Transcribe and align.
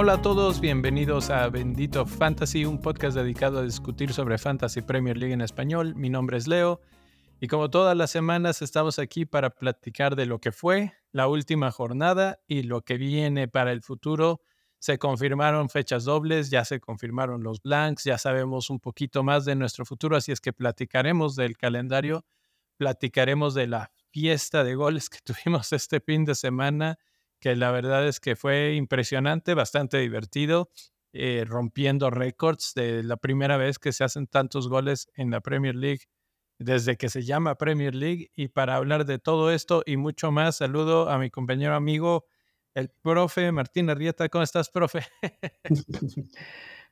Hola 0.00 0.12
a 0.12 0.22
todos, 0.22 0.60
bienvenidos 0.60 1.28
a 1.28 1.48
Bendito 1.48 2.06
Fantasy, 2.06 2.64
un 2.64 2.80
podcast 2.80 3.16
dedicado 3.16 3.58
a 3.58 3.64
discutir 3.64 4.12
sobre 4.12 4.38
Fantasy 4.38 4.80
Premier 4.80 5.16
League 5.16 5.34
en 5.34 5.40
español. 5.40 5.96
Mi 5.96 6.08
nombre 6.08 6.36
es 6.36 6.46
Leo 6.46 6.80
y 7.40 7.48
como 7.48 7.68
todas 7.68 7.96
las 7.96 8.12
semanas 8.12 8.62
estamos 8.62 9.00
aquí 9.00 9.26
para 9.26 9.50
platicar 9.50 10.14
de 10.14 10.26
lo 10.26 10.38
que 10.38 10.52
fue 10.52 10.92
la 11.10 11.26
última 11.26 11.72
jornada 11.72 12.38
y 12.46 12.62
lo 12.62 12.82
que 12.82 12.96
viene 12.96 13.48
para 13.48 13.72
el 13.72 13.82
futuro. 13.82 14.40
Se 14.78 15.00
confirmaron 15.00 15.68
fechas 15.68 16.04
dobles, 16.04 16.48
ya 16.48 16.64
se 16.64 16.78
confirmaron 16.78 17.42
los 17.42 17.60
blanks, 17.60 18.04
ya 18.04 18.18
sabemos 18.18 18.70
un 18.70 18.78
poquito 18.78 19.24
más 19.24 19.44
de 19.46 19.56
nuestro 19.56 19.84
futuro, 19.84 20.16
así 20.16 20.30
es 20.30 20.40
que 20.40 20.52
platicaremos 20.52 21.34
del 21.34 21.56
calendario, 21.56 22.24
platicaremos 22.76 23.52
de 23.52 23.66
la 23.66 23.90
fiesta 24.12 24.62
de 24.62 24.76
goles 24.76 25.10
que 25.10 25.18
tuvimos 25.24 25.72
este 25.72 25.98
fin 25.98 26.24
de 26.24 26.36
semana 26.36 27.00
que 27.40 27.54
la 27.56 27.70
verdad 27.70 28.06
es 28.06 28.20
que 28.20 28.36
fue 28.36 28.74
impresionante, 28.74 29.54
bastante 29.54 29.98
divertido, 29.98 30.70
eh, 31.12 31.44
rompiendo 31.46 32.10
récords 32.10 32.72
de 32.74 33.02
la 33.02 33.16
primera 33.16 33.56
vez 33.56 33.78
que 33.78 33.92
se 33.92 34.04
hacen 34.04 34.26
tantos 34.26 34.68
goles 34.68 35.08
en 35.14 35.30
la 35.30 35.40
Premier 35.40 35.74
League 35.74 36.02
desde 36.58 36.96
que 36.96 37.08
se 37.08 37.22
llama 37.22 37.54
Premier 37.54 37.94
League. 37.94 38.30
Y 38.34 38.48
para 38.48 38.76
hablar 38.76 39.04
de 39.04 39.18
todo 39.18 39.50
esto 39.50 39.82
y 39.86 39.96
mucho 39.96 40.30
más, 40.32 40.56
saludo 40.56 41.08
a 41.08 41.18
mi 41.18 41.30
compañero 41.30 41.74
amigo, 41.74 42.26
el 42.74 42.90
profe 42.90 43.50
Martín 43.52 43.90
Arrieta. 43.90 44.28
¿Cómo 44.28 44.44
estás, 44.44 44.70
profe? 44.70 45.06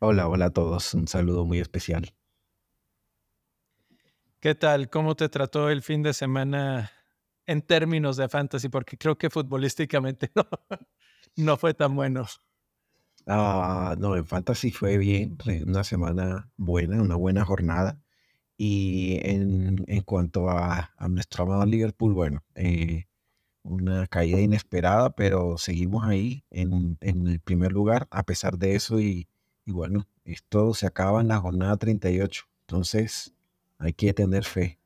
hola, 0.00 0.28
hola 0.28 0.46
a 0.46 0.52
todos. 0.52 0.94
Un 0.94 1.08
saludo 1.08 1.44
muy 1.44 1.58
especial. 1.58 2.14
¿Qué 4.40 4.54
tal? 4.54 4.90
¿Cómo 4.90 5.16
te 5.16 5.28
trató 5.28 5.70
el 5.70 5.82
fin 5.82 6.02
de 6.02 6.12
semana 6.12 6.92
en 7.46 7.62
términos 7.62 8.16
de 8.16 8.28
fantasy, 8.28 8.68
porque 8.68 8.96
creo 8.98 9.16
que 9.16 9.30
futbolísticamente 9.30 10.30
no, 10.34 10.46
no 11.36 11.56
fue 11.56 11.74
tan 11.74 11.94
bueno. 11.94 12.26
Ah, 13.26 13.96
no, 13.98 14.16
en 14.16 14.26
fantasy 14.26 14.70
fue 14.70 14.98
bien, 14.98 15.36
una 15.66 15.84
semana 15.84 16.50
buena, 16.56 17.02
una 17.02 17.16
buena 17.16 17.44
jornada. 17.44 18.00
Y 18.56 19.18
en, 19.22 19.84
en 19.88 20.02
cuanto 20.02 20.48
a, 20.48 20.92
a, 20.96 21.08
nuestro 21.08 21.44
amado 21.44 21.66
Liverpool, 21.66 22.14
bueno, 22.14 22.42
eh, 22.54 23.06
una 23.62 24.06
caída 24.06 24.40
inesperada, 24.40 25.10
pero 25.10 25.58
seguimos 25.58 26.04
ahí 26.06 26.44
en, 26.50 26.96
en, 27.00 27.26
el 27.26 27.40
primer 27.40 27.72
lugar 27.72 28.06
a 28.10 28.22
pesar 28.22 28.58
de 28.58 28.76
eso. 28.76 29.00
Y, 29.00 29.28
y 29.66 29.72
bueno, 29.72 30.06
esto 30.24 30.72
se 30.74 30.86
acaba 30.86 31.20
en 31.20 31.28
la 31.28 31.38
jornada 31.38 31.76
38. 31.76 32.44
Entonces, 32.62 33.34
hay 33.78 33.92
que 33.92 34.14
tener 34.14 34.44
fe. 34.44 34.78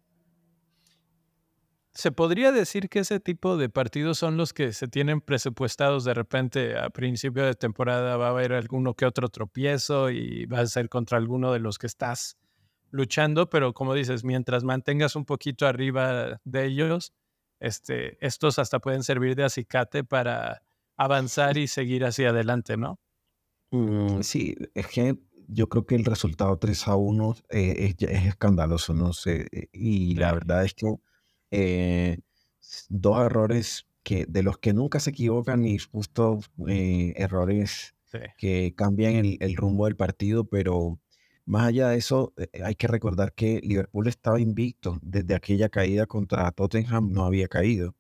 ¿Se 1.93 2.13
podría 2.13 2.53
decir 2.53 2.89
que 2.89 3.01
ese 3.01 3.19
tipo 3.19 3.57
de 3.57 3.69
partidos 3.69 4.19
son 4.19 4.37
los 4.37 4.53
que 4.53 4.73
se 4.73 4.87
tienen 4.87 5.21
presupuestados 5.21 6.05
de 6.05 6.15
repente 6.15 6.79
a 6.79 6.89
principio 6.91 7.45
de 7.45 7.55
temporada? 7.55 8.17
Va 8.17 8.29
a 8.29 8.31
haber 8.31 8.53
alguno 8.53 8.95
que 8.95 9.07
otro 9.07 9.29
tropiezo 9.29 10.11
y 10.11 10.47
va 10.47 10.61
a 10.61 10.67
ser 10.67 10.89
contra 10.89 11.19
alguno 11.19 11.53
de 11.53 11.59
los 11.59 11.79
que 11.79 11.89
estás 11.89 12.37
luchando, 12.93 13.51
pero 13.51 13.75
como 13.75 13.95
dices, 13.95 14.25
mientras 14.25 14.63
mantengas 14.63 15.17
un 15.17 15.25
poquito 15.25 15.67
arriba 15.67 16.41
de 16.45 16.67
ellos, 16.67 17.13
este, 17.59 18.25
estos 18.25 18.59
hasta 18.61 18.79
pueden 18.79 19.03
servir 19.03 19.35
de 19.35 19.45
acicate 19.45 20.05
para 20.05 20.63
avanzar 20.97 21.59
y 21.59 21.67
seguir 21.67 22.05
hacia 22.05 22.31
adelante, 22.31 22.77
¿no? 22.77 23.01
Mm, 23.73 24.21
sí, 24.23 24.55
es 24.75 24.87
que 24.87 25.19
yo 25.49 25.69
creo 25.69 25.87
que 25.87 25.97
el 25.97 26.05
resultado 26.05 26.57
3 26.57 26.89
a 26.89 26.97
1 26.97 27.37
eh, 27.51 27.95
es, 27.99 28.09
es, 28.09 28.27
escandaloso, 28.27 28.95
no 28.95 29.13
sé, 29.13 29.49
eh, 29.51 29.69
y 29.73 30.15
la 30.15 30.33
verdad 30.33 30.65
es 30.65 30.75
que 30.75 30.87
eh, 31.51 32.19
dos 32.89 33.25
errores 33.25 33.87
que, 34.03 34.27
de 34.27 34.43
los 34.43 34.59
que 34.59 34.73
nunca 34.73 35.01
se 35.01 35.11
equivocan 35.11 35.65
y 35.65 35.79
justo 35.79 36.41
eh, 36.69 37.13
errores 37.17 37.95
que 38.37 38.75
cambian 38.77 39.25
el, 39.41 39.57
rumbo 39.57 39.85
del 39.85 39.97
partido, 39.97 40.45
pero 40.45 40.99
más 41.45 41.69
allá 41.69 41.91
de 41.91 41.99
eso, 41.99 42.33
eh, 42.37 42.63
hay 42.65 42.75
que 42.75 42.89
recordar 42.89 43.33
que 43.35 43.61
Liverpool 43.63 44.09
estaba 44.09 44.41
invicto 44.41 44.99
desde 45.03 45.35
aquella 45.35 45.69
caída 45.69 46.07
contra 46.07 46.51
Tottenham, 46.51 47.13
no 47.13 47.25
había 47.25 47.47
caído. 47.49 47.95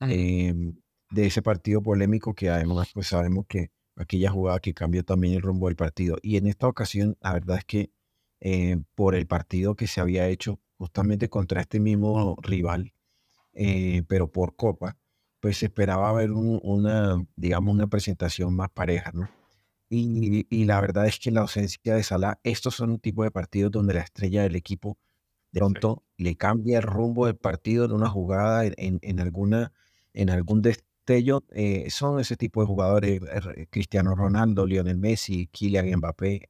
Em, 0.00 0.76
de 1.10 1.26
ese 1.26 1.40
partido 1.40 1.80
polémico 1.80 2.34
que 2.34 2.50
además 2.50 2.90
pues 2.92 3.06
sabemos 3.06 3.46
que 3.48 3.70
aquella 3.96 4.30
jugada 4.30 4.60
que 4.60 4.74
cambió 4.74 5.04
también 5.04 5.34
el 5.34 5.42
rumbo 5.42 5.68
del 5.68 5.76
partido. 5.76 6.18
Y 6.20 6.36
en 6.36 6.46
esta 6.46 6.66
ocasión, 6.68 7.16
la 7.20 7.32
verdad 7.34 7.58
es 7.58 7.64
que 7.64 7.90
por 8.94 9.14
el 9.14 9.26
partido 9.26 9.76
que 9.76 9.86
se 9.86 10.00
había 10.00 10.28
hecho 10.28 10.60
justamente 10.78 11.28
contra 11.28 11.60
este 11.60 11.80
mismo 11.80 12.36
rival, 12.42 12.92
eh, 13.54 14.02
pero 14.08 14.30
por 14.30 14.56
Copa, 14.56 14.96
pues 15.40 15.58
se 15.58 15.66
esperaba 15.66 16.12
ver 16.12 16.32
una, 16.32 17.24
digamos, 17.36 17.74
una 17.74 17.86
presentación 17.86 18.54
más 18.54 18.70
pareja, 18.70 19.12
¿no? 19.12 19.28
Y, 19.90 20.64
la 20.64 20.80
verdad 20.80 21.06
es 21.06 21.18
que 21.18 21.30
la 21.30 21.42
ausencia 21.42 21.94
de 21.94 22.02
Salah, 22.02 22.40
estos 22.42 22.74
son 22.74 22.90
un 22.90 22.98
tipo 22.98 23.22
de 23.22 23.30
partidos 23.30 23.70
donde 23.70 23.94
la 23.94 24.00
estrella 24.00 24.42
del 24.42 24.56
equipo 24.56 24.98
de 25.52 25.60
pronto 25.60 26.02
le 26.16 26.36
cambia 26.36 26.78
el 26.78 26.82
rumbo 26.82 27.26
del 27.26 27.36
partido 27.36 27.84
en 27.84 27.92
una 27.92 28.08
jugada, 28.08 28.64
en, 28.64 28.98
en 29.02 29.20
alguna, 29.20 29.72
en 30.12 30.30
algún 30.30 30.62
destello. 30.62 31.44
Eh, 31.52 31.90
son 31.90 32.18
ese 32.18 32.36
tipo 32.36 32.60
de 32.60 32.66
jugadores, 32.66 33.20
eh, 33.22 33.66
Cristiano 33.70 34.16
Ronaldo, 34.16 34.66
Lionel 34.66 34.98
Messi, 34.98 35.46
Kylian 35.48 35.98
Mbappé, 35.98 36.48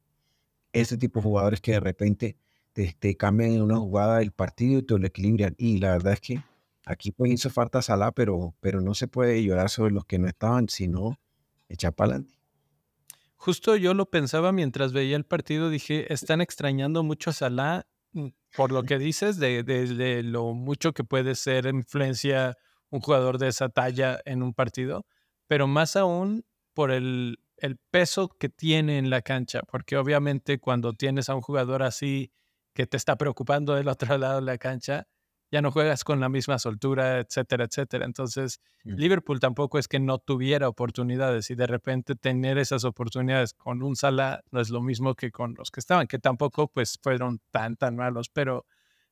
ese 0.72 0.96
tipo 0.96 1.20
de 1.20 1.24
jugadores 1.24 1.60
que 1.60 1.72
de 1.72 1.80
repente 1.80 2.36
te, 2.74 3.16
cambian 3.16 3.52
en 3.52 3.62
una 3.62 3.76
jugada 3.76 4.20
el 4.20 4.32
partido 4.32 4.80
y 4.80 4.82
te 4.82 4.98
lo 4.98 5.06
equilibran. 5.06 5.54
Y 5.56 5.78
la 5.78 5.92
verdad 5.92 6.14
es 6.14 6.20
que 6.20 6.42
aquí 6.84 7.12
pues 7.12 7.30
hizo 7.32 7.50
falta 7.50 7.80
Salah, 7.80 8.12
pero, 8.12 8.54
pero 8.60 8.80
no 8.80 8.94
se 8.94 9.08
puede 9.08 9.42
llorar 9.42 9.70
sobre 9.70 9.92
los 9.92 10.04
que 10.04 10.18
no 10.18 10.26
estaban, 10.28 10.68
sino 10.68 11.18
echar 11.68 11.94
para 11.94 12.10
adelante. 12.10 12.34
Justo 13.36 13.76
yo 13.76 13.94
lo 13.94 14.06
pensaba 14.06 14.52
mientras 14.52 14.92
veía 14.92 15.16
el 15.16 15.24
partido, 15.24 15.70
dije, 15.70 16.12
están 16.12 16.40
extrañando 16.40 17.02
mucho 17.02 17.30
a 17.30 17.32
Salah 17.32 17.86
mm, 18.12 18.28
por 18.56 18.72
lo 18.72 18.82
que 18.82 18.98
dices 18.98 19.38
de, 19.38 19.62
de, 19.62 20.22
lo 20.22 20.52
mucho 20.54 20.92
que 20.92 21.04
puede 21.04 21.34
ser 21.34 21.66
influencia 21.66 22.56
un 22.90 23.00
jugador 23.00 23.38
de 23.38 23.48
esa 23.48 23.68
talla 23.68 24.20
en 24.24 24.42
un 24.42 24.54
partido, 24.54 25.06
pero 25.46 25.66
más 25.66 25.96
aún 25.96 26.44
por 26.74 26.90
el, 26.90 27.38
el 27.56 27.76
peso 27.76 28.28
que 28.28 28.48
tiene 28.48 28.98
en 28.98 29.10
la 29.10 29.22
cancha, 29.22 29.62
porque 29.62 29.96
obviamente 29.96 30.58
cuando 30.58 30.92
tienes 30.92 31.28
a 31.28 31.34
un 31.34 31.40
jugador 31.40 31.82
así 31.82 32.32
que 32.74 32.86
te 32.86 32.96
está 32.96 33.16
preocupando 33.16 33.74
del 33.74 33.88
otro 33.88 34.18
lado 34.18 34.36
de 34.36 34.42
la 34.42 34.58
cancha, 34.58 35.06
ya 35.50 35.62
no 35.62 35.70
juegas 35.70 36.02
con 36.02 36.18
la 36.18 36.28
misma 36.28 36.58
soltura, 36.58 37.20
etcétera, 37.20 37.64
etcétera. 37.64 38.04
Entonces, 38.04 38.60
mm. 38.82 38.94
Liverpool 38.94 39.38
tampoco 39.38 39.78
es 39.78 39.86
que 39.86 40.00
no 40.00 40.18
tuviera 40.18 40.68
oportunidades 40.68 41.48
y 41.50 41.54
de 41.54 41.68
repente 41.68 42.16
tener 42.16 42.58
esas 42.58 42.84
oportunidades 42.84 43.54
con 43.54 43.82
un 43.82 43.94
Salah 43.94 44.40
no 44.50 44.60
es 44.60 44.70
lo 44.70 44.82
mismo 44.82 45.14
que 45.14 45.30
con 45.30 45.54
los 45.54 45.70
que 45.70 45.78
estaban, 45.80 46.08
que 46.08 46.18
tampoco 46.18 46.68
pues 46.68 46.98
fueron 47.00 47.40
tan, 47.52 47.76
tan 47.76 47.94
malos. 47.94 48.28
Pero 48.30 48.66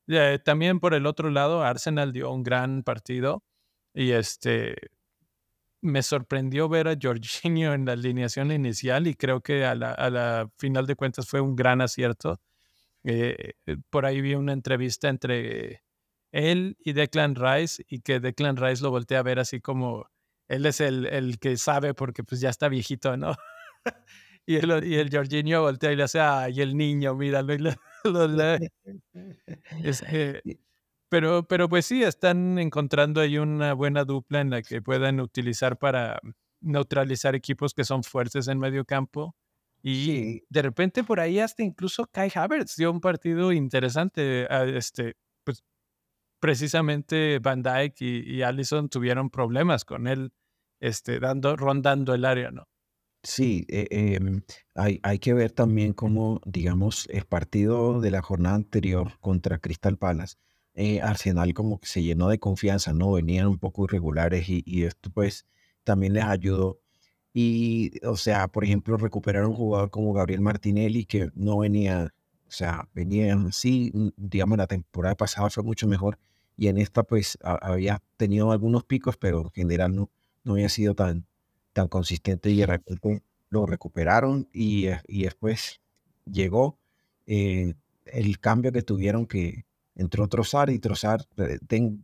eh, 0.09 0.41
también 0.45 0.81
por 0.81 0.95
el 0.95 1.07
otro 1.07 1.31
lado, 1.31 1.63
Arsenal 1.63 2.13
dio 2.13 2.33
un 2.33 2.43
gran 2.43 2.83
partido 2.83 3.45
y 3.95 4.11
este 4.11 4.75
me 5.81 6.03
sorprendió 6.03 6.69
ver 6.69 6.89
a 6.89 6.97
Jorginho 7.01 7.75
en 7.75 7.85
la 7.85 7.93
alineación 7.93 8.53
inicial 8.53 9.07
y 9.07 9.15
creo 9.15 9.43
que 9.43 9.65
a 9.65 9.75
la, 9.75 9.93
a 9.93 10.11
la 10.11 10.49
final 10.57 10.87
de 10.87 10.95
cuentas 10.97 11.29
fue 11.29 11.41
un 11.41 11.57
gran 11.57 11.81
acierto 11.81 12.41
eh, 13.05 13.55
eh, 13.67 13.77
por 13.91 14.07
ahí 14.07 14.21
vi 14.21 14.35
una 14.35 14.53
entrevista 14.53 15.09
entre 15.09 15.83
él 16.33 16.77
y 16.81 16.93
Declan 16.93 17.35
Rice 17.35 17.85
y 17.89 18.01
que 18.01 18.21
Declan 18.21 18.57
Rice 18.57 18.83
lo 18.83 18.91
voltea 18.91 19.21
a 19.21 19.23
ver 19.23 19.39
así 19.39 19.61
como 19.61 20.07
él 20.49 20.67
es 20.67 20.81
el, 20.81 21.07
el 21.07 21.39
que 21.39 21.57
sabe 21.57 21.95
porque 21.95 22.25
pues 22.25 22.41
ya 22.41 22.51
está 22.51 22.69
viejito, 22.69 23.17
¿no? 23.17 23.35
y, 24.47 24.57
el, 24.57 24.85
y 24.85 24.97
el 24.97 25.11
Jorginho 25.11 25.63
voltea 25.63 25.93
y 25.93 25.97
le 25.97 26.03
hace, 26.05 26.21
ay, 26.21 26.61
el 26.61 26.77
niño, 26.77 27.15
míralo, 27.15 27.55
y 27.55 27.59
lo, 27.59 27.73
lee. 28.29 28.69
pero, 31.09 31.47
pero 31.47 31.69
pues 31.69 31.87
sí, 31.87 32.03
están 32.03 32.59
encontrando 32.59 33.21
ahí 33.21 33.39
una 33.39 33.73
buena 33.75 34.05
dupla 34.05 34.41
en 34.41 34.51
la 34.51 34.63
que 34.63 34.83
puedan 34.83 35.21
utilizar 35.21 35.79
para 35.79 36.21
neutralizar 36.61 37.35
equipos 37.35 37.75
que 37.75 37.85
son 37.85 38.03
fuertes 38.05 38.49
en 38.49 38.59
medio 38.59 38.85
campo 38.85 39.35
y 39.83 40.45
de 40.49 40.63
repente 40.63 41.03
por 41.03 41.19
ahí 41.19 41.41
hasta 41.41 41.63
incluso 41.65 42.07
Kai 42.07 42.31
Havertz 42.33 42.77
dio 42.77 42.91
un 42.91 43.01
partido 43.01 43.53
interesante. 43.53 44.47
Este, 44.77 45.17
pues 45.45 45.65
precisamente 46.41 47.41
Van 47.41 47.63
Dyke 47.63 48.01
y, 48.01 48.43
Allison 48.43 48.89
tuvieron 48.89 49.31
problemas 49.31 49.85
con 49.85 50.07
él, 50.07 50.33
este, 50.81 51.19
dando, 51.21 51.57
rondando 51.57 52.15
el 52.15 52.25
área, 52.25 52.51
¿no? 52.51 52.69
Sí, 53.25 53.65
eh, 53.69 53.87
em, 53.91 54.43
hay, 54.75 54.99
hay, 55.05 55.21
que 55.21 55.33
ver 55.33 55.53
también 55.53 55.93
cómo, 55.93 56.41
digamos, 56.45 57.07
el 57.11 57.25
partido 57.25 58.01
de 58.01 58.11
la 58.11 58.23
jornada 58.23 58.57
anterior 58.57 59.13
contra 59.21 59.59
Crystal 59.59 59.97
Palace, 59.97 60.37
eh, 60.75 61.01
Arsenal 61.01 61.55
como 61.55 61.79
que 61.79 61.87
se 61.87 62.03
llenó 62.03 62.29
de 62.29 62.41
confianza, 62.41 62.93
¿no? 62.93 63.13
Venían 63.13 63.47
un 63.47 63.59
poco 63.59 63.85
irregulares 63.85 64.49
y, 64.49 64.65
y 64.67 64.85
esto 64.85 65.11
pues 65.11 65.47
también 65.85 66.15
les 66.15 66.25
ayudó 66.25 66.82
y, 67.35 68.05
o 68.07 68.17
sea, 68.17 68.49
por 68.49 68.65
ejemplo, 68.65 68.97
recuperar 68.97 69.47
un 69.47 69.55
jugador 69.55 69.91
como 69.91 70.13
Gabriel 70.13 70.41
Martinelli, 70.43 71.07
que 71.07 71.31
no 71.35 71.59
venía, 71.59 72.13
o 72.47 72.51
sea, 72.51 72.89
venía 72.95 73.35
así, 73.49 73.91
mm, 73.95 74.09
digamos, 74.17 74.59
la 74.59 74.67
temporada 74.67 75.15
pasada 75.17 75.51
fue 75.51 75.63
mucho 75.63 75.87
mejor. 75.89 76.19
Y 76.57 76.69
en 76.69 76.79
esta, 76.79 77.03
pues, 77.05 77.39
había 77.43 78.03
tenido 78.19 78.53
algunos 78.53 78.85
picos, 78.85 79.17
pero 79.17 79.43
en 79.43 79.51
general 79.51 79.95
no, 79.95 80.11
no 80.45 80.55
había 80.55 80.69
sido 80.69 80.95
tan, 80.95 81.27
tan 81.73 81.89
consistente. 81.89 82.51
Y 82.51 82.59
de 82.59 82.67
repente 82.67 83.23
lo 83.51 83.67
recuperaron 83.67 84.49
y, 84.53 84.87
eh, 84.89 85.01
y 85.09 85.25
después 85.25 85.81
llegó 86.27 86.79
eh, 87.27 87.75
el 88.07 88.39
cambio 88.41 88.73
que 88.73 88.83
tuvieron 88.83 89.27
que 89.27 89.65
entró 89.95 90.29
Trozar 90.29 90.71
y 90.71 90.79
Trozar, 90.79 91.27
eh, 91.37 91.59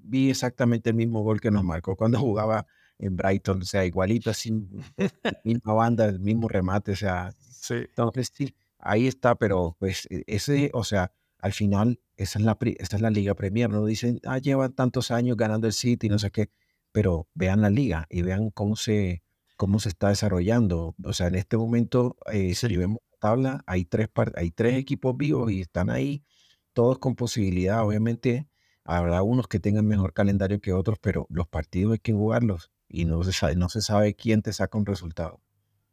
vi 0.05 0.31
exactamente 0.31 0.91
el 0.91 0.97
mismo 0.97 1.23
gol 1.23 1.41
que 1.41 1.51
nos 1.51 1.65
marcó 1.65 1.97
cuando 1.97 2.19
jugaba 2.21 2.67
en 2.99 3.17
Brighton, 3.17 3.63
o 3.63 3.65
sea, 3.65 3.85
igualito, 3.85 4.31
así, 4.31 4.53
misma 5.45 5.73
banda, 5.75 6.07
el 6.07 6.21
mismo 6.21 6.49
remate, 6.49 6.93
o 6.93 6.97
sea, 6.97 7.33
sí. 7.51 7.75
entonces 7.75 8.33
sí, 8.35 8.55
ahí 8.79 9.07
está, 9.07 9.35
pero 9.37 9.77
pues 9.79 10.07
e, 10.11 10.25
ese, 10.27 10.71
o 10.75 10.85
sea, 10.85 11.13
al 11.39 11.53
final, 11.53 12.01
esa 12.17 12.39
es 12.39 12.45
la, 12.45 12.59
esa 12.61 12.97
es 12.97 13.03
la 13.03 13.11
Liga 13.11 13.35
Premier, 13.35 13.71
no 13.71 13.85
dicen, 13.85 14.21
ah, 14.25 14.39
llevan 14.39 14.73
tantos 14.75 15.11
años 15.11 15.37
ganando 15.37 15.67
el 15.67 15.73
City, 15.73 16.09
no 16.09 16.19
sé 16.19 16.31
qué, 16.31 16.51
pero 16.93 17.29
vean 17.35 17.61
la 17.63 17.71
liga 17.71 18.07
y 18.11 18.23
vean 18.23 18.51
cómo 18.51 18.77
se, 18.77 19.23
cómo 19.57 19.79
se 19.79 19.91
está 19.91 20.09
desarrollando. 20.09 20.97
O 21.05 21.13
sea, 21.13 21.29
en 21.29 21.37
este 21.37 21.57
momento, 21.57 22.17
eh, 22.33 22.55
si 22.55 22.77
vemos 22.77 22.99
la 23.13 23.19
tabla, 23.19 23.65
hay 23.67 23.85
tres, 23.85 24.09
hay 24.37 24.51
tres 24.51 24.77
equipos 24.79 25.17
vivos 25.17 25.53
y 25.53 25.61
están 25.61 25.91
ahí, 25.91 26.25
todos 26.73 26.99
con 26.99 27.15
posibilidad. 27.15 27.85
Obviamente, 27.85 28.49
habrá 28.85 29.23
unos 29.23 29.49
que 29.49 29.61
tengan 29.61 29.87
mejor 29.87 30.13
calendario 30.13 30.61
que 30.61 30.73
otros, 30.73 30.99
pero 31.01 31.27
los 31.31 31.47
partidos 31.49 31.93
hay 31.93 31.99
que 32.01 32.13
jugarlos 32.13 32.73
y 32.89 33.05
no 33.05 33.23
se 33.23 33.33
sabe, 33.33 33.57
no 33.57 33.69
se 33.69 33.83
sabe 33.83 34.15
quién 34.15 34.43
te 34.43 34.53
saca 34.53 34.79
un 34.79 34.87
resultado. 34.87 35.41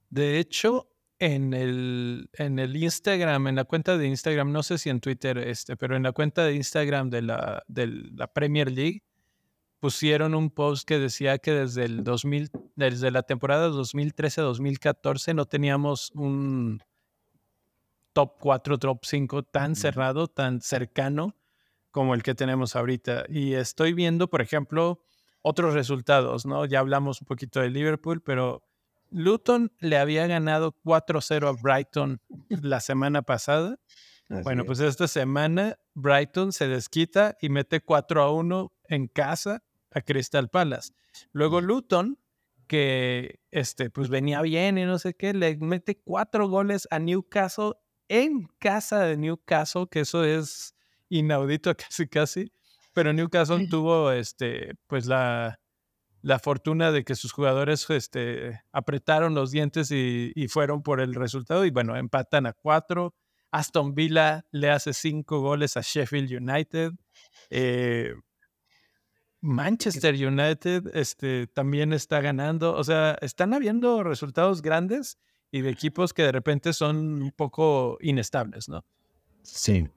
De 0.09 0.39
hecho, 0.39 0.89
en 1.19 1.53
el, 1.53 2.30
en 2.33 2.59
el 2.59 2.75
Instagram, 2.75 3.47
en 3.47 3.56
la 3.56 3.63
cuenta 3.65 3.97
de 3.97 4.07
Instagram, 4.07 4.51
no 4.51 4.63
sé 4.63 4.77
si 4.77 4.89
en 4.89 5.00
Twitter, 5.00 5.38
este, 5.38 5.77
pero 5.77 5.95
en 5.95 6.03
la 6.03 6.12
cuenta 6.12 6.44
de 6.45 6.56
Instagram 6.56 7.09
de 7.09 7.21
la, 7.21 7.63
de 7.68 7.88
la 7.88 8.27
Premier 8.27 8.71
League, 8.71 9.03
pusieron 9.80 10.33
un 10.33 10.50
post 10.50 10.88
que 10.88 11.00
decía 11.00 11.38
que 11.38 11.51
desde 11.51 11.86
el 11.86 12.03
2000, 12.03 12.50
desde 12.75 13.12
la 13.12 13.24
temporada 13.24 13.69
2013-2014 13.69 15.36
no 15.36 15.45
teníamos 15.45 16.12
un 16.15 16.81
top 18.13 18.38
4, 18.39 18.80
top 18.80 19.00
5 19.03 19.44
tan 19.44 19.75
cerrado, 19.75 20.27
tan 20.27 20.62
cercano 20.62 21.36
como 21.92 22.15
el 22.15 22.24
que 22.24 22.33
tenemos 22.33 22.75
ahorita. 22.75 23.25
Y 23.30 23.53
estoy 23.53 23.94
viendo, 23.94 24.30
por 24.30 24.42
ejemplo, 24.42 25.01
otros 25.47 25.75
resultados, 25.75 26.47
¿no? 26.47 26.65
Ya 26.65 26.80
hablamos 26.80 27.21
un 27.21 27.27
poquito 27.27 27.59
de 27.59 27.69
Liverpool, 27.69 28.19
pero 28.19 28.63
Luton 29.12 29.71
le 29.80 30.00
había 30.00 30.25
ganado 30.25 30.75
4-0 30.83 31.47
a 31.47 31.51
Brighton 31.62 32.19
la 32.50 32.80
semana 32.80 33.21
pasada. 33.21 33.77
bueno, 34.27 34.65
pues 34.65 34.80
esta 34.80 35.07
semana 35.07 35.77
Brighton 35.94 36.51
se 36.51 36.68
desquita 36.68 37.38
y 37.39 37.50
mete 37.50 37.80
4 37.80 38.33
1 38.33 38.74
en 38.89 39.07
casa 39.07 39.62
a 39.92 40.01
Crystal 40.01 40.50
Palace. 40.50 40.94
Luego 41.31 41.62
Luton, 41.62 42.18
que 42.65 43.39
este, 43.51 43.92
pues 43.92 44.09
venía 44.09 44.42
bien 44.42 44.80
y 44.80 44.86
no 44.86 44.97
sé 44.97 45.13
qué, 45.13 45.36
le 45.36 45.57
mete 45.57 45.95
cuatro 45.95 46.50
goles 46.50 46.88
a 46.89 46.97
Newcastle 46.97 47.74
en 48.07 48.47
casa 48.57 49.01
de 49.01 49.15
Newcastle, 49.15 49.86
que 49.92 50.00
eso 50.00 50.24
es 50.24 50.74
inaudito 51.07 51.75
casi 51.77 52.07
casi. 52.07 52.51
Pero 52.95 53.12
Newcastle 53.12 53.68
tuvo 53.68 54.12
este, 54.12 54.74
pues 54.88 55.06
la, 55.06 55.59
la 56.21 56.39
fortuna 56.39 56.92
de 56.92 57.03
que 57.03 57.13
sus 57.13 57.33
jugadores 57.33 57.88
este, 57.89 58.62
apretaron 58.71 59.36
los 59.36 59.51
dientes 59.51 59.92
y, 59.92 60.33
fueron 60.47 60.81
por 60.81 61.01
el 61.01 61.13
resultado. 61.13 61.65
Y 61.65 61.71
bueno, 61.71 61.95
empatan 61.97 62.47
a 62.47 62.53
cuatro. 62.53 63.13
Aston 63.51 63.94
Villa 63.94 64.45
le 64.51 64.71
hace 64.71 64.94
cinco 64.94 65.42
goles 65.42 65.75
a 65.75 65.81
Sheffield 65.81 66.31
United. 66.31 66.94
Eh, 67.50 68.15
Manchester 69.42 70.15
United 70.15 70.95
este, 70.95 71.47
también 71.47 71.92
está 71.92 72.21
ganando. 72.21 72.75
O 72.75 72.83
sea, 72.86 73.18
están 73.21 73.53
habiendo 73.53 74.01
resultados 74.03 74.62
grandes 74.62 75.19
y 75.51 75.62
de 75.62 75.69
equipos 75.69 76.13
que 76.13 76.24
de 76.24 76.31
repente 76.31 76.71
son 76.71 77.21
un 77.21 77.31
poco 77.31 77.97
inestables, 78.00 78.69
¿no? 78.69 78.86
Sí. 79.44 79.89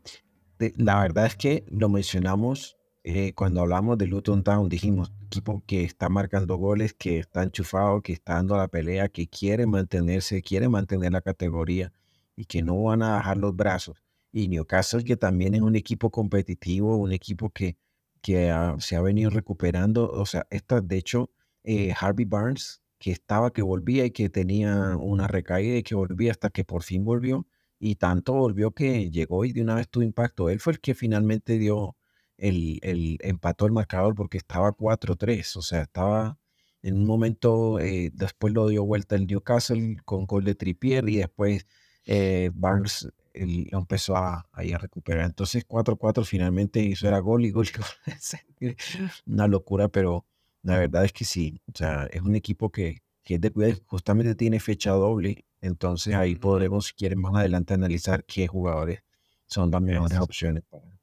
La 0.76 1.00
verdad 1.00 1.26
es 1.26 1.36
que 1.36 1.64
lo 1.68 1.88
mencionamos 1.88 2.77
eh, 3.08 3.32
cuando 3.34 3.62
hablamos 3.62 3.96
de 3.96 4.06
Luton 4.06 4.42
Town, 4.44 4.68
dijimos, 4.68 5.10
equipo 5.24 5.62
que 5.66 5.82
está 5.82 6.10
marcando 6.10 6.56
goles, 6.58 6.92
que 6.92 7.18
está 7.18 7.42
enchufado, 7.42 8.02
que 8.02 8.12
está 8.12 8.34
dando 8.34 8.54
la 8.58 8.68
pelea, 8.68 9.08
que 9.08 9.26
quiere 9.28 9.66
mantenerse, 9.66 10.42
quiere 10.42 10.68
mantener 10.68 11.12
la 11.12 11.22
categoría 11.22 11.90
y 12.36 12.44
que 12.44 12.62
no 12.62 12.82
van 12.82 13.02
a 13.02 13.12
bajar 13.12 13.38
los 13.38 13.56
brazos. 13.56 14.02
Y 14.30 14.48
Newcastle, 14.48 15.04
que 15.04 15.16
también 15.16 15.54
es 15.54 15.62
un 15.62 15.74
equipo 15.74 16.10
competitivo, 16.10 16.98
un 16.98 17.12
equipo 17.12 17.48
que, 17.48 17.78
que 18.20 18.52
se 18.80 18.96
ha 18.96 19.00
venido 19.00 19.30
recuperando. 19.30 20.10
O 20.10 20.26
sea, 20.26 20.46
esta, 20.50 20.82
de 20.82 20.98
hecho, 20.98 21.30
eh, 21.64 21.94
Harvey 21.98 22.26
Barnes, 22.26 22.82
que 22.98 23.10
estaba, 23.10 23.52
que 23.54 23.62
volvía 23.62 24.04
y 24.04 24.10
que 24.10 24.28
tenía 24.28 24.96
una 24.98 25.28
recaída 25.28 25.78
y 25.78 25.82
que 25.82 25.94
volvía 25.94 26.32
hasta 26.32 26.50
que 26.50 26.64
por 26.64 26.82
fin 26.82 27.04
volvió. 27.06 27.46
Y 27.80 27.94
tanto 27.94 28.34
volvió 28.34 28.72
que 28.72 29.10
llegó 29.10 29.46
y 29.46 29.52
de 29.52 29.62
una 29.62 29.76
vez 29.76 29.88
tuvo 29.88 30.04
impacto. 30.04 30.50
Él 30.50 30.60
fue 30.60 30.74
el 30.74 30.80
que 30.80 30.94
finalmente 30.94 31.58
dio 31.58 31.96
el, 32.38 32.78
el 32.82 33.18
empató 33.20 33.66
el 33.66 33.72
marcador 33.72 34.14
porque 34.14 34.38
estaba 34.38 34.72
4-3, 34.72 35.56
o 35.56 35.62
sea, 35.62 35.82
estaba 35.82 36.38
en 36.82 36.96
un 36.96 37.06
momento, 37.06 37.80
eh, 37.80 38.10
después 38.14 38.54
lo 38.54 38.68
dio 38.68 38.84
vuelta 38.84 39.16
el 39.16 39.26
Newcastle 39.26 39.96
con 40.04 40.26
gol 40.26 40.44
de 40.44 40.54
Trippier 40.54 41.08
y 41.08 41.16
después 41.16 41.66
eh, 42.06 42.50
Barnes 42.54 43.08
lo 43.34 43.78
empezó 43.78 44.16
a, 44.16 44.48
a, 44.52 44.60
a 44.60 44.78
recuperar. 44.78 45.26
Entonces 45.26 45.66
4-4 45.66 46.24
finalmente 46.24 46.80
hizo 46.80 47.06
era 47.06 47.18
gol 47.18 47.44
y 47.44 47.50
gol. 47.50 47.66
Una 49.26 49.46
locura, 49.46 49.88
pero 49.88 50.24
la 50.62 50.78
verdad 50.78 51.04
es 51.04 51.12
que 51.12 51.24
sí, 51.24 51.60
o 51.72 51.76
sea, 51.76 52.04
es 52.10 52.22
un 52.22 52.34
equipo 52.34 52.70
que, 52.70 53.02
que 53.22 53.40
justamente 53.86 54.34
tiene 54.34 54.60
fecha 54.60 54.92
doble, 54.92 55.44
entonces 55.60 56.14
ahí 56.14 56.36
podremos, 56.36 56.86
si 56.86 56.94
quieren, 56.94 57.20
más 57.20 57.34
adelante 57.34 57.74
analizar 57.74 58.24
qué 58.24 58.46
jugadores 58.46 59.02
son 59.46 59.70
las 59.70 59.80
mejores 59.80 60.18
opciones 60.18 60.62
para, 60.68 60.97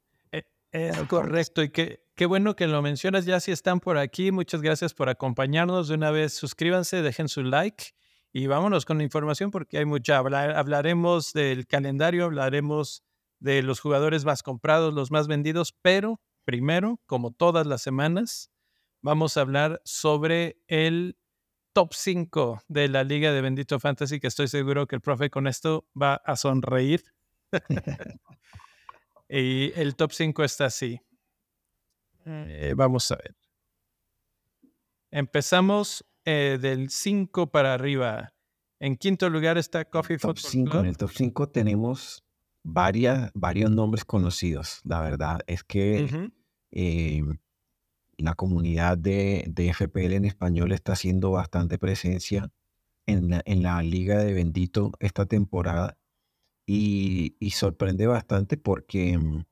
correcto, 1.08 1.62
y 1.62 1.70
qué, 1.70 2.00
qué 2.14 2.26
bueno 2.26 2.56
que 2.56 2.66
lo 2.66 2.82
mencionas 2.82 3.24
ya 3.24 3.40
si 3.40 3.52
están 3.52 3.80
por 3.80 3.98
aquí. 3.98 4.32
Muchas 4.32 4.62
gracias 4.62 4.94
por 4.94 5.08
acompañarnos. 5.08 5.88
De 5.88 5.94
una 5.94 6.10
vez, 6.10 6.32
suscríbanse, 6.34 7.02
dejen 7.02 7.28
su 7.28 7.42
like 7.42 7.94
y 8.32 8.46
vámonos 8.48 8.84
con 8.84 8.98
la 8.98 9.04
información 9.04 9.50
porque 9.50 9.78
hay 9.78 9.84
mucha. 9.84 10.18
hablaremos 10.18 11.32
del 11.32 11.66
calendario, 11.66 12.24
hablaremos 12.24 13.02
de 13.38 13.62
los 13.62 13.80
jugadores 13.80 14.24
más 14.24 14.42
comprados, 14.42 14.92
los 14.92 15.10
más 15.10 15.28
vendidos, 15.28 15.74
pero 15.82 16.20
primero, 16.44 17.00
como 17.06 17.32
todas 17.32 17.66
las 17.66 17.82
semanas, 17.82 18.50
vamos 19.02 19.36
a 19.36 19.42
hablar 19.42 19.80
sobre 19.84 20.58
el 20.68 21.16
top 21.72 21.92
5 21.92 22.62
de 22.68 22.88
la 22.88 23.04
Liga 23.04 23.32
de 23.32 23.40
Bendito 23.40 23.78
Fantasy, 23.78 24.20
que 24.20 24.28
estoy 24.28 24.48
seguro 24.48 24.86
que 24.86 24.96
el 24.96 25.02
profe 25.02 25.30
con 25.30 25.46
esto 25.46 25.86
va 26.00 26.14
a 26.14 26.36
sonreír. 26.36 27.04
Y 29.28 29.72
el 29.78 29.96
top 29.96 30.12
5 30.12 30.44
está 30.44 30.66
así. 30.66 31.00
Eh, 32.24 32.74
vamos 32.76 33.10
a 33.10 33.16
ver. 33.16 33.36
Empezamos 35.10 36.04
eh, 36.24 36.58
del 36.60 36.90
5 36.90 37.50
para 37.50 37.74
arriba. 37.74 38.32
En 38.78 38.96
quinto 38.96 39.30
lugar 39.30 39.58
está 39.58 39.84
Coffee 39.84 40.18
Football 40.18 40.64
Club. 40.68 40.80
En 40.80 40.86
el 40.86 40.96
top 40.96 41.10
5 41.12 41.48
tenemos 41.48 42.24
varias, 42.62 43.30
varios 43.34 43.70
nombres 43.70 44.04
conocidos. 44.04 44.80
La 44.84 45.00
verdad 45.00 45.40
es 45.46 45.64
que 45.64 46.30
eh, 46.72 47.22
la 48.18 48.34
comunidad 48.34 48.98
de, 48.98 49.44
de, 49.48 49.72
FPL 49.72 50.14
en 50.14 50.24
español 50.24 50.72
está 50.72 50.92
haciendo 50.92 51.30
bastante 51.30 51.78
presencia 51.78 52.50
en 53.06 53.40
en 53.44 53.62
la 53.62 53.80
Liga 53.82 54.18
de 54.18 54.32
Bendito 54.32 54.92
esta 54.98 55.26
temporada 55.26 55.96
y, 56.66 57.50
sorprende 57.52 58.06
bastante 58.06 58.56
porque, 58.56 59.18
mm, 59.18 59.44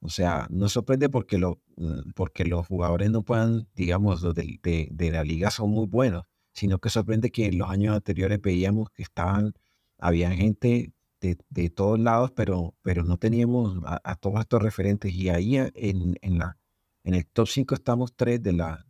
o 0.00 0.08
sea, 0.10 0.46
no 0.50 0.68
sorprende 0.68 1.08
porque, 1.10 1.38
lo, 1.38 1.60
mm, 1.76 2.12
porque 2.14 2.44
los 2.44 2.66
jugadores 2.66 3.10
no 3.10 3.22
puedan, 3.22 3.68
digamos, 3.74 4.22
los 4.22 4.34
de, 4.34 4.58
de, 4.90 5.10
la 5.10 5.24
liga 5.24 5.50
son 5.50 5.70
muy 5.70 5.86
buenos, 5.86 6.24
sino 6.52 6.78
que 6.80 6.90
sorprende 6.90 7.30
que 7.30 7.46
en 7.46 7.58
los 7.58 7.70
años 7.70 7.94
anteriores 7.94 8.40
veíamos 8.40 8.90
que 8.90 9.02
estaban, 9.02 9.54
había 9.98 10.30
gente 10.32 10.92
de, 11.20 11.38
de 11.50 11.70
todos 11.70 11.98
lados, 12.00 12.32
pero, 12.34 12.74
pero 12.82 13.04
no 13.04 13.18
teníamos 13.18 13.80
a, 13.84 14.16
todos 14.16 14.40
estos 14.40 14.62
referentes. 14.62 15.12
Y 15.12 15.28
ahí 15.30 15.56
en, 15.56 16.16
en, 16.22 16.38
la, 16.38 16.58
en 17.04 17.14
el 17.14 17.26
top 17.26 17.48
5 17.48 17.74
estamos 17.74 18.14
tres 18.16 18.42
de 18.42 18.52
la, 18.52 18.86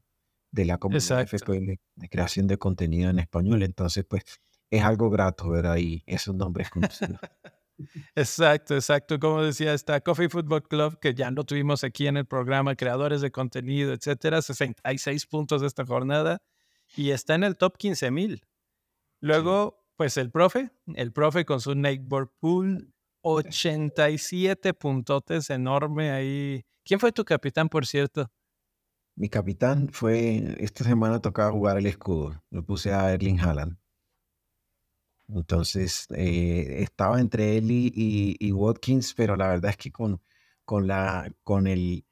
de 0.52 0.64
la 0.64 0.78
comunidad 0.78 1.28
de, 1.28 1.80
de 1.96 2.08
creación 2.08 2.46
de 2.46 2.58
contenido 2.58 3.10
en 3.10 3.18
español. 3.18 3.62
Entonces, 3.62 4.04
pues 4.08 4.24
es 4.70 4.82
algo 4.82 5.10
grato 5.10 5.48
ver 5.50 5.66
ahí 5.66 6.02
esos 6.06 6.34
nombres 6.34 6.70
conocidos. 6.70 7.18
Exacto, 8.16 8.74
exacto. 8.74 9.20
Como 9.20 9.42
decía, 9.42 9.72
está 9.72 10.00
Coffee 10.00 10.28
Football 10.28 10.64
Club, 10.64 10.98
que 10.98 11.14
ya 11.14 11.30
lo 11.30 11.44
tuvimos 11.44 11.84
aquí 11.84 12.08
en 12.08 12.16
el 12.16 12.26
programa, 12.26 12.74
creadores 12.74 13.20
de 13.20 13.30
contenido, 13.30 13.92
etcétera, 13.92 14.42
66 14.42 15.26
puntos 15.26 15.60
de 15.60 15.68
esta 15.68 15.86
jornada 15.86 16.42
y 16.96 17.10
está 17.10 17.34
en 17.34 17.44
el 17.44 17.56
top 17.56 17.76
15 17.76 18.10
mil. 18.10 18.42
Luego, 19.20 19.84
pues 19.96 20.16
el 20.16 20.30
profe, 20.30 20.70
el 20.94 21.12
profe 21.12 21.44
con 21.44 21.60
su 21.60 21.74
Neighbor 21.74 22.32
Pool, 22.40 22.92
87 23.22 24.74
puntotes, 24.74 25.50
enorme 25.50 26.10
ahí. 26.10 26.64
¿Quién 26.84 27.00
fue 27.00 27.12
tu 27.12 27.24
capitán, 27.24 27.68
por 27.68 27.86
cierto? 27.86 28.30
Mi 29.16 29.28
capitán 29.28 29.88
fue, 29.92 30.56
esta 30.58 30.84
semana 30.84 31.20
tocaba 31.20 31.50
jugar 31.50 31.76
el 31.76 31.86
escudo, 31.86 32.40
lo 32.50 32.64
puse 32.64 32.92
a 32.92 33.12
Erling 33.12 33.40
Haaland. 33.40 33.76
Entonces, 35.28 36.06
eh, 36.16 36.82
estaba 36.82 37.20
entre 37.20 37.58
él 37.58 37.66
y, 37.70 38.52
Watkins, 38.52 39.14
pero 39.14 39.36
la 39.36 39.48
verdad 39.48 39.70
es 39.72 39.76
que 39.76 39.92
con, 39.92 40.22
con, 40.64 40.86
la, 40.86 41.30
con 41.44 41.66
el, 41.66 42.06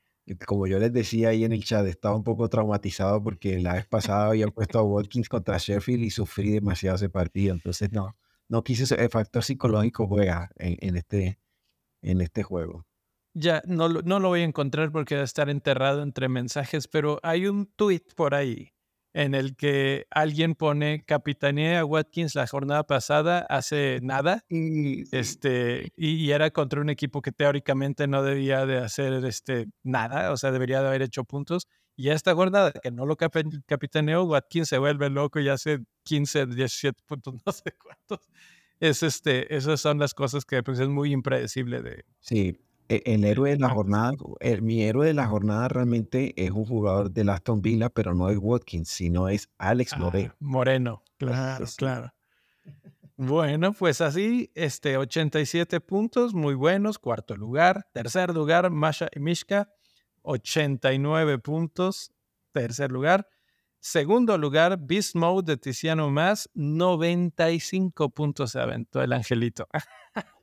como 0.47 0.67
yo 0.67 0.79
les 0.79 0.93
decía 0.93 1.31
ahí 1.31 1.45
en 1.45 1.53
el 1.53 1.65
chat, 1.65 1.87
estaba 1.87 2.15
un 2.15 2.25
poco 2.25 2.49
traumatizado 2.49 3.23
porque 3.23 3.59
la 3.59 3.75
vez 3.75 3.87
pasada 3.87 4.29
había 4.29 4.49
puesto 4.49 4.79
a 4.79 4.83
Watkins 4.83 5.29
contra 5.29 5.57
Sheffield 5.59 6.05
y 6.05 6.11
sufrí 6.11 6.51
demasiado 6.51 6.97
ese 6.97 7.09
partido. 7.09 7.55
Entonces, 7.55 7.91
no, 7.91 8.17
no 8.49 8.63
quise 8.63 8.95
el 8.95 9.09
factor 9.09 9.43
psicológico 9.43 10.07
juega 10.07 10.51
en, 10.57 10.97
este, 10.97 11.39
en 12.03 12.21
este 12.21 12.43
juego. 12.43 12.87
Ya, 13.33 13.63
no, 13.67 13.89
no 13.89 14.21
lo 14.21 14.29
voy 14.29 14.41
a 14.41 14.45
encontrar 14.45 14.93
porque 14.93 15.15
va 15.15 15.23
a 15.23 15.25
estar 15.25 15.49
enterrado 15.49 16.03
entre 16.03 16.29
mensajes, 16.29 16.89
pero 16.89 17.19
hay 17.23 17.47
un 17.47 17.67
tweet 17.67 18.03
por 18.15 18.35
ahí 18.35 18.76
en 19.17 19.35
el 19.35 19.57
que 19.57 20.07
alguien 20.11 20.55
pone 20.55 21.03
capitanía 21.07 21.81
a 21.81 21.85
Watkins 21.87 22.35
la 22.35 22.47
jornada 22.47 22.87
pasada 22.87 23.47
hace 23.49 23.99
nada 24.03 24.45
y, 24.51 25.05
este, 25.17 25.91
y, 25.97 26.31
era 26.33 26.51
contra 26.51 26.83
un 26.83 26.91
equipo 26.91 27.23
que 27.23 27.33
teóricamente 27.33 28.07
no 28.09 28.23
debía 28.23 28.67
de 28.67 28.77
hacer 28.77 29.25
este, 29.25 29.69
nada, 29.83 30.33
o 30.33 30.37
sea, 30.37 30.51
debería 30.51 30.83
de 30.83 30.89
haber 30.89 31.01
hecho 31.01 31.25
puntos. 31.25 31.67
Y 31.97 32.11
esta 32.11 32.35
jornada 32.35 32.73
que 32.73 32.91
no 32.91 33.07
lo 33.07 33.17
capitaneó, 33.17 34.25
Watkins 34.25 34.69
se 34.69 34.77
vuelve 34.77 35.09
loco 35.09 35.41
y 35.41 35.49
hace 35.49 35.79
15, 36.03 36.49
17 36.49 37.03
puntos, 37.07 37.35
no 37.47 37.53
sé 37.53 37.75
cuántos. 37.83 38.29
Es 38.81 39.03
este, 39.03 39.57
esas 39.57 39.81
son 39.81 39.99
las 39.99 40.13
cosas 40.13 40.45
que 40.45 40.63
pues, 40.63 40.79
es 40.79 40.89
muy 40.89 41.13
impredecible 41.13 41.81
de... 41.81 42.05
Sí, 42.21 42.61
e, 42.89 43.03
el 43.07 43.25
héroe 43.25 43.51
de 43.51 43.59
la 43.59 43.69
jornada, 43.71 44.13
mi 44.61 44.83
héroe 44.83 45.07
de 45.07 45.15
la 45.15 45.27
jornada 45.27 45.69
realmente 45.69 46.33
es 46.37 46.51
un 46.51 46.65
jugador 46.65 47.11
de 47.11 47.31
Aston 47.31 47.63
Villa, 47.63 47.89
pero 47.89 48.15
no 48.15 48.31
es 48.31 48.39
Watkins, 48.41 48.89
sino 48.89 49.29
es 49.29 49.49
Alex 49.59 49.93
ah, 49.95 49.99
Moreno. 49.99 50.35
Moreno, 50.41 51.03
claro, 51.19 51.67
claro. 51.77 52.13
Bueno, 53.17 53.73
pues 53.73 54.01
así, 54.01 54.51
este, 54.55 54.99
87 54.99 55.81
puntos, 55.81 56.35
muy 56.35 56.55
buenos, 56.55 56.99
cuarto 56.99 57.35
lugar. 57.37 57.89
Tercer 57.93 58.35
lugar, 58.35 58.71
Masha 58.71 59.09
y 59.15 59.21
Mishka, 59.21 59.73
89 60.23 61.39
puntos, 61.39 62.13
tercer 62.53 62.93
lugar. 62.93 63.27
Segundo 63.81 64.37
lugar, 64.37 64.79
Beast 64.79 65.15
Mode 65.15 65.53
de 65.53 65.57
Tiziano 65.57 66.11
Más, 66.11 66.51
95 66.55 68.11
puntos 68.11 68.51
se 68.51 68.61
aventó 68.61 69.03
el 69.03 69.13
angelito. 69.13 69.67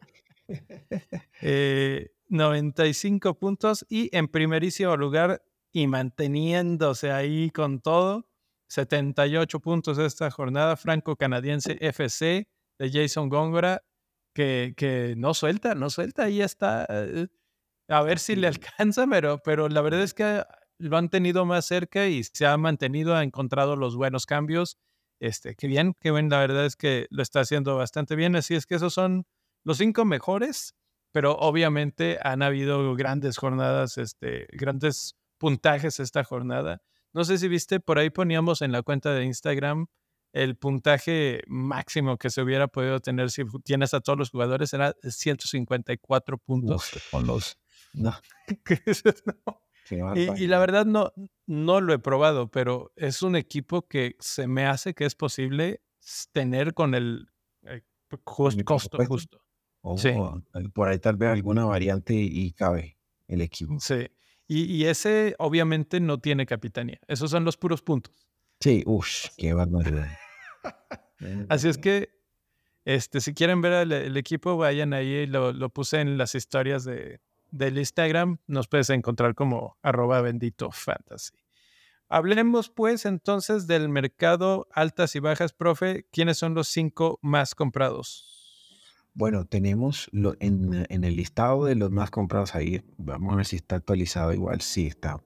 eh, 1.42 2.13
95 2.30 3.38
puntos 3.38 3.86
y 3.90 4.16
en 4.16 4.28
primerísimo 4.28 4.96
lugar 4.98 5.44
y 5.72 5.88
manteniéndose 5.88 7.12
ahí 7.12 7.50
con 7.50 7.82
todo, 7.82 8.28
78 8.68 9.60
puntos 9.60 9.98
esta 9.98 10.32
jornada, 10.32 10.76
franco-canadiense 10.78 11.78
FC 11.80 12.48
de 12.80 12.92
Jason 12.92 13.30
Góngora, 13.30 13.84
que, 14.34 14.74
que, 14.76 15.16
no 15.18 15.34
suelta, 15.34 15.76
no 15.76 15.90
suelta, 15.90 16.24
ahí 16.24 16.42
está. 16.42 16.88
Eh, 16.90 17.28
a 17.88 18.02
ver 18.02 18.20
si 18.20 18.36
le 18.36 18.48
alcanza, 18.48 19.06
pero, 19.08 19.40
pero 19.44 19.70
la 19.70 19.82
verdad 19.82 20.02
es 20.02 20.14
que 20.14 20.44
lo 20.80 20.98
han 20.98 21.10
tenido 21.10 21.46
más 21.46 21.66
cerca 21.66 22.08
y 22.08 22.24
se 22.24 22.46
ha 22.46 22.58
mantenido, 22.58 23.16
ha 23.16 23.24
encontrado 23.24 23.76
los 23.76 23.96
buenos 23.96 24.26
cambios. 24.26 24.78
Este, 25.20 25.56
qué 25.56 25.68
bien, 25.68 25.96
qué 26.00 26.12
bien, 26.12 26.30
la 26.30 26.40
verdad 26.40 26.66
es 26.66 26.76
que 26.76 27.08
lo 27.10 27.22
está 27.22 27.42
haciendo 27.42 27.76
bastante 27.76 28.16
bien. 28.16 28.36
Así 28.36 28.56
es 28.56 28.66
que 28.66 28.76
esos 28.76 28.94
son 28.94 29.26
los 29.64 29.78
cinco 29.78 30.06
mejores 30.06 30.76
pero 31.14 31.38
obviamente 31.38 32.18
han 32.24 32.42
habido 32.42 32.96
grandes 32.96 33.38
jornadas, 33.38 33.98
este, 34.00 34.48
grandes 34.52 35.16
puntajes 35.38 36.00
esta 36.00 36.24
jornada. 36.24 36.82
No 37.14 37.24
sé 37.24 37.38
si 37.38 37.48
viste, 37.48 37.80
por 37.80 38.00
ahí 38.00 38.10
poníamos 38.10 38.64
en 38.64 38.72
la 38.72 38.82
cuenta 38.82 39.14
de 39.14 39.24
Instagram 39.24 39.86
el 40.34 40.58
puntaje 40.58 41.44
máximo 41.46 42.18
que 42.18 42.32
se 42.32 42.42
hubiera 42.42 42.68
podido 42.68 43.00
tener 43.00 43.30
si 43.30 43.44
tienes 43.64 43.94
a 43.94 44.02
todos 44.02 44.18
los 44.18 44.32
jugadores 44.32 44.74
era 44.74 44.96
154 45.04 46.40
puntos. 46.40 46.90
con 47.12 47.28
los... 47.28 47.60
No. 47.94 48.12
y, 50.16 50.48
la 50.48 50.58
verdad 50.58 50.88
no, 50.88 51.14
no 51.46 51.80
lo 51.80 51.94
he 51.94 52.00
probado, 52.00 52.50
pero 52.50 52.92
es 52.96 53.22
un 53.22 53.36
equipo 53.36 53.88
que 53.88 54.16
se 54.20 54.48
me 54.48 54.66
hace 54.66 54.96
que 54.96 55.06
es 55.06 55.14
posible 55.14 55.84
tener 56.32 56.74
con 56.74 56.96
el 56.96 57.28
eh, 57.68 57.84
costo 58.24 58.98
justo. 59.06 59.44
O, 59.86 59.98
por 60.74 60.88
ahí 60.88 60.98
tal 60.98 61.18
vez 61.18 61.30
alguna 61.30 61.66
variante 61.66 62.14
y 62.14 62.54
cabe 62.54 62.98
el 63.28 63.42
equipo. 63.42 63.78
Sí. 63.80 64.08
Y, 64.48 64.86
ese 64.86 65.36
obviamente 65.40 66.00
no 66.00 66.20
tiene 66.20 66.46
capitanía. 66.46 67.00
Esos 67.08 67.32
son 67.32 67.44
los 67.44 67.58
puros 67.58 67.82
puntos. 67.82 68.14
Sí, 68.60 68.84
uff, 68.86 69.28
qué 69.38 69.54
barbaridad. 69.54 70.08
Así 71.50 71.68
es 71.70 71.78
que, 71.78 72.10
este, 72.86 73.20
si 73.20 73.34
quieren 73.34 73.62
ver 73.62 73.92
el, 73.92 74.18
equipo, 74.18 74.56
vayan 74.56 74.94
ahí. 74.94 75.26
Lo, 75.26 75.52
lo, 75.54 75.70
puse 75.70 76.02
en 76.02 76.18
las 76.18 76.36
historias 76.36 76.84
de, 76.84 77.20
del 77.52 77.78
Instagram. 77.78 78.38
Nos 78.48 78.68
puedes 78.68 78.90
encontrar 78.90 79.34
como 79.36 79.78
arroba 79.82 80.22
bendito 80.22 80.72
fantasy. 80.72 81.34
Hablemos 82.08 82.70
pues 82.70 83.06
entonces 83.06 83.66
del 83.66 83.90
mercado 83.90 84.68
altas 84.72 85.16
y 85.16 85.20
bajas, 85.20 85.52
profe. 85.52 86.06
¿Quiénes 86.12 86.38
son 86.38 86.54
los 86.54 86.68
cinco 86.68 87.18
más 87.22 87.56
comprados? 87.56 88.34
Bueno, 89.16 89.46
tenemos 89.46 90.10
en, 90.40 90.88
el 90.90 91.16
listado 91.16 91.66
de 91.66 91.76
los 91.76 91.92
más 91.92 92.10
comprados 92.10 92.56
ahí. 92.56 92.84
Vamos 92.98 93.34
a 93.34 93.36
ver 93.38 93.46
si 93.46 93.58
está 93.58 93.76
actualizado 93.76 94.34
igual. 94.34 94.62
Sí, 94.62 94.88
está. 94.88 95.24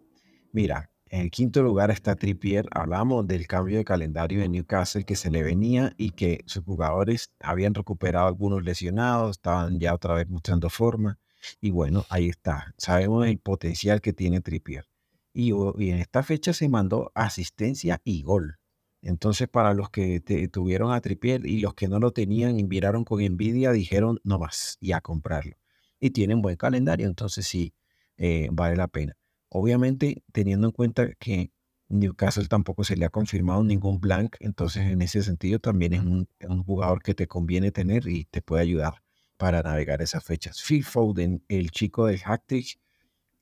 Mira, 0.52 0.92
en 1.06 1.22
el 1.22 1.32
quinto 1.32 1.64
lugar 1.64 1.90
está 1.90 2.16
Trippier. 2.18 2.68
Hablamos 2.72 3.26
del 3.28 3.48
cambio 3.48 3.78
de 3.78 3.86
calendario 3.86 4.42
de 4.42 4.50
Newcastle 4.50 5.06
que 5.06 5.16
se 5.16 5.32
le 5.32 5.42
venía 5.42 5.94
y 5.98 6.12
que 6.12 6.44
sus 6.48 6.66
jugadores 6.66 7.32
habían 7.40 7.74
recuperado 7.74 8.28
algunos 8.28 8.62
lesionados, 8.62 9.38
estaban 9.38 9.80
ya 9.80 9.94
otra 9.94 10.16
vez 10.16 10.28
mostrando 10.28 10.70
forma. 10.70 11.18
Y 11.62 11.72
bueno, 11.72 12.06
ahí 12.10 12.28
está. 12.28 12.74
Sabemos 12.78 13.26
el 13.26 13.40
potencial 13.40 14.02
que 14.02 14.12
tiene 14.12 14.42
Trippier. 14.42 14.86
Y 15.34 15.52
en 15.52 16.00
esta 16.00 16.24
fecha 16.24 16.52
se 16.52 16.68
mandó 16.68 17.12
asistencia 17.16 18.02
y 18.04 18.24
gol. 18.24 18.58
Entonces, 19.02 19.48
para 19.48 19.74
los 19.74 19.90
que 19.90 20.20
tuvieron 20.52 20.92
a 20.92 21.02
Tripier 21.02 21.46
y 21.46 21.60
los 21.60 21.76
que 21.76 21.88
no 21.88 22.00
lo 22.00 22.12
tenían 22.12 22.60
y 22.60 22.64
miraron 22.64 23.06
con 23.06 23.22
envidia, 23.22 23.72
dijeron 23.72 24.20
no 24.24 24.40
más 24.40 24.78
y 24.82 24.92
a 24.92 25.02
comprarlo. 25.02 25.56
Y 26.00 26.12
tienen 26.12 26.42
buen 26.42 26.58
calendario, 26.58 27.08
entonces 27.08 27.48
sí, 27.48 27.74
eh, 28.18 28.50
vale 28.52 28.76
la 28.76 28.88
pena. 28.88 29.16
Obviamente, 29.50 30.24
teniendo 30.32 30.68
en 30.68 30.74
cuenta 30.74 31.14
que 31.20 31.52
Newcastle 31.90 32.48
tampoco 32.48 32.84
se 32.84 32.98
le 32.98 33.06
ha 33.06 33.10
confirmado 33.10 33.64
ningún 33.64 34.00
blank, 34.00 34.36
entonces 34.40 34.84
en 34.88 35.02
ese 35.02 35.24
sentido 35.24 35.60
también 35.60 35.94
es 35.94 36.02
un, 36.02 36.28
jugador 36.66 37.02
que 37.02 37.14
te 37.14 37.28
conviene 37.28 37.72
tener 37.72 38.08
y 38.08 38.26
te 38.26 38.42
puede 38.42 38.64
ayudar 38.64 39.04
para 39.38 39.62
navegar 39.62 40.02
esas 40.02 40.24
fechas. 40.24 40.62
Phil 40.62 40.84
Foden, 40.84 41.44
el 41.48 41.72
chico 41.72 42.08
del 42.08 42.20
Hactic, 42.20 42.80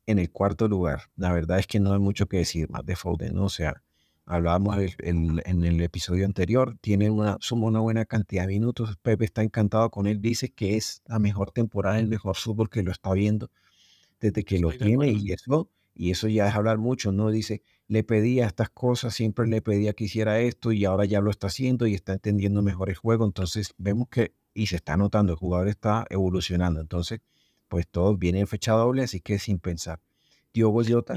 en 0.05 0.19
el 0.19 0.31
cuarto 0.31 0.67
lugar. 0.67 1.09
La 1.15 1.31
verdad 1.31 1.57
es 1.59 1.67
que 1.67 1.79
no 1.79 1.93
hay 1.93 1.99
mucho 1.99 2.27
que 2.27 2.37
decir 2.37 2.69
más 2.69 2.85
de 2.85 2.95
Foden, 2.95 3.33
¿no? 3.33 3.45
O 3.45 3.49
sea, 3.49 3.83
hablábamos 4.25 4.77
en, 4.99 5.39
el 5.45 5.81
episodio 5.81 6.25
anterior, 6.25 6.77
tiene 6.81 7.09
una, 7.09 7.37
suma 7.39 7.67
una 7.67 7.79
buena 7.79 8.05
cantidad 8.05 8.43
de 8.43 8.53
minutos. 8.53 8.97
Pepe 9.01 9.25
está 9.25 9.43
encantado 9.43 9.89
con 9.91 10.07
él, 10.07 10.21
dice 10.21 10.49
que 10.51 10.77
es 10.77 11.01
la 11.05 11.19
mejor 11.19 11.51
temporada, 11.51 11.99
el 11.99 12.07
mejor 12.07 12.35
fútbol 12.35 12.69
que 12.69 12.83
lo 12.83 12.91
está 12.91 13.13
viendo 13.13 13.49
desde 14.19 14.43
que 14.43 14.59
lo 14.59 14.71
tiene 14.71 15.11
y 15.11 15.31
eso, 15.31 15.69
y 15.93 16.11
eso 16.11 16.27
ya 16.27 16.47
es 16.47 16.55
hablar 16.55 16.77
mucho, 16.77 17.11
¿no? 17.11 17.29
Dice, 17.29 17.61
le 17.87 18.03
pedía 18.03 18.47
estas 18.47 18.69
cosas, 18.69 19.13
siempre 19.13 19.47
le 19.47 19.61
pedía 19.61 19.93
que 19.93 20.05
hiciera 20.05 20.39
esto 20.39 20.71
y 20.71 20.85
ahora 20.85 21.05
ya 21.05 21.21
lo 21.21 21.29
está 21.29 21.47
haciendo 21.47 21.85
y 21.85 21.93
está 21.93 22.13
entendiendo 22.13 22.61
mejor 22.61 22.89
el 22.89 22.95
juego. 22.95 23.25
Entonces 23.25 23.73
vemos 23.77 24.07
que, 24.09 24.33
y 24.53 24.67
se 24.67 24.77
está 24.77 24.97
notando, 24.97 25.33
el 25.33 25.39
jugador 25.39 25.67
está 25.67 26.05
evolucionando. 26.09 26.81
Entonces, 26.81 27.21
pues 27.67 27.87
todo 27.87 28.17
viene 28.17 28.39
en 28.39 28.47
fecha 28.47 28.73
doble, 28.73 29.03
así 29.03 29.21
que 29.21 29.39
sin 29.39 29.59
pensar. 29.59 30.01
Diogo 30.53 30.81
Jota. 30.87 31.15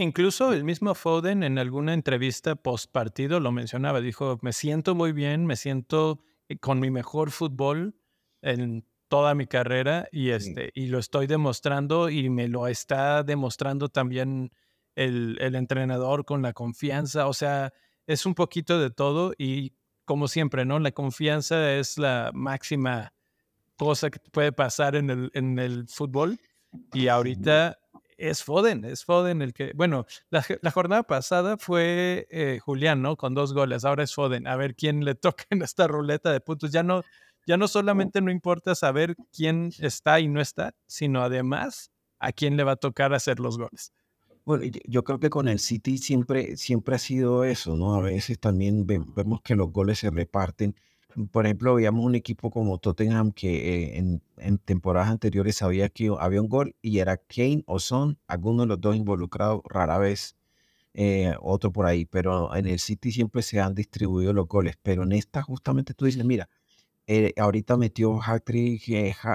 Incluso 0.00 0.52
el 0.52 0.62
mismo 0.62 0.94
Foden 0.94 1.42
en 1.42 1.58
alguna 1.58 1.92
entrevista 1.92 2.54
post 2.54 2.88
partido 2.92 3.40
lo 3.40 3.50
mencionaba, 3.50 4.00
dijo, 4.00 4.38
me 4.42 4.52
siento 4.52 4.94
muy 4.94 5.10
bien, 5.10 5.44
me 5.44 5.56
siento 5.56 6.20
eh, 6.48 6.56
con 6.56 6.78
mi 6.78 6.88
mejor 6.88 7.32
fútbol 7.32 7.96
en 8.40 8.86
toda 9.08 9.34
mi 9.34 9.48
carrera 9.48 10.06
y, 10.12 10.30
este, 10.30 10.70
y 10.76 10.86
lo 10.86 11.00
estoy 11.00 11.26
demostrando 11.26 12.10
y 12.10 12.30
me 12.30 12.46
lo 12.46 12.68
está 12.68 13.24
demostrando 13.24 13.88
también 13.88 14.52
el, 14.94 15.36
el 15.40 15.56
entrenador 15.56 16.24
con 16.24 16.42
la 16.42 16.52
confianza, 16.52 17.26
o 17.26 17.32
sea, 17.32 17.72
es 18.06 18.24
un 18.24 18.36
poquito 18.36 18.78
de 18.78 18.90
todo 18.90 19.32
y 19.36 19.72
como 20.04 20.28
siempre, 20.28 20.64
¿no? 20.64 20.78
La 20.78 20.92
confianza 20.92 21.74
es 21.74 21.98
la 21.98 22.30
máxima 22.32 23.12
cosa 23.76 24.10
que 24.10 24.20
puede 24.30 24.52
pasar 24.52 24.94
en 24.94 25.10
el, 25.10 25.30
en 25.34 25.58
el 25.58 25.88
fútbol 25.88 26.38
y 26.92 27.08
ahorita 27.08 27.80
es 28.18 28.42
Foden, 28.42 28.84
es 28.84 29.04
Foden 29.04 29.40
el 29.40 29.54
que, 29.54 29.72
bueno, 29.74 30.04
la, 30.30 30.70
jornada 30.70 31.04
pasada 31.04 31.56
fue 31.56 32.26
eh, 32.30 32.58
Julián, 32.60 33.00
¿no? 33.00 33.16
Con 33.16 33.34
dos 33.34 33.54
goles, 33.54 33.84
ahora 33.84 34.02
es 34.02 34.14
Foden, 34.14 34.46
a 34.46 34.56
ver 34.56 34.74
quién 34.74 35.04
le 35.04 35.14
toca 35.14 35.44
en 35.50 35.62
esta 35.62 35.86
ruleta 35.86 36.32
de 36.32 36.40
puntos. 36.40 36.72
Ya 36.72 36.82
no, 36.82 37.02
ya 37.46 37.56
no 37.56 37.68
solamente 37.68 38.20
no 38.20 38.30
importa 38.30 38.74
saber 38.74 39.16
quién 39.32 39.70
está 39.78 40.20
y 40.20 40.28
no 40.28 40.40
está, 40.40 40.74
sino 40.86 41.22
además 41.22 41.90
a 42.18 42.32
quién 42.32 42.56
le 42.56 42.64
va 42.64 42.72
a 42.72 42.76
tocar 42.76 43.14
hacer 43.14 43.38
los 43.38 43.56
goles. 43.56 43.92
Bueno, 44.44 44.64
yo 44.86 45.04
creo 45.04 45.20
que 45.20 45.30
con 45.30 45.46
el 45.46 45.58
City 45.58 45.98
siempre, 45.98 46.56
siempre 46.56 46.96
ha 46.96 46.98
sido 46.98 47.44
eso, 47.44 47.76
¿no? 47.76 47.94
A 47.94 48.00
veces 48.00 48.38
también 48.40 48.86
vemos 48.86 49.42
que 49.42 49.54
los 49.54 49.70
goles 49.70 49.98
se 49.98 50.10
reparten, 50.10 50.74
por 51.30 51.46
ejemplo, 51.46 51.74
veíamos 51.74 52.04
un 52.04 52.14
equipo 52.14 52.50
como 52.50 52.78
Tottenham 52.78 53.32
que 53.32 53.96
eh, 53.96 54.20
en, 54.36 54.58
temporadas 54.58 55.10
anteriores 55.10 55.56
sabía 55.56 55.88
que 55.88 56.14
había 56.18 56.40
un 56.40 56.48
gol 56.48 56.76
y 56.82 56.98
era 56.98 57.16
Kane 57.16 57.64
o 57.66 57.80
Son, 57.80 58.18
alguno 58.26 58.62
de 58.62 58.68
los 58.68 58.80
dos 58.80 58.96
involucrados, 58.96 59.62
rara 59.64 59.98
vez 59.98 60.36
eh, 60.94 61.34
otro 61.40 61.72
por 61.72 61.86
ahí, 61.86 62.04
pero 62.04 62.54
en 62.54 62.66
el 62.66 62.78
City 62.78 63.12
siempre 63.12 63.42
se 63.42 63.60
han 63.60 63.74
distribuido 63.74 64.32
los 64.32 64.48
goles, 64.48 64.76
pero 64.82 65.04
en 65.04 65.12
esta 65.12 65.42
justamente 65.42 65.94
tú 65.94 66.04
dices, 66.04 66.24
mira, 66.24 66.48
eh, 67.06 67.32
ahorita 67.38 67.76
metió 67.76 68.20
hat-trick 68.22 68.88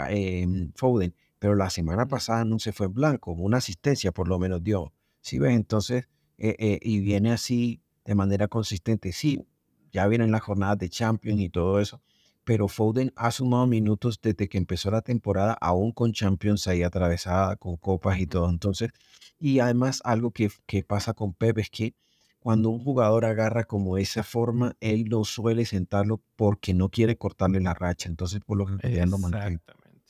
em, 0.10 0.72
Foden, 0.75 1.15
pero 1.39 1.56
la 1.56 1.70
semana 1.70 2.08
pasada 2.08 2.46
no 2.46 2.60
se 2.60 2.72
fue 2.72 2.88
en 2.88 2.94
blanco, 2.94 3.32
una 3.34 3.58
asistencia 3.58 4.12
por 4.12 4.27
lo 4.27 4.39
menos 4.39 4.63
dio, 4.63 4.94
¿sí 5.22 5.39
ves? 5.39 5.56
Entonces, 5.56 6.08
y 6.38 7.00
viene 7.01 7.32
así 7.32 7.82
de 8.06 8.15
manera 8.15 8.48
consistente, 8.48 9.13
sí, 9.13 9.46
ya 9.93 10.07
vienen 10.07 10.31
las 10.31 10.41
jornadas 10.41 10.79
de 10.79 10.89
Champions 10.89 11.39
y 11.39 11.50
todo 11.50 11.79
eso, 11.79 12.01
pero 12.43 12.67
Foden 12.67 13.13
ha 13.15 13.31
sumado 13.31 13.67
minutos 13.67 14.19
desde 14.21 14.50
que 14.50 14.57
empezó 14.57 14.91
la 14.91 15.01
temporada, 15.01 15.53
aún 15.62 15.91
con 15.93 16.12
Champions 16.12 16.67
ahí 16.67 16.83
atravesada, 16.83 17.55
con 17.55 17.77
copas 17.77 18.19
y 18.19 18.27
todo. 18.27 18.50
Entonces, 18.50 18.91
y 19.39 19.59
además 19.59 20.01
algo 20.03 20.31
que, 20.31 20.50
que 20.65 20.83
pasa 20.83 21.13
con 21.13 21.33
Pep 21.33 21.59
es 21.59 21.69
que 21.69 21.95
cuando 22.39 22.69
un 22.69 22.83
jugador 22.83 23.23
agarra 23.23 23.63
como 23.63 23.97
esa 23.97 24.23
forma, 24.23 24.75
él 24.81 25.05
no 25.05 25.23
suele 25.23 25.63
sentarlo 25.63 26.21
porque 26.35 26.73
no 26.73 26.89
quiere 26.89 27.17
cortarle 27.17 27.62
la 27.62 27.73
racha. 27.73 28.09
Entonces, 28.09 28.41
por 28.45 28.57
lo 28.57 28.65
que 28.65 29.05
lo 29.05 29.17
mantiene. 29.17 29.62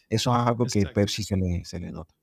Eso 0.10 0.32
es 0.32 0.48
algo 0.48 0.66
que 0.66 0.86
Pep 0.88 1.10
sí 1.10 1.24
se 1.24 1.38
le, 1.38 1.64
se 1.66 1.80
le 1.80 1.92
nota. 1.92 2.16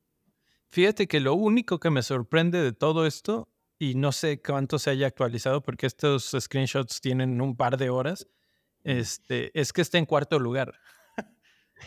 Fíjate 0.69 1.07
que 1.07 1.21
lo 1.21 1.35
único 1.35 1.79
que 1.79 1.90
me 1.90 2.02
sorprende 2.02 2.61
de 2.61 2.73
todo 2.73 3.07
esto 3.07 3.49
y 3.81 3.95
no 3.95 4.13
sé 4.13 4.43
cuánto 4.43 4.79
se 4.79 4.91
haya 4.91 5.07
actualizado 5.07 5.63
porque 5.63 5.87
estos 5.87 6.37
screenshots 6.39 7.01
tienen 7.01 7.41
un 7.41 7.57
par 7.57 7.79
de 7.79 7.89
horas, 7.89 8.29
este, 8.85 9.59
es 9.59 9.73
que 9.73 9.81
está 9.81 9.99
en 9.99 10.07
cuarto 10.07 10.39
lugar. 10.39 10.75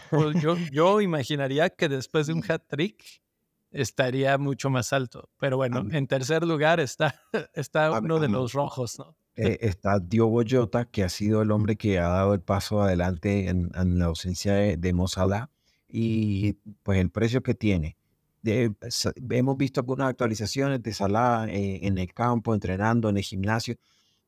Pues 0.09 0.35
yo, 0.41 0.57
yo 0.71 1.01
imaginaría 1.01 1.69
que 1.69 1.87
después 1.87 2.25
de 2.25 2.33
un 2.33 2.43
hat 2.49 2.63
trick 2.67 3.21
estaría 3.69 4.39
mucho 4.39 4.71
más 4.71 4.91
alto, 4.91 5.29
pero 5.37 5.55
bueno, 5.57 5.85
en 5.91 6.07
tercer 6.07 6.43
lugar 6.43 6.79
está, 6.79 7.13
está 7.53 7.91
uno 7.99 8.19
de 8.19 8.27
los 8.27 8.53
rojos, 8.53 8.97
¿no? 8.97 9.15
Eh, 9.35 9.59
está 9.61 9.99
Diogo 9.99 10.41
Jota, 10.49 10.85
que 10.85 11.03
ha 11.03 11.09
sido 11.09 11.43
el 11.43 11.51
hombre 11.51 11.75
que 11.75 11.99
ha 11.99 12.07
dado 12.07 12.33
el 12.33 12.41
paso 12.41 12.81
adelante 12.81 13.49
en, 13.49 13.69
la 13.99 14.05
ausencia 14.05 14.55
de, 14.55 14.77
de 14.77 15.47
y 15.87 16.53
pues 16.81 16.99
el 16.99 17.11
precio 17.11 17.43
que 17.43 17.53
tiene 17.53 17.97
hemos 18.43 19.57
visto 19.57 19.79
algunas 19.79 20.09
actualizaciones 20.09 20.81
de 20.83 20.93
Salah 20.93 21.47
eh, 21.49 21.79
en 21.87 21.97
el 21.97 22.13
campo, 22.13 22.53
entrenando 22.53 23.09
en 23.09 23.17
el 23.17 23.23
gimnasio, 23.23 23.77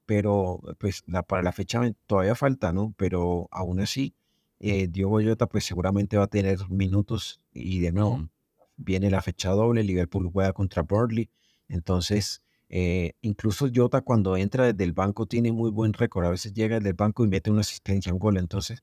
pero 0.05 0.62
pues 0.79 1.03
la, 1.07 1.24
para 1.24 1.43
la 1.43 1.51
fecha 1.51 1.81
todavía 2.07 2.36
falta, 2.36 2.72
¿no? 2.72 2.93
Pero 2.98 3.48
aún 3.51 3.79
así, 3.79 4.15
eh, 4.60 4.88
Diogo 4.88 5.22
Jota 5.22 5.48
pues 5.48 5.65
seguramente 5.65 6.17
va 6.17 6.25
a 6.25 6.27
tener 6.27 6.60
minutos 6.69 7.41
y 7.51 7.79
de 7.79 7.91
nuevo 7.91 8.29
viene 8.77 9.10
la 9.10 9.22
fecha 9.22 9.51
doble, 9.51 9.84
Liverpool 9.84 10.29
juega 10.31 10.53
contra 10.53 10.84
Burnley, 10.84 11.29
entonces 11.67 12.41
eh, 12.69 13.13
incluso 13.22 13.67
Jota 13.74 14.01
cuando 14.01 14.38
entra 14.38 14.72
desde 14.72 14.84
el 14.84 14.93
banco 14.93 15.25
tiene 15.25 15.51
muy 15.51 15.72
buen 15.72 15.93
récord, 15.93 16.25
a 16.25 16.29
veces 16.29 16.53
llega 16.53 16.77
desde 16.77 16.89
el 16.89 16.95
banco 16.95 17.25
y 17.25 17.27
mete 17.27 17.51
una 17.51 17.62
asistencia, 17.62 18.13
un 18.13 18.19
gol, 18.19 18.38
entonces 18.38 18.81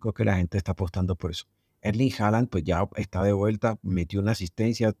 creo 0.00 0.12
que 0.12 0.24
la 0.24 0.36
gente 0.36 0.58
está 0.58 0.72
apostando 0.72 1.16
por 1.16 1.30
eso. 1.30 1.46
Erling 1.82 2.12
Haaland 2.18 2.48
pues 2.48 2.64
ya 2.64 2.88
está 2.96 3.22
de 3.22 3.32
vuelta, 3.32 3.78
metió 3.82 4.20
una 4.20 4.32
asistencia, 4.32 4.92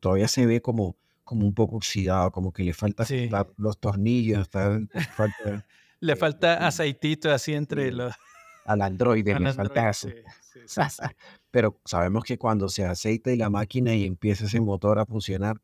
todavía 0.00 0.28
se 0.28 0.46
ve 0.46 0.60
como, 0.60 0.96
como 1.24 1.46
un 1.46 1.54
poco 1.54 1.76
oxidado, 1.76 2.30
como 2.32 2.52
que 2.52 2.64
le 2.64 2.74
falta 2.74 3.06
los 3.56 3.78
tornillos, 3.78 4.48
le 6.00 6.16
falta 6.16 6.66
aceitito 6.66 7.32
así 7.32 7.54
entre 7.54 7.92
los... 7.92 8.14
Al 8.66 8.80
androide 8.80 9.38
le 9.38 9.52
falta 9.52 9.90
eso. 9.90 10.08
Pero 11.50 11.78
sabemos 11.84 12.24
que 12.24 12.38
cuando 12.38 12.68
se 12.68 12.84
aceita 12.84 13.30
y 13.30 13.36
la 13.36 13.50
máquina 13.50 13.94
y 13.94 14.04
empieza 14.06 14.46
ese 14.46 14.60
motor 14.60 14.98
a 14.98 15.04
funcionar, 15.04 15.60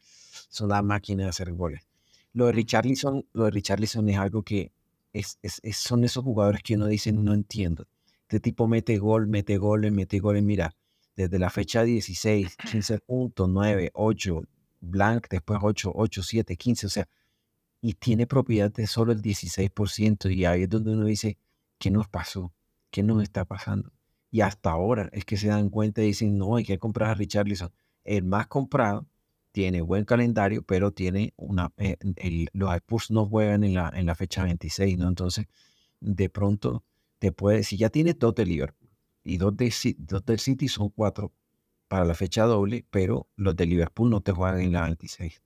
son 0.51 0.69
las 0.69 0.85
máquinas 0.85 1.25
de 1.25 1.31
hacer 1.31 1.53
goles. 1.53 1.87
Lo 2.33 2.47
de 2.47 2.53
Richarlison, 2.53 3.27
lo 3.33 3.45
de 3.45 3.51
Richarlison 3.53 4.09
es 4.09 4.19
algo 4.19 4.43
que 4.43 4.71
es, 5.13 5.39
son 5.73 6.05
esos 6.05 6.23
jugadores 6.23 6.63
que 6.63 6.77
uno 6.77 6.87
dice 6.87 7.11
no 7.11 7.35
entiendo 7.35 7.87
este 8.31 8.39
tipo 8.39 8.69
mete 8.69 8.97
gol, 8.99 9.27
mete 9.27 9.59
goles, 9.59 9.91
mete 9.91 10.21
goles. 10.21 10.45
Mira, 10.45 10.73
desde 11.17 11.41
la 11.41 11.51
fecha 11.51 11.83
16, 11.83 12.59
15 12.71 12.99
puntos, 13.07 13.49
9, 13.49 13.91
8, 13.93 14.43
blank, 14.81 15.27
después 15.29 15.59
8, 15.61 15.91
8, 15.93 16.23
7, 16.23 16.57
15, 16.57 16.87
o 16.87 16.91
sea, 16.91 17.09
y 17.81 17.95
tiene 17.95 18.29
propiedad 18.29 18.73
de 18.73 18.87
solo 18.87 19.11
el 19.11 19.21
16%. 19.21 20.33
Y 20.33 20.45
ahí 20.45 20.63
es 20.63 20.69
donde 20.69 20.93
uno 20.93 21.07
dice, 21.07 21.39
¿qué 21.79 21.91
nos 21.91 22.07
pasó? 22.07 22.53
¿Qué 22.93 23.03
nos 23.03 23.21
está 23.21 23.45
pasando? 23.45 23.91
Y 24.31 24.43
hasta 24.43 24.71
ahora 24.71 25.11
es 25.13 25.25
que 25.25 25.37
se 25.37 25.49
dan 25.49 25.69
cuenta 25.69 26.01
y 26.01 26.07
dicen, 26.07 26.39
no, 26.39 26.55
hay 26.55 26.63
que 26.63 26.79
comprar 26.79 27.11
a 27.11 27.15
Richarlison. 27.15 27.73
El 28.05 28.23
más 28.23 28.47
comprado 28.47 29.09
tiene 29.51 29.81
buen 29.81 30.05
calendario, 30.05 30.63
pero 30.63 30.93
tiene 30.93 31.35
una, 31.37 31.73
eh, 31.79 31.97
los 32.53 32.73
Spurs 32.77 33.11
no 33.11 33.27
juegan 33.27 33.65
en 33.65 33.75
la, 33.75 33.91
en 33.93 34.07
la 34.07 34.15
fecha 34.15 34.45
26, 34.45 34.99
¿no? 34.99 35.09
Entonces, 35.09 35.49
de 35.99 36.29
pronto 36.29 36.85
te 37.21 37.33
puede, 37.33 37.63
si 37.65 37.77
ya 37.77 37.91
tienes 37.91 38.19
dos 38.19 38.35
de 38.35 38.47
Liverpool 38.47 38.91
y 39.23 39.37
dos, 39.37 39.57
de, 39.57 39.73
dos 39.99 40.25
del 40.25 40.41
City 40.41 40.69
son 40.69 40.89
cuatro 40.91 41.33
para 41.89 42.05
la 42.05 42.15
fecha 42.15 42.45
doble, 42.45 42.87
pero 42.91 43.29
los 43.37 43.55
de 43.57 43.67
Liverpool 43.67 44.11
no 44.11 44.23
te 44.23 44.33
juegan 44.33 44.61
en 44.61 44.73
la 44.73 44.85
26. 44.85 45.43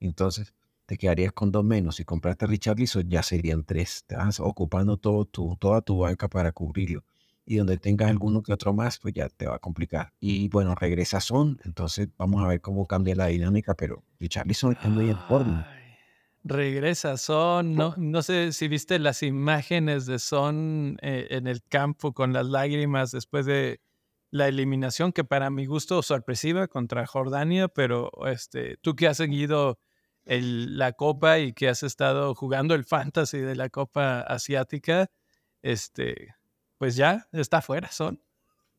Entonces, 0.00 0.54
te 0.86 0.98
quedarías 0.98 1.32
con 1.32 1.52
dos 1.52 1.64
menos. 1.64 1.96
Si 1.96 2.04
compraste 2.04 2.44
a 2.44 2.48
Richarlison, 2.48 3.08
ya 3.08 3.22
serían 3.22 3.64
tres. 3.64 4.04
Vas 4.10 4.40
ocupando 4.40 4.96
todo 4.96 5.24
tu, 5.26 5.56
toda 5.56 5.80
tu 5.82 5.98
banca 5.98 6.28
para 6.28 6.52
cubrirlo. 6.52 7.04
Y 7.44 7.56
donde 7.56 7.76
tengas 7.78 8.10
alguno 8.10 8.42
que 8.42 8.52
otro 8.52 8.72
más, 8.72 8.98
pues 8.98 9.14
ya 9.14 9.28
te 9.28 9.46
va 9.46 9.56
a 9.56 9.58
complicar. 9.58 10.12
Y 10.20 10.48
bueno, 10.48 10.74
regresa 10.74 11.20
Son. 11.20 11.60
Entonces, 11.64 12.08
vamos 12.18 12.42
a 12.42 12.48
ver 12.48 12.60
cómo 12.60 12.86
cambia 12.86 13.14
la 13.14 13.26
dinámica. 13.26 13.74
Pero 13.74 14.04
Richarlison 14.18 14.72
está 14.72 14.90
muy 14.90 15.08
en 15.10 15.22
forma. 15.22 15.68
Regresa 16.44 17.16
Son, 17.18 17.74
no, 17.74 17.94
no 17.96 18.22
sé 18.22 18.52
si 18.52 18.66
viste 18.66 18.98
las 18.98 19.22
imágenes 19.22 20.06
de 20.06 20.18
Son 20.18 20.98
eh, 21.00 21.28
en 21.30 21.46
el 21.46 21.62
campo 21.62 22.12
con 22.12 22.32
las 22.32 22.46
lágrimas 22.46 23.12
después 23.12 23.46
de 23.46 23.80
la 24.30 24.48
eliminación, 24.48 25.12
que 25.12 25.24
para 25.24 25.50
mi 25.50 25.66
gusto 25.66 26.02
sorpresiva 26.02 26.66
contra 26.66 27.06
Jordania, 27.06 27.68
pero 27.68 28.10
este, 28.26 28.76
tú 28.78 28.96
que 28.96 29.06
has 29.06 29.18
seguido 29.18 29.78
la 30.24 30.92
Copa 30.92 31.38
y 31.38 31.52
que 31.52 31.68
has 31.68 31.82
estado 31.82 32.34
jugando 32.34 32.74
el 32.74 32.84
Fantasy 32.84 33.38
de 33.38 33.54
la 33.54 33.68
Copa 33.68 34.20
Asiática, 34.22 35.10
este, 35.60 36.34
pues 36.78 36.96
ya 36.96 37.28
está 37.32 37.60
fuera 37.60 37.90
Son. 37.92 38.20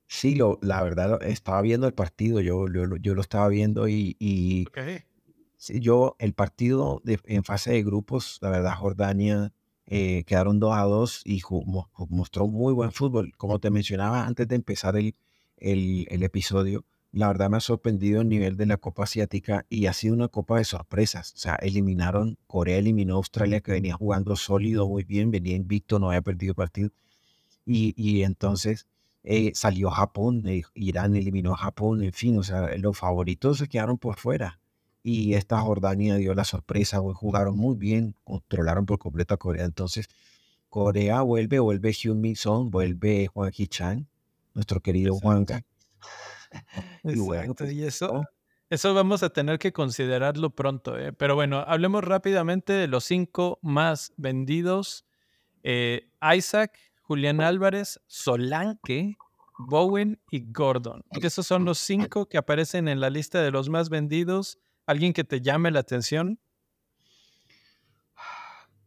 Sí, 0.08 0.36
lo, 0.36 0.60
la 0.62 0.84
verdad, 0.84 1.23
estaba 1.23 1.62
viendo 1.62 1.88
el 1.88 1.93
partido, 1.93 2.41
yo, 2.41 2.65
yo, 2.67 3.15
lo 3.15 3.21
estaba 3.21 3.47
viendo 3.47 3.88
y, 3.88 4.17
y 4.19 4.65
yo, 5.69 6.15
el 6.19 6.34
partido 6.34 7.02
en 7.06 7.43
fase 7.43 7.71
de 7.71 7.84
grupos, 7.84 8.39
la 8.41 8.49
verdad, 8.49 8.76
Jordania 8.76 9.54
eh, 9.86 10.23
quedaron 10.26 10.60
2 10.60 10.73
a 10.76 10.82
2 10.84 11.21
y 11.26 11.41
mostró 12.10 12.47
muy 12.47 12.73
buen 12.73 12.91
fútbol. 12.91 13.34
Como 13.38 13.60
te 13.60 13.69
mencionaba 13.69 14.26
antes 14.26 14.47
de 14.47 14.56
empezar 14.56 14.95
el, 14.97 15.15
el, 15.58 16.23
episodio, 16.23 16.86
la 17.12 17.28
verdad 17.28 17.49
me 17.49 17.58
ha 17.58 17.60
sorprendido 17.60 18.21
el 18.21 18.30
nivel 18.30 18.58
de 18.58 18.65
la 18.65 18.78
Copa 18.78 19.04
Asiática 19.04 19.65
y 19.69 19.86
ha 19.88 19.93
sido 19.93 20.15
una 20.15 20.28
copa 20.30 20.58
de 20.58 20.65
sorpresas. 20.65 21.34
O 21.34 21.38
sea, 21.38 21.56
eliminaron, 21.56 22.38
Corea 22.47 22.78
eliminó 22.78 23.15
Australia 23.15 23.62
que 23.62 23.71
venía 23.73 23.95
jugando 23.95 24.36
sólido, 24.36 24.88
muy 24.88 25.04
bien, 25.04 25.32
venía 25.32 25.56
invicto, 25.56 25.99
no 25.99 26.10
había 26.10 26.21
perdido 26.21 26.56
partido. 26.56 26.89
Y, 27.65 27.93
y 27.97 28.23
entonces 28.23 28.88
eh, 29.23 29.52
salió 29.56 29.89
Japón, 29.91 30.43
eh, 30.47 30.63
Irán 30.73 31.15
eliminó 31.15 31.54
a 31.54 31.58
Japón, 31.58 32.04
en 32.04 32.13
fin, 32.13 32.38
o 32.38 32.43
sea, 32.43 32.76
los 32.78 32.97
favoritos 32.97 33.60
se 33.60 33.67
quedaron 33.69 33.97
por 33.97 34.17
fuera 34.17 34.60
y 35.04 35.34
esta 35.34 35.60
Jordania 35.60 36.16
dio 36.16 36.34
la 36.34 36.46
sorpresa, 36.46 37.00
jugaron 37.00 37.58
muy 37.58 37.76
bien, 37.76 38.16
controlaron 38.24 38.86
por 38.86 39.00
completo 39.00 39.34
a 39.34 39.38
Corea. 39.38 39.66
Entonces, 39.66 40.08
Corea 40.70 41.22
vuelve, 41.22 41.60
vuelve 41.60 41.92
Hyun 41.92 42.22
Min 42.22 42.38
Song, 42.38 42.72
vuelve 42.72 43.28
Juan 43.28 43.52
Ki 43.52 43.68
Chan, 43.68 44.08
nuestro 44.54 44.80
querido 44.80 45.13
Juan. 45.16 45.46
y, 47.04 47.20
bueno, 47.20 47.54
pues, 47.54 47.74
y 47.74 47.84
eso, 47.84 48.24
eso 48.70 48.94
vamos 48.94 49.24
a 49.24 49.30
tener 49.30 49.60
que 49.60 49.74
considerarlo 49.74 50.52
pronto. 50.52 50.98
¿eh? 50.98 51.12
Pero 51.12 51.36
bueno, 51.36 51.66
hablemos 51.68 52.02
rápidamente 52.02 52.72
de 52.72 52.88
los 52.88 53.04
cinco 53.04 53.60
más 53.62 54.13
vendidos. 54.16 55.06
Eh, 55.63 56.10
Isaac, 56.36 56.80
Julián 57.02 57.42
Álvarez, 57.42 58.00
Solanke, 58.08 59.18
Bowen 59.60 60.20
y 60.32 60.50
Gordon. 60.52 61.04
Esos 61.12 61.46
son 61.46 61.66
los 61.66 61.78
cinco 61.78 62.28
que 62.28 62.38
aparecen 62.38 62.88
en 62.88 63.02
la 63.02 63.10
lista 63.10 63.42
de 63.42 63.52
los 63.52 63.70
más 63.70 63.89
vendidos 63.89 64.60
¿Alguien 64.86 65.13
que 65.13 65.24
te 65.24 65.41
llame 65.41 65.72
la 65.72 65.80
atención? 65.80 66.39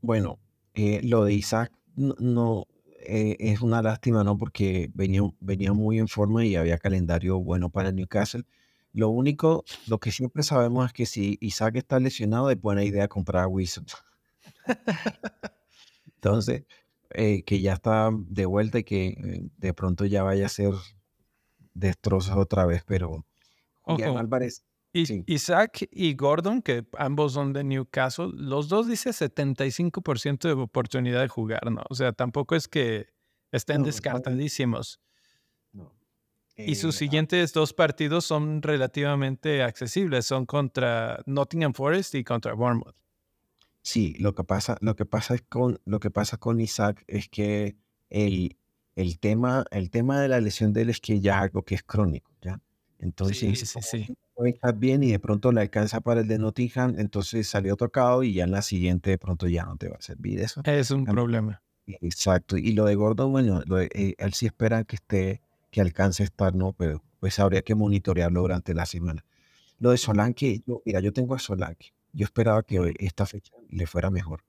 Bueno, 0.02 0.38
eh, 0.74 1.00
lo 1.02 1.24
de 1.24 1.32
Isaac 1.32 1.72
no, 1.96 2.66
eh, 3.00 3.36
es 3.38 3.62
una 3.62 3.80
lástima, 3.80 4.22
¿no? 4.22 4.36
Porque 4.36 4.90
venía, 4.94 5.22
venía 5.40 5.72
muy 5.72 5.98
en 5.98 6.08
forma 6.08 6.44
y 6.44 6.56
había 6.56 6.78
calendario 6.78 7.40
bueno 7.40 7.70
para 7.70 7.92
Newcastle. 7.92 8.44
Lo 8.92 9.08
único, 9.08 9.64
lo 9.86 9.98
que 9.98 10.10
siempre 10.10 10.42
sabemos 10.42 10.86
es 10.86 10.92
que 10.92 11.06
si 11.06 11.38
Isaac 11.40 11.76
está 11.76 11.98
lesionado, 11.98 12.50
es 12.50 12.60
buena 12.60 12.84
idea 12.84 13.08
comprar 13.08 13.44
a 13.44 13.48
Wilson. 13.48 13.86
Entonces, 16.16 16.64
eh, 17.10 17.42
que 17.44 17.60
ya 17.60 17.72
está 17.72 18.10
de 18.12 18.46
vuelta 18.46 18.78
y 18.78 18.84
que 18.84 19.48
de 19.56 19.74
pronto 19.74 20.04
ya 20.04 20.22
vaya 20.22 20.46
a 20.46 20.50
ser 20.50 20.72
destrozos 21.72 22.36
otra 22.36 22.66
vez, 22.66 22.82
pero 22.86 23.24
Julián 23.82 24.18
Álvarez. 24.18 24.64
Isaac 25.26 25.88
y 25.90 26.14
Gordon, 26.14 26.62
que 26.62 26.84
ambos 26.98 27.32
son 27.32 27.52
de 27.52 27.64
Newcastle, 27.64 28.30
los 28.34 28.68
dos 28.68 28.88
dice 28.88 29.10
75% 29.10 30.40
de 30.48 30.52
oportunidad 30.52 31.20
de 31.20 31.28
jugar, 31.28 31.70
¿no? 31.70 31.82
O 31.88 31.94
sea, 31.94 32.12
tampoco 32.12 32.54
es 32.54 32.68
que 32.68 33.08
estén 33.52 33.82
descartadísimos. 33.82 35.00
y 36.56 36.76
sus 36.76 36.94
eh, 36.96 36.98
siguientes 36.98 37.52
dos 37.52 37.72
partidos 37.72 38.24
son 38.24 38.62
relativamente 38.62 39.62
accesibles, 39.62 40.26
son 40.26 40.46
contra 40.46 41.22
Nottingham 41.26 41.74
Forest 41.74 42.14
y 42.14 42.24
contra 42.24 42.54
Bournemouth. 42.54 42.96
Sí, 43.82 44.14
lo 44.18 44.34
que 44.34 44.42
pasa, 44.42 44.78
lo 44.80 44.96
que 44.96 45.04
pasa 45.04 45.34
es 45.34 45.42
con 45.42 45.78
lo 45.84 46.00
que 46.00 46.10
pasa 46.10 46.38
con 46.38 46.60
Isaac 46.60 47.04
es 47.06 47.28
que 47.28 47.76
el, 48.10 48.56
el 48.96 49.20
tema, 49.20 49.64
el 49.70 49.90
tema 49.90 50.20
de 50.20 50.28
la 50.28 50.40
lesión 50.40 50.72
de 50.72 50.82
él 50.82 50.90
es 50.90 51.00
que 51.00 51.20
ya 51.20 51.40
algo 51.40 51.62
que 51.62 51.76
es 51.76 51.82
crónico, 51.84 52.32
¿ya? 52.40 52.60
Entonces, 52.98 53.38
sí, 53.38 53.54
sí, 53.54 53.80
sí. 53.82 54.16
Bien 54.74 55.02
y 55.02 55.12
de 55.12 55.18
pronto 55.18 55.52
le 55.52 55.62
alcanza 55.62 56.00
para 56.00 56.20
el 56.20 56.28
de 56.28 56.38
Nottingham, 56.38 56.94
entonces 56.98 57.48
salió 57.48 57.76
tocado 57.76 58.22
y 58.22 58.34
ya 58.34 58.44
en 58.44 58.50
la 58.50 58.62
siguiente 58.62 59.10
de 59.10 59.18
pronto 59.18 59.46
ya 59.48 59.64
no 59.64 59.76
te 59.76 59.88
va 59.88 59.96
a 59.96 60.02
servir 60.02 60.40
eso. 60.40 60.62
Es 60.64 60.90
un 60.90 61.04
problema. 61.04 61.62
Exacto. 61.86 62.56
Y 62.56 62.72
lo 62.72 62.84
de 62.84 62.94
Gordon, 62.94 63.30
bueno, 63.32 63.62
eh, 63.80 64.14
él 64.18 64.34
sí 64.34 64.46
espera 64.46 64.84
que 64.84 64.96
esté, 64.96 65.40
que 65.70 65.80
alcance 65.80 66.22
a 66.22 66.26
estar, 66.26 66.54
¿no? 66.54 66.72
Pero 66.72 67.02
pues 67.20 67.38
habría 67.38 67.62
que 67.62 67.74
monitorearlo 67.74 68.40
durante 68.42 68.74
la 68.74 68.86
semana. 68.86 69.24
Lo 69.78 69.90
de 69.90 69.98
Solanke, 69.98 70.62
yo, 70.66 70.82
mira, 70.84 71.00
yo 71.00 71.12
tengo 71.12 71.34
a 71.34 71.38
Solanke. 71.38 71.92
Yo 72.12 72.24
esperaba 72.24 72.62
que 72.62 72.94
esta 72.98 73.26
fecha 73.26 73.52
le 73.68 73.86
fuera 73.86 74.10
mejor. 74.10 74.42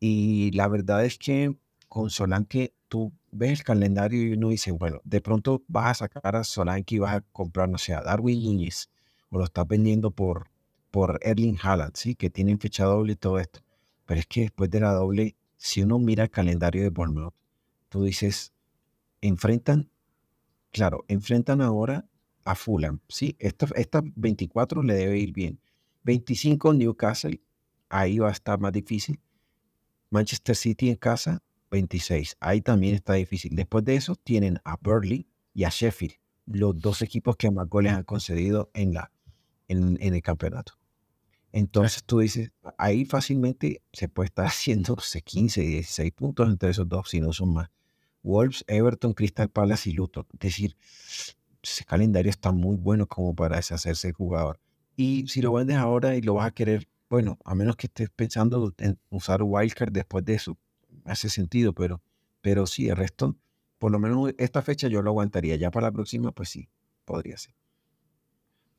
Y 0.00 0.50
la 0.52 0.68
verdad 0.68 1.04
es 1.04 1.18
que 1.18 1.56
con 1.88 2.10
Solanke 2.10 2.74
tú 2.88 3.12
ves 3.30 3.60
el 3.60 3.64
calendario 3.64 4.22
y 4.22 4.32
uno 4.34 4.50
dice, 4.50 4.72
bueno, 4.72 5.00
de 5.04 5.20
pronto 5.20 5.62
vas 5.68 6.02
a 6.02 6.06
sacar 6.06 6.36
a 6.36 6.44
Solanke 6.44 6.96
y 6.96 6.98
vas 6.98 7.16
a 7.16 7.20
comprar, 7.32 7.68
no 7.68 7.78
sé, 7.78 7.94
a 7.94 8.02
Darwin 8.02 8.44
Núñez, 8.44 8.90
o 9.32 9.38
lo 9.38 9.44
estás 9.44 9.66
vendiendo 9.66 10.10
por, 10.10 10.50
por 10.90 11.18
Erling 11.22 11.58
Haaland, 11.60 11.96
¿sí? 11.96 12.14
Que 12.14 12.30
tienen 12.30 12.60
fecha 12.60 12.84
doble 12.84 13.14
y 13.14 13.16
todo 13.16 13.40
esto. 13.40 13.60
Pero 14.04 14.20
es 14.20 14.26
que 14.26 14.42
después 14.42 14.70
de 14.70 14.80
la 14.80 14.92
doble, 14.92 15.36
si 15.56 15.82
uno 15.82 15.98
mira 15.98 16.24
el 16.24 16.30
calendario 16.30 16.82
de 16.82 16.90
Bournemouth, 16.90 17.34
tú 17.88 18.04
dices, 18.04 18.52
enfrentan, 19.22 19.88
claro, 20.70 21.04
enfrentan 21.08 21.62
ahora 21.62 22.06
a 22.44 22.54
Fulham, 22.54 23.00
¿sí? 23.08 23.34
Esta, 23.38 23.66
esta 23.74 24.02
24 24.04 24.82
le 24.82 24.94
debe 24.94 25.18
ir 25.18 25.32
bien. 25.32 25.58
25 26.04 26.74
Newcastle, 26.74 27.40
ahí 27.88 28.18
va 28.18 28.28
a 28.28 28.32
estar 28.32 28.60
más 28.60 28.72
difícil. 28.72 29.18
Manchester 30.10 30.54
City 30.54 30.90
en 30.90 30.96
casa, 30.96 31.42
26. 31.70 32.36
Ahí 32.38 32.60
también 32.60 32.96
está 32.96 33.14
difícil. 33.14 33.56
Después 33.56 33.82
de 33.84 33.96
eso 33.96 34.14
tienen 34.14 34.60
a 34.64 34.76
Burley 34.76 35.26
y 35.54 35.64
a 35.64 35.70
Sheffield, 35.70 36.16
los 36.44 36.78
dos 36.78 37.00
equipos 37.00 37.36
que 37.36 37.50
más 37.50 37.66
goles 37.68 37.92
han 37.92 38.04
concedido 38.04 38.70
en, 38.74 38.92
la, 38.92 39.10
en, 39.72 40.14
el 40.14 40.22
campeonato. 40.22 40.74
Entonces 41.52 42.04
tú 42.04 42.20
dices, 42.20 42.50
ahí 42.78 43.04
fácilmente 43.04 43.82
se 43.92 44.08
puede 44.08 44.26
estar 44.28 44.46
haciendo 44.46 44.96
15, 44.96 45.60
16 45.60 46.12
puntos 46.12 46.48
entre 46.48 46.70
esos 46.70 46.88
dos, 46.88 47.08
si 47.10 47.20
no 47.20 47.32
son 47.32 47.54
más. 47.54 47.70
Wolves, 48.22 48.64
Everton, 48.68 49.14
Crystal 49.14 49.48
Palace 49.48 49.90
y 49.90 49.94
Luton. 49.94 50.26
Es 50.34 50.40
decir, 50.40 50.76
ese 51.62 51.84
calendario 51.84 52.30
está 52.30 52.52
muy 52.52 52.76
bueno 52.76 53.06
como 53.06 53.34
para 53.34 53.56
deshacerse 53.56 54.08
el 54.08 54.14
jugador. 54.14 54.60
Y 54.96 55.26
si 55.28 55.42
lo 55.42 55.52
vendes 55.52 55.76
ahora 55.76 56.16
y 56.16 56.22
lo 56.22 56.34
vas 56.34 56.46
a 56.46 56.50
querer, 56.52 56.88
bueno, 57.08 57.38
a 57.44 57.54
menos 57.54 57.76
que 57.76 57.86
estés 57.86 58.10
pensando 58.10 58.72
en 58.78 58.98
usar 59.10 59.42
Wildcard 59.42 59.92
después 59.92 60.24
de 60.24 60.34
eso, 60.34 60.56
hace 61.04 61.28
sentido, 61.28 61.72
pero, 61.72 62.00
pero 62.40 62.66
sí, 62.66 62.88
el 62.88 62.96
resto, 62.96 63.36
por 63.78 63.90
lo 63.90 63.98
menos 63.98 64.32
esta 64.38 64.62
fecha 64.62 64.88
yo 64.88 65.02
lo 65.02 65.10
aguantaría. 65.10 65.56
Ya 65.56 65.70
para 65.70 65.88
la 65.88 65.92
próxima, 65.92 66.32
pues 66.32 66.50
sí, 66.50 66.68
podría 67.04 67.36
ser. 67.36 67.54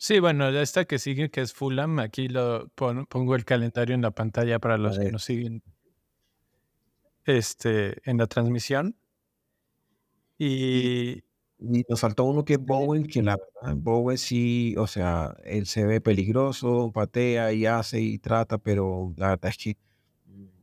Sí, 0.05 0.19
bueno, 0.19 0.49
esta 0.49 0.83
que 0.83 0.99
sigue, 0.99 1.29
que 1.31 1.39
es 1.39 1.53
Fulham, 1.53 1.99
aquí 1.99 2.27
lo 2.27 2.67
pongo 2.75 3.35
el 3.35 3.45
calendario 3.45 3.95
en 3.95 4.01
la 4.01 4.11
pantalla 4.11 4.59
para 4.59 4.77
los 4.77 4.99
que 4.99 5.09
nos 5.13 5.23
siguen 5.23 5.63
este, 7.23 8.01
en 8.09 8.17
la 8.17 8.27
transmisión. 8.27 8.97
Y, 10.37 11.23
y 11.57 11.85
nos 11.87 12.01
faltó 12.01 12.25
uno 12.25 12.43
que 12.43 12.55
es 12.55 12.59
Bowen, 12.59 13.07
que 13.07 13.23
la 13.23 13.37
verdad, 13.37 13.77
Bowen 13.77 14.17
sí, 14.17 14.75
o 14.77 14.87
sea, 14.87 15.37
él 15.45 15.67
se 15.67 15.85
ve 15.85 16.01
peligroso, 16.01 16.91
patea 16.93 17.53
y 17.53 17.65
hace 17.65 18.01
y 18.01 18.19
trata, 18.19 18.57
pero 18.57 19.13
la 19.15 19.29
verdad 19.29 19.51
es 19.51 19.57
que 19.57 19.77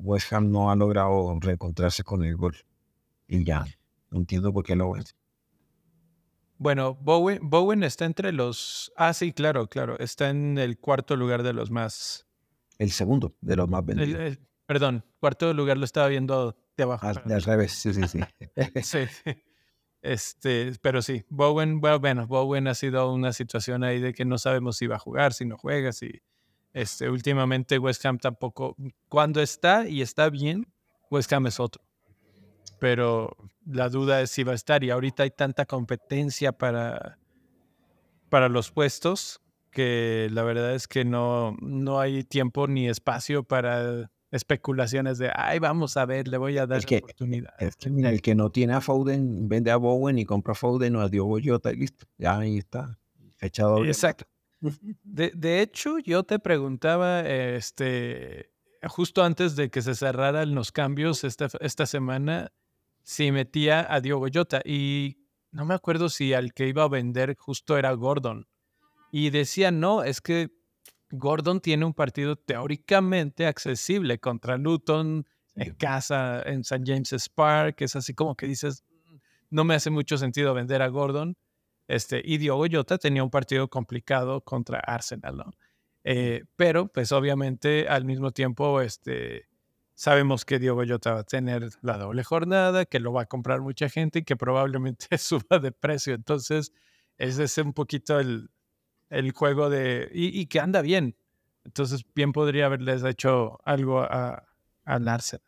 West 0.00 0.34
Ham 0.34 0.50
no 0.50 0.70
ha 0.70 0.76
logrado 0.76 1.34
reencontrarse 1.40 2.04
con 2.04 2.24
el 2.24 2.36
gol. 2.36 2.56
Y 3.26 3.42
ya, 3.44 3.64
no 4.10 4.18
entiendo 4.18 4.52
por 4.52 4.64
qué 4.64 4.76
lo. 4.76 4.94
Bueno, 6.60 6.94
Bowen, 6.94 7.38
Bowen 7.48 7.82
está 7.82 8.04
entre 8.04 8.32
los. 8.32 8.92
Ah, 8.94 9.14
sí, 9.14 9.32
claro, 9.32 9.66
claro. 9.68 9.98
Está 9.98 10.28
en 10.28 10.58
el 10.58 10.78
cuarto 10.78 11.16
lugar 11.16 11.42
de 11.42 11.54
los 11.54 11.70
más. 11.70 12.26
El 12.76 12.90
segundo 12.90 13.34
de 13.40 13.56
los 13.56 13.66
más 13.66 13.82
vendidos. 13.82 14.38
perdón, 14.66 15.02
cuarto 15.20 15.54
lugar 15.54 15.78
lo 15.78 15.86
estaba 15.86 16.08
viendo 16.08 16.54
de 16.76 16.82
abajo. 16.82 17.06
Al, 17.06 17.42
revés, 17.42 17.72
sí, 17.72 17.94
sí, 17.94 18.02
sí. 18.82 18.82
sí. 18.82 19.08
Este, 20.02 20.72
pero 20.82 21.00
sí, 21.00 21.24
Bowen, 21.30 21.80
bueno, 21.80 22.26
Bowen 22.26 22.68
ha 22.68 22.74
sido 22.74 23.10
una 23.10 23.32
situación 23.32 23.82
ahí 23.82 23.98
de 23.98 24.12
que 24.12 24.26
no 24.26 24.36
sabemos 24.36 24.76
si 24.76 24.86
va 24.86 24.96
a 24.96 24.98
jugar, 24.98 25.32
si 25.32 25.46
no 25.46 25.56
juega, 25.56 25.92
si 25.92 26.20
este, 26.74 27.08
últimamente 27.08 27.78
West 27.78 28.04
Ham 28.04 28.18
tampoco, 28.18 28.76
cuando 29.08 29.40
está 29.40 29.88
y 29.88 30.02
está 30.02 30.28
bien, 30.28 30.70
West 31.10 31.32
Ham 31.32 31.46
es 31.46 31.58
otro. 31.58 31.82
Pero 32.78 33.34
la 33.66 33.88
duda 33.88 34.20
es 34.22 34.30
si 34.30 34.42
va 34.42 34.52
a 34.52 34.54
estar 34.54 34.84
y 34.84 34.90
ahorita 34.90 35.22
hay 35.22 35.30
tanta 35.30 35.66
competencia 35.66 36.52
para, 36.52 37.18
para 38.28 38.48
los 38.48 38.70
puestos 38.70 39.40
que 39.70 40.28
la 40.32 40.42
verdad 40.42 40.74
es 40.74 40.88
que 40.88 41.04
no, 41.04 41.56
no 41.60 42.00
hay 42.00 42.24
tiempo 42.24 42.66
ni 42.66 42.88
espacio 42.88 43.44
para 43.44 44.10
especulaciones 44.30 45.18
de, 45.18 45.30
ay, 45.34 45.58
vamos 45.58 45.96
a 45.96 46.06
ver, 46.06 46.28
le 46.28 46.38
voy 46.38 46.58
a 46.58 46.66
dar 46.66 46.82
la 46.88 46.98
oportunidad. 46.98 47.54
Es 47.58 47.76
que 47.76 47.90
mira, 47.90 48.10
el 48.10 48.22
que 48.22 48.34
no 48.34 48.50
tiene 48.50 48.74
a 48.74 48.80
Foden, 48.80 49.48
vende 49.48 49.70
a 49.70 49.76
Bowen 49.76 50.18
y 50.18 50.24
compra 50.24 50.52
a 50.52 50.54
Foden 50.54 50.96
o 50.96 51.00
a 51.00 51.08
Diogo 51.08 51.38
Jota 51.42 51.72
y 51.72 51.76
listo. 51.76 52.06
Ya 52.18 52.38
ahí 52.38 52.58
está. 52.58 52.98
Fechado. 53.36 53.84
Exacto. 53.84 54.26
De, 54.60 55.60
hecho, 55.62 55.98
yo 55.98 56.22
te 56.22 56.38
preguntaba, 56.38 57.22
este, 57.22 58.52
justo 58.82 59.24
antes 59.24 59.56
de 59.56 59.70
que 59.70 59.80
se 59.80 59.94
cerraran 59.94 60.54
los 60.54 60.70
cambios 60.70 61.24
esta, 61.24 61.48
esta 61.60 61.86
semana, 61.86 62.52
si 63.10 63.32
metía 63.32 63.92
a 63.92 64.00
Diogo 64.00 64.28
Jota 64.32 64.62
y 64.64 65.18
no 65.50 65.64
me 65.64 65.74
acuerdo 65.74 66.08
si 66.08 66.32
al 66.32 66.54
que 66.54 66.68
iba 66.68 66.84
a 66.84 66.88
vender 66.88 67.34
justo 67.36 67.76
era 67.76 67.90
Gordon. 67.92 68.46
Y 69.10 69.30
decía, 69.30 69.72
no, 69.72 70.04
es 70.04 70.20
que 70.20 70.50
Gordon 71.10 71.60
tiene 71.60 71.84
un 71.84 71.92
partido 71.92 72.36
teóricamente 72.36 73.46
accesible 73.46 74.20
contra 74.20 74.56
Luton 74.58 75.26
en 75.56 75.74
casa, 75.74 76.40
en 76.42 76.60
St. 76.60 76.84
James's 76.86 77.28
Park. 77.28 77.80
Es 77.80 77.96
así 77.96 78.14
como 78.14 78.36
que 78.36 78.46
dices, 78.46 78.84
mm, 78.88 79.16
no 79.50 79.64
me 79.64 79.74
hace 79.74 79.90
mucho 79.90 80.16
sentido 80.16 80.54
vender 80.54 80.80
a 80.80 80.86
Gordon. 80.86 81.36
Este, 81.88 82.22
y 82.24 82.38
Diogo 82.38 82.66
Jota 82.70 82.96
tenía 82.96 83.24
un 83.24 83.30
partido 83.30 83.66
complicado 83.66 84.40
contra 84.42 84.78
Arsenal, 84.78 85.36
¿no? 85.36 85.50
Eh, 86.04 86.44
pero, 86.54 86.86
pues 86.86 87.10
obviamente, 87.10 87.88
al 87.88 88.04
mismo 88.04 88.30
tiempo, 88.30 88.80
este, 88.80 89.49
sabemos 90.00 90.46
que 90.46 90.58
Diogo 90.58 90.82
Jota 90.88 91.12
va 91.12 91.20
a 91.20 91.24
tener 91.24 91.68
la 91.82 91.98
doble 91.98 92.24
jornada, 92.24 92.86
que 92.86 93.00
lo 93.00 93.12
va 93.12 93.22
a 93.22 93.26
comprar 93.26 93.60
mucha 93.60 93.90
gente 93.90 94.20
y 94.20 94.22
que 94.22 94.34
probablemente 94.34 95.06
suba 95.18 95.58
de 95.58 95.72
precio. 95.72 96.14
Entonces, 96.14 96.72
ese 97.18 97.44
es 97.44 97.58
un 97.58 97.74
poquito 97.74 98.18
el, 98.18 98.48
el 99.10 99.30
juego 99.32 99.68
de... 99.68 100.10
Y, 100.14 100.46
que 100.46 100.58
anda 100.58 100.80
bien. 100.80 101.16
Entonces, 101.66 102.06
bien 102.14 102.32
podría 102.32 102.64
haberles 102.64 103.04
hecho 103.04 103.58
algo 103.66 104.00
a, 104.00 104.48
al 104.86 105.06
Arsenal. 105.06 105.44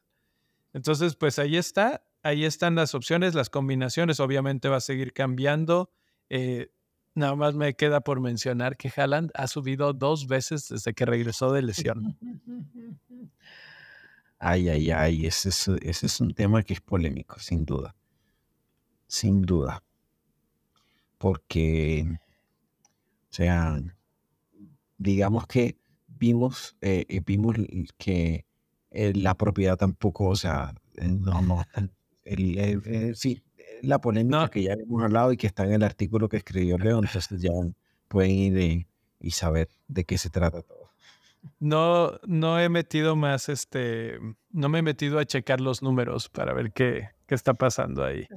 Entonces, 0.74 1.16
pues 1.16 1.38
ahí 1.38 1.56
está. 1.56 2.04
Ahí 2.22 2.44
están 2.44 2.74
las 2.74 2.94
opciones, 2.94 3.34
las 3.34 3.48
combinaciones. 3.48 4.20
Obviamente 4.20 4.68
va 4.68 4.76
a 4.76 4.80
seguir 4.80 5.14
cambiando. 5.14 5.90
Eh, 6.28 6.70
nada 7.14 7.36
más 7.36 7.54
me 7.54 7.72
queda 7.72 8.02
por 8.02 8.20
mencionar 8.20 8.76
que 8.76 8.92
Haaland 8.94 9.30
ha 9.32 9.46
subido 9.48 9.94
dos 9.94 10.26
veces 10.26 10.68
desde 10.68 10.92
que 10.92 11.06
regresó 11.06 11.52
de 11.52 11.62
lesión. 11.62 12.18
Ay, 14.44 14.68
ay, 14.68 14.90
ay, 14.90 15.26
ese 15.26 15.50
es, 15.50 15.68
ese 15.68 16.06
es 16.06 16.20
un 16.20 16.34
tema 16.34 16.62
que 16.62 16.74
es 16.74 16.80
polémico, 16.80 17.38
sin 17.38 17.64
duda. 17.64 17.94
Sin 19.06 19.42
duda. 19.42 19.82
Porque 21.18 22.18
o 23.32 23.34
sea, 23.34 23.80
digamos 24.98 25.46
que 25.46 25.78
vimos, 26.06 26.76
eh, 26.82 27.06
eh, 27.08 27.22
vimos 27.24 27.56
que 27.96 28.44
eh, 28.90 29.12
la 29.14 29.34
propiedad 29.38 29.78
tampoco, 29.78 30.28
o 30.28 30.36
sea, 30.36 30.74
no, 31.00 31.40
no, 31.40 31.62
el, 32.24 33.16
sí, 33.16 33.42
la 33.80 34.02
polémica 34.02 34.50
que 34.50 34.64
ya 34.64 34.74
hemos 34.74 35.02
hablado 35.02 35.32
y 35.32 35.38
que 35.38 35.46
está 35.46 35.64
en 35.64 35.72
el 35.72 35.82
artículo 35.82 36.28
que 36.28 36.36
escribió 36.36 36.76
León, 36.76 37.06
entonces 37.06 37.40
ya 37.40 37.52
pueden 38.08 38.32
ir 38.32 38.86
y 39.18 39.30
saber 39.30 39.68
de 39.88 40.04
qué 40.04 40.18
se 40.18 40.28
trata. 40.28 40.62
No, 41.58 42.18
no 42.24 42.60
he 42.60 42.68
metido 42.68 43.16
más, 43.16 43.48
este, 43.48 44.18
no 44.50 44.68
me 44.68 44.78
he 44.78 44.82
metido 44.82 45.18
a 45.18 45.24
checar 45.24 45.60
los 45.60 45.82
números 45.82 46.28
para 46.28 46.52
ver 46.52 46.72
qué, 46.72 47.10
qué 47.26 47.34
está 47.34 47.54
pasando 47.54 48.04
ahí. 48.04 48.28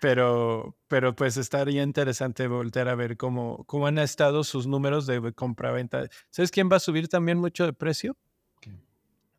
Pero, 0.00 0.76
pero 0.86 1.14
pues 1.14 1.36
estaría 1.36 1.82
interesante 1.82 2.46
volver 2.46 2.88
a 2.88 2.94
ver 2.94 3.16
cómo, 3.16 3.64
cómo 3.64 3.86
han 3.86 3.98
estado 3.98 4.44
sus 4.44 4.66
números 4.66 5.06
de 5.06 5.32
compra-venta. 5.32 6.08
¿Sabes 6.30 6.50
quién 6.50 6.68
va 6.70 6.76
a 6.76 6.80
subir 6.80 7.08
también 7.08 7.38
mucho 7.38 7.66
de 7.66 7.72
precio? 7.72 8.16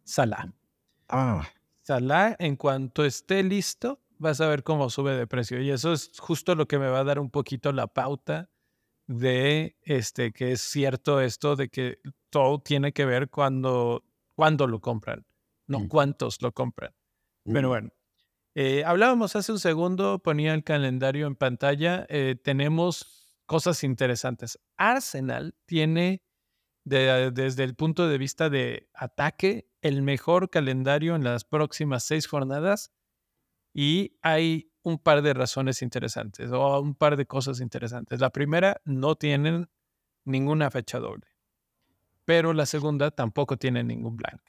Salah. 0.03 0.51
Ah. 1.07 1.47
Salah, 1.81 2.35
en 2.39 2.55
cuanto 2.55 3.05
esté 3.05 3.41
listo, 3.43 3.99
vas 4.17 4.41
a 4.41 4.47
ver 4.47 4.63
cómo 4.63 4.89
sube 4.89 5.15
de 5.15 5.27
precio. 5.27 5.61
Y 5.61 5.71
eso 5.71 5.93
es 5.93 6.11
justo 6.19 6.55
lo 6.55 6.67
que 6.67 6.77
me 6.77 6.87
va 6.87 6.99
a 6.99 7.03
dar 7.03 7.19
un 7.19 7.31
poquito 7.31 7.71
la 7.71 7.87
pauta 7.87 8.49
de 9.07 9.77
este, 9.83 10.31
que 10.33 10.51
es 10.51 10.61
cierto 10.61 11.21
esto 11.21 11.55
de 11.55 11.69
que 11.69 11.99
todo 12.29 12.59
tiene 12.59 12.91
que 12.93 13.05
ver 13.05 13.29
cuando, 13.29 14.03
cuando 14.35 14.67
lo 14.67 14.79
compran, 14.81 15.25
no 15.67 15.81
mm. 15.81 15.87
cuántos 15.87 16.41
lo 16.41 16.51
compran. 16.51 16.93
Pero 17.43 17.67
mm. 17.67 17.71
bueno, 17.71 17.89
eh, 18.55 18.83
hablábamos 18.85 19.35
hace 19.35 19.51
un 19.51 19.59
segundo, 19.59 20.19
ponía 20.19 20.53
el 20.53 20.63
calendario 20.63 21.27
en 21.27 21.35
pantalla, 21.35 22.05
eh, 22.09 22.35
tenemos 22.43 23.33
cosas 23.45 23.83
interesantes. 23.83 24.59
Arsenal 24.77 25.55
tiene 25.65 26.23
desde 26.83 27.63
el 27.63 27.75
punto 27.75 28.07
de 28.07 28.17
vista 28.17 28.49
de 28.49 28.89
ataque 28.93 29.69
el 29.81 30.01
mejor 30.01 30.49
calendario 30.49 31.15
en 31.15 31.23
las 31.23 31.43
próximas 31.43 32.03
seis 32.03 32.25
jornadas 32.25 32.91
y 33.73 34.17
hay 34.21 34.71
un 34.81 34.97
par 34.97 35.21
de 35.21 35.33
razones 35.33 35.81
interesantes 35.81 36.51
o 36.51 36.79
un 36.81 36.95
par 36.95 37.15
de 37.15 37.25
cosas 37.25 37.61
interesantes. 37.61 38.19
La 38.19 38.31
primera, 38.31 38.81
no 38.85 39.15
tienen 39.15 39.69
ninguna 40.25 40.71
fecha 40.71 40.99
doble, 40.99 41.27
pero 42.29 42.53
la 42.53 42.67
segunda 42.67 43.09
tampoco 43.09 43.57
tiene 43.57 43.83
ningún 43.83 44.15
blank. 44.15 44.39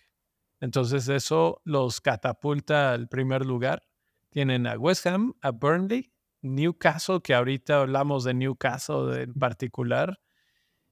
Entonces 0.60 1.08
eso 1.08 1.62
los 1.64 2.02
catapulta 2.02 2.92
al 2.92 3.08
primer 3.08 3.46
lugar. 3.46 3.84
Tienen 4.28 4.66
a 4.66 4.76
West 4.76 5.06
Ham, 5.06 5.32
a 5.40 5.50
Burnley, 5.50 6.12
Newcastle, 6.42 7.22
que 7.24 7.32
ahorita 7.32 7.80
hablamos 7.80 8.24
de 8.24 8.34
Newcastle 8.34 9.22
en 9.22 9.32
particular, 9.32 10.20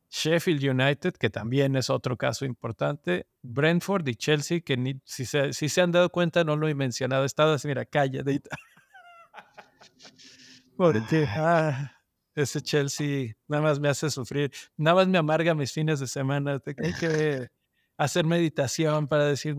Sheffield 0.09 0.65
United, 0.65 1.13
que 1.13 1.29
también 1.29 1.77
es 1.77 1.91
otro 1.91 2.17
caso 2.17 2.47
importante, 2.47 3.27
Brentford 3.43 4.09
y 4.09 4.15
Chelsea, 4.15 4.61
que 4.61 4.99
si, 5.05 5.27
se, 5.27 5.81
han 5.83 5.93
dado 5.93 6.09
cuenta 6.09 6.43
no 6.43 6.57
lo 6.57 6.69
he 6.69 6.75
mencionado, 6.75 7.25
he 7.25 7.27
estado 7.27 7.53
así, 7.53 7.69
mira, 7.69 7.85
calladita. 7.85 8.57
Porque 10.79 11.27
ah, 11.37 11.98
ese 12.43 12.61
Chelsea 12.61 13.35
nada 13.47 13.63
más 13.63 13.81
me 13.81 13.89
hace 13.89 14.11
sufrir, 14.11 14.53
nada 14.77 14.97
más 14.97 15.09
me 15.09 15.19
amarga 15.19 15.55
mis 15.55 15.73
fines 15.73 16.01
de 16.01 16.07
semana. 16.07 16.63
Hay 16.65 16.93
que 16.95 17.49
hacer 17.97 18.25
meditación 18.25 19.09
para 19.09 19.27
decir, 19.27 19.57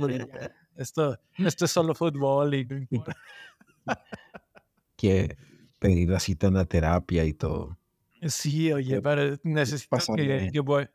esto, 0.75 1.19
esto 1.37 1.65
es 1.65 1.71
solo 1.71 1.93
fútbol. 1.93 2.53
Y... 2.53 2.67
que 4.95 5.37
pedir 5.77 6.09
la 6.09 6.19
cita 6.19 6.47
en 6.47 6.55
la 6.55 6.65
terapia 6.65 7.25
y 7.25 7.33
todo. 7.33 7.77
Sí, 8.27 8.71
oye, 8.71 9.01
pero 9.01 9.37
necesito 9.43 9.97
que, 10.15 10.49
que, 10.51 10.59
voy, 10.59 10.89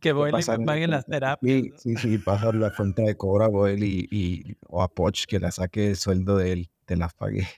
que 0.00 0.12
voy 0.12 0.30
y 0.30 0.58
me 0.58 0.64
paguen 0.66 0.90
las 0.90 1.06
terapias. 1.06 1.80
Sí, 1.80 1.96
sí, 1.96 2.18
pasar 2.18 2.54
la 2.54 2.74
cuenta 2.74 3.02
de 3.02 3.16
cobra 3.16 3.48
voy 3.48 3.82
y, 3.82 4.08
y, 4.10 4.56
o 4.66 4.82
a 4.82 4.88
Poch 4.88 5.24
que 5.26 5.38
la 5.38 5.50
saque 5.50 5.88
el 5.88 5.96
sueldo 5.96 6.36
de 6.36 6.52
él, 6.52 6.70
te 6.84 6.96
las 6.96 7.14
pague. 7.14 7.48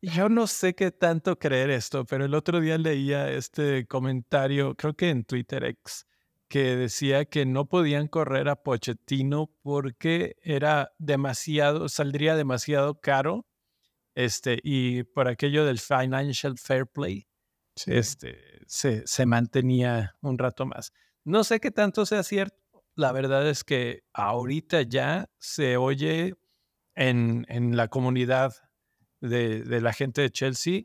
Yo 0.00 0.28
no 0.28 0.46
sé 0.46 0.74
qué 0.74 0.92
tanto 0.92 1.38
creer 1.38 1.70
esto, 1.70 2.04
pero 2.04 2.24
el 2.24 2.34
otro 2.34 2.60
día 2.60 2.78
leía 2.78 3.30
este 3.32 3.84
comentario, 3.86 4.76
creo 4.76 4.94
que 4.94 5.10
en 5.10 5.24
Twitter 5.24 5.64
X, 5.64 6.06
que 6.46 6.76
decía 6.76 7.24
que 7.24 7.44
no 7.46 7.66
podían 7.66 8.06
correr 8.06 8.48
a 8.48 8.62
Pochettino 8.62 9.50
porque 9.62 10.36
era 10.42 10.92
demasiado, 10.98 11.88
saldría 11.88 12.36
demasiado 12.36 13.00
caro, 13.00 13.46
este, 14.14 14.60
y 14.62 15.02
por 15.02 15.26
aquello 15.26 15.64
del 15.64 15.80
financial 15.80 16.56
fair 16.58 16.86
play, 16.86 17.26
este, 17.86 18.38
se, 18.66 19.04
se 19.04 19.26
mantenía 19.26 20.14
un 20.20 20.38
rato 20.38 20.64
más. 20.64 20.92
No 21.24 21.42
sé 21.42 21.58
qué 21.58 21.72
tanto 21.72 22.06
sea 22.06 22.22
cierto. 22.22 22.56
La 22.94 23.12
verdad 23.12 23.48
es 23.48 23.64
que 23.64 24.02
ahorita 24.12 24.82
ya 24.82 25.28
se 25.38 25.76
oye 25.76 26.34
en, 26.94 27.46
en 27.48 27.76
la 27.76 27.88
comunidad 27.88 28.54
de, 29.20 29.62
de, 29.62 29.80
la 29.80 29.92
gente 29.92 30.22
de 30.22 30.30
Chelsea 30.30 30.82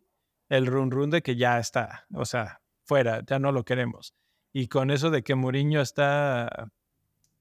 el 0.50 0.68
run 0.68 0.92
run 0.92 1.10
de 1.10 1.22
que 1.22 1.36
ya 1.36 1.60
está, 1.60 2.06
o 2.14 2.26
sea, 2.26 2.62
fuera, 2.84 3.24
ya 3.26 3.40
no 3.40 3.52
lo 3.52 3.64
queremos. 3.64 4.14
Y 4.52 4.68
con 4.68 4.92
eso 4.92 5.10
de 5.10 5.24
que 5.24 5.36
Mourinho 5.36 5.82
está 5.82 6.72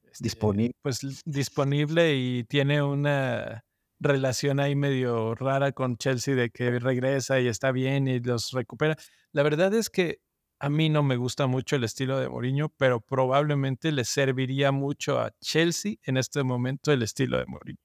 este, 0.05 0.25
disponible. 0.25 0.75
Pues 0.81 1.23
disponible 1.25 2.15
y 2.15 2.45
tiene 2.45 2.83
una 2.83 3.65
relación 4.01 4.61
ahí 4.61 4.75
medio 4.75 5.35
rara 5.35 5.73
con 5.73 5.97
Chelsea 5.97 6.35
de 6.35 6.51
que 6.51 6.79
regresa 6.79 7.39
y 7.39 7.49
está 7.49 7.71
bien 7.71 8.09
y 8.09 8.19
los 8.21 8.53
recupera. 8.53 8.97
La 9.33 9.43
verdad 9.43 9.75
es 9.75 9.91
que 9.91 10.21
a 10.59 10.71
mí 10.71 10.89
no 10.89 11.03
me 11.03 11.17
gusta 11.17 11.47
mucho 11.47 11.77
el 11.77 11.85
estilo 11.85 12.19
de 12.19 12.29
Mourinho, 12.29 12.71
pero 12.71 13.01
probablemente 13.01 13.93
le 13.93 14.05
serviría 14.05 14.73
mucho 14.73 15.19
a 15.21 15.33
Chelsea 15.41 15.97
en 16.05 16.17
este 16.17 16.43
momento 16.45 16.93
el 16.93 17.03
estilo 17.03 17.39
de 17.39 17.47
Mourinho. 17.47 17.81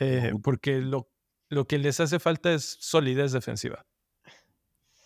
Eh, 0.00 0.32
porque 0.42 0.80
lo, 0.80 1.08
lo 1.48 1.66
que 1.66 1.78
les 1.78 2.00
hace 2.00 2.18
falta 2.18 2.52
es 2.52 2.76
solidez 2.80 3.32
defensiva. 3.32 3.86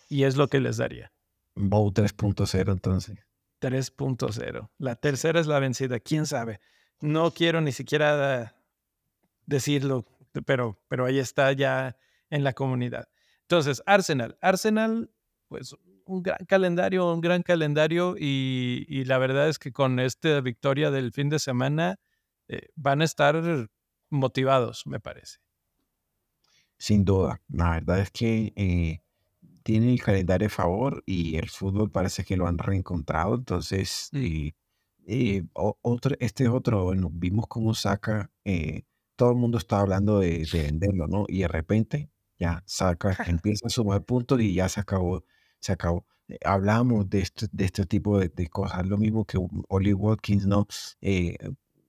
Y 0.09 0.23
es 0.23 0.35
lo 0.35 0.47
que 0.47 0.59
les 0.59 0.77
daría. 0.77 1.11
Bow 1.55 1.91
3.0 1.91 2.71
entonces. 2.71 3.17
3.0. 3.61 4.69
La 4.77 4.95
tercera 4.95 5.39
es 5.39 5.47
la 5.47 5.59
vencida. 5.59 5.99
¿Quién 5.99 6.25
sabe? 6.25 6.59
No 6.99 7.31
quiero 7.31 7.61
ni 7.61 7.71
siquiera 7.71 8.55
decirlo, 9.45 10.05
pero, 10.45 10.81
pero 10.87 11.05
ahí 11.05 11.19
está 11.19 11.51
ya 11.53 11.97
en 12.29 12.43
la 12.43 12.53
comunidad. 12.53 13.07
Entonces, 13.41 13.81
Arsenal. 13.85 14.37
Arsenal 14.41 15.09
pues 15.47 15.75
un 16.05 16.23
gran 16.23 16.43
calendario, 16.47 17.13
un 17.13 17.21
gran 17.21 17.43
calendario 17.43 18.15
y, 18.17 19.03
la 19.05 19.19
verdad 19.19 19.49
es 19.49 19.59
que 19.59 19.71
con 19.71 19.99
esta 19.99 20.41
victoria 20.41 20.89
del 20.89 21.11
fin 21.11 21.29
de 21.29 21.37
semana 21.37 21.99
eh, 22.47 22.69
van 22.75 23.01
a 23.01 23.05
estar 23.05 23.35
motivados, 24.09 24.87
me 24.87 24.99
parece. 24.99 25.42
Sin 26.77 27.05
duda, 27.05 27.41
la 27.49 27.71
verdad 27.71 27.99
es 27.99 28.11
que 28.11 28.53
eh, 28.55 29.01
tiene 29.63 29.93
el 29.93 30.01
calendario 30.01 30.47
a 30.47 30.49
favor 30.49 31.03
y 31.05 31.37
el 31.37 31.49
fútbol 31.49 31.91
parece 31.91 32.23
que 32.25 32.37
lo 32.37 32.47
han 32.47 32.57
reencontrado, 32.57 33.35
entonces 33.35 34.09
y, 34.13 34.53
otro, 35.53 36.15
este 36.19 36.45
es 36.45 36.49
otro, 36.49 36.85
bueno, 36.85 37.09
vimos 37.13 37.47
cómo 37.47 37.73
saca, 37.73 38.31
eh, 38.45 38.83
todo 39.15 39.31
el 39.31 39.37
mundo 39.37 39.57
está 39.57 39.79
hablando 39.81 40.19
de, 40.19 40.45
de 40.51 40.63
venderlo, 40.63 41.07
¿no? 41.07 41.25
Y 41.27 41.39
de 41.41 41.47
repente 41.47 42.09
ya 42.39 42.63
saca, 42.65 43.15
empieza 43.27 43.67
a 43.67 43.69
sumar 43.69 44.03
puntos 44.03 44.41
y 44.41 44.53
ya 44.53 44.69
se 44.69 44.79
acabó 44.79 45.23
se 45.63 45.71
acabó. 45.73 46.05
Eh, 46.27 46.37
hablamos 46.45 47.09
de 47.09 47.19
este, 47.21 47.47
de 47.51 47.65
este 47.65 47.85
tipo 47.85 48.19
de, 48.19 48.31
cosas, 48.49 48.85
lo 48.85 48.97
mismo 48.97 49.25
que 49.25 49.37
Oli 49.69 49.93
Watkins, 49.93 50.45
¿no? 50.45 50.67
Eh, 51.01 51.37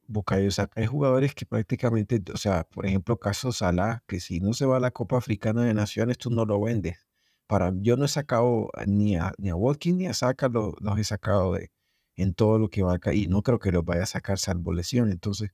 Bukayo 0.06 0.50
hay 0.74 0.86
jugadores 0.86 1.34
que 1.34 1.46
prácticamente, 1.46 2.22
o 2.32 2.36
sea, 2.36 2.64
por 2.64 2.86
ejemplo, 2.86 3.18
caso 3.18 3.52
Salah, 3.52 4.02
que 4.06 4.20
si 4.20 4.40
no 4.40 4.52
se 4.52 4.66
va 4.66 4.76
a 4.78 4.80
la 4.80 4.90
Copa 4.90 5.18
Africana 5.18 5.64
de 5.64 5.74
Naciones, 5.74 6.18
tú 6.18 6.30
no 6.30 6.44
lo 6.44 6.60
vendes. 6.60 7.06
Para, 7.46 7.72
yo 7.76 7.96
no 7.96 8.04
he 8.06 8.08
sacado 8.08 8.70
ni 8.86 9.16
a, 9.16 9.32
ni 9.38 9.50
a 9.50 9.56
Watkins 9.56 9.96
ni 9.98 10.06
a 10.06 10.14
Saka, 10.14 10.48
los, 10.48 10.74
he 10.98 11.04
sacado 11.04 11.54
de, 11.54 11.70
en 12.16 12.34
todo 12.34 12.58
lo 12.58 12.70
que 12.70 12.82
va 12.82 12.94
acá, 12.94 13.14
y 13.14 13.26
no 13.26 13.42
creo 13.42 13.58
que 13.58 13.72
los 13.72 13.84
vaya 13.84 14.04
a 14.04 14.06
sacar 14.06 14.38
salvo 14.38 14.72
lesión. 14.72 15.10
Entonces, 15.10 15.50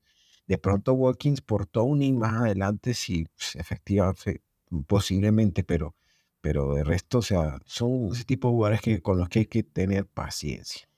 de 0.46 0.58
pronto 0.58 0.94
Watkins 0.94 1.40
por 1.40 1.66
Tony 1.66 2.12
más 2.12 2.34
adelante, 2.34 2.94
sí, 2.94 3.26
pues, 3.36 3.56
efectivamente, 3.56 4.42
posiblemente, 4.86 5.64
pero 5.64 5.94
pero 6.40 6.74
de 6.74 6.84
resto, 6.84 7.18
o 7.18 7.22
sea, 7.22 7.58
son 7.66 8.10
ese 8.12 8.24
tipo 8.24 8.48
de 8.48 8.52
jugadores 8.52 8.80
que, 8.80 9.02
con 9.02 9.18
los 9.18 9.28
que 9.28 9.40
hay 9.40 9.46
que 9.46 9.62
tener 9.62 10.06
paciencia. 10.06 10.88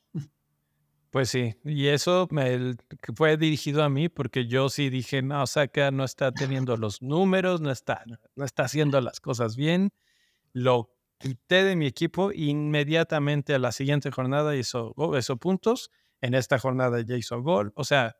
Pues 1.12 1.28
sí, 1.28 1.54
y 1.62 1.88
eso 1.88 2.26
fue 3.14 3.36
dirigido 3.36 3.82
a 3.82 3.90
mí 3.90 4.08
porque 4.08 4.46
yo 4.46 4.70
sí 4.70 4.88
dije, 4.88 5.20
no, 5.20 5.46
Saka 5.46 5.90
no 5.90 6.04
está 6.04 6.32
teniendo 6.32 6.78
los 6.78 7.02
números, 7.02 7.60
no 7.60 7.70
está, 7.70 8.02
no 8.34 8.46
está 8.46 8.62
haciendo 8.62 8.98
las 9.02 9.20
cosas 9.20 9.54
bien. 9.54 9.92
Lo 10.54 10.96
quité 11.18 11.64
de 11.64 11.76
mi 11.76 11.84
equipo 11.84 12.32
inmediatamente 12.32 13.54
a 13.54 13.58
la 13.58 13.72
siguiente 13.72 14.10
jornada 14.10 14.56
hizo, 14.56 14.94
hizo 15.18 15.36
puntos. 15.36 15.90
En 16.22 16.32
esta 16.32 16.58
jornada 16.58 17.02
ya 17.02 17.14
hizo 17.14 17.42
gol. 17.42 17.74
O 17.76 17.84
sea, 17.84 18.16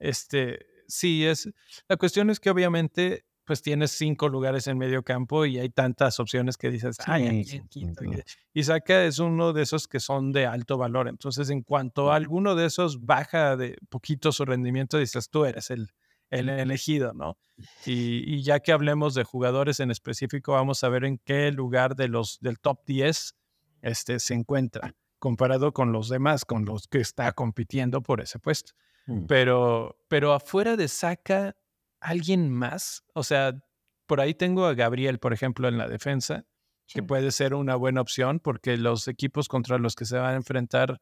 este, 0.00 0.66
sí 0.88 1.24
es. 1.24 1.48
La 1.88 1.96
cuestión 1.96 2.28
es 2.28 2.40
que 2.40 2.50
obviamente 2.50 3.24
pues 3.44 3.62
tienes 3.62 3.90
cinco 3.92 4.28
lugares 4.28 4.66
en 4.66 4.78
medio 4.78 5.02
campo 5.02 5.46
y 5.46 5.58
hay 5.58 5.68
tantas 5.68 6.20
opciones 6.20 6.56
que 6.56 6.70
dices, 6.70 6.96
ay, 7.06 7.44
y 8.54 8.62
Saka 8.62 9.04
es 9.04 9.18
uno 9.18 9.52
de 9.52 9.62
esos 9.62 9.88
que 9.88 10.00
son 10.00 10.32
de 10.32 10.46
alto 10.46 10.78
valor. 10.78 11.08
Entonces, 11.08 11.50
en 11.50 11.62
cuanto 11.62 12.12
a 12.12 12.16
alguno 12.16 12.54
de 12.54 12.66
esos 12.66 13.04
baja 13.04 13.56
de 13.56 13.76
poquito 13.88 14.30
su 14.32 14.44
rendimiento, 14.44 14.98
dices, 14.98 15.28
tú 15.28 15.44
eres 15.44 15.70
el, 15.70 15.90
el 16.30 16.48
elegido, 16.48 17.12
¿no? 17.14 17.36
Y, 17.84 18.42
ya 18.42 18.60
que 18.60 18.72
hablemos 18.72 19.14
de 19.14 19.24
jugadores 19.24 19.80
en 19.80 19.90
específico, 19.90 20.52
vamos 20.52 20.82
a 20.82 20.88
ver 20.88 21.04
en 21.04 21.18
qué 21.18 21.52
lugar 21.52 21.96
de 21.96 22.08
los 22.08 22.38
del 22.40 22.58
top 22.58 22.80
10 22.86 23.34
este, 23.82 24.18
se 24.18 24.34
encuentra. 24.34 24.94
comparado 25.18 25.72
con 25.72 25.92
los 25.92 26.08
demás, 26.08 26.44
con 26.44 26.64
los 26.64 26.88
que 26.88 26.98
está 26.98 27.30
compitiendo 27.32 28.02
por 28.02 28.20
ese 28.20 28.40
puesto. 28.40 28.72
Mm. 29.06 29.26
Pero, 29.26 29.96
pero 30.08 30.32
afuera 30.32 30.76
de 30.76 30.88
Saca, 30.88 31.54
¿alguien 32.02 32.50
más? 32.50 33.04
O 33.14 33.22
sea, 33.22 33.54
por 34.06 34.20
ahí 34.20 34.34
tengo 34.34 34.66
a 34.66 34.74
Gabriel, 34.74 35.18
por 35.18 35.32
ejemplo, 35.32 35.68
en 35.68 35.78
la 35.78 35.88
defensa, 35.88 36.44
que 36.86 37.02
puede 37.02 37.30
ser 37.30 37.54
una 37.54 37.76
buena 37.76 38.00
opción 38.00 38.40
porque 38.40 38.76
los 38.76 39.08
equipos 39.08 39.48
contra 39.48 39.78
los 39.78 39.94
que 39.94 40.04
se 40.04 40.18
van 40.18 40.34
a 40.34 40.36
enfrentar 40.36 41.00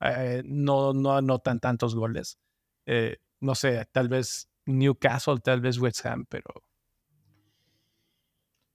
eh, 0.00 0.42
no, 0.44 0.92
no 0.92 1.16
anotan 1.16 1.60
tantos 1.60 1.94
goles. 1.94 2.38
Eh, 2.86 3.16
no 3.40 3.54
sé, 3.54 3.86
tal 3.92 4.08
vez 4.08 4.48
Newcastle, 4.66 5.38
tal 5.42 5.60
vez 5.60 5.78
West 5.78 6.04
Ham, 6.06 6.26
pero... 6.28 6.44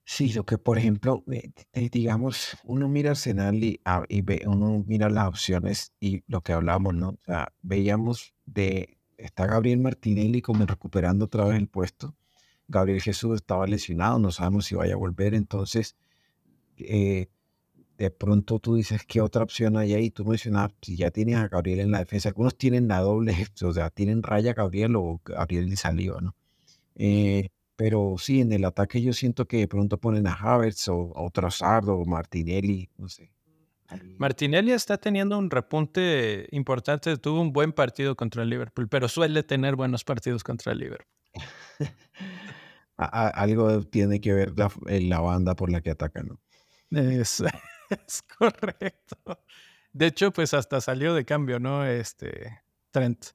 Sí, 0.04 0.32
lo 0.32 0.44
que 0.44 0.56
por 0.56 0.78
ejemplo, 0.78 1.22
eh, 1.30 1.90
digamos, 1.90 2.56
uno 2.64 2.88
mira 2.88 3.10
Arsenal 3.10 3.62
y, 3.62 3.78
ah, 3.84 4.04
y 4.08 4.22
ve, 4.22 4.42
uno 4.46 4.82
mira 4.86 5.10
las 5.10 5.28
opciones 5.28 5.92
y 6.00 6.22
lo 6.26 6.40
que 6.40 6.54
hablamos, 6.54 6.94
¿no? 6.94 7.10
O 7.10 7.18
sea, 7.26 7.52
veíamos 7.60 8.34
de, 8.46 8.97
está 9.18 9.46
Gabriel 9.46 9.80
Martinelli 9.80 10.40
como 10.40 10.64
recuperando 10.64 11.26
otra 11.26 11.44
vez 11.44 11.58
el 11.58 11.68
puesto. 11.68 12.14
Gabriel 12.68 13.02
Jesús 13.02 13.36
estaba 13.36 13.66
lesionado, 13.66 14.18
no 14.18 14.30
sabemos 14.30 14.66
si 14.66 14.74
vaya 14.74 14.94
a 14.94 14.98
volver, 14.98 15.34
entonces 15.34 15.96
eh, 16.78 17.28
de 17.98 18.10
pronto 18.10 18.60
tú 18.60 18.76
dices, 18.76 19.04
¿qué 19.06 19.20
otra 19.20 19.42
opción 19.42 19.76
hay 19.76 19.94
ahí? 19.94 20.10
Tú 20.10 20.24
mencionabas, 20.24 20.72
si 20.82 20.96
ya 20.96 21.10
tienes 21.10 21.36
a 21.36 21.48
Gabriel 21.48 21.80
en 21.80 21.90
la 21.90 21.98
defensa, 21.98 22.28
algunos 22.28 22.56
tienen 22.56 22.88
la 22.88 23.00
doble, 23.00 23.34
o 23.62 23.72
sea, 23.72 23.90
tienen 23.90 24.22
raya 24.22 24.54
Gabriel 24.54 24.96
o 24.96 25.20
Gabriel 25.24 25.68
de 25.68 25.76
Saliva, 25.76 26.20
¿no? 26.20 26.36
Eh, 26.96 27.48
pero 27.76 28.16
sí, 28.18 28.40
en 28.40 28.52
el 28.52 28.64
ataque 28.64 29.02
yo 29.02 29.12
siento 29.12 29.46
que 29.46 29.58
de 29.58 29.68
pronto 29.68 29.98
ponen 29.98 30.26
a 30.26 30.34
Havertz 30.34 30.88
o, 30.88 31.12
o 31.14 31.30
Trossard 31.30 31.88
o 31.88 32.04
Martinelli, 32.04 32.90
no 32.98 33.08
sé. 33.08 33.30
Martinelli 34.18 34.72
está 34.72 34.98
teniendo 34.98 35.38
un 35.38 35.50
repunte 35.50 36.46
importante, 36.50 37.16
tuvo 37.16 37.40
un 37.40 37.52
buen 37.52 37.72
partido 37.72 38.16
contra 38.16 38.42
el 38.42 38.50
Liverpool, 38.50 38.88
pero 38.88 39.08
suele 39.08 39.42
tener 39.42 39.76
buenos 39.76 40.04
partidos 40.04 40.44
contra 40.44 40.72
el 40.72 40.78
Liverpool. 40.78 41.06
algo 42.96 43.82
tiene 43.84 44.20
que 44.20 44.32
ver 44.32 44.58
la, 44.58 44.70
la, 44.86 45.20
banda 45.20 45.54
por 45.54 45.70
la 45.70 45.80
que 45.80 45.90
atacan, 45.90 46.28
¿no? 46.28 46.40
Es, 46.90 47.42
es 47.90 48.22
correcto. 48.36 49.16
De 49.92 50.06
hecho, 50.06 50.32
pues 50.32 50.52
hasta 50.54 50.80
salió 50.80 51.14
de 51.14 51.24
cambio, 51.24 51.58
¿no? 51.58 51.86
Este 51.86 52.60
Trent. 52.90 53.26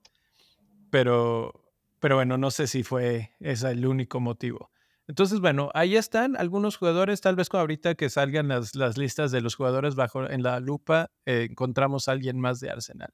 Pero, 0.89 1.63
pero 1.99 2.15
bueno, 2.15 2.37
no 2.37 2.51
sé 2.51 2.67
si 2.67 2.83
fue 2.83 3.31
ese 3.39 3.71
el 3.71 3.85
único 3.85 4.19
motivo. 4.19 4.72
Entonces, 5.07 5.41
bueno, 5.41 5.69
ahí 5.73 5.97
están 5.97 6.37
algunos 6.37 6.77
jugadores, 6.77 7.19
tal 7.19 7.35
vez 7.35 7.49
ahorita 7.51 7.95
que 7.95 8.09
salgan 8.09 8.47
las, 8.47 8.97
listas 8.97 9.31
de 9.31 9.41
los 9.41 9.55
jugadores 9.55 9.95
bajo 9.95 10.29
en 10.29 10.43
la 10.43 10.59
lupa, 10.59 11.11
eh, 11.25 11.47
encontramos 11.49 12.07
a 12.07 12.13
alguien 12.13 12.39
más 12.39 12.59
de 12.61 12.69
Arsenal. 12.69 13.13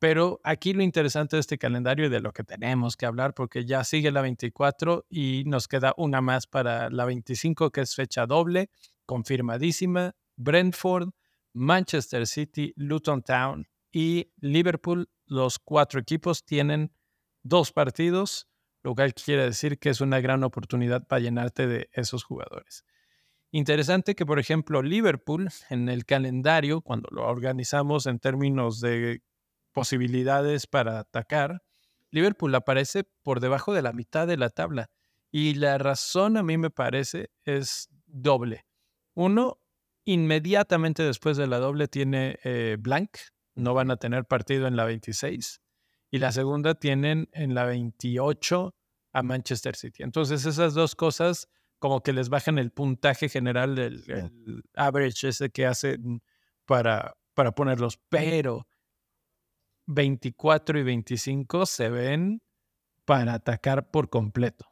Pero 0.00 0.40
aquí 0.44 0.72
lo 0.72 0.82
interesante 0.82 1.36
de 1.36 1.40
este 1.40 1.58
calendario 1.58 2.06
y 2.06 2.08
de 2.08 2.20
lo 2.20 2.32
que 2.32 2.42
tenemos 2.42 2.96
que 2.96 3.06
hablar, 3.06 3.34
porque 3.34 3.66
ya 3.66 3.84
sigue 3.84 4.10
la 4.10 4.22
24 4.22 5.06
y 5.10 5.44
nos 5.46 5.68
queda 5.68 5.94
una 5.98 6.20
más 6.22 6.46
para 6.46 6.88
la 6.90 7.04
25, 7.04 7.70
que 7.70 7.82
es 7.82 7.94
fecha 7.94 8.26
doble, 8.26 8.70
confirmadísima, 9.04 10.16
Brentford, 10.36 11.10
Manchester 11.52 12.26
City, 12.26 12.72
Luton 12.76 13.22
Town 13.22 13.68
y 13.92 14.32
Liverpool. 14.38 15.10
Los 15.26 15.58
cuatro 15.58 16.00
equipos 16.00 16.44
tienen 16.44 16.92
dos 17.42 17.70
partidos, 17.70 18.48
lo 18.82 18.94
cual 18.94 19.14
quiere 19.14 19.44
decir 19.44 19.78
que 19.78 19.90
es 19.90 20.00
una 20.00 20.20
gran 20.20 20.44
oportunidad 20.44 21.06
para 21.06 21.20
llenarte 21.20 21.66
de 21.66 21.88
esos 21.92 22.24
jugadores. 22.24 22.84
Interesante 23.52 24.14
que, 24.14 24.24
por 24.24 24.38
ejemplo, 24.38 24.80
Liverpool 24.80 25.48
en 25.70 25.88
el 25.88 26.04
calendario, 26.04 26.82
cuando 26.82 27.08
lo 27.10 27.26
organizamos 27.26 28.06
en 28.06 28.20
términos 28.20 28.80
de 28.80 29.22
posibilidades 29.72 30.66
para 30.66 31.00
atacar, 31.00 31.62
Liverpool 32.10 32.54
aparece 32.54 33.04
por 33.22 33.40
debajo 33.40 33.72
de 33.72 33.82
la 33.82 33.92
mitad 33.92 34.26
de 34.26 34.36
la 34.36 34.50
tabla. 34.50 34.90
Y 35.32 35.54
la 35.54 35.78
razón 35.78 36.36
a 36.36 36.42
mí 36.42 36.58
me 36.58 36.70
parece 36.70 37.30
es 37.44 37.88
doble. 38.06 38.66
Uno, 39.14 39.58
inmediatamente 40.04 41.02
después 41.02 41.36
de 41.36 41.46
la 41.46 41.58
doble 41.58 41.88
tiene 41.88 42.38
eh, 42.42 42.76
Blank, 42.78 43.10
no 43.54 43.74
van 43.74 43.90
a 43.90 43.96
tener 43.96 44.24
partido 44.24 44.66
en 44.66 44.76
la 44.76 44.84
26. 44.84 45.60
Y 46.10 46.18
la 46.18 46.32
segunda 46.32 46.74
tienen 46.74 47.28
en 47.32 47.54
la 47.54 47.64
28 47.64 48.74
a 49.12 49.22
Manchester 49.22 49.76
City. 49.76 50.02
Entonces 50.02 50.44
esas 50.44 50.74
dos 50.74 50.94
cosas 50.94 51.48
como 51.78 52.02
que 52.02 52.12
les 52.12 52.28
bajan 52.28 52.58
el 52.58 52.70
puntaje 52.70 53.28
general 53.28 53.74
del 53.74 54.64
average 54.74 55.28
ese 55.28 55.50
que 55.50 55.66
hacen 55.66 56.22
para, 56.66 57.16
para 57.34 57.52
ponerlos. 57.52 57.98
Pero 58.08 58.66
24 59.86 60.78
y 60.78 60.82
25 60.82 61.66
se 61.66 61.88
ven 61.88 62.42
para 63.04 63.34
atacar 63.34 63.90
por 63.90 64.10
completo. 64.10 64.66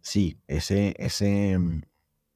Sí, 0.00 0.40
ese, 0.46 0.94
ese, 0.98 1.58
mm, 1.58 1.82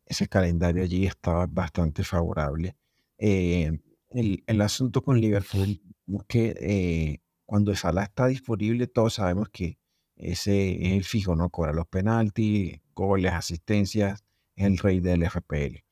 ese 0.04 0.28
calendario 0.28 0.82
allí 0.82 1.06
estaba 1.06 1.46
bastante 1.46 2.04
favorable. 2.04 2.76
Eh, 3.18 3.70
el, 4.10 4.60
asunto 4.60 5.02
con 5.02 5.20
Liverpool 5.20 5.80
es 6.06 6.22
que 6.28 6.54
eh, 6.60 7.22
cuando 7.46 7.74
Salah 7.74 8.04
está 8.04 8.26
disponible, 8.26 8.86
todos 8.86 9.14
sabemos 9.14 9.48
que 9.50 9.78
ese 10.16 10.86
es 10.86 10.92
el 10.92 11.04
fijo, 11.04 11.34
¿no? 11.36 11.50
Cobra 11.50 11.72
los 11.72 11.86
penaltis, 11.86 12.80
goles, 12.94 13.32
asistencias, 13.32 14.24
es 14.56 14.66
el 14.66 14.78
rey 14.78 15.00
del 15.00 15.24
FPL. 15.24 15.84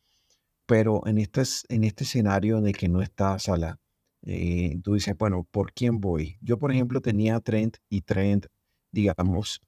Pero 0.67 1.07
en 1.07 1.19
este, 1.19 1.43
en 1.69 1.85
este 1.85 2.05
escenario 2.05 2.59
en 2.59 2.67
el 2.67 2.77
que 2.77 2.88
no 2.88 3.03
está 3.03 3.38
Salah, 3.38 3.79
eh, 4.23 4.79
tú 4.83 4.95
dices, 4.95 5.17
bueno, 5.19 5.47
¿por 5.51 5.73
quién 5.73 6.01
voy? 6.01 6.38
Yo, 6.41 6.59
por 6.59 6.73
ejemplo, 6.73 7.01
tenía 7.01 7.41
Trent 7.41 7.79
y 7.88 8.03
Trent, 8.03 8.47
digamos, 8.93 9.61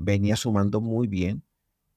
venía 0.00 0.36
sumando 0.36 0.80
muy 0.80 1.08
bien 1.08 1.42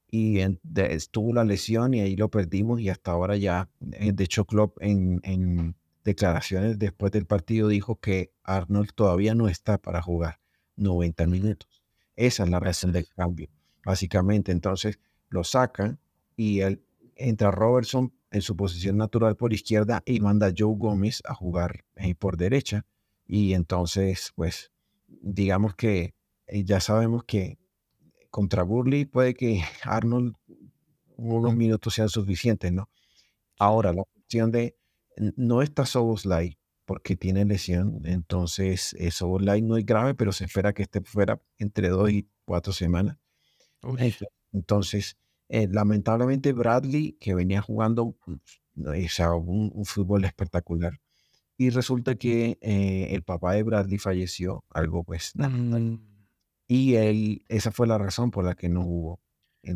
y 0.10 0.40
estuvo 0.76 1.34
la 1.34 1.44
lesión 1.44 1.94
y 1.94 2.02
ahí 2.02 2.16
lo 2.16 2.30
perdimos 2.30 2.80
y 2.82 2.90
hasta 2.90 3.12
ahora 3.12 3.36
ya, 3.38 3.70
eh, 3.94 4.12
de 4.14 4.24
hecho, 4.24 4.46
Klopp 4.46 4.78
en, 4.82 5.20
en 5.24 5.76
declaraciones 6.04 6.80
después 6.80 7.12
del 7.12 7.26
partido 7.26 7.68
dijo 7.68 8.00
que 8.00 8.32
Arnold 8.44 8.92
todavía 8.94 9.36
no 9.36 9.48
está 9.48 9.78
para 9.78 10.02
jugar 10.02 10.40
90 10.76 11.28
minutos. 11.28 11.84
Esa 12.16 12.44
es 12.44 12.50
la 12.50 12.60
razón 12.60 12.92
del 12.92 13.08
cambio, 13.08 13.50
básicamente. 13.86 14.52
Entonces 14.52 15.00
lo 15.30 15.44
sacan 15.44 16.00
y 16.36 16.62
él, 16.62 16.84
entra 17.16 17.52
Robertson 17.52 18.14
en 18.32 18.42
su 18.42 18.56
posición 18.56 18.98
natural 18.98 19.36
por 19.36 19.54
izquierda 19.54 20.02
y 20.06 20.20
manda 20.20 20.48
a 20.48 20.54
Joe 20.56 20.76
Gómez 20.78 21.22
a 21.26 21.34
jugar 21.34 21.86
eh, 21.96 22.16
por 22.16 22.38
derecha. 22.38 22.86
Y 23.26 23.54
entonces, 23.54 24.34
pues, 24.36 24.72
digamos 25.08 25.76
que 25.76 26.16
eh, 26.48 26.64
ya 26.64 26.80
sabemos 26.80 27.24
que 27.24 27.58
contra 28.30 28.64
Burley 28.64 29.06
puede 29.06 29.34
que 29.34 29.62
Arnold 29.84 30.36
unos 31.16 31.56
minutos 31.56 31.94
sean 31.94 32.10
suficientes, 32.10 32.72
¿no? 32.72 32.90
Ahora, 33.60 33.94
la 33.94 34.04
cuestión 34.04 34.52
de 34.52 34.76
no 35.18 35.62
está 35.62 35.86
Soboslai 35.86 36.58
porque 36.86 37.16
tiene 37.16 37.46
lesión, 37.46 38.02
entonces 38.04 38.94
eh, 39.00 39.12
Soboslai 39.12 39.62
no 39.62 39.78
es 39.78 39.86
grave, 39.86 40.16
pero 40.16 40.32
se 40.32 40.46
espera 40.46 40.74
que 40.74 40.84
esté 40.84 41.02
fuera 41.02 41.42
entre 41.58 41.90
dos 41.90 42.10
y 42.12 42.28
cuatro 42.46 42.74
semanas. 42.74 43.18
Entonces, 44.52 45.18
eh, 45.50 45.68
lamentablemente 45.72 46.52
Bradley, 46.52 47.14
que 47.20 47.34
venía 47.34 47.62
jugando 47.62 48.16
pues, 48.26 48.60
un, 48.76 49.86
fútbol 49.86 50.26
espectacular, 50.26 51.00
y 51.58 51.70
resulta 51.70 52.16
que 52.16 52.58
eh, 52.62 53.08
el 53.12 53.24
papá 53.24 53.54
de 53.54 53.64
Bradley 53.64 53.98
falleció, 53.98 54.64
algo 54.70 55.04
pues... 55.04 55.32
Mm. 55.36 55.96
Y 56.68 56.96
él, 56.96 57.44
esa 57.50 57.72
fue 57.72 57.88
la 57.88 57.98
razón 57.98 58.32
por 58.32 58.46
la 58.46 58.56
que 58.56 58.70
no 58.70 58.84
jugó. 58.84 59.20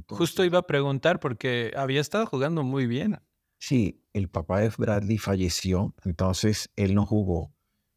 Justo 0.08 0.44
iba 0.44 0.60
a 0.60 0.68
preguntar 0.68 1.20
porque 1.20 1.72
había 1.76 2.02
estado 2.02 2.26
jugando 2.26 2.64
muy 2.64 2.88
bien. 2.88 3.20
Sí, 3.60 4.02
el 4.14 4.30
papá 4.30 4.60
de 4.60 4.72
Bradley 4.78 5.18
falleció, 5.18 5.94
entonces 6.04 6.70
él 6.76 6.94
no 6.94 7.06
jugó 7.06 7.52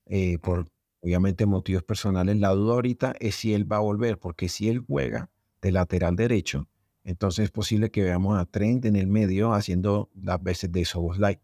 eh, 0.07 0.39
por 0.39 0.71
obviamente 1.01 1.47
motivos 1.47 1.83
personales. 1.83 2.39
La 2.39 2.51
duda 2.51 2.75
ahorita 2.75 3.15
es 3.21 3.35
si 3.35 3.55
él 3.55 3.71
va 3.71 3.77
a 3.77 3.81
volver, 3.81 4.19
porque 4.19 4.49
si 4.49 4.69
él 4.69 4.81
juega 4.81 5.31
de 5.61 5.73
lateral 5.73 6.17
derecho, 6.17 6.69
entonces 7.05 7.47
es 7.47 7.51
posible 7.51 7.91
que 7.91 8.03
veamos 8.03 8.39
a 8.39 8.45
Trent 8.45 8.85
en 8.85 8.97
el 8.97 9.07
medio 9.07 9.53
haciendo 9.53 10.11
las 10.15 10.43
veces 10.43 10.71
de 10.73 10.85
Soboslai. 10.85 11.41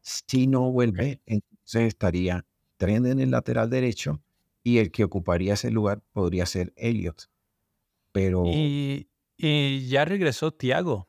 Si 0.00 0.46
no 0.46 0.70
vuelve, 0.70 1.20
entonces 1.26 1.88
estaría 1.88 2.44
Trent 2.76 3.06
en 3.06 3.20
el 3.20 3.30
lateral 3.30 3.70
derecho 3.70 4.22
y 4.62 4.78
el 4.78 4.90
que 4.90 5.04
ocuparía 5.04 5.54
ese 5.54 5.70
lugar 5.70 6.02
podría 6.12 6.46
ser 6.46 6.72
Elliot. 6.76 7.30
Pero... 8.12 8.44
Y, 8.46 9.08
ya 9.88 10.04
regresó 10.04 10.52
Tiago. 10.52 11.08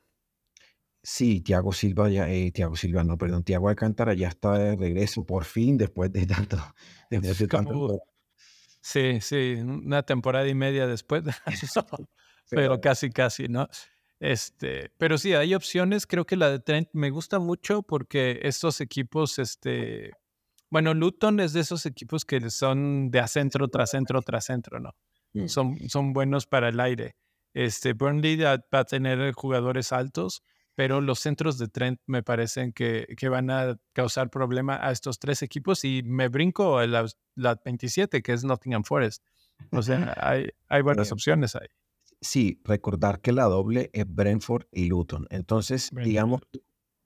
Sí, 1.11 1.41
Tiago 1.41 1.73
Silva, 1.73 2.07
ya, 2.07 2.29
eh, 2.29 2.51
Tiago 2.51 2.75
Silva, 2.75 3.03
no, 3.03 3.17
perdón, 3.17 3.43
Tiago 3.43 3.67
Alcántara 3.67 4.13
ya 4.13 4.27
está 4.27 4.59
de 4.59 4.75
regreso 4.75 5.25
por 5.25 5.43
fin 5.43 5.75
después 5.75 6.13
de 6.13 6.27
tanto, 6.27 6.57
después 7.09 7.39
de 7.39 7.47
tanto 7.47 7.99
Sí, 8.79 9.19
sí, 9.19 9.55
una 9.55 10.03
temporada 10.03 10.47
y 10.47 10.53
media 10.53 10.85
después. 10.85 11.23
pero 12.51 12.79
casi, 12.79 13.09
casi, 13.09 13.47
¿no? 13.47 13.67
Este, 14.19 14.91
pero 14.99 15.17
sí, 15.17 15.33
hay 15.33 15.55
opciones. 15.55 16.05
Creo 16.05 16.25
que 16.25 16.35
la 16.35 16.51
de 16.51 16.59
Trent 16.59 16.89
me 16.93 17.09
gusta 17.09 17.39
mucho 17.39 17.81
porque 17.81 18.41
estos 18.43 18.79
equipos, 18.79 19.39
este, 19.39 20.11
Bueno, 20.69 20.93
Luton 20.93 21.39
es 21.39 21.53
de 21.53 21.61
esos 21.61 21.87
equipos 21.87 22.23
que 22.23 22.51
son 22.51 23.09
de 23.09 23.19
a 23.19 23.27
centro 23.27 23.67
tras 23.67 23.89
centro 23.89 24.21
tras 24.21 24.45
centro, 24.45 24.79
¿no? 24.79 24.91
Mm. 25.33 25.47
Son, 25.47 25.89
son 25.89 26.13
buenos 26.13 26.45
para 26.45 26.69
el 26.69 26.79
aire. 26.79 27.15
Este, 27.55 27.93
Burnley 27.93 28.37
va 28.37 28.61
a 28.71 28.83
tener 28.83 29.33
jugadores 29.33 29.91
altos, 29.91 30.43
pero 30.79 31.01
los 31.01 31.19
centros 31.19 31.57
de 31.57 31.67
Trent 31.67 31.99
me 32.05 32.23
parecen 32.23 32.71
que, 32.71 33.05
que 33.17 33.27
van 33.27 33.51
a 33.51 33.77
causar 33.91 34.29
problema 34.29 34.79
a 34.81 34.93
estos 34.93 35.19
tres 35.19 35.41
equipos 35.41 35.83
y 35.83 36.03
me 36.03 36.29
brinco 36.29 36.77
a 36.77 36.87
la, 36.87 37.05
27, 37.65 38.21
que 38.21 38.31
es 38.31 38.45
Nottingham 38.45 38.85
Forest. 38.85 39.21
O 39.73 39.81
sea, 39.81 40.15
hay, 40.21 40.47
hay 40.69 40.81
buenas 40.81 41.11
opciones 41.11 41.53
ahí. 41.57 41.67
Sí, 42.21 42.61
recordar 42.63 43.19
que 43.19 43.33
la 43.33 43.43
doble 43.43 43.89
es 43.91 44.05
Brentford 44.07 44.67
y 44.71 44.85
Luton. 44.85 45.27
Entonces, 45.31 45.91
digamos, 45.91 46.43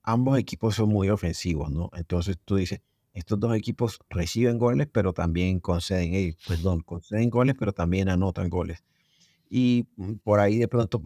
ambos 0.04 0.38
equipos 0.38 0.76
son 0.76 0.90
muy 0.90 1.08
ofensivos, 1.10 1.68
¿no? 1.72 1.90
Entonces 1.94 2.38
tú 2.44 2.54
dices, 2.54 2.80
estos 3.12 3.40
dos 3.40 3.56
equipos 3.56 3.98
reciben 4.08 4.56
goles, 4.56 4.86
pero 4.86 5.12
también 5.12 5.58
conceden, 5.58 6.14
eh, 6.14 6.36
perdón, 6.46 6.82
conceden 6.82 7.28
goles, 7.28 7.56
pero 7.58 7.72
también 7.72 8.08
anotan 8.08 8.48
goles. 8.50 8.84
Y 9.50 9.88
mm, 9.96 10.12
por 10.22 10.38
ahí 10.38 10.58
de 10.58 10.68
pronto 10.68 11.02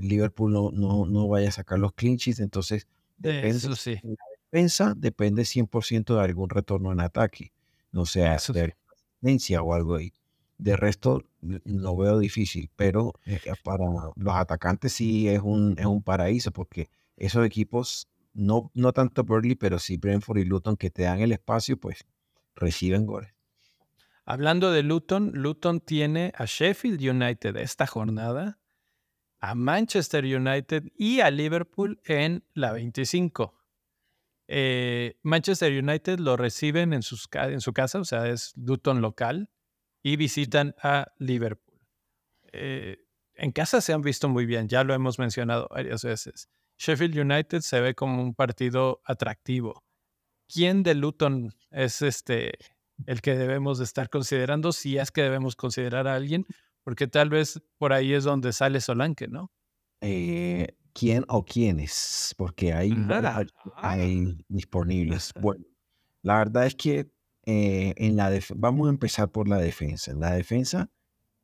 Liverpool 0.00 0.52
no, 0.52 0.70
no, 0.70 1.06
no 1.06 1.28
vaya 1.28 1.48
a 1.48 1.52
sacar 1.52 1.78
los 1.78 1.92
clinches, 1.92 2.40
entonces 2.40 2.86
depende, 3.16 3.56
Eso 3.58 3.74
sí. 3.76 3.98
la 4.02 4.16
defensa 4.50 4.94
depende 4.96 5.44
100% 5.44 6.16
de 6.16 6.20
algún 6.22 6.48
retorno 6.48 6.92
en 6.92 7.00
ataque, 7.00 7.52
no 7.92 8.06
sea 8.06 8.38
de 8.52 8.74
asistencia 9.20 9.62
o 9.62 9.74
algo 9.74 9.96
ahí. 9.96 10.12
De 10.58 10.76
resto, 10.76 11.24
lo 11.40 11.96
veo 11.96 12.18
difícil, 12.18 12.68
pero 12.74 13.12
eh, 13.26 13.40
para 13.62 13.84
los 14.16 14.34
atacantes 14.34 14.92
sí 14.92 15.28
es 15.28 15.40
un, 15.40 15.76
es 15.78 15.86
un 15.86 16.02
paraíso, 16.02 16.50
porque 16.50 16.90
esos 17.16 17.46
equipos, 17.46 18.08
no, 18.34 18.70
no 18.74 18.92
tanto 18.92 19.22
Burnley, 19.24 19.54
pero 19.54 19.78
sí 19.78 19.96
Brentford 19.96 20.38
y 20.38 20.44
Luton, 20.44 20.76
que 20.76 20.90
te 20.90 21.02
dan 21.02 21.20
el 21.20 21.32
espacio, 21.32 21.78
pues 21.78 22.04
reciben 22.56 23.06
goles. 23.06 23.32
Hablando 24.24 24.70
de 24.72 24.82
Luton, 24.82 25.32
Luton 25.34 25.80
tiene 25.80 26.32
a 26.36 26.44
Sheffield 26.44 27.00
United 27.00 27.56
esta 27.56 27.86
jornada, 27.86 28.58
a 29.40 29.54
Manchester 29.54 30.24
United 30.24 30.84
y 30.96 31.20
a 31.20 31.30
Liverpool 31.30 32.00
en 32.04 32.44
la 32.54 32.72
25. 32.72 33.54
Eh, 34.48 35.18
Manchester 35.22 35.72
United 35.72 36.18
lo 36.18 36.36
reciben 36.36 36.92
en, 36.92 37.02
sus, 37.02 37.28
en 37.32 37.60
su 37.60 37.72
casa, 37.72 38.00
o 38.00 38.04
sea, 38.04 38.28
es 38.28 38.52
Luton 38.56 39.00
local 39.00 39.50
y 40.02 40.16
visitan 40.16 40.74
a 40.82 41.12
Liverpool. 41.18 41.78
Eh, 42.52 43.04
en 43.34 43.52
casa 43.52 43.80
se 43.80 43.92
han 43.92 44.02
visto 44.02 44.28
muy 44.28 44.46
bien, 44.46 44.68
ya 44.68 44.84
lo 44.84 44.94
hemos 44.94 45.18
mencionado 45.18 45.68
varias 45.70 46.02
veces. 46.02 46.48
Sheffield 46.78 47.18
United 47.18 47.60
se 47.60 47.80
ve 47.80 47.94
como 47.94 48.22
un 48.22 48.34
partido 48.34 49.00
atractivo. 49.04 49.84
¿Quién 50.48 50.82
de 50.82 50.94
Luton 50.94 51.54
es 51.70 52.02
este 52.02 52.58
el 53.06 53.20
que 53.20 53.36
debemos 53.36 53.78
de 53.78 53.84
estar 53.84 54.08
considerando 54.08 54.72
si 54.72 54.98
es 54.98 55.10
que 55.12 55.22
debemos 55.22 55.56
considerar 55.56 56.08
a 56.08 56.14
alguien? 56.14 56.46
Porque 56.88 57.06
tal 57.06 57.28
vez 57.28 57.60
por 57.76 57.92
ahí 57.92 58.14
es 58.14 58.24
donde 58.24 58.50
sale 58.50 58.80
Solanke, 58.80 59.28
¿no? 59.28 59.52
Eh, 60.00 60.68
¿Quién 60.94 61.22
o 61.28 61.44
quiénes? 61.44 62.34
Porque 62.38 62.72
hay, 62.72 62.96
hay 63.76 64.38
disponibles. 64.48 65.34
Bueno, 65.38 65.66
la 66.22 66.38
verdad 66.38 66.64
es 66.64 66.74
que 66.74 67.10
eh, 67.44 67.92
en 67.98 68.16
la 68.16 68.32
vamos 68.56 68.86
a 68.86 68.90
empezar 68.90 69.30
por 69.30 69.48
la 69.48 69.58
defensa. 69.58 70.12
En 70.12 70.20
la 70.20 70.32
defensa 70.32 70.88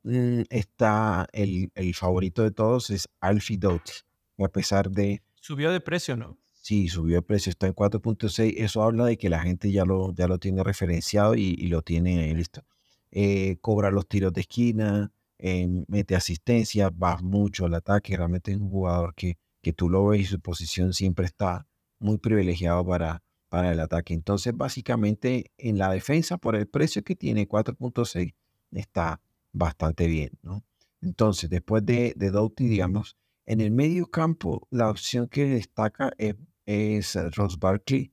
mm, 0.01 0.45
está 0.49 1.27
el, 1.31 1.71
el, 1.75 1.93
favorito 1.93 2.41
de 2.41 2.49
todos, 2.49 2.89
es 2.89 3.07
Alfie 3.19 3.59
Doughty, 3.59 3.93
a 4.39 4.47
pesar 4.47 4.89
de... 4.89 5.21
Subió 5.41 5.71
de 5.71 5.79
precio, 5.79 6.17
¿no? 6.17 6.39
Sí, 6.53 6.87
subió 6.87 7.17
de 7.17 7.21
precio, 7.21 7.51
está 7.51 7.67
en 7.67 7.75
4.6. 7.75 8.51
Eso 8.57 8.81
habla 8.81 9.05
de 9.05 9.19
que 9.19 9.29
la 9.29 9.43
gente 9.43 9.71
ya 9.71 9.85
lo, 9.85 10.11
ya 10.11 10.27
lo 10.27 10.39
tiene 10.39 10.63
referenciado 10.63 11.35
y, 11.35 11.55
lo 11.67 11.83
tiene 11.83 12.33
listo. 12.33 12.65
Eh, 13.11 13.57
cobra 13.61 13.91
los 13.91 14.07
tiros 14.07 14.33
de 14.33 14.41
esquina, 14.41 15.11
eh, 15.39 15.67
mete 15.87 16.15
asistencia, 16.15 16.89
va 16.89 17.17
mucho 17.17 17.65
al 17.65 17.75
ataque. 17.75 18.17
Realmente 18.17 18.51
es 18.51 18.57
un 18.57 18.69
jugador 18.69 19.13
que, 19.15 19.37
que 19.61 19.73
tú 19.73 19.89
lo 19.89 20.07
ves 20.07 20.21
y 20.21 20.25
su 20.25 20.39
posición 20.39 20.93
siempre 20.93 21.25
está 21.25 21.67
muy 21.99 22.17
privilegiado 22.17 22.85
para, 22.85 23.23
para 23.49 23.71
el 23.71 23.79
ataque. 23.79 24.13
Entonces, 24.13 24.55
básicamente 24.55 25.51
en 25.57 25.77
la 25.77 25.91
defensa, 25.91 26.37
por 26.37 26.55
el 26.55 26.67
precio 26.67 27.03
que 27.03 27.15
tiene 27.15 27.47
4.6, 27.47 28.33
está 28.71 29.21
bastante 29.51 30.07
bien, 30.07 30.31
¿no? 30.41 30.63
Entonces, 31.01 31.49
después 31.49 31.85
de, 31.85 32.13
de 32.15 32.31
Doughty, 32.31 32.67
digamos, 32.67 33.17
en 33.45 33.61
el 33.61 33.71
medio 33.71 34.07
campo, 34.07 34.67
la 34.71 34.89
opción 34.89 35.27
que 35.27 35.45
destaca 35.45 36.11
es, 36.17 36.35
es 36.65 37.15
Ross 37.35 37.59
Barkley, 37.59 38.11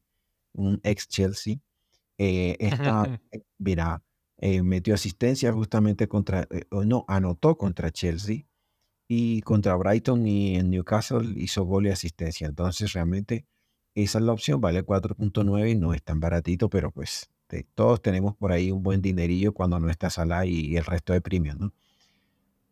un 0.52 0.80
ex 0.82 1.08
Chelsea. 1.08 1.56
Eh, 2.18 2.56
esta, 2.60 3.20
eh, 3.30 3.42
mira, 3.58 4.02
eh, 4.45 4.61
metió 4.64 4.93
asistencia 4.93 5.53
justamente 5.53 6.09
contra, 6.09 6.49
no, 6.84 7.05
anotó 7.07 7.57
contra 7.57 7.93
Chelsea 7.93 8.45
y 9.07 9.40
contra 9.43 9.76
Brighton 9.76 10.26
y 10.26 10.57
en 10.57 10.70
Newcastle 10.70 11.32
hizo 11.36 11.62
gol 11.62 11.86
y 11.86 11.90
asistencia. 11.90 12.49
Entonces, 12.49 12.93
realmente 12.93 13.47
esa 13.95 14.18
es 14.18 14.24
la 14.24 14.32
opción, 14.32 14.61
vale 14.61 14.84
4.9 14.84 15.70
y 15.70 15.76
no 15.76 15.95
es 15.95 16.03
tan 16.03 16.18
baratito, 16.18 16.68
pero 16.68 16.90
pues 16.90 17.30
todos 17.76 18.03
tenemos 18.03 18.34
por 18.34 18.51
ahí 18.51 18.72
un 18.72 18.82
buen 18.82 19.01
dinerillo 19.01 19.55
cuando 19.55 19.78
no 19.78 19.88
está 19.88 20.11
Salah 20.11 20.45
y, 20.45 20.76
el 20.76 20.84
resto 20.84 21.12
de 21.12 21.20
premios, 21.20 21.57
¿no? 21.57 21.72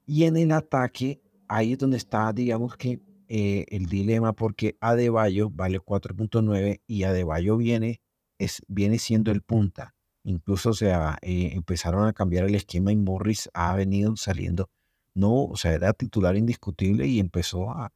Y 0.06 0.24
en 0.24 0.36
el 0.38 0.50
ataque, 0.50 1.20
ahí 1.46 1.74
es 1.74 1.78
donde 1.78 1.98
está, 1.98 2.32
digamos 2.32 2.76
que 2.76 3.00
eh, 3.28 3.66
el 3.68 3.86
dilema, 3.86 4.32
porque 4.32 4.76
Adebayo 4.80 5.50
vale 5.50 5.78
4.9 5.78 6.80
y 6.88 7.04
Adebayo 7.04 7.56
viene, 7.58 8.00
es, 8.38 8.60
viene 8.66 8.98
siendo 8.98 9.30
el 9.30 9.42
punta. 9.42 9.94
Incluso, 10.24 10.70
o 10.70 10.74
sea, 10.74 11.18
eh, 11.22 11.50
empezaron 11.54 12.06
a 12.06 12.12
cambiar 12.12 12.44
el 12.44 12.54
esquema 12.54 12.92
y 12.92 12.96
Morris 12.96 13.48
ha 13.54 13.74
venido 13.74 14.16
saliendo, 14.16 14.70
no, 15.14 15.44
o 15.44 15.56
sea, 15.56 15.72
era 15.72 15.92
titular 15.92 16.36
indiscutible 16.36 17.06
y 17.06 17.20
empezó 17.20 17.70
a, 17.70 17.92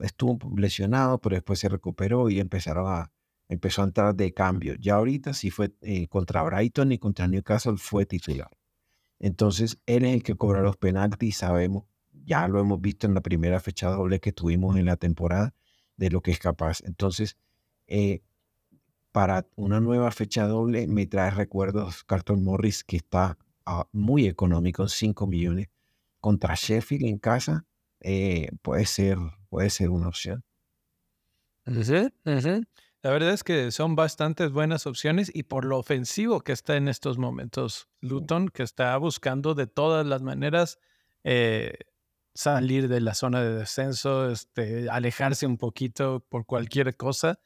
estuvo 0.00 0.38
lesionado, 0.56 1.18
pero 1.20 1.36
después 1.36 1.58
se 1.58 1.68
recuperó 1.68 2.28
y 2.30 2.40
empezaron 2.40 2.86
a, 2.88 3.12
empezó 3.48 3.82
a 3.82 3.86
entrar 3.86 4.14
de 4.14 4.32
cambio. 4.34 4.74
Ya 4.76 4.94
ahorita 4.96 5.34
sí 5.34 5.50
fue 5.50 5.74
eh, 5.82 6.08
contra 6.08 6.42
Brighton 6.42 6.92
y 6.92 6.98
contra 6.98 7.28
Newcastle 7.28 7.76
fue 7.76 8.06
titular. 8.06 8.50
Entonces, 9.20 9.78
él 9.86 10.04
es 10.04 10.14
el 10.14 10.22
que 10.22 10.34
cobra 10.34 10.62
los 10.62 10.76
penaltis, 10.76 11.38
sabemos, 11.38 11.84
ya 12.24 12.48
lo 12.48 12.60
hemos 12.60 12.80
visto 12.80 13.06
en 13.06 13.14
la 13.14 13.20
primera 13.20 13.60
fecha 13.60 13.90
doble 13.90 14.20
que 14.20 14.32
tuvimos 14.32 14.76
en 14.76 14.86
la 14.86 14.96
temporada, 14.96 15.54
de 15.96 16.10
lo 16.10 16.20
que 16.22 16.30
es 16.32 16.38
capaz. 16.38 16.80
Entonces, 16.84 17.36
eh, 17.86 18.22
para 19.14 19.46
una 19.54 19.78
nueva 19.78 20.10
fecha 20.10 20.48
doble 20.48 20.88
me 20.88 21.06
trae 21.06 21.30
recuerdos 21.30 22.02
Carlton 22.02 22.42
Morris, 22.42 22.82
que 22.82 22.96
está 22.96 23.38
ah, 23.64 23.86
muy 23.92 24.26
económico, 24.26 24.88
5 24.88 25.28
millones, 25.28 25.68
contra 26.18 26.56
Sheffield 26.56 27.04
en 27.04 27.18
casa, 27.18 27.64
eh, 28.00 28.48
puede 28.60 28.86
ser 28.86 29.18
puede 29.48 29.70
ser 29.70 29.90
una 29.90 30.08
opción. 30.08 30.42
La 33.02 33.10
verdad 33.12 33.32
es 33.34 33.44
que 33.44 33.70
son 33.70 33.94
bastantes 33.94 34.50
buenas 34.50 34.84
opciones 34.84 35.30
y 35.32 35.44
por 35.44 35.64
lo 35.64 35.78
ofensivo 35.78 36.40
que 36.40 36.50
está 36.50 36.74
en 36.76 36.88
estos 36.88 37.16
momentos 37.16 37.88
Luton, 38.00 38.48
que 38.48 38.64
está 38.64 38.96
buscando 38.96 39.54
de 39.54 39.68
todas 39.68 40.04
las 40.04 40.22
maneras 40.22 40.80
eh, 41.22 41.74
salir 42.34 42.88
de 42.88 43.00
la 43.00 43.14
zona 43.14 43.42
de 43.42 43.54
descenso, 43.54 44.28
este, 44.28 44.90
alejarse 44.90 45.46
un 45.46 45.56
poquito 45.56 46.26
por 46.28 46.46
cualquier 46.46 46.96
cosa 46.96 47.38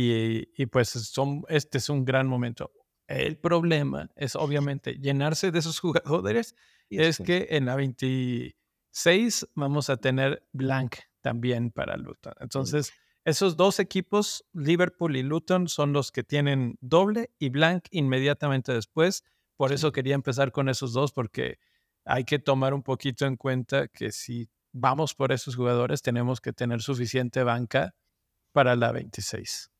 y, 0.00 0.52
y 0.56 0.66
pues 0.66 0.90
son, 0.90 1.42
este 1.48 1.78
es 1.78 1.88
un 1.88 2.04
gran 2.04 2.28
momento. 2.28 2.70
El 3.08 3.36
problema 3.36 4.08
es 4.14 4.36
obviamente 4.36 4.94
llenarse 4.94 5.50
de 5.50 5.58
esos 5.58 5.80
jugadores, 5.80 6.54
es 6.88 7.18
que 7.18 7.48
en 7.50 7.66
la 7.66 7.74
26 7.74 9.48
vamos 9.56 9.90
a 9.90 9.96
tener 9.96 10.46
Blank 10.52 10.98
también 11.20 11.72
para 11.72 11.96
Luton. 11.96 12.32
Entonces, 12.38 12.92
esos 13.24 13.56
dos 13.56 13.80
equipos, 13.80 14.44
Liverpool 14.52 15.16
y 15.16 15.24
Luton, 15.24 15.66
son 15.66 15.92
los 15.92 16.12
que 16.12 16.22
tienen 16.22 16.78
doble 16.80 17.32
y 17.40 17.48
blank 17.48 17.86
inmediatamente 17.90 18.72
después. 18.72 19.24
Por 19.56 19.72
eso 19.72 19.90
quería 19.90 20.14
empezar 20.14 20.52
con 20.52 20.68
esos 20.68 20.92
dos, 20.92 21.10
porque 21.10 21.58
hay 22.04 22.22
que 22.22 22.38
tomar 22.38 22.72
un 22.72 22.84
poquito 22.84 23.26
en 23.26 23.36
cuenta 23.36 23.88
que 23.88 24.12
si 24.12 24.48
vamos 24.72 25.16
por 25.16 25.32
esos 25.32 25.56
jugadores, 25.56 26.02
tenemos 26.02 26.40
que 26.40 26.52
tener 26.52 26.82
suficiente 26.82 27.42
banca 27.42 27.96
para 28.52 28.76
la 28.76 28.92
26. 28.92 29.72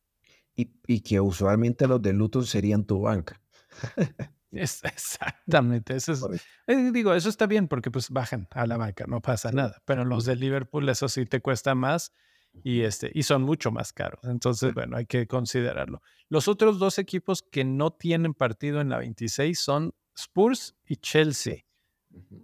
Y, 0.60 1.00
que 1.02 1.20
usualmente 1.20 1.86
los 1.86 2.02
de 2.02 2.12
Luton 2.12 2.44
serían 2.44 2.84
tu 2.84 3.02
banca. 3.02 3.40
exactamente. 4.50 5.94
Eso 5.94 6.30
eh, 6.66 6.90
digo, 6.92 7.14
eso 7.14 7.28
está 7.28 7.46
bien 7.46 7.68
porque 7.68 7.92
pues 7.92 8.10
bajan 8.10 8.48
a 8.50 8.66
la 8.66 8.76
banca, 8.76 9.04
no 9.06 9.20
pasa 9.20 9.52
nada. 9.52 9.80
Pero 9.84 10.04
los 10.04 10.24
de 10.24 10.34
Liverpool, 10.34 10.88
eso 10.88 11.08
sí 11.08 11.26
te 11.26 11.40
cuesta 11.40 11.76
más 11.76 12.12
y, 12.64 12.80
este, 12.80 13.12
y 13.14 13.22
son 13.22 13.42
mucho 13.42 13.70
más 13.70 13.92
caros. 13.92 14.20
Entonces, 14.24 14.74
bueno, 14.74 14.96
hay 14.96 15.06
que 15.06 15.28
considerarlo. 15.28 16.02
Los 16.28 16.48
otros 16.48 16.80
dos 16.80 16.98
equipos 16.98 17.42
que 17.42 17.64
no 17.64 17.92
tienen 17.92 18.34
partido 18.34 18.80
en 18.80 18.88
la 18.88 18.98
26 18.98 19.56
son 19.56 19.94
Spurs 20.16 20.74
y 20.86 20.96
Chelsea. 20.96 21.64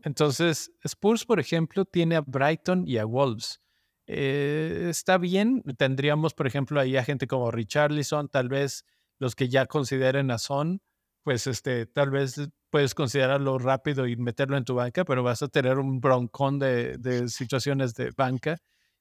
Entonces, 0.05 0.71
Spurs, 0.85 1.25
por 1.25 1.41
ejemplo, 1.41 1.85
tiene 1.85 2.15
a 2.15 2.21
Brighton 2.21 2.87
y 2.87 2.99
a 2.99 3.05
Wolves. 3.07 3.61
Eh, 4.07 4.89
está 4.91 5.19
bien, 5.19 5.63
tendríamos, 5.79 6.35
por 6.35 6.47
ejemplo, 6.47 6.81
ahí 6.81 6.97
a 6.97 7.05
gente 7.05 7.27
como 7.27 7.51
Richarlison, 7.51 8.29
tal 8.29 8.49
vez 8.49 8.85
los 9.19 9.35
que 9.35 9.49
ya 9.49 9.67
consideren 9.67 10.31
a 10.31 10.39
Son, 10.39 10.83
pues 11.23 11.47
este, 11.47 11.87
tal 11.87 12.11
vez 12.11 12.41
puedes 12.71 12.95
considerarlo 12.95 13.59
rápido 13.59 14.07
y 14.07 14.17
meterlo 14.17 14.57
en 14.59 14.65
tu 14.65 14.75
banca, 14.75 15.05
pero 15.05 15.23
vas 15.23 15.43
a 15.43 15.49
tener 15.49 15.79
un 15.79 16.01
broncón 16.01 16.59
de, 16.59 16.99
de 16.99 17.29
situaciones 17.29 17.95
de 17.95 18.11
banca, 18.17 18.59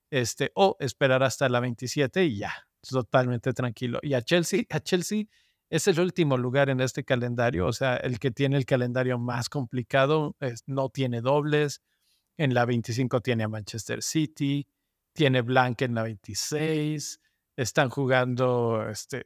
este, 0.10 0.52
o 0.56 0.78
esperar 0.80 1.24
hasta 1.24 1.50
la 1.50 1.60
27 1.60 2.24
y 2.26 2.38
ya, 2.38 2.54
totalmente 2.88 3.52
tranquilo. 3.54 4.00
Y 4.02 4.14
a 4.14 4.22
Chelsea, 4.22 4.64
a 4.70 4.80
Chelsea 4.80 5.26
es 5.70 5.88
el 5.88 6.00
último 6.00 6.38
lugar 6.38 6.70
en 6.70 6.80
este 6.82 7.04
calendario, 7.04 7.66
o 7.66 7.74
sea, 7.74 7.98
el 7.98 8.20
que 8.20 8.32
tiene 8.32 8.58
el 8.58 8.66
calendario 8.66 9.18
más 9.18 9.50
complicado, 9.50 10.36
no 10.68 10.90
tiene 10.90 11.20
dobles, 11.20 11.82
en 12.38 12.54
la 12.54 12.66
25 12.66 13.22
tiene 13.22 13.44
a 13.44 13.48
Manchester 13.48 14.04
City, 14.04 14.68
tiene 15.14 15.42
Blanc 15.42 15.82
en 15.82 15.96
la 15.96 16.04
26, 16.04 17.22
están 17.56 17.90
jugando 17.90 18.88
este, 18.90 19.24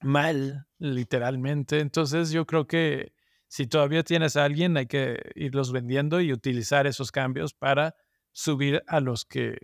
mal, 0.00 0.66
literalmente. 0.78 1.80
Entonces 1.80 2.30
yo 2.30 2.46
creo 2.46 2.66
que 2.66 3.12
si 3.48 3.66
todavía 3.66 4.02
tienes 4.02 4.36
a 4.36 4.44
alguien, 4.44 4.76
hay 4.76 4.86
que 4.86 5.32
irlos 5.34 5.72
vendiendo 5.72 6.20
y 6.20 6.32
utilizar 6.32 6.86
esos 6.86 7.10
cambios 7.12 7.54
para 7.54 7.94
subir 8.32 8.82
a 8.86 9.00
los 9.00 9.24
que 9.24 9.56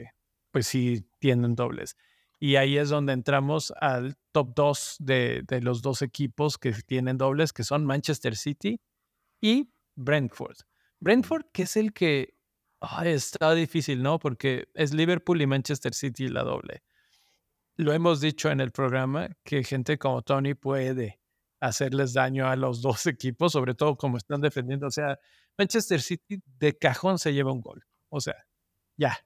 pues 0.50 0.66
sí 0.66 1.08
tienen 1.18 1.54
dobles. 1.54 1.96
Y 2.38 2.56
ahí 2.56 2.76
es 2.76 2.90
donde 2.90 3.12
entramos 3.12 3.72
al 3.80 4.16
top 4.32 4.54
2 4.54 4.96
de, 5.00 5.42
de, 5.46 5.60
los 5.62 5.82
dos 5.82 6.02
equipos 6.02 6.58
que 6.58 6.72
tienen 6.72 7.16
dobles, 7.16 7.52
que 7.52 7.64
son 7.64 7.86
Manchester 7.86 8.36
City 8.36 8.80
y 9.40 9.72
Brentford. 9.94 10.56
Brentford, 11.00 11.46
que 11.52 11.62
es 11.62 11.76
el 11.76 11.92
que 11.92 12.35
está 13.04 13.54
difícil, 13.54 14.02
¿no? 14.02 14.18
Porque 14.18 14.68
es 14.74 14.92
Liverpool 14.92 15.40
y 15.40 15.46
Manchester 15.46 15.94
City 15.94 16.28
la 16.28 16.42
doble. 16.42 16.82
Lo 17.76 17.92
hemos 17.92 18.20
dicho 18.20 18.50
en 18.50 18.60
el 18.60 18.72
programa 18.72 19.28
que 19.44 19.62
gente 19.64 19.98
como 19.98 20.22
Tony 20.22 20.54
puede 20.54 21.20
hacerles 21.60 22.12
daño 22.12 22.48
a 22.48 22.56
los 22.56 22.82
dos 22.82 23.06
equipos, 23.06 23.52
sobre 23.52 23.74
todo 23.74 23.96
como 23.96 24.16
están 24.16 24.40
defendiendo. 24.40 24.86
O 24.86 24.90
sea, 24.90 25.18
Manchester 25.58 26.00
City 26.00 26.42
de 26.58 26.76
cajón 26.76 27.18
se 27.18 27.32
lleva 27.32 27.52
un 27.52 27.60
gol. 27.60 27.84
O 28.08 28.20
sea, 28.20 28.36
ya. 28.96 29.18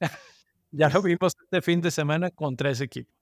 ya 0.70 0.88
lo 0.88 1.02
vimos 1.02 1.34
este 1.42 1.62
fin 1.62 1.80
de 1.80 1.90
semana 1.90 2.30
contra 2.30 2.70
ese 2.70 2.84
equipo. 2.84 3.12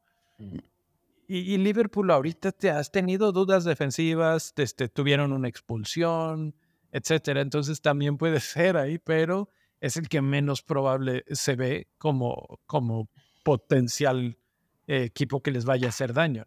Y, 1.26 1.54
y, 1.54 1.58
Liverpool 1.58 2.10
ahorita 2.10 2.52
te 2.52 2.70
has 2.70 2.90
tenido 2.90 3.32
dudas 3.32 3.64
defensivas, 3.64 4.54
este, 4.56 4.88
tuvieron 4.88 5.32
una 5.32 5.48
expulsión, 5.48 6.54
etcétera. 6.92 7.40
Entonces 7.40 7.80
también 7.80 8.16
puede 8.16 8.40
ser 8.40 8.76
ahí, 8.76 8.98
pero 8.98 9.50
es 9.80 9.96
el 9.96 10.08
que 10.08 10.20
menos 10.20 10.62
probable 10.62 11.24
se 11.30 11.54
ve 11.56 11.88
como, 11.98 12.60
como 12.66 13.08
potencial 13.44 14.38
eh, 14.86 15.04
equipo 15.04 15.42
que 15.42 15.50
les 15.50 15.64
vaya 15.64 15.86
a 15.86 15.90
hacer 15.90 16.12
daño. 16.12 16.46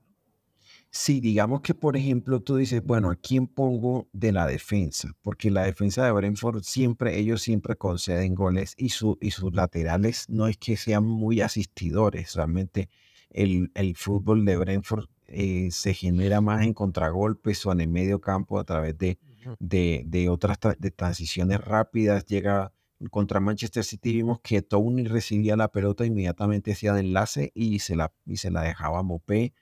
Sí, 0.94 1.22
digamos 1.22 1.62
que, 1.62 1.74
por 1.74 1.96
ejemplo, 1.96 2.42
tú 2.42 2.58
dices, 2.58 2.84
bueno, 2.84 3.12
¿a 3.12 3.16
quién 3.16 3.48
pongo 3.48 4.10
de 4.12 4.34
la 4.34 4.46
defensa? 4.46 5.16
Porque 5.22 5.50
la 5.50 5.64
defensa 5.64 6.04
de 6.04 6.12
Brentford 6.12 6.64
siempre, 6.64 7.18
ellos 7.18 7.42
siempre 7.42 7.78
conceden 7.78 8.36
goles 8.36 8.76
y, 8.78 8.90
su, 8.90 9.18
y 9.22 9.32
sus 9.32 9.54
laterales 9.56 10.26
no 10.28 10.48
es 10.48 10.58
que 10.58 10.76
sean 10.76 11.06
muy 11.06 11.40
asistidores. 11.40 12.36
Realmente 12.36 12.90
el, 13.30 13.72
el 13.74 13.96
fútbol 13.96 14.44
de 14.44 14.58
Brentford 14.58 15.06
eh, 15.28 15.70
se 15.72 15.94
genera 15.94 16.42
más 16.42 16.64
en 16.64 16.74
contragolpes 16.74 17.66
o 17.66 17.72
en 17.72 17.80
el 17.80 17.88
medio 17.88 18.20
campo 18.20 18.60
a 18.60 18.66
través 18.66 18.98
de, 18.98 19.18
de, 19.60 20.04
de 20.06 20.30
otras 20.30 20.58
de 20.78 20.92
transiciones 20.92 21.62
rápidas. 21.62 22.26
Llega 22.26 22.74
contra 23.10 23.40
Manchester 23.40 23.84
City, 23.84 24.14
vimos 24.14 24.40
que 24.42 24.62
Tony 24.62 25.06
recibía 25.06 25.56
la 25.56 25.72
pelota 25.72 26.06
inmediatamente 26.06 26.74
hacía 26.74 26.92
el 26.92 27.08
enlace 27.08 27.52
y 27.56 27.80
se 27.80 27.96
la, 27.96 28.14
y 28.26 28.38
se 28.38 28.52
la 28.52 28.62
dejaba 28.62 29.00
a 29.00 29.04
Mopé. 29.04 29.54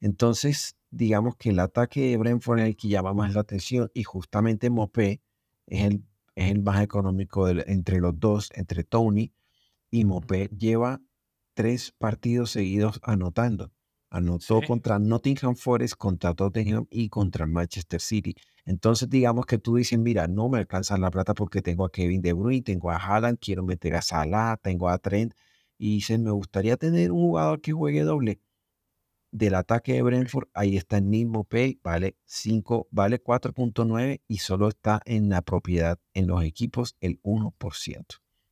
Entonces, 0.00 0.76
digamos 0.90 1.36
que 1.36 1.50
el 1.50 1.58
ataque 1.58 2.10
de 2.10 2.16
Brentford 2.16 2.60
es 2.60 2.66
el 2.66 2.76
que 2.76 2.88
llama 2.88 3.14
más 3.14 3.34
la 3.34 3.40
atención 3.40 3.90
y 3.94 4.02
justamente 4.02 4.68
Mopé 4.70 5.22
es 5.66 5.84
el, 5.84 6.04
es 6.34 6.50
el 6.50 6.62
más 6.62 6.82
económico 6.82 7.48
entre 7.48 8.00
los 8.00 8.18
dos, 8.18 8.50
entre 8.54 8.84
Tony 8.84 9.32
y 9.90 10.04
Mopé 10.04 10.48
lleva 10.48 11.00
tres 11.54 11.92
partidos 11.92 12.50
seguidos 12.50 13.00
anotando. 13.02 13.72
Anotó 14.16 14.62
contra 14.66 14.98
Nottingham 14.98 15.56
Forest, 15.56 15.96
contra 15.96 16.32
Tottenham 16.32 16.86
y 16.90 17.10
contra 17.10 17.44
Manchester 17.46 18.00
City. 18.00 18.34
Entonces, 18.64 19.10
digamos 19.10 19.44
que 19.44 19.58
tú 19.58 19.76
dices, 19.76 19.98
mira, 19.98 20.26
no 20.26 20.48
me 20.48 20.56
alcanza 20.56 20.96
la 20.96 21.10
plata 21.10 21.34
porque 21.34 21.60
tengo 21.60 21.84
a 21.84 21.92
Kevin 21.92 22.22
De 22.22 22.32
Bruyne, 22.32 22.62
tengo 22.62 22.90
a 22.90 22.96
Haaland, 22.96 23.38
quiero 23.38 23.62
meter 23.62 23.94
a 23.94 24.00
Salah, 24.00 24.56
tengo 24.62 24.88
a 24.88 24.96
Trent. 24.96 25.34
Y 25.76 25.96
dices, 25.96 26.18
me 26.18 26.30
gustaría 26.30 26.78
tener 26.78 27.12
un 27.12 27.18
jugador 27.26 27.60
que 27.60 27.72
juegue 27.72 28.04
doble. 28.04 28.40
Del 29.32 29.54
ataque 29.54 29.92
de 29.92 30.02
Brentford, 30.02 30.48
ahí 30.54 30.78
está 30.78 30.98
Neil 31.02 31.30
Pay, 31.46 31.80
vale 31.84 32.16
5, 32.24 32.88
vale 32.90 33.22
4.9 33.22 34.22
y 34.26 34.38
solo 34.38 34.68
está 34.68 35.02
en 35.04 35.28
la 35.28 35.42
propiedad 35.42 35.98
en 36.14 36.26
los 36.28 36.42
equipos 36.42 36.96
el 37.00 37.20
1%. 37.20 38.06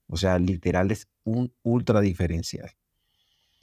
O 0.08 0.16
sea, 0.18 0.38
literal 0.38 0.90
es 0.90 1.08
un 1.24 1.54
ultra 1.62 2.02
diferencial. 2.02 2.70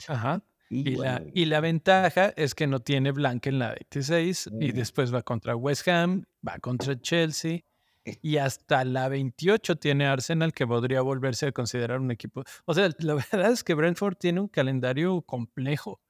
Ajá. 0.08 0.42
Y, 0.72 0.96
la, 0.96 1.22
y, 1.34 1.44
la, 1.44 1.60
ventaja 1.60 2.32
es 2.34 2.54
que 2.54 2.66
no 2.66 2.80
tiene 2.80 3.12
Blanca 3.12 3.50
en 3.50 3.58
la 3.58 3.74
26 3.74 4.50
y 4.58 4.72
después 4.72 5.12
va 5.14 5.22
contra 5.22 5.54
West 5.54 5.86
Ham, 5.86 6.24
va 6.46 6.58
contra 6.58 6.98
Chelsea 6.98 7.60
y 8.04 8.38
hasta 8.38 8.84
la 8.84 9.08
28 9.08 9.76
tiene 9.76 10.06
Arsenal 10.06 10.52
que 10.52 10.66
podría 10.66 11.02
volverse 11.02 11.46
a 11.46 11.52
considerar 11.52 12.00
un 12.00 12.10
equipo. 12.10 12.42
O 12.64 12.74
sea, 12.74 12.88
la 12.98 13.14
verdad 13.14 13.52
es 13.52 13.62
que 13.62 13.74
Brentford 13.74 14.16
tiene 14.16 14.40
un 14.40 14.48
calendario 14.48 15.22
complejo. 15.22 16.00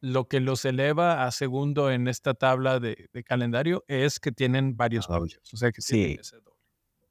Lo 0.00 0.28
que 0.28 0.40
los 0.40 0.64
eleva 0.64 1.24
a 1.24 1.30
segundo 1.32 1.90
en 1.90 2.08
esta 2.08 2.34
tabla 2.34 2.78
de, 2.78 3.08
de 3.12 3.24
calendario 3.24 3.84
es 3.88 4.20
que 4.20 4.32
tienen 4.32 4.76
varios 4.76 5.08
dobles. 5.08 5.40
O 5.52 5.56
sea 5.56 5.72
que 5.72 5.80
sí. 5.80 6.18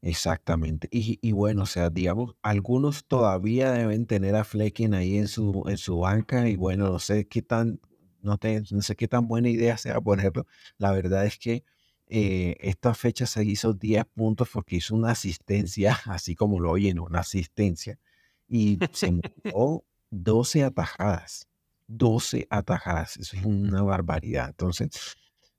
Exactamente. 0.04 0.90
Y, 0.92 1.32
bueno, 1.32 1.64
o 1.64 1.66
sea, 1.66 1.90
digamos, 1.90 2.36
algunos 2.42 3.06
todavía 3.06 3.72
deben 3.72 4.06
tener 4.06 4.36
a 4.36 4.44
Flecken 4.44 4.94
ahí 4.94 5.18
en 5.18 5.30
su, 5.30 5.64
en 5.66 5.78
su 5.78 6.00
banca 6.00 6.50
y 6.50 6.58
bueno, 6.58 6.90
no 6.90 7.00
sé 7.00 7.26
qué 7.30 7.42
tan, 7.42 7.80
no, 8.22 8.38
no 8.72 8.82
sé 8.82 8.96
qué 8.98 9.08
tan 9.08 9.30
buena 9.30 9.48
idea 9.50 9.78
sea 9.78 10.02
ponerlo. 10.02 10.46
La 10.78 10.92
verdad 10.92 11.26
es 11.26 11.38
que 11.40 11.64
eh, 12.08 12.58
esta 12.60 12.94
fecha 12.94 13.26
se 13.26 13.46
hizo 13.46 13.74
10 13.74 14.04
puntos 14.14 14.50
porque 14.52 14.76
hizo 14.76 14.94
una 14.94 15.12
asistencia, 15.12 15.98
así 16.06 16.36
como 16.36 16.60
lo 16.60 16.72
oyen, 16.72 17.00
una 17.00 17.22
asistencia, 17.22 17.98
y 18.50 18.80
se 18.94 19.10
metió 19.10 19.86
12 20.10 20.66
atajadas. 20.66 21.48
12 21.88 22.46
atajadas, 22.50 23.16
eso 23.18 23.38
es 23.38 23.46
una 23.46 23.84
barbaridad. 23.84 24.50
Entonces, 24.50 25.16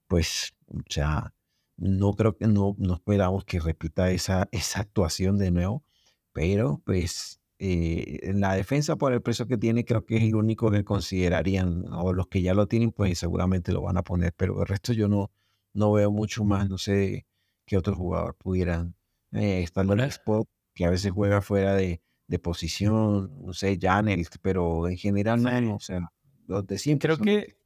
pues, 0.07 0.53
ya 0.89 1.34
no 1.77 2.15
creo 2.15 2.37
que 2.37 2.47
no, 2.47 2.75
no 2.79 2.95
esperamos 2.95 3.45
que 3.45 3.61
repita 3.61 4.11
esa, 4.11 4.49
esa 4.53 4.81
actuación 4.81 5.39
de 5.39 5.51
nuevo, 5.51 5.85
pero 6.33 6.83
pues 6.85 7.41
eh, 7.59 8.33
la 8.35 8.55
defensa 8.55 8.97
por 8.97 9.13
el 9.13 9.23
precio 9.23 9.47
que 9.47 9.59
tiene 9.59 9.85
creo 9.85 10.05
que 10.05 10.17
es 10.17 10.23
el 10.25 10.35
único 10.35 10.71
que 10.71 10.85
considerarían, 10.85 11.85
o 11.93 12.13
los 12.13 12.29
que 12.29 12.43
ya 12.43 12.55
lo 12.55 12.67
tienen 12.67 12.93
pues 12.93 13.19
seguramente 13.19 13.73
lo 13.73 13.83
van 13.83 13.97
a 13.97 14.03
poner, 14.03 14.33
pero 14.37 14.61
el 14.61 14.67
resto 14.67 14.93
yo 14.93 15.09
no, 15.09 15.31
no 15.73 15.93
veo 15.93 16.11
mucho 16.11 16.45
más, 16.45 16.69
no 16.69 16.79
sé 16.79 17.27
qué 17.67 17.77
otro 17.77 17.95
jugador 17.95 18.37
pudieran 18.37 18.95
eh, 19.33 19.63
estar 19.63 19.85
en 19.85 20.01
el 20.01 20.09
spot, 20.09 20.49
que 20.75 20.85
a 20.85 20.91
veces 20.91 21.13
juega 21.13 21.41
fuera 21.41 21.75
de, 21.75 22.01
de 22.27 22.39
posición, 22.39 23.31
no 23.45 23.53
sé, 23.53 23.79
Janel, 23.81 24.27
pero 24.43 24.89
en 24.89 24.97
general 24.97 25.43
no, 25.43 25.77
o 25.77 25.81
sea, 25.81 26.13
los 26.47 26.67
de 26.67 26.79
siempre. 26.79 27.15
Creo 27.15 27.25
que 27.25 27.57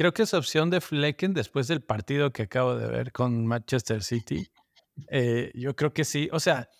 creo 0.00 0.14
que 0.14 0.22
esa 0.22 0.38
opción 0.38 0.70
de 0.70 0.80
Flecken 0.80 1.34
después 1.34 1.68
del 1.68 1.82
partido 1.82 2.32
que 2.32 2.44
acabo 2.44 2.74
de 2.74 2.86
ver 2.86 3.12
con 3.12 3.46
Manchester 3.46 4.02
City, 4.02 4.50
eh, 5.10 5.52
yo 5.54 5.76
creo 5.76 5.92
que 5.92 6.06
sí. 6.06 6.30
O 6.32 6.40
sea, 6.40 6.70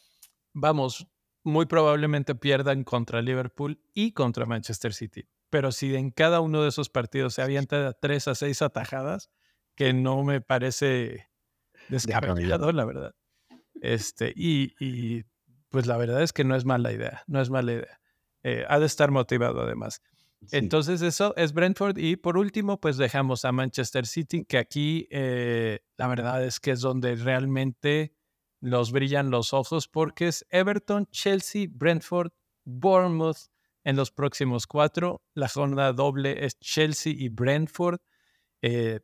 vamos, 0.54 1.06
muy 1.44 1.66
probablemente 1.66 2.34
pierdan 2.34 2.82
contra 2.82 3.20
Liverpool 3.20 3.78
y 3.92 4.12
contra 4.12 4.46
Manchester 4.46 4.94
City. 4.94 5.28
Pero 5.50 5.70
si 5.70 5.94
en 5.96 6.12
cada 6.12 6.40
uno 6.40 6.62
de 6.62 6.70
esos 6.70 6.88
partidos 6.88 7.34
se 7.34 7.42
avienta 7.42 7.92
tres 7.92 8.26
a 8.26 8.34
seis 8.34 8.62
atajadas, 8.62 9.30
que 9.74 9.92
no 9.92 10.24
me 10.24 10.40
parece 10.40 11.28
descabellado, 11.90 12.72
la 12.72 12.86
verdad. 12.86 13.14
Este, 13.82 14.32
y, 14.34 14.72
y, 14.80 15.24
pues 15.68 15.86
la 15.86 15.98
verdad 15.98 16.22
es 16.22 16.32
que 16.32 16.44
no 16.44 16.56
es 16.56 16.64
mala 16.64 16.90
idea, 16.90 17.22
no 17.26 17.42
es 17.42 17.50
mala 17.50 17.72
idea. 17.72 18.00
Eh, 18.44 18.64
ha 18.66 18.78
de 18.78 18.86
estar 18.86 19.10
motivado 19.10 19.60
además. 19.60 20.00
Entonces 20.52 21.02
eso 21.02 21.34
es 21.36 21.52
Brentford 21.52 21.98
y 21.98 22.16
por 22.16 22.38
último 22.38 22.80
pues 22.80 22.96
dejamos 22.96 23.44
a 23.44 23.52
Manchester 23.52 24.06
City 24.06 24.44
que 24.44 24.58
aquí 24.58 25.06
eh, 25.10 25.80
la 25.98 26.08
verdad 26.08 26.44
es 26.44 26.60
que 26.60 26.70
es 26.70 26.80
donde 26.80 27.14
realmente 27.16 28.14
nos 28.60 28.90
brillan 28.90 29.30
los 29.30 29.52
ojos 29.52 29.86
porque 29.86 30.28
es 30.28 30.46
Everton, 30.50 31.06
Chelsea, 31.10 31.66
Brentford, 31.70 32.32
Bournemouth 32.64 33.50
en 33.84 33.96
los 33.96 34.10
próximos 34.10 34.66
cuatro. 34.66 35.22
La 35.34 35.48
jornada 35.48 35.92
doble 35.92 36.44
es 36.44 36.58
Chelsea 36.58 37.12
y 37.16 37.28
Brentford. 37.28 38.00
Eh, 38.62 39.00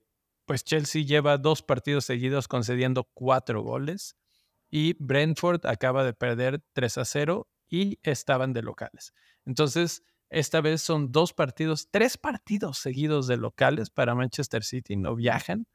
pues 0.47 0.65
Chelsea 0.65 1.03
lleva 1.03 1.39
dos 1.39 1.63
partidos 1.63 2.05
seguidos 2.05 2.49
concediendo 2.49 3.05
cuatro 3.15 3.63
goles 3.63 4.17
y 4.71 4.95
Brentford 4.99 5.67
acaba 5.67 6.05
de 6.05 6.13
perder 6.13 6.63
3 6.73 6.99
a 6.99 7.05
0 7.05 7.49
y 7.69 7.99
estaban 8.03 8.53
de 8.53 8.63
locales. 8.63 9.13
Entonces 9.45 10.03
Esta 10.31 10.61
vez 10.61 10.83
son 10.83 11.13
dos 11.13 11.33
partidos, 11.33 11.89
tres 11.91 12.17
partidos 12.17 12.79
seguidos 12.79 13.27
de 13.27 13.37
locales 13.37 13.91
para 13.91 14.15
Manchester 14.15 14.65
City, 14.65 14.97
no 14.97 15.15
viajan. 15.15 15.67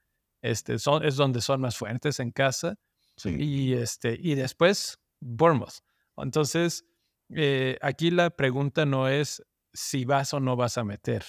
Este, 0.41 0.79
son, 0.79 1.05
es 1.05 1.15
donde 1.15 1.41
son 1.41 1.61
más 1.61 1.77
fuertes 1.77 2.19
en 2.19 2.31
casa. 2.31 2.77
Y, 3.23 3.73
este, 3.73 4.17
y 4.19 4.35
después 4.35 4.99
Bournemouth. 5.19 5.83
Entonces, 6.17 6.85
eh, 7.29 7.77
aquí 7.81 8.11
la 8.11 8.31
pregunta 8.31 8.85
no 8.85 9.07
es 9.07 9.43
si 9.73 10.05
vas 10.05 10.33
o 10.33 10.39
no 10.39 10.55
vas 10.55 10.77
a 10.77 10.83
meter, 10.83 11.23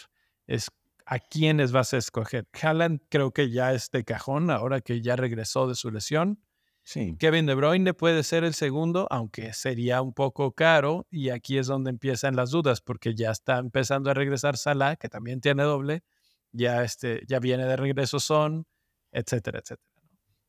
es 0.46 0.70
a 1.06 1.18
quiénes 1.18 1.72
vas 1.72 1.92
a 1.94 1.98
escoger. 1.98 2.48
Haaland 2.60 3.00
creo 3.08 3.32
que 3.32 3.50
ya 3.50 3.72
es 3.72 3.90
de 3.90 4.04
cajón 4.04 4.50
ahora 4.50 4.80
que 4.80 5.00
ya 5.00 5.16
regresó 5.16 5.66
de 5.68 5.74
su 5.74 5.90
lesión. 5.90 6.40
Sí. 6.84 7.16
Kevin 7.18 7.46
De 7.46 7.54
Bruyne 7.54 7.94
puede 7.94 8.22
ser 8.24 8.44
el 8.44 8.54
segundo, 8.54 9.06
aunque 9.10 9.52
sería 9.52 10.02
un 10.02 10.12
poco 10.12 10.52
caro. 10.52 11.06
Y 11.10 11.30
aquí 11.30 11.58
es 11.58 11.66
donde 11.66 11.90
empiezan 11.90 12.36
las 12.36 12.50
dudas, 12.50 12.80
porque 12.80 13.14
ya 13.14 13.30
está 13.30 13.58
empezando 13.58 14.10
a 14.10 14.14
regresar 14.14 14.56
Salah, 14.56 14.96
que 14.96 15.08
también 15.08 15.40
tiene 15.40 15.62
doble. 15.62 16.02
Ya, 16.50 16.82
este, 16.82 17.22
ya 17.26 17.38
viene 17.38 17.64
de 17.64 17.76
regreso 17.76 18.20
Son, 18.20 18.66
etcétera, 19.12 19.60
etcétera. 19.60 19.88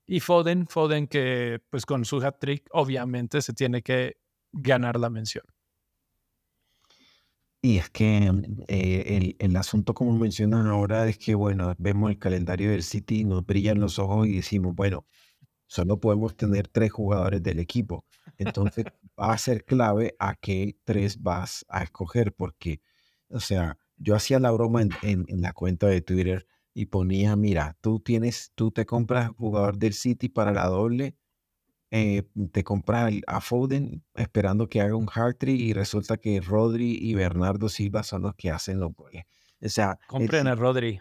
Y 0.05 0.19
Foden, 0.19 0.67
Foden 0.67 1.07
que 1.07 1.61
pues 1.69 1.85
con 1.85 2.03
su 2.03 2.17
hat-trick 2.17 2.67
obviamente 2.71 3.41
se 3.41 3.53
tiene 3.53 3.81
que 3.81 4.17
ganar 4.51 4.99
la 4.99 5.09
mención. 5.09 5.45
Y 7.61 7.77
es 7.77 7.89
que 7.89 8.29
eh, 8.67 9.03
el, 9.07 9.35
el, 9.39 9.55
asunto, 9.55 9.93
como 9.93 10.17
mencionan 10.17 10.67
ahora, 10.67 11.07
es 11.07 11.17
que, 11.17 11.33
bueno, 11.33 11.73
vemos 11.77 12.11
el 12.11 12.19
calendario 12.19 12.71
del 12.71 12.83
City, 12.83 13.23
nos 13.23 13.45
brillan 13.45 13.79
los 13.79 13.99
ojos 13.99 14.27
y 14.27 14.35
decimos, 14.35 14.75
bueno, 14.75 15.05
solo 15.67 15.99
podemos 15.99 16.35
tener 16.35 16.67
tres 16.67 16.91
jugadores 16.91 17.41
del 17.41 17.59
equipo. 17.59 18.05
Entonces 18.37 18.85
va 19.19 19.33
a 19.33 19.37
ser 19.37 19.65
clave 19.65 20.15
a 20.19 20.35
qué 20.35 20.77
tres 20.83 21.21
vas 21.21 21.65
a 21.69 21.83
escoger, 21.83 22.33
porque, 22.33 22.81
o 23.29 23.39
sea, 23.39 23.77
yo 23.97 24.15
hacía 24.15 24.39
la 24.39 24.51
broma 24.51 24.81
en, 24.81 24.91
en, 25.01 25.41
la 25.41 25.53
cuenta 25.53 25.87
de 25.87 26.01
Twitter 26.01 26.47
y 26.73 26.87
ponía, 26.87 27.35
mira, 27.35 27.77
tú 27.81 27.99
tienes, 27.99 28.51
tú 28.55 28.71
te 28.71 28.85
compras 28.85 29.29
jugador 29.37 29.77
del 29.77 29.93
City 29.93 30.29
para 30.29 30.51
la 30.51 30.67
doble, 30.67 31.15
eh, 31.95 32.23
te 32.51 32.63
compras 32.63 33.13
a 33.27 33.39
Foden 33.39 34.03
esperando 34.15 34.67
que 34.67 34.81
haga 34.81 34.95
un 34.95 35.07
hard 35.13 35.35
trick 35.35 35.59
y 35.59 35.73
resulta 35.73 36.17
que 36.17 36.41
Rodri 36.41 36.97
y 36.99 37.13
Bernardo 37.13 37.69
Silva 37.69 38.01
son 38.01 38.23
los 38.23 38.33
que 38.33 38.49
hacen 38.49 38.79
los 38.79 38.95
goles. 38.95 39.25
O 39.61 39.69
sea, 39.69 39.99
compren 40.07 40.47
a 40.47 40.55
Rodri. 40.55 40.99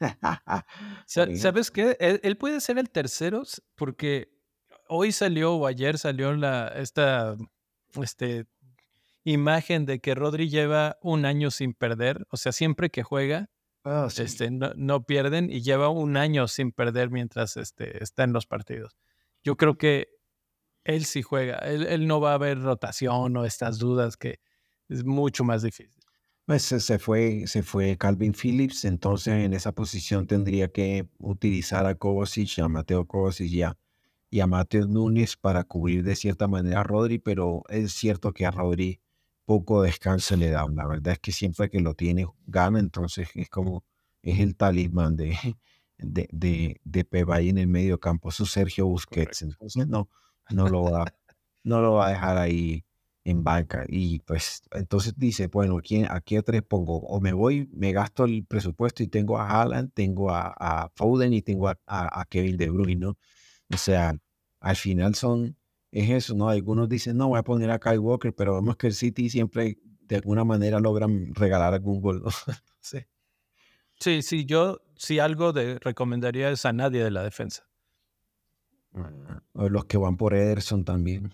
¿Sabes 1.06 1.70
qué? 1.70 1.96
Él, 2.00 2.36
puede 2.36 2.60
ser 2.60 2.78
el 2.78 2.90
tercero 2.90 3.42
porque 3.74 4.30
hoy 4.88 5.12
salió 5.12 5.54
o 5.54 5.66
ayer 5.66 5.98
salió 5.98 6.32
la, 6.34 6.68
esta 6.68 7.36
este, 8.02 8.46
imagen 9.24 9.86
de 9.86 10.00
que 10.00 10.14
Rodri 10.14 10.48
lleva 10.48 10.98
un 11.02 11.24
año 11.24 11.50
sin 11.50 11.74
perder. 11.74 12.26
O 12.30 12.36
sea, 12.36 12.52
siempre 12.52 12.90
que 12.90 13.02
juega, 13.02 13.50
ah, 13.84 14.08
este, 14.16 14.50
no, 14.50 15.04
pierden 15.04 15.50
y 15.50 15.62
lleva 15.62 15.88
un 15.88 16.16
año 16.16 16.48
sin 16.48 16.72
perder 16.72 17.10
mientras 17.10 17.56
este, 17.56 18.02
está 18.02 18.24
en 18.24 18.32
los 18.32 18.46
partidos. 18.46 18.96
Yo 19.42 19.56
creo 19.56 19.76
que 19.76 20.08
él 20.84 21.04
sí 21.04 21.22
juega. 21.22 21.58
Él, 21.58 21.86
él 21.86 22.06
no 22.06 22.20
va 22.20 22.32
a 22.32 22.34
haber 22.34 22.60
rotación 22.60 23.36
o 23.36 23.44
estas 23.44 23.78
dudas 23.78 24.16
que 24.16 24.40
es 24.88 25.04
mucho 25.04 25.44
más 25.44 25.62
difícil. 25.62 25.97
Pues 26.48 26.62
se 26.62 26.98
fue, 26.98 27.46
se 27.46 27.62
fue 27.62 27.98
Calvin 27.98 28.32
Phillips, 28.32 28.86
entonces 28.86 29.34
en 29.34 29.52
esa 29.52 29.72
posición 29.72 30.26
tendría 30.26 30.68
que 30.68 31.06
utilizar 31.18 31.84
a 31.84 31.94
Kovacic, 31.94 32.60
a 32.60 32.68
Mateo 32.68 33.06
Kovacic 33.06 33.52
y 33.52 33.60
a, 33.60 33.76
y 34.30 34.40
a 34.40 34.46
Mateo 34.46 34.86
Núñez 34.86 35.36
para 35.36 35.64
cubrir 35.64 36.04
de 36.04 36.16
cierta 36.16 36.48
manera 36.48 36.80
a 36.80 36.84
Rodri, 36.84 37.18
pero 37.18 37.64
es 37.68 37.92
cierto 37.92 38.32
que 38.32 38.46
a 38.46 38.50
Rodri 38.50 38.98
poco 39.44 39.82
descanso 39.82 40.36
le 40.38 40.48
da. 40.48 40.66
La 40.74 40.86
verdad 40.86 41.12
es 41.12 41.18
que 41.18 41.32
siempre 41.32 41.68
que 41.68 41.80
lo 41.80 41.92
tiene 41.92 42.26
gana, 42.46 42.78
entonces 42.80 43.28
es 43.34 43.50
como 43.50 43.84
es 44.22 44.40
el 44.40 44.56
talismán 44.56 45.16
de, 45.16 45.36
de, 45.98 46.30
de, 46.32 46.80
de 46.82 47.06
en 47.46 47.58
el 47.58 47.66
medio 47.66 48.00
campo, 48.00 48.30
su 48.30 48.46
Sergio 48.46 48.86
Busquets. 48.86 49.42
Entonces 49.42 49.86
no, 49.86 50.08
no 50.48 50.66
lo 50.70 50.84
va, 50.84 51.12
no 51.62 51.82
lo 51.82 51.92
va 51.92 52.06
a 52.06 52.10
dejar 52.12 52.38
ahí 52.38 52.86
en 53.28 53.44
banca. 53.44 53.84
Y 53.88 54.20
pues 54.20 54.62
entonces 54.72 55.14
dice, 55.16 55.48
bueno, 55.48 55.78
¿quién, 55.82 56.06
¿a 56.10 56.20
qué 56.20 56.42
tres 56.42 56.62
pongo? 56.62 56.98
O 57.00 57.20
me 57.20 57.32
voy, 57.32 57.68
me 57.72 57.92
gasto 57.92 58.24
el 58.24 58.44
presupuesto 58.46 59.02
y 59.02 59.08
tengo 59.08 59.38
a 59.38 59.48
Haaland, 59.48 59.92
tengo 59.92 60.30
a, 60.30 60.54
a 60.58 60.90
Foden 60.94 61.32
y 61.34 61.42
tengo 61.42 61.68
a, 61.68 61.78
a, 61.86 62.24
Kevin 62.26 62.56
De 62.56 62.70
Bruyne, 62.70 63.00
¿no? 63.00 63.18
O 63.72 63.76
sea, 63.76 64.16
al 64.60 64.76
final 64.76 65.14
son, 65.14 65.56
es 65.92 66.10
eso, 66.10 66.34
¿no? 66.34 66.48
Algunos 66.48 66.88
dicen, 66.88 67.16
no, 67.18 67.28
voy 67.28 67.38
a 67.38 67.42
poner 67.42 67.70
a 67.70 67.78
Kyle 67.78 67.98
Walker, 67.98 68.34
pero 68.34 68.54
vemos 68.54 68.76
que 68.76 68.86
el 68.88 68.94
City 68.94 69.28
siempre 69.28 69.78
de 70.00 70.16
alguna 70.16 70.44
manera 70.44 70.80
logran 70.80 71.34
regalar 71.34 71.74
algún 71.74 72.00
gol, 72.00 72.22
¿no? 72.22 72.30
sí. 72.80 72.98
Sí, 74.00 74.22
sí, 74.22 74.46
yo 74.46 74.80
sí 74.96 75.18
algo 75.18 75.52
de 75.52 75.78
recomendaría 75.80 76.50
es 76.50 76.64
a 76.64 76.72
nadie 76.72 77.04
de 77.04 77.10
la 77.10 77.22
defensa. 77.22 77.68
Ah, 78.94 79.42
o 79.52 79.68
los 79.68 79.84
que 79.84 79.98
van 79.98 80.16
por 80.16 80.34
Ederson 80.34 80.84
también. 80.84 81.32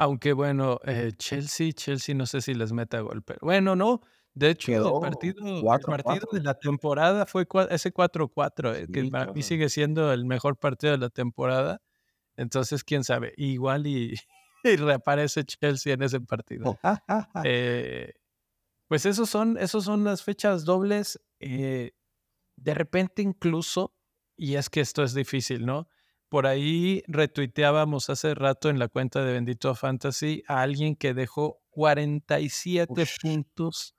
Aunque 0.00 0.32
bueno, 0.32 0.80
eh, 0.86 1.12
Chelsea, 1.18 1.72
Chelsea 1.72 2.14
no 2.14 2.24
sé 2.24 2.40
si 2.40 2.54
les 2.54 2.72
meta 2.72 3.00
gol, 3.00 3.22
pero 3.22 3.38
bueno, 3.42 3.76
no. 3.76 4.00
De 4.32 4.48
hecho, 4.48 4.72
el 4.72 5.00
partido, 5.02 5.62
partido 5.62 6.26
de 6.32 6.40
la 6.40 6.54
temporada 6.54 7.26
fue 7.26 7.46
ese 7.68 7.92
4-4, 7.92 8.76
eh, 8.76 8.86
que 8.90 9.10
para 9.10 9.30
mí 9.34 9.42
sigue 9.42 9.68
siendo 9.68 10.10
el 10.10 10.24
mejor 10.24 10.56
partido 10.56 10.92
de 10.92 10.98
la 10.98 11.10
temporada. 11.10 11.82
Entonces, 12.36 12.82
quién 12.82 13.04
sabe, 13.04 13.34
igual 13.36 13.86
y, 13.86 14.14
reaparece 14.64 15.44
Chelsea 15.44 15.92
en 15.92 16.02
ese 16.02 16.20
partido. 16.22 16.78
Eh, 17.44 18.14
pues 18.88 19.04
esos 19.04 19.28
son, 19.28 19.58
esos 19.58 19.84
son 19.84 20.02
las 20.02 20.22
fechas 20.22 20.64
dobles. 20.64 21.20
de 21.38 21.92
repente 22.56 23.20
incluso, 23.20 23.94
y 24.34 24.54
es 24.54 24.70
que 24.70 24.80
esto 24.80 25.02
es 25.02 25.12
difícil, 25.12 25.66
¿no? 25.66 25.88
Por 26.30 26.46
ahí 26.46 27.02
retuiteábamos 27.08 28.08
hace 28.08 28.34
rato 28.36 28.70
en 28.70 28.78
la 28.78 28.86
cuenta 28.86 29.24
de 29.24 29.32
Bendito 29.32 29.74
Fantasy 29.74 30.44
a 30.46 30.62
alguien 30.62 30.94
que 30.94 31.12
dejó 31.12 31.60
47 31.70 33.04
puntos 33.20 33.96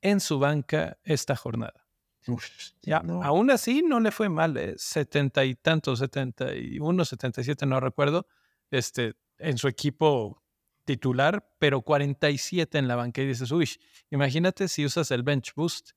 en 0.00 0.20
su 0.20 0.38
banca 0.38 0.96
esta 1.02 1.34
jornada. 1.34 1.84
ya, 2.82 2.98
Aún 3.24 3.50
así 3.50 3.82
no 3.82 3.98
le 3.98 4.12
fue 4.12 4.28
mal, 4.28 4.56
¿eh? 4.56 4.74
70 4.76 5.44
y 5.44 5.56
tantos, 5.56 5.98
71, 5.98 7.04
77, 7.04 7.66
no 7.66 7.80
recuerdo, 7.80 8.28
este, 8.70 9.14
en 9.38 9.58
su 9.58 9.66
equipo 9.66 10.40
titular, 10.84 11.44
pero 11.58 11.82
47 11.82 12.78
en 12.78 12.86
la 12.86 12.94
banca 12.94 13.22
y 13.22 13.26
dices, 13.26 13.50
uy, 13.50 13.68
imagínate 14.08 14.68
si 14.68 14.84
usas 14.84 15.10
el 15.10 15.24
bench 15.24 15.52
boost 15.56 15.90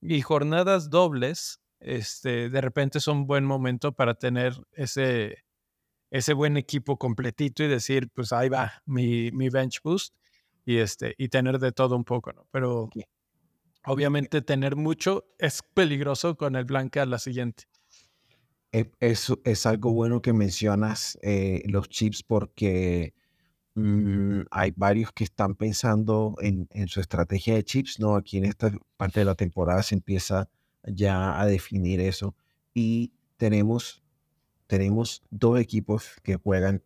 y 0.00 0.22
jornadas 0.22 0.88
dobles 0.88 1.60
este, 1.80 2.50
de 2.50 2.60
repente 2.60 2.98
es 2.98 3.08
un 3.08 3.26
buen 3.26 3.44
momento 3.44 3.92
para 3.92 4.14
tener 4.14 4.54
ese, 4.72 5.44
ese 6.10 6.32
buen 6.32 6.56
equipo 6.56 6.98
completito 6.98 7.62
y 7.62 7.68
decir, 7.68 8.08
pues 8.14 8.32
ahí 8.32 8.48
va 8.48 8.82
mi, 8.86 9.30
mi 9.32 9.48
bench 9.48 9.80
boost 9.82 10.14
y, 10.64 10.78
este, 10.78 11.14
y 11.18 11.28
tener 11.28 11.58
de 11.58 11.72
todo 11.72 11.96
un 11.96 12.04
poco, 12.04 12.32
¿no? 12.32 12.46
Pero 12.50 12.90
obviamente 13.84 14.42
tener 14.42 14.76
mucho 14.76 15.24
es 15.38 15.62
peligroso 15.74 16.36
con 16.36 16.56
el 16.56 16.64
blanca 16.64 17.06
la 17.06 17.18
siguiente. 17.18 17.64
E, 18.72 18.90
es, 19.00 19.32
es 19.44 19.64
algo 19.64 19.92
bueno 19.92 20.20
que 20.20 20.32
mencionas 20.32 21.18
eh, 21.22 21.62
los 21.66 21.88
chips 21.88 22.22
porque 22.22 23.14
mm, 23.74 24.40
hay 24.50 24.72
varios 24.76 25.12
que 25.12 25.24
están 25.24 25.54
pensando 25.54 26.34
en, 26.40 26.68
en, 26.72 26.88
su 26.88 27.00
estrategia 27.00 27.54
de 27.54 27.64
chips, 27.64 27.98
¿no? 27.98 28.16
Aquí 28.16 28.36
en 28.36 28.44
esta 28.44 28.70
parte 28.98 29.20
de 29.20 29.24
la 29.24 29.36
temporada 29.36 29.82
se 29.82 29.94
empieza 29.94 30.50
ya 30.92 31.40
a 31.40 31.46
definir 31.46 32.00
eso. 32.00 32.34
Y 32.74 33.12
tenemos, 33.36 34.02
tenemos 34.66 35.22
dos 35.30 35.58
equipos 35.60 36.16
que 36.22 36.36
juegan, 36.36 36.82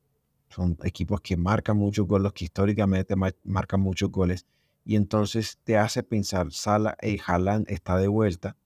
son 0.48 0.78
equipos 0.84 1.20
que 1.20 1.36
marcan 1.36 1.76
muchos 1.76 2.06
goles, 2.06 2.32
que 2.32 2.44
históricamente 2.44 3.14
marcan 3.44 3.80
muchos 3.80 4.10
goles. 4.10 4.46
Y 4.84 4.96
entonces 4.96 5.58
te 5.64 5.76
hace 5.76 6.02
pensar, 6.02 6.52
Sala, 6.52 6.96
y 7.00 7.14
eh, 7.14 7.20
Haaland 7.24 7.70
está 7.70 7.96
de 7.98 8.08
vuelta, 8.08 8.56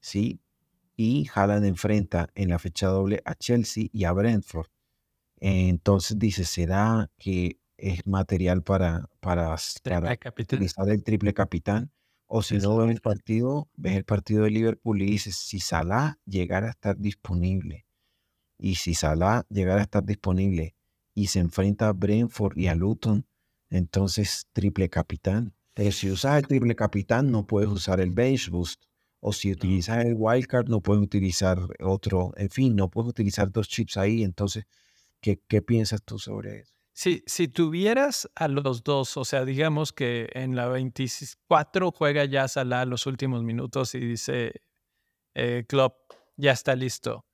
¿sí? 0.00 0.40
Y 0.96 1.28
Haaland 1.32 1.66
enfrenta 1.66 2.30
en 2.34 2.48
la 2.48 2.58
fecha 2.58 2.88
doble 2.88 3.22
a 3.24 3.34
Chelsea 3.34 3.88
y 3.92 4.04
a 4.04 4.12
Brentford. 4.12 4.68
Entonces 5.40 6.18
dice, 6.18 6.44
¿será 6.44 7.10
que 7.18 7.58
es 7.76 8.06
material 8.06 8.62
para, 8.62 9.08
para, 9.20 9.54
para 9.82 10.16
el 10.92 11.04
triple 11.04 11.32
capitán? 11.32 11.90
O 12.28 12.42
si 12.42 12.58
no 12.58 12.76
ves 12.76 12.90
el 12.90 13.00
partido, 13.00 13.68
ves 13.74 13.96
el 13.96 14.04
partido 14.04 14.44
de 14.44 14.50
Liverpool 14.50 15.00
y 15.00 15.06
dices, 15.06 15.34
si 15.36 15.60
Salah 15.60 16.18
llegara 16.26 16.66
a 16.68 16.70
estar 16.70 16.98
disponible, 16.98 17.86
y 18.58 18.74
si 18.74 18.94
Salah 18.94 19.46
llegara 19.48 19.80
a 19.80 19.84
estar 19.84 20.04
disponible 20.04 20.74
y 21.14 21.28
se 21.28 21.38
enfrenta 21.38 21.88
a 21.88 21.92
Brentford 21.92 22.58
y 22.58 22.66
a 22.66 22.74
Luton, 22.74 23.26
entonces 23.70 24.46
triple 24.52 24.90
capitán. 24.90 25.54
Pero 25.72 25.90
si 25.92 26.10
usas 26.10 26.38
el 26.38 26.46
triple 26.46 26.74
capitán, 26.74 27.30
no 27.30 27.46
puedes 27.46 27.70
usar 27.70 28.00
el 28.00 28.10
bench 28.10 28.50
boost. 28.50 28.82
O 29.20 29.32
si 29.32 29.50
utilizas 29.50 30.04
el 30.04 30.14
wildcard, 30.16 30.68
no 30.68 30.80
puedes 30.80 31.02
utilizar 31.02 31.58
otro. 31.80 32.32
En 32.36 32.50
fin, 32.50 32.76
no 32.76 32.90
puedes 32.90 33.10
utilizar 33.10 33.50
dos 33.50 33.68
chips 33.68 33.96
ahí. 33.96 34.22
Entonces, 34.22 34.66
¿qué, 35.20 35.40
qué 35.48 35.62
piensas 35.62 36.02
tú 36.02 36.18
sobre 36.18 36.60
eso? 36.60 36.77
Si, 36.98 37.22
si 37.26 37.46
tuvieras 37.46 38.28
a 38.34 38.48
los 38.48 38.82
dos, 38.82 39.16
o 39.16 39.24
sea, 39.24 39.44
digamos 39.44 39.92
que 39.92 40.28
en 40.32 40.56
la 40.56 40.66
24 40.66 41.92
juega 41.92 42.24
ya 42.24 42.48
Salah 42.48 42.84
los 42.86 43.06
últimos 43.06 43.44
minutos 43.44 43.94
y 43.94 44.00
dice, 44.00 44.62
eh, 45.32 45.64
Klopp, 45.68 45.94
ya 46.36 46.50
está 46.50 46.74
listo. 46.74 47.24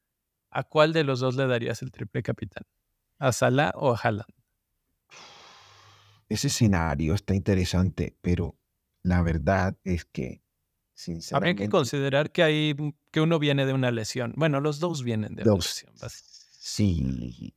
¿A 0.50 0.64
cuál 0.64 0.92
de 0.92 1.02
los 1.02 1.20
dos 1.20 1.36
le 1.36 1.46
darías 1.46 1.80
el 1.80 1.92
triple 1.92 2.22
capitán? 2.22 2.64
¿A 3.18 3.32
Salah 3.32 3.72
o 3.76 3.94
a 3.94 3.96
Haaland? 3.96 4.28
Ese 6.28 6.48
escenario 6.48 7.14
está 7.14 7.34
interesante, 7.34 8.14
pero 8.20 8.58
la 9.02 9.22
verdad 9.22 9.78
es 9.82 10.04
que, 10.04 10.42
sinceramente... 10.92 11.62
Habría 11.62 11.66
que 11.66 11.70
considerar 11.70 12.32
que, 12.32 12.42
hay, 12.42 12.76
que 13.10 13.22
uno 13.22 13.38
viene 13.38 13.64
de 13.64 13.72
una 13.72 13.90
lesión. 13.90 14.34
Bueno, 14.36 14.60
los 14.60 14.78
dos 14.78 15.02
vienen 15.02 15.36
de 15.36 15.44
una 15.44 15.54
lesión. 15.54 15.94
Sí, 16.58 17.54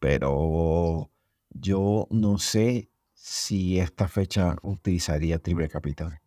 pero 0.00 1.12
yo 1.60 2.06
no 2.10 2.38
sé 2.38 2.90
si 3.14 3.78
esta 3.78 4.08
fecha 4.08 4.56
utilizaría 4.62 5.38
triple 5.38 5.68
capitán. 5.68 6.20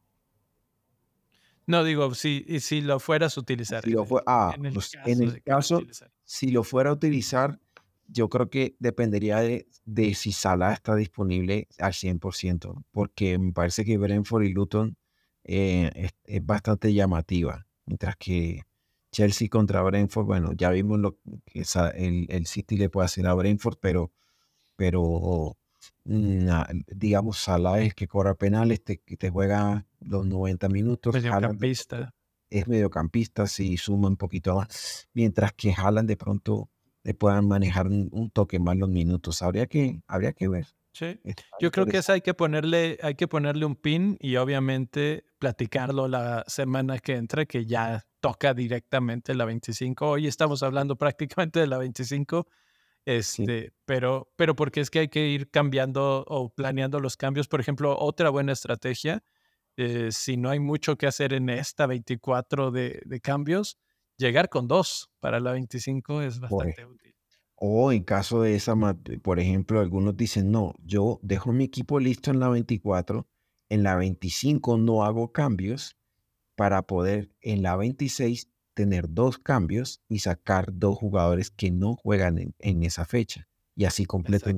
No, 1.65 1.83
digo, 1.83 2.15
si, 2.15 2.45
si 2.59 2.81
lo 2.81 2.99
fueras 2.99 3.37
a 3.37 3.41
utilizar. 3.41 3.83
Si 3.83 3.91
lo 3.91 4.05
ah, 4.25 4.53
en 4.57 4.65
el 4.65 4.73
pues, 4.73 4.91
caso, 4.91 5.09
en 5.11 5.21
el 5.21 5.43
caso 5.43 5.81
si 6.25 6.49
lo 6.49 6.63
fuera 6.63 6.89
a 6.89 6.93
utilizar, 6.93 7.59
yo 8.07 8.29
creo 8.29 8.49
que 8.49 8.75
dependería 8.79 9.39
de, 9.39 9.67
de 9.85 10.13
si 10.15 10.31
Salah 10.31 10.73
está 10.73 10.95
disponible 10.95 11.67
al 11.77 11.93
100%, 11.93 12.83
porque 12.91 13.37
me 13.37 13.53
parece 13.53 13.85
que 13.85 13.97
Brentford 13.97 14.43
y 14.43 14.53
Luton 14.53 14.97
eh, 15.43 16.09
es, 16.25 16.45
bastante 16.45 16.93
llamativa, 16.93 17.67
mientras 17.85 18.15
que 18.15 18.63
Chelsea 19.11 19.47
contra 19.47 19.81
Brentford, 19.81 20.25
bueno, 20.25 20.53
ya 20.53 20.69
vimos 20.71 20.99
lo 20.99 21.17
que 21.45 21.63
el, 21.95 22.27
el 22.29 22.45
City 22.45 22.77
le 22.77 22.89
puede 22.89 23.05
hacer 23.05 23.25
a 23.27 23.33
Brentford, 23.33 23.77
pero 23.79 24.11
pero 24.79 25.57
mm, 26.05 26.49
digamos, 26.87 27.39
Salah 27.39 27.81
es 27.81 27.93
que 27.93 28.07
cobra 28.07 28.33
penales, 28.35 28.81
te, 28.81 28.95
te 28.95 29.29
juega 29.29 29.85
los 29.99 30.25
90 30.25 30.69
minutos. 30.69 31.13
Mediocampista. 31.13 32.13
Es 32.49 32.65
mediocampista, 32.65 33.45
si 33.45 33.75
suma 33.75 34.07
un 34.07 34.15
poquito 34.15 34.55
más. 34.55 35.09
Mientras 35.13 35.51
que 35.51 35.73
Haaland 35.73 36.07
de 36.07 36.15
pronto 36.15 36.69
le 37.03 37.13
puedan 37.13 37.45
manejar 37.45 37.87
un, 37.87 38.31
toque 38.31 38.57
más 38.57 38.77
los 38.77 38.87
minutos. 38.87 39.41
Habría 39.41 39.67
que, 39.67 40.01
habría 40.07 40.31
que 40.31 40.47
ver. 40.47 40.67
Sí. 40.93 41.19
Yo 41.59 41.71
creo 41.71 41.85
que 41.85 41.97
eso 41.97 42.13
hay 42.13 42.21
que 42.21 42.33
ponerle, 42.33 42.99
hay 43.03 43.15
que 43.15 43.27
ponerle 43.27 43.65
un 43.65 43.75
pin 43.75 44.15
y 44.21 44.37
obviamente 44.37 45.25
platicarlo 45.39 46.07
la 46.07 46.45
semana 46.47 46.99
que 46.99 47.17
entra, 47.17 47.45
que 47.45 47.65
ya 47.65 48.05
toca 48.21 48.53
directamente 48.53 49.35
la 49.35 49.43
25. 49.43 50.09
Hoy 50.09 50.27
estamos 50.27 50.63
hablando 50.63 50.95
prácticamente 50.95 51.59
de 51.59 51.67
la 51.67 51.77
25 51.77 52.47
este, 53.17 53.73
pero, 53.85 54.31
pero 54.35 54.55
porque 54.55 54.81
es 54.81 54.91
que 54.91 54.99
hay 54.99 55.07
que 55.07 55.27
ir 55.29 55.49
cambiando 55.49 56.23
o 56.27 56.53
planeando 56.53 56.99
los 56.99 57.17
cambios. 57.17 57.47
Por 57.47 57.59
ejemplo, 57.59 57.97
otra 57.97 58.29
buena 58.29 58.51
estrategia, 58.51 59.23
eh, 59.77 60.09
si 60.11 60.37
no 60.37 60.49
hay 60.51 60.59
mucho 60.59 60.95
que 60.95 61.07
hacer 61.07 61.33
en 61.33 61.49
esta 61.49 61.87
24 61.87 62.69
de, 62.69 63.01
de 63.03 63.19
cambios, 63.19 63.79
llegar 64.15 64.49
con 64.49 64.67
dos 64.67 65.09
para 65.19 65.39
la 65.39 65.53
25 65.53 66.21
es 66.21 66.39
bastante 66.39 66.85
útil. 66.85 67.15
O 67.55 67.91
en 67.91 68.03
caso 68.03 68.41
de 68.43 68.55
esa, 68.55 68.75
por 69.23 69.39
ejemplo, 69.39 69.79
algunos 69.79 70.15
dicen, 70.15 70.51
no, 70.51 70.75
yo 70.83 71.19
dejo 71.23 71.51
mi 71.51 71.63
equipo 71.63 71.99
listo 71.99 72.29
en 72.29 72.39
la 72.39 72.49
24, 72.49 73.27
en 73.69 73.83
la 73.83 73.95
25 73.95 74.77
no 74.77 75.03
hago 75.03 75.31
cambios 75.31 75.97
para 76.55 76.83
poder 76.83 77.31
en 77.41 77.63
la 77.63 77.75
26 77.75 78.49
tener 78.79 79.13
dos 79.13 79.37
cambios 79.39 80.01
y 80.07 80.19
sacar 80.19 80.69
dos 80.71 80.97
jugadores 80.97 81.51
que 81.51 81.69
no 81.69 81.97
juegan 81.97 82.53
en, 82.57 82.83
esa 82.83 83.03
fecha. 83.03 83.45
Y 83.75 83.83
así 83.83 84.05
completo. 84.05 84.51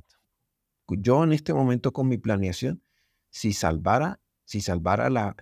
Yo 0.90 1.24
en 1.24 1.34
este 1.34 1.56
momento 1.56 1.92
con 1.92 2.08
mi 2.08 2.20
planeación, 2.20 2.84
si 3.32 3.52
salvara, 3.52 4.20
si 4.46 4.62
salvara 4.62 5.10
la, 5.10 5.36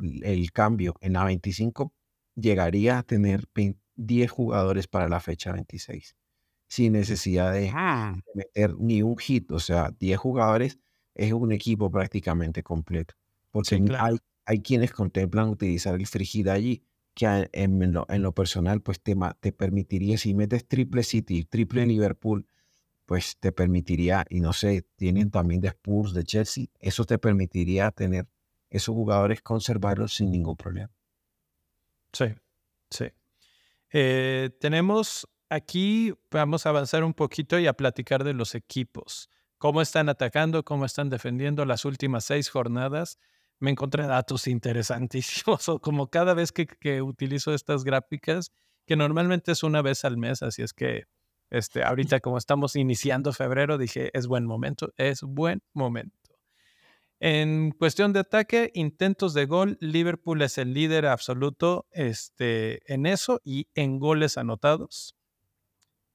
el 0.00 0.52
cambio 0.52 0.94
en 1.02 1.12
la 1.12 1.24
25, 1.24 1.92
llegaría 2.36 2.96
a 2.96 3.02
tener 3.02 3.46
10 3.96 4.30
jugadores 4.30 4.86
para 4.86 5.06
la 5.06 5.20
fecha 5.20 5.52
26. 5.52 6.16
Sin 6.68 6.94
necesidad 6.94 7.52
de 7.52 7.70
meter 8.32 8.76
ni 8.78 9.02
un 9.02 9.18
hit. 9.18 9.52
O 9.52 9.58
sea, 9.58 9.94
10 9.98 10.18
jugadores 10.18 10.78
es 11.14 11.34
un 11.34 11.52
equipo 11.52 11.90
prácticamente 11.90 12.62
completo. 12.62 13.12
Porque 13.50 13.78
hay, 13.98 14.16
hay 14.46 14.62
quienes 14.62 14.90
contemplan 14.90 15.50
utilizar 15.50 15.96
el 15.96 16.06
Frigida 16.06 16.54
allí 16.54 16.82
que 17.14 17.48
en 17.52 17.92
lo, 17.92 18.32
personal 18.32 18.80
pues 18.80 19.00
te, 19.00 19.16
te 19.40 19.52
permitiría, 19.52 20.18
si 20.18 20.34
metes 20.34 20.66
triple 20.66 21.02
City, 21.02 21.44
triple 21.44 21.86
Liverpool, 21.86 22.46
pues 23.06 23.36
te 23.38 23.50
permitiría, 23.50 24.24
y 24.28 24.40
no 24.40 24.52
sé, 24.52 24.86
tienen 24.96 25.30
también 25.30 25.60
de 25.60 25.68
Spurs, 25.68 26.14
de 26.14 26.24
Chelsea, 26.24 26.66
eso 26.78 27.04
te 27.04 27.18
permitiría 27.18 27.90
tener 27.90 28.28
esos 28.70 28.94
jugadores, 28.94 29.42
conservarlos 29.42 30.14
sin 30.14 30.30
ningún 30.30 30.56
problema. 30.56 30.92
Sí, 32.12 32.26
sí. 32.90 33.06
Eh, 33.92 34.50
tenemos 34.60 35.28
aquí, 35.48 36.14
vamos 36.30 36.64
a 36.64 36.68
avanzar 36.68 37.02
un 37.02 37.12
poquito 37.12 37.58
y 37.58 37.66
a 37.66 37.72
platicar 37.72 38.22
de 38.22 38.32
los 38.32 38.54
equipos. 38.54 39.28
Cómo 39.58 39.82
están 39.82 40.08
atacando, 40.08 40.64
cómo 40.64 40.84
están 40.84 41.10
defendiendo 41.10 41.64
las 41.64 41.84
últimas 41.84 42.24
seis 42.24 42.48
jornadas 42.48 43.18
me 43.60 43.70
encontré 43.70 44.06
datos 44.06 44.46
interesantísimos, 44.48 45.70
como 45.82 46.08
cada 46.08 46.34
vez 46.34 46.50
que, 46.52 47.02
utilizo 47.02 47.54
estas 47.54 47.84
gráficas, 47.84 48.52
que 48.86 48.96
normalmente 48.96 49.52
es 49.52 49.62
una 49.62 49.82
vez 49.82 50.04
al 50.04 50.16
mes, 50.16 50.42
así 50.42 50.62
es 50.62 50.72
que 50.72 51.04
este, 51.50 51.84
ahorita 51.84 52.20
como 52.20 52.38
estamos 52.38 52.74
iniciando 52.76 53.32
febrero, 53.32 53.76
dije, 53.76 54.10
es 54.14 54.26
buen 54.26 54.46
momento, 54.46 54.92
es 54.96 55.22
buen 55.22 55.62
momento. 55.72 56.16
En 57.22 57.72
cuestión 57.72 58.14
de 58.14 58.20
ataque, 58.20 58.70
intentos 58.72 59.34
de 59.34 59.44
gol, 59.44 59.76
Liverpool 59.80 60.40
es 60.40 60.56
el 60.56 60.72
líder 60.72 61.04
absoluto 61.04 61.86
este, 61.90 62.80
en 62.92 63.04
eso 63.04 63.42
y 63.44 63.68
en 63.74 63.98
goles 63.98 64.38
anotados. 64.38 65.16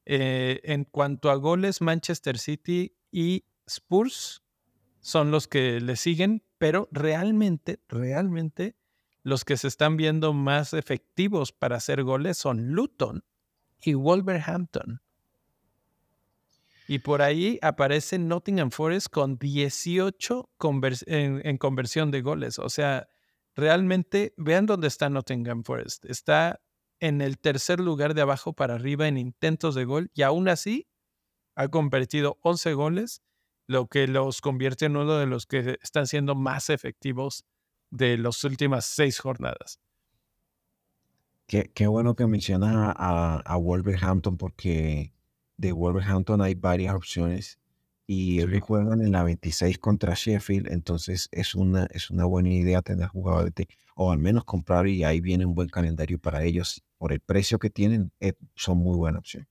Eh, 0.06 0.62
en 0.64 0.84
cuanto 0.84 1.30
a 1.30 1.36
goles, 1.36 1.82
Manchester 1.82 2.40
City 2.40 2.96
y 3.12 3.46
Spurs 3.68 4.42
son 5.00 5.30
los 5.30 5.48
que 5.48 5.80
le 5.80 5.96
siguen, 5.96 6.44
pero 6.58 6.88
realmente, 6.92 7.80
realmente, 7.88 8.76
los 9.24 9.44
que 9.44 9.58
se 9.58 9.68
están 9.68 9.98
viendo 9.98 10.34
más 10.34 10.74
efectivos 10.74 11.52
para 11.52 11.78
hacer 11.78 12.04
goles 12.04 12.38
son 12.38 12.72
Luton 12.72 13.24
y 13.82 13.94
Wolverhampton. 13.94 15.02
Y 16.88 17.00
por 17.00 17.22
ahí 17.22 17.58
aparece 17.62 18.20
Nottingham 18.20 18.70
Forest 18.70 19.08
con 19.10 19.38
18 19.38 20.50
en, 21.08 21.58
conversión 21.58 22.12
de 22.12 22.22
goles. 22.22 22.60
O 22.60 22.70
sea, 22.70 23.08
realmente, 23.56 24.34
vean 24.38 24.68
dónde 24.68 24.88
está 24.88 25.10
Nottingham 25.10 25.64
Forest. 25.64 26.06
Está 26.06 26.62
en 27.00 27.22
el 27.22 27.40
tercer 27.40 27.80
lugar 27.80 28.14
de 28.14 28.22
abajo 28.22 28.54
para 28.54 28.76
arriba 28.76 29.08
en 29.08 29.18
intentos 29.18 29.74
de 29.76 29.86
gol 29.86 30.12
y 30.14 30.22
aún 30.22 30.48
así 30.48 30.88
ha 31.56 31.68
convertido 31.68 32.38
11 32.42 32.74
goles 32.74 33.22
lo 33.68 33.88
que 33.88 34.08
los 34.08 34.42
convierte 34.42 34.86
en 34.86 34.96
uno 34.96 35.18
de 35.18 35.26
los 35.26 35.46
que 35.46 35.78
están 35.82 36.08
siendo 36.08 36.36
más 36.36 36.70
efectivos 36.70 37.46
de 37.90 38.18
las 38.18 38.44
últimas 38.44 38.86
seis 38.86 39.20
jornadas. 39.20 39.80
Qué, 41.48 41.88
bueno 41.88 42.16
que 42.16 42.26
mencionas 42.26 42.96
a, 42.98 43.58
Wolverhampton 43.58 44.36
porque 44.38 45.14
de 45.58 45.72
Wolverhampton 45.72 46.42
hay 46.42 46.56
varias 46.56 46.96
opciones 46.96 47.60
y 48.08 48.42
ellos 48.42 48.62
juegan 48.62 49.02
en 49.02 49.12
la 49.12 49.24
26 49.24 49.78
contra 49.78 50.16
Sheffield, 50.16 50.72
entonces 50.72 51.30
es 51.32 51.54
una, 51.54 51.86
es 51.92 52.10
una 52.10 52.26
buena 52.26 52.50
idea 52.50 52.82
tener 52.82 53.08
jugadores 53.08 53.54
o 53.96 54.12
al 54.12 54.20
menos 54.20 54.44
comprar 54.44 54.88
y 54.88 55.04
ahí 55.04 55.22
viene 55.22 55.46
un 55.46 55.56
buen 55.56 55.70
calendario 55.70 56.20
para 56.20 56.44
ellos. 56.44 56.84
Por 56.98 57.14
el 57.14 57.20
precio 57.20 57.60
que 57.60 57.70
tienen, 57.70 58.12
eh, 58.20 58.34
son 58.56 58.80
muy 58.80 58.98
buena 58.98 59.20
opción. 59.20 59.48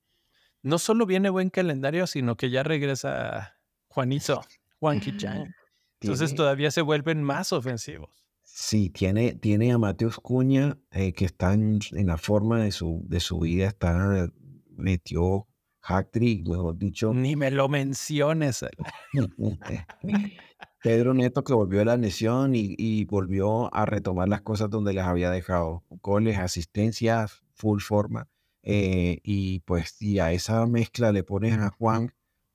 No 0.63 0.79
solo 0.79 1.07
viene 1.07 1.31
buen 1.31 1.51
calendario, 1.51 2.07
sino 2.07 2.37
que 2.37 2.51
ya 2.51 2.63
regresa 2.63 3.57
Juanito, 3.95 4.43
Juanqui 4.81 5.17
Chan. 5.17 5.55
Entonces 6.01 6.35
todavía 6.35 6.73
se 6.73 6.83
vuelven 6.83 7.23
más 7.23 7.53
ofensivos. 7.53 8.11
Sí, 8.43 8.91
tiene, 8.91 9.35
tiene 9.35 9.73
a 9.73 9.79
Mateus 9.79 10.19
Cuña, 10.19 10.77
eh, 10.91 11.13
que 11.13 11.25
está 11.25 11.55
en, 11.55 11.79
la 11.93 12.19
forma 12.19 12.61
de 12.61 12.73
su, 12.73 13.05
de 13.07 13.21
su 13.21 13.39
vida, 13.39 13.69
está, 13.69 14.29
metió 14.77 15.47
hack 15.81 16.11
trick, 16.11 16.49
mejor 16.49 16.77
dicho. 16.77 17.15
Ni 17.15 17.37
me 17.37 17.53
lo 17.53 17.69
menciones. 17.69 18.65
Pedro 20.83 21.15
Neto 21.15 21.45
que 21.45 21.55
volvió 21.55 21.83
a 21.83 21.85
la 21.85 21.97
lesión 21.97 22.53
y, 22.55 23.05
volvió 23.05 23.73
a 23.73 23.87
retomar 23.87 24.29
las 24.29 24.43
cosas 24.43 24.71
donde 24.71 24.93
les 24.93 25.05
había 25.05 25.31
dejado. 25.31 25.85
Goles, 26.03 26.39
asistencias, 26.39 27.45
full 27.55 27.81
forma. 27.81 28.29
Eh, 28.65 29.21
y 29.23 29.61
pues 29.61 29.91
si 29.91 30.19
a 30.19 30.33
esa 30.33 30.67
mezcla 30.67 31.13
le 31.13 31.23
pones 31.23 31.57
a 31.59 31.71
Juan, 31.71 32.13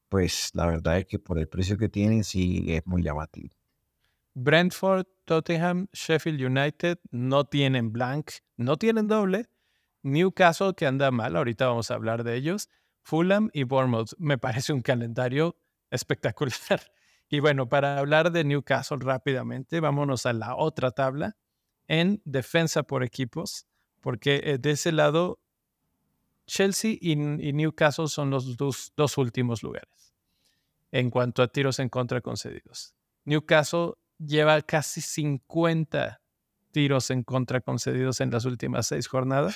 pues 0.09 0.49
la 0.53 0.65
verdad 0.65 0.97
es 0.97 1.05
que 1.05 1.19
por 1.19 1.39
el 1.39 1.47
precio 1.47 1.77
que 1.77 1.87
tienen 1.87 2.23
sí 2.23 2.65
es 2.67 2.85
muy 2.85 3.03
llamativo. 3.03 3.55
Brentford, 4.33 5.05
Tottenham, 5.25 5.87
Sheffield 5.93 6.41
United 6.41 6.99
no 7.11 7.45
tienen 7.45 7.91
blank, 7.91 8.31
no 8.57 8.77
tienen 8.77 9.07
doble. 9.07 9.45
Newcastle 10.01 10.73
que 10.75 10.85
anda 10.85 11.11
mal, 11.11 11.35
ahorita 11.35 11.67
vamos 11.67 11.91
a 11.91 11.95
hablar 11.95 12.23
de 12.23 12.35
ellos. 12.35 12.69
Fulham 13.01 13.49
y 13.53 13.63
Bournemouth. 13.63 14.13
Me 14.17 14.37
parece 14.37 14.73
un 14.73 14.81
calendario 14.81 15.55
espectacular. 15.89 16.53
Y 17.31 17.41
bueno, 17.41 17.69
para 17.69 17.99
hablar 17.99 18.31
de 18.31 18.43
Newcastle 18.43 18.97
rápidamente, 19.01 19.79
vámonos 19.79 20.25
a 20.25 20.33
la 20.33 20.55
otra 20.55 20.89
tabla 20.89 21.37
en 21.87 22.23
defensa 22.25 22.81
por 22.81 23.03
equipos, 23.03 23.67
porque 24.01 24.41
eh, 24.43 24.57
de 24.57 24.71
ese 24.71 24.91
lado 24.91 25.39
Chelsea 26.49 26.97
y, 26.99 27.15
Newcastle 27.15 28.07
son 28.07 28.31
los 28.31 28.57
dos, 28.57 28.91
dos, 28.97 29.17
últimos 29.17 29.61
lugares 29.61 30.15
en 30.91 31.11
cuanto 31.11 31.43
a 31.43 31.47
tiros 31.47 31.77
en 31.77 31.89
contra 31.89 32.19
concedidos. 32.21 32.95
Newcastle 33.23 33.93
lleva 34.17 34.59
casi 34.63 35.01
50 35.01 36.19
tiros 36.71 37.11
en 37.11 37.23
contra 37.23 37.61
concedidos 37.61 38.19
en 38.21 38.31
las 38.31 38.45
últimas 38.45 38.87
seis 38.87 39.07
jornadas. 39.07 39.55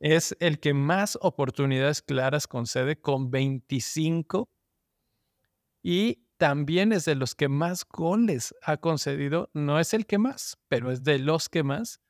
Es 0.00 0.36
el 0.40 0.58
que 0.58 0.74
más 0.74 1.16
oportunidades 1.22 2.02
claras 2.02 2.48
concede 2.48 3.00
con 3.00 3.30
25 3.30 4.48
y 5.82 6.24
también 6.38 6.92
es 6.92 7.04
de 7.04 7.14
los 7.14 7.36
que 7.36 7.48
más 7.48 7.84
goles 7.88 8.54
ha 8.62 8.78
concedido. 8.78 9.50
No 9.54 9.78
es 9.78 9.94
el 9.94 10.06
que 10.06 10.18
más, 10.18 10.58
pero 10.68 10.90
es 10.90 11.04
de 11.04 11.20
los 11.20 11.48
que 11.48 11.62
más. 11.62 12.00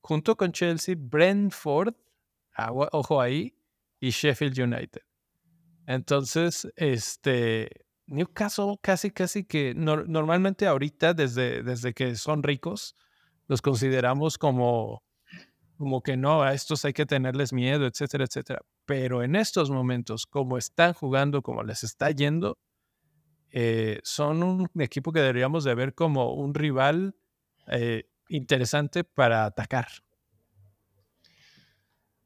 Junto 0.00 0.36
con 0.36 0.50
Chelsea, 0.50 0.96
Brentford 0.98 1.94
ojo 2.56 3.20
ahí, 3.20 3.56
y 4.00 4.10
Sheffield 4.10 4.58
United. 4.58 5.02
Entonces, 5.86 6.68
este, 6.76 7.86
Newcastle 8.06 8.76
casi, 8.80 9.10
casi 9.10 9.44
que 9.44 9.74
normalmente 9.74 10.66
ahorita, 10.66 11.14
desde, 11.14 11.62
desde 11.62 11.92
que 11.94 12.14
son 12.16 12.42
ricos, 12.42 12.94
los 13.48 13.62
consideramos 13.62 14.38
como, 14.38 15.02
como 15.76 16.02
que 16.02 16.16
no, 16.16 16.42
a 16.42 16.52
estos 16.52 16.84
hay 16.84 16.92
que 16.92 17.06
tenerles 17.06 17.52
miedo, 17.52 17.86
etcétera, 17.86 18.24
etcétera. 18.24 18.60
Pero 18.84 19.22
en 19.22 19.36
estos 19.36 19.70
momentos, 19.70 20.26
como 20.26 20.58
están 20.58 20.92
jugando, 20.92 21.42
como 21.42 21.62
les 21.62 21.84
está 21.84 22.10
yendo, 22.10 22.58
eh, 23.50 24.00
son 24.02 24.42
un 24.42 24.70
equipo 24.78 25.12
que 25.12 25.20
deberíamos 25.20 25.64
de 25.64 25.74
ver 25.74 25.94
como 25.94 26.34
un 26.34 26.54
rival 26.54 27.14
eh, 27.68 28.08
interesante 28.28 29.04
para 29.04 29.44
atacar. 29.44 29.88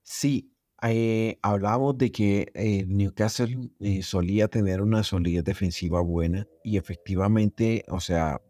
Sí, 0.08 0.52
eh, 0.82 1.36
hablábamos 1.42 1.98
de 1.98 2.12
que 2.12 2.52
eh, 2.54 2.84
Newcastle 2.86 3.70
eh, 3.80 4.04
solía 4.04 4.46
tener 4.46 4.80
una 4.80 5.02
solidez 5.02 5.42
defensiva 5.42 6.00
buena 6.00 6.46
y 6.62 6.76
efectivamente, 6.76 7.84
o 7.88 7.98
sea, 7.98 8.40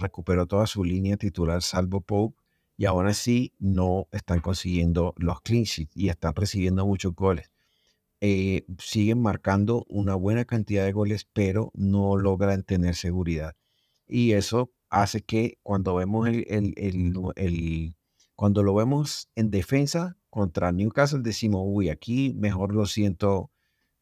recuperó 0.00 0.46
toda 0.46 0.66
su 0.66 0.82
línea 0.82 1.16
titular 1.16 1.62
salvo 1.62 2.00
Pope 2.00 2.36
y 2.76 2.86
aún 2.86 3.06
así 3.06 3.54
no 3.60 4.08
están 4.10 4.40
consiguiendo 4.40 5.14
los 5.16 5.40
clean 5.42 5.62
sheets 5.62 5.96
y 5.96 6.08
están 6.08 6.34
recibiendo 6.34 6.84
muchos 6.84 7.14
goles. 7.14 7.52
siguen 8.78 9.22
marcando 9.22 9.86
una 9.88 10.16
buena 10.16 10.44
cantidad 10.44 10.84
de 10.84 10.92
goles, 10.92 11.28
pero 11.32 11.70
no 11.74 12.16
logran 12.16 12.64
tener 12.64 12.96
seguridad. 12.96 13.54
Y 14.08 14.32
eso 14.32 14.72
hace 14.90 15.22
que 15.22 15.58
cuando 15.62 15.94
vemos 15.94 16.28
el, 16.28 16.44
el 16.48 17.96
cuando 18.34 18.62
lo 18.64 18.74
vemos 18.74 19.30
en 19.36 19.50
defensa, 19.50 20.16
contra 20.34 20.72
Newcastle 20.72 21.20
decimos, 21.22 21.62
uy, 21.64 21.90
aquí 21.90 22.34
mejor 22.34 22.74
lo 22.74 22.86
siento 22.86 23.52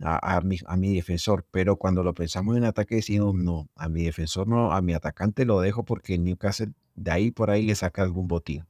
a, 0.01 0.41
mi, 0.41 0.57
a, 0.65 0.79
mi, 0.79 0.95
defensor, 0.95 1.47
pero 1.51 1.77
cuando 1.77 2.03
lo 2.03 2.15
pensamos 2.15 2.57
en 2.57 2.65
ataque 2.65 2.95
decimos, 2.95 3.35
no, 3.35 3.69
a 3.77 3.91
mi 3.91 4.05
defensor 4.05 4.49
no, 4.49 4.73
a 4.73 4.81
mi 4.81 4.95
atacante 4.95 5.45
lo 5.45 5.61
dejo 5.61 5.85
porque 5.85 6.17
Newcastle 6.17 6.73
de 6.95 7.11
ahí 7.11 7.31
por 7.33 7.51
ahí 7.51 7.67
le 7.67 7.75
saca 7.75 8.01
algún 8.01 8.29
botín. 8.29 8.65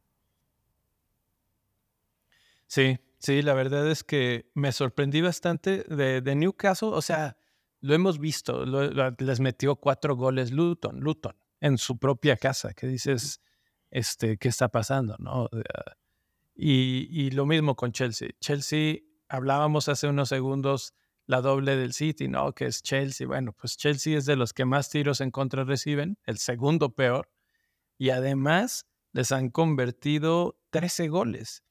Sí, 2.66 2.98
sí, 3.18 3.42
la 3.42 3.54
verdad 3.54 3.88
es 3.88 4.02
que 4.02 4.50
me 4.54 4.72
sorprendí 4.72 5.20
bastante 5.20 5.84
de, 5.84 6.34
Newcastle, 6.34 6.88
o 6.88 7.00
sea, 7.00 7.36
lo 7.80 7.94
hemos 7.94 8.18
visto, 8.18 8.64
les 8.66 9.38
metió 9.38 9.76
cuatro 9.76 10.16
goles 10.16 10.50
Luton, 10.50 10.98
Luton, 10.98 11.36
en 11.60 11.78
su 11.78 11.96
propia 11.96 12.36
casa, 12.36 12.74
que 12.74 12.88
dices, 12.88 13.40
este, 13.92 14.36
¿qué 14.36 14.48
está 14.48 14.66
pasando? 14.66 15.14
¿no? 15.20 15.48
Y, 16.64 17.30
lo 17.32 17.44
mismo 17.44 17.74
con 17.74 17.90
Chelsea. 17.90 18.30
Chelsea, 18.40 18.98
hablábamos 19.28 19.88
hace 19.88 20.06
unos 20.06 20.28
segundos 20.28 20.94
la 21.26 21.40
doble 21.40 21.74
del 21.76 21.92
City, 21.92 22.28
¿no? 22.28 22.52
Que 22.54 22.66
es 22.66 22.82
Chelsea. 22.82 23.26
Bueno, 23.26 23.52
pues 23.52 23.76
Chelsea 23.76 24.16
es 24.16 24.26
de 24.26 24.36
los 24.36 24.52
que 24.52 24.64
más 24.64 24.88
tiros 24.88 25.20
en 25.20 25.32
contra 25.32 25.64
reciben, 25.64 26.18
el 26.24 26.38
segundo 26.38 26.94
peor. 26.94 27.32
Y 27.98 28.10
además 28.10 28.86
les 29.10 29.32
han 29.32 29.50
convertido 29.50 30.56
13 30.70 31.08
goles, 31.08 31.64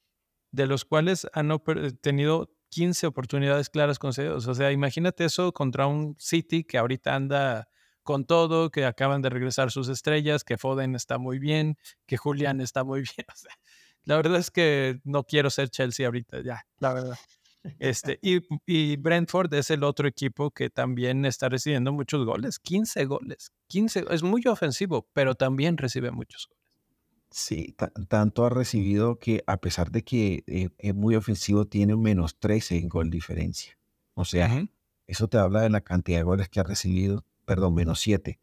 de 0.51 0.67
los 0.67 0.83
cuales 0.83 1.25
han 1.31 1.57
tenido 2.01 2.53
15 2.67 3.07
oportunidades 3.07 3.69
claras 3.69 3.97
concedidas. 3.97 4.45
O 4.45 4.55
sea, 4.55 4.73
imagínate 4.73 5.23
eso 5.23 5.53
contra 5.53 5.87
un 5.87 6.17
City 6.19 6.65
que 6.65 6.77
ahorita 6.77 7.15
anda 7.15 7.69
con 8.03 8.25
todo, 8.25 8.71
que 8.71 8.83
acaban 8.83 9.21
de 9.21 9.29
regresar 9.29 9.71
sus 9.71 9.87
estrellas, 9.87 10.43
que 10.43 10.57
Foden 10.57 10.95
está 10.95 11.17
muy 11.17 11.39
bien, 11.39 11.77
que 12.05 12.17
Julián 12.17 12.59
está 12.59 12.83
muy 12.83 13.01
bien. 13.03 13.25
O 13.33 13.37
sea, 13.37 13.53
la 14.03 14.15
verdad 14.15 14.39
es 14.39 14.51
que 14.51 14.99
no 15.03 15.23
quiero 15.23 15.49
ser 15.49 15.69
Chelsea 15.69 16.05
ahorita, 16.05 16.41
ya, 16.41 16.65
la 16.79 16.93
verdad. 16.93 17.17
Este, 17.79 18.19
y, 18.65 18.95
Brentford 18.97 19.53
es 19.53 19.69
el 19.69 19.83
otro 19.83 20.07
equipo 20.07 20.51
que 20.51 20.69
también 20.69 21.25
está 21.25 21.49
recibiendo 21.49 21.91
muchos 21.91 22.25
goles, 22.25 22.59
15 22.59 23.05
goles. 23.05 23.51
15, 23.67 24.05
es 24.09 24.23
muy 24.23 24.43
ofensivo, 24.47 25.07
pero 25.13 25.35
también 25.35 25.77
recibe 25.77 26.11
muchos 26.11 26.47
goles. 26.47 26.61
Sí, 27.29 27.75
tanto 28.09 28.45
ha 28.45 28.49
recibido 28.49 29.17
que 29.17 29.41
a 29.47 29.57
pesar 29.57 29.89
de 29.91 30.03
que 30.03 30.43
eh, 30.47 30.69
es 30.77 30.93
muy 30.93 31.15
ofensivo, 31.15 31.65
tiene 31.65 31.93
un 31.93 32.01
menos 32.01 32.37
13 32.39 32.77
en 32.77 32.89
gol 32.89 33.09
diferencia. 33.09 33.77
O 34.15 34.25
sea, 34.25 34.67
eso 35.07 35.29
te 35.29 35.37
habla 35.37 35.61
de 35.61 35.69
la 35.69 35.79
cantidad 35.79 36.17
de 36.17 36.23
goles 36.23 36.49
que 36.49 36.59
ha 36.59 36.63
recibido, 36.63 37.25
perdón, 37.45 37.75
menos 37.75 38.01
7. 38.01 38.37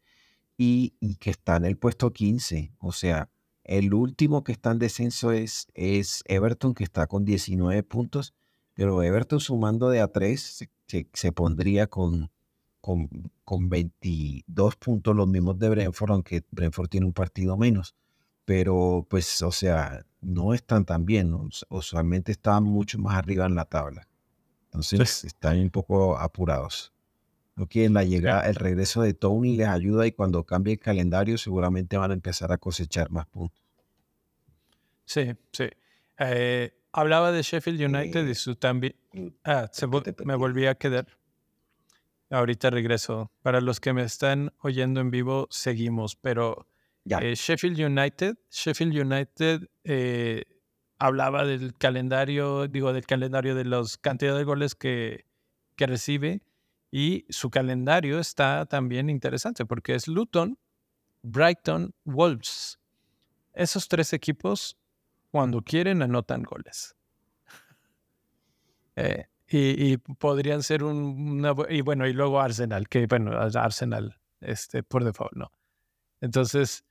Y, 0.57 0.95
y, 0.99 1.17
que 1.17 1.29
está 1.29 1.57
en 1.57 1.65
el 1.65 1.77
puesto 1.77 2.11
15. 2.11 2.73
O 2.79 2.91
sea, 2.91 3.29
el 3.69 3.93
último 3.93 4.43
que 4.43 4.51
está 4.51 4.71
en 4.71 4.79
descenso 4.79 5.31
es, 5.31 5.67
es 5.75 6.23
Everton, 6.25 6.73
que 6.73 6.83
está 6.83 7.05
con 7.05 7.23
19 7.23 7.83
puntos, 7.83 8.33
pero 8.73 9.03
Everton 9.03 9.39
sumando 9.39 9.91
de 9.91 10.01
a 10.01 10.07
3 10.07 10.67
se, 11.13 11.31
pondría 11.31 11.85
con, 11.85 12.31
con, 12.81 13.07
con, 13.45 13.69
22 13.69 14.75
puntos, 14.75 15.15
los 15.15 15.27
mismos 15.27 15.59
de 15.59 15.69
Brentford, 15.69 16.11
aunque 16.11 16.43
Brentford 16.49 16.89
tiene 16.89 17.05
un 17.05 17.13
partido 17.13 17.57
menos. 17.57 17.93
Pero, 18.43 19.05
pues, 19.07 19.39
o 19.43 19.51
sea, 19.51 20.03
no 20.19 20.55
están 20.55 20.83
tan 20.83 21.05
bien, 21.05 21.31
usualmente 21.69 22.31
están 22.31 22.63
mucho 22.63 22.97
más 22.97 23.17
arriba 23.17 23.45
en 23.45 23.53
la 23.53 23.65
tabla. 23.65 24.07
Entonces, 24.65 25.25
están 25.25 25.59
un 25.59 25.69
poco 25.69 26.17
apurados. 26.17 26.91
No 27.59 27.67
quieren 27.67 27.93
la 27.93 28.05
llegada, 28.05 28.47
el 28.47 28.55
regreso 28.55 29.01
de 29.01 29.13
Tony 29.13 29.57
les 29.57 29.67
ayuda 29.67 30.07
y 30.07 30.13
cuando 30.13 30.45
cambie 30.45 30.75
el 30.75 30.79
calendario 30.79 31.37
seguramente 31.37 31.97
van 31.97 32.11
a 32.11 32.13
empezar 32.13 32.53
a 32.53 32.57
cosechar 32.57 33.11
más 33.11 33.25
puntos. 33.25 33.61
Sí, 35.03 35.33
sí. 35.51 35.65
Eh, 36.19 36.71
hablaba 36.93 37.33
de 37.33 37.41
Sheffield 37.41 37.81
United 37.81 38.25
y 38.25 38.33
su 38.33 38.55
también. 38.55 38.95
Mm, 39.11 39.27
ah, 39.43 39.69
me 40.23 40.35
volví 40.35 40.67
a 40.67 40.75
quedar. 40.75 41.07
Ahorita 42.29 42.69
regreso. 42.69 43.29
Para 43.41 43.59
los 43.59 43.81
que 43.81 43.91
me 43.91 44.03
están 44.03 44.53
oyendo 44.59 45.01
en 45.01 45.11
vivo, 45.11 45.49
seguimos. 45.51 46.15
Pero 46.15 46.65
eh, 47.09 47.35
Sheffield 47.35 47.77
United, 47.77 48.37
Sheffield 48.49 48.97
United 48.97 49.67
eh, 49.83 50.45
hablaba 50.97 51.43
del 51.43 51.73
calendario, 51.73 52.69
digo, 52.69 52.93
del 52.93 53.05
calendario 53.05 53.53
de 53.53 53.65
los 53.65 53.97
cantidad 53.97 54.37
de 54.37 54.45
goles 54.45 54.75
que, 54.75 55.25
que 55.75 55.87
recibe 55.87 56.41
y 56.91 57.25
su 57.29 57.49
calendario 57.49 58.19
está 58.19 58.65
también 58.65 59.09
interesante 59.09 59.65
porque 59.65 59.95
es 59.95 60.07
Luton, 60.07 60.57
Brighton, 61.21 61.93
Wolves. 62.03 62.79
Esos 63.53 63.87
tres 63.87 64.13
equipos, 64.13 64.77
cuando 65.31 65.61
quieren, 65.61 66.01
anotan 66.01 66.43
goles. 66.43 66.95
Eh, 68.95 69.27
y, 69.47 69.97
podrían 69.97 70.61
ser 70.61 70.83
un, 70.83 71.43
y 71.69 71.81
bueno, 71.81 72.05
y 72.07 72.13
luego 72.13 72.39
Arsenal, 72.39 72.87
que 72.87 73.07
bueno, 73.07 73.31
Arsenal, 73.39 74.19
este, 74.41 74.83
por 74.83 75.03
default, 75.03 75.33
¿no? 75.33 75.51
Entonces, 76.21 76.85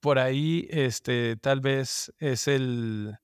por 0.00 0.18
ahí, 0.18 0.66
este, 0.70 1.36
tal 1.36 1.60
vez 1.60 2.12
es 2.18 2.48
el, 2.48 3.16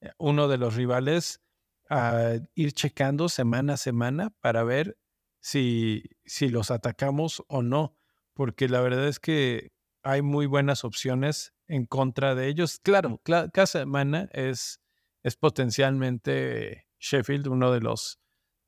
eh, 0.00 0.10
uno 0.18 0.48
de 0.48 0.58
los 0.58 0.74
rivales 0.74 1.40
a 1.88 2.38
ir 2.54 2.72
checando 2.72 3.28
semana 3.28 3.74
a 3.74 3.76
semana 3.76 4.30
para 4.40 4.64
ver 4.64 4.98
si, 5.40 6.04
si 6.24 6.48
los 6.48 6.70
atacamos 6.70 7.44
o 7.48 7.62
no, 7.62 7.96
porque 8.34 8.68
la 8.68 8.80
verdad 8.80 9.06
es 9.08 9.20
que 9.20 9.72
hay 10.02 10.22
muy 10.22 10.46
buenas 10.46 10.84
opciones 10.84 11.54
en 11.68 11.86
contra 11.86 12.34
de 12.34 12.48
ellos. 12.48 12.80
Claro, 12.82 13.20
cada 13.24 13.66
semana 13.66 14.28
es, 14.32 14.80
es 15.22 15.36
potencialmente 15.36 16.86
Sheffield 16.98 17.48
uno 17.48 17.72
de 17.72 17.80
los, 17.80 18.18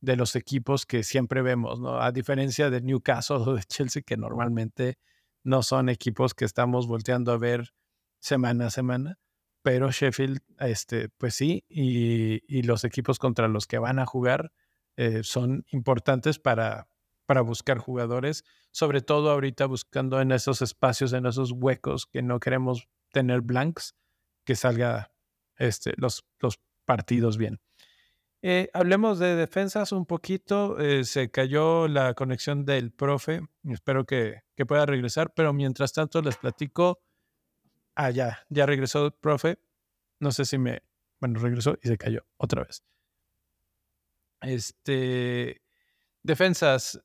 de 0.01 0.16
los 0.16 0.37
equipos 0.37 0.87
que 0.87 1.03
siempre 1.03 1.43
vemos, 1.43 1.81
¿no? 1.81 2.01
A 2.01 2.12
diferencia 2.12 2.71
de 2.71 2.81
Newcastle 2.81 3.37
o 3.47 3.55
de 3.55 3.62
Chelsea, 3.64 4.03
que 4.03 4.16
normalmente 4.16 4.99
no 5.45 5.62
son 5.62 5.89
equipos 5.89 6.35
que 6.35 6.45
estamos 6.45 6.87
volteando 6.87 7.33
a 7.33 7.39
ver 7.39 7.73
semana 8.21 8.66
a 8.66 8.71
semana 8.71 9.19
pero 9.63 9.91
Sheffield, 9.91 10.41
este, 10.61 11.09
pues 11.09 11.35
sí, 11.35 11.65
y, 11.69 12.63
los 12.63 12.85
equipos 12.85 13.19
contra 13.19 13.49
los 13.49 13.67
que 13.67 13.79
van 13.79 13.99
a 13.99 14.07
jugar 14.07 14.53
eh, 14.97 15.23
son 15.23 15.65
importantes 15.71 16.39
para, 16.39 16.89
para 17.27 17.43
buscar 17.43 17.79
jugadores, 17.79 18.45
sobre 18.71 19.01
todo 19.01 19.31
ahorita 19.31 19.67
buscando 19.67 20.21
en 20.21 20.33
esos 20.33 20.63
espacios, 20.63 21.13
en 21.13 21.27
esos 21.27 21.53
huecos 21.53 22.07
que 22.07 22.23
no 22.23 22.41
queremos 22.41 22.89
tener 23.13 23.41
blanks, 23.43 23.95
que 24.45 24.57
salga 24.57 25.13
este, 25.59 25.93
los, 25.97 26.25
los 26.41 26.59
partidos 26.85 27.37
bien. 27.37 27.61
Eh, 28.41 28.71
hablemos 28.73 29.19
de 29.19 29.35
defensas 29.35 29.93
un 29.93 30.07
poquito. 30.07 30.79
Eh, 30.79 31.05
se 31.05 31.31
cayó 31.31 31.89
la 31.89 32.15
conexión 32.15 32.65
del 32.65 32.93
profe. 32.93 33.41
Espero 33.65 34.05
que, 34.07 34.43
que, 34.57 34.65
pueda 34.65 34.87
regresar, 34.87 35.33
pero 35.35 35.53
mientras 35.53 35.93
tanto 35.93 36.23
les 36.23 36.37
platico. 36.37 37.01
Ah, 38.01 38.11
ya, 38.11 38.47
ya 38.49 38.65
regresó 38.65 39.07
el 39.07 39.13
profe. 39.13 39.59
No 40.21 40.31
sé 40.31 40.45
si 40.45 40.57
me. 40.57 40.83
Bueno, 41.21 41.41
regresó 41.41 41.77
y 41.83 41.89
se 41.89 41.99
cayó 41.99 42.25
otra 42.37 42.63
vez. 42.63 42.85
Este. 44.41 45.61
Defensas. 46.23 47.01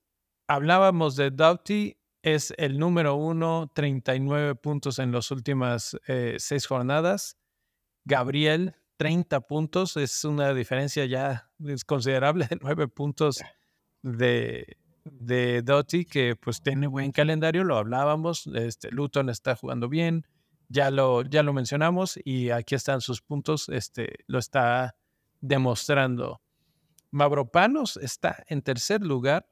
Hablábamos 0.47 1.15
de 1.15 1.31
Doughty. 1.31 1.97
Es 2.21 2.53
el 2.57 2.77
número 2.77 3.15
uno, 3.15 3.71
39 3.73 4.53
puntos 4.53 4.99
en 4.99 5.11
las 5.11 5.31
últimas 5.31 5.97
eh, 6.07 6.35
seis 6.37 6.67
jornadas. 6.67 7.37
Gabriel, 8.05 8.75
30 8.97 9.41
puntos, 9.41 9.97
es 9.97 10.23
una 10.23 10.53
diferencia 10.53 11.05
ya 11.05 11.49
considerable 11.87 12.45
de 12.47 12.57
9 12.61 12.87
puntos 12.89 13.41
de, 14.03 14.77
de 15.03 15.61
Doty, 15.63 16.05
que 16.05 16.35
pues 16.35 16.61
tiene 16.61 16.87
buen 16.87 17.11
calendario, 17.11 17.63
lo 17.63 17.77
hablábamos, 17.77 18.47
este, 18.47 18.91
Luton 18.91 19.29
está 19.29 19.55
jugando 19.55 19.89
bien, 19.89 20.25
ya 20.73 20.89
lo, 20.89 21.21
ya 21.21 21.43
lo 21.43 21.53
mencionamos 21.53 22.19
y 22.25 22.49
aquí 22.49 22.73
están 22.73 22.99
sus 22.99 23.21
puntos, 23.21 23.69
este, 23.69 24.25
lo 24.25 24.39
está 24.39 24.95
demostrando. 25.39 26.41
Mavropanos 27.11 27.97
está 27.97 28.43
en 28.47 28.63
tercer 28.63 29.01
lugar. 29.03 29.47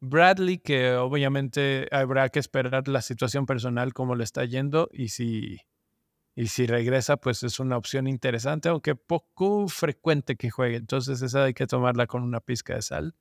Bradley, 0.00 0.58
que 0.58 0.94
obviamente 0.94 1.86
habrá 1.92 2.28
que 2.28 2.40
esperar 2.40 2.88
la 2.88 3.02
situación 3.02 3.46
personal, 3.46 3.94
cómo 3.94 4.16
le 4.16 4.24
está 4.24 4.44
yendo 4.44 4.88
y 4.92 5.08
si 5.08 5.60
y 6.34 6.46
si 6.46 6.66
regresa, 6.66 7.16
pues 7.16 7.42
es 7.42 7.58
una 7.58 7.76
opción 7.76 8.06
interesante, 8.06 8.68
aunque 8.68 8.94
poco 8.94 9.66
frecuente 9.66 10.36
que 10.36 10.50
juegue. 10.50 10.76
Entonces 10.76 11.20
esa 11.20 11.44
hay 11.44 11.54
que 11.54 11.66
tomarla 11.66 12.06
con 12.06 12.22
una 12.22 12.40
pizca 12.40 12.76
de 12.76 12.82
sal. 12.82 13.16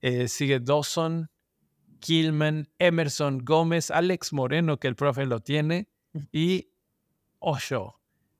Eh, 0.00 0.26
sigue 0.26 0.58
Dawson, 0.58 1.30
Killman, 2.00 2.68
Emerson 2.80 3.38
Gómez, 3.44 3.92
Alex 3.92 4.32
Moreno, 4.32 4.78
que 4.80 4.88
el 4.88 4.96
profe 4.96 5.24
lo 5.24 5.38
tiene, 5.38 5.88
y 6.32 6.68
Osho. 7.38 7.98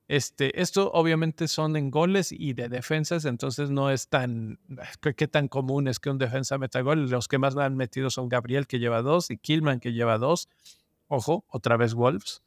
Este, 0.09 0.61
esto 0.61 0.91
obviamente 0.93 1.49
son 1.49 1.77
en 1.77 1.91
goles 1.91 2.33
y 2.33 2.53
de 2.53 2.69
defensas, 2.69 3.25
entonces 3.25 3.71
no 3.71 3.89
es 3.89 4.09
tan, 4.09 4.59
¿qué 5.17 5.29
tan 5.29 5.49
común 5.49 5.89
es 5.89 6.01
que 6.01 6.11
un 6.11 6.19
defensa 6.19 6.59
meta 6.59 6.81
gol? 6.83 7.09
Los 7.09 7.29
que 7.29 7.39
más 7.39 7.57
han 7.57 7.77
metido 7.77 8.11
son 8.11 8.29
Gabriel, 8.29 8.67
que 8.67 8.79
lleva 8.79 9.01
dos, 9.01 9.31
y 9.31 9.39
Killman, 9.39 9.81
que 9.81 9.93
lleva 9.93 10.19
dos. 10.19 10.49
Ojo, 11.09 11.45
otra 11.49 11.77
vez 11.77 11.95
Wolves 11.95 12.43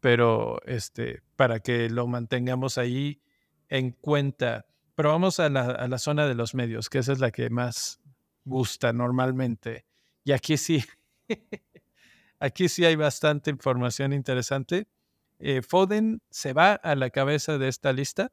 pero 0.00 0.60
este, 0.64 1.22
para 1.36 1.60
que 1.60 1.90
lo 1.90 2.06
mantengamos 2.06 2.78
ahí 2.78 3.20
en 3.68 3.92
cuenta. 3.92 4.66
Pero 4.94 5.10
vamos 5.10 5.40
a 5.40 5.48
la, 5.48 5.98
zona 5.98 6.26
de 6.26 6.34
los 6.34 6.54
medios, 6.54 6.88
que 6.88 6.98
esa 6.98 7.12
es 7.12 7.20
la 7.20 7.30
que 7.30 7.50
más 7.50 8.00
gusta 8.44 8.92
normalmente. 8.92 9.84
Y 10.24 10.32
aquí 10.32 10.56
sí, 10.56 10.84
aquí 12.38 12.68
sí 12.68 12.84
hay 12.84 12.96
bastante 12.96 13.50
información 13.50 14.12
interesante. 14.12 14.86
Eh, 15.38 15.62
Foden 15.62 16.20
se 16.30 16.52
va 16.52 16.72
a 16.72 16.94
la 16.94 17.10
cabeza 17.10 17.58
de 17.58 17.68
esta 17.68 17.92
lista. 17.92 18.32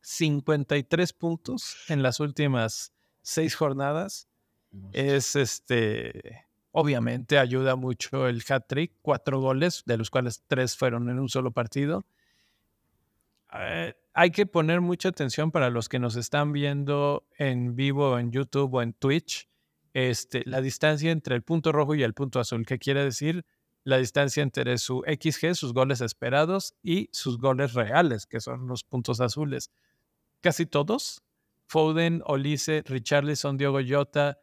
53 0.00 1.12
puntos 1.12 1.76
en 1.88 2.02
las 2.02 2.20
últimas 2.20 2.92
seis 3.22 3.54
jornadas. 3.54 4.28
Es 4.92 5.34
este 5.34 6.48
Obviamente 6.72 7.38
ayuda 7.38 7.76
mucho 7.76 8.28
el 8.28 8.42
hat-trick, 8.46 8.92
cuatro 9.02 9.40
goles, 9.40 9.82
de 9.86 9.96
los 9.96 10.10
cuales 10.10 10.44
tres 10.46 10.76
fueron 10.76 11.08
en 11.08 11.18
un 11.18 11.28
solo 11.28 11.50
partido. 11.50 12.04
Eh, 13.52 13.94
hay 14.12 14.30
que 14.30 14.46
poner 14.46 14.80
mucha 14.80 15.08
atención 15.08 15.50
para 15.50 15.70
los 15.70 15.88
que 15.88 15.98
nos 15.98 16.16
están 16.16 16.52
viendo 16.52 17.26
en 17.38 17.74
vivo 17.74 18.18
en 18.18 18.30
YouTube 18.30 18.74
o 18.74 18.82
en 18.82 18.92
Twitch. 18.92 19.47
Este, 19.98 20.44
la 20.46 20.60
distancia 20.60 21.10
entre 21.10 21.34
el 21.34 21.42
punto 21.42 21.72
rojo 21.72 21.96
y 21.96 22.04
el 22.04 22.14
punto 22.14 22.38
azul. 22.38 22.64
¿Qué 22.64 22.78
quiere 22.78 23.02
decir? 23.02 23.44
La 23.82 23.98
distancia 23.98 24.44
entre 24.44 24.78
su 24.78 25.02
XG, 25.04 25.56
sus 25.56 25.72
goles 25.72 26.00
esperados, 26.00 26.76
y 26.84 27.08
sus 27.10 27.36
goles 27.38 27.74
reales, 27.74 28.24
que 28.24 28.38
son 28.38 28.68
los 28.68 28.84
puntos 28.84 29.20
azules. 29.20 29.72
Casi 30.40 30.66
todos, 30.66 31.24
Foden, 31.66 32.22
Olise, 32.26 32.84
Richarlison, 32.86 33.56
Diogo 33.56 33.80
Jota, 33.84 34.38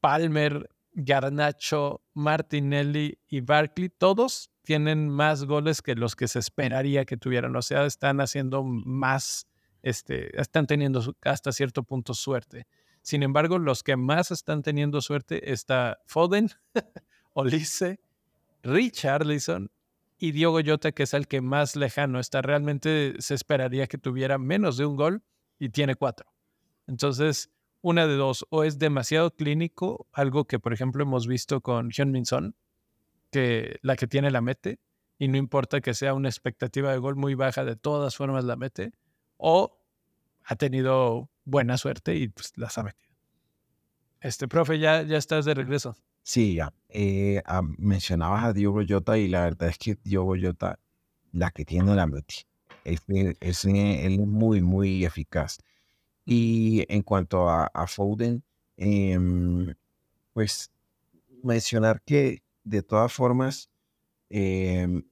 Palmer, 0.00 0.68
Garnacho, 0.92 2.02
Martinelli 2.12 3.16
y 3.28 3.42
Barkley, 3.42 3.90
todos 3.90 4.50
tienen 4.62 5.08
más 5.08 5.44
goles 5.44 5.82
que 5.82 5.94
los 5.94 6.16
que 6.16 6.26
se 6.26 6.40
esperaría 6.40 7.04
que 7.04 7.16
tuvieran. 7.16 7.54
O 7.54 7.62
sea, 7.62 7.86
están 7.86 8.20
haciendo 8.20 8.64
más, 8.64 9.46
este, 9.82 10.36
están 10.40 10.66
teniendo 10.66 11.14
hasta 11.22 11.52
cierto 11.52 11.84
punto 11.84 12.12
suerte. 12.12 12.66
Sin 13.02 13.22
embargo, 13.22 13.58
los 13.58 13.82
que 13.82 13.96
más 13.96 14.30
están 14.30 14.62
teniendo 14.62 15.00
suerte 15.00 15.52
está 15.52 16.00
Foden, 16.06 16.50
Olise, 17.32 18.00
Richarlison 18.62 19.70
y 20.18 20.32
Diogo 20.32 20.60
Jota, 20.64 20.92
que 20.92 21.04
es 21.04 21.14
el 21.14 21.26
que 21.26 21.40
más 21.40 21.76
lejano 21.76 22.20
está. 22.20 22.42
Realmente 22.42 23.14
se 23.18 23.34
esperaría 23.34 23.86
que 23.86 23.98
tuviera 23.98 24.38
menos 24.38 24.76
de 24.76 24.84
un 24.84 24.96
gol 24.96 25.22
y 25.58 25.70
tiene 25.70 25.94
cuatro. 25.94 26.30
Entonces, 26.86 27.50
una 27.82 28.06
de 28.06 28.16
dos, 28.16 28.46
o 28.50 28.64
es 28.64 28.78
demasiado 28.78 29.30
clínico, 29.30 30.06
algo 30.12 30.44
que 30.44 30.58
por 30.58 30.72
ejemplo 30.72 31.02
hemos 31.02 31.26
visto 31.26 31.60
con 31.62 31.90
Hyun-Min 31.90 32.26
Son, 32.26 32.54
que 33.30 33.78
la 33.82 33.96
que 33.96 34.06
tiene 34.06 34.30
la 34.30 34.40
mete, 34.40 34.80
y 35.18 35.28
no 35.28 35.36
importa 35.36 35.80
que 35.80 35.94
sea 35.94 36.14
una 36.14 36.28
expectativa 36.28 36.92
de 36.92 36.98
gol 36.98 37.16
muy 37.16 37.34
baja, 37.34 37.64
de 37.64 37.76
todas 37.76 38.16
formas 38.16 38.44
la 38.44 38.56
mete, 38.56 38.92
o 39.36 39.78
ha 40.44 40.56
tenido 40.56 41.30
buena 41.50 41.76
suerte 41.76 42.14
y 42.14 42.28
pues 42.28 42.52
las 42.56 42.78
ha 42.78 42.84
metido. 42.84 43.10
Este, 44.20 44.48
profe, 44.48 44.78
ya, 44.78 45.02
ya 45.02 45.16
estás 45.16 45.44
de 45.44 45.54
regreso. 45.54 45.96
Sí, 46.22 46.54
ya. 46.54 46.72
Eh, 46.88 47.42
ah, 47.46 47.62
mencionabas 47.78 48.44
a 48.44 48.52
Diogo 48.52 48.82
Jota 48.86 49.18
y 49.18 49.28
la 49.28 49.44
verdad 49.44 49.68
es 49.68 49.78
que 49.78 49.96
Diogo 50.04 50.34
Jota, 50.40 50.78
la 51.32 51.50
que 51.50 51.64
tiene 51.64 51.94
la 51.94 52.06
mete. 52.06 52.46
Es, 52.84 53.00
es, 53.40 53.64
él 53.64 54.20
es 54.20 54.26
muy, 54.26 54.60
muy 54.60 55.04
eficaz. 55.04 55.58
Y 56.24 56.84
en 56.88 57.02
cuanto 57.02 57.48
a, 57.48 57.70
Foden, 57.86 58.42
em, 58.76 59.74
pues 60.32 60.70
mencionar 61.42 62.02
que 62.02 62.42
de 62.64 62.82
todas 62.82 63.12
formas, 63.12 63.70
em, 64.28 65.02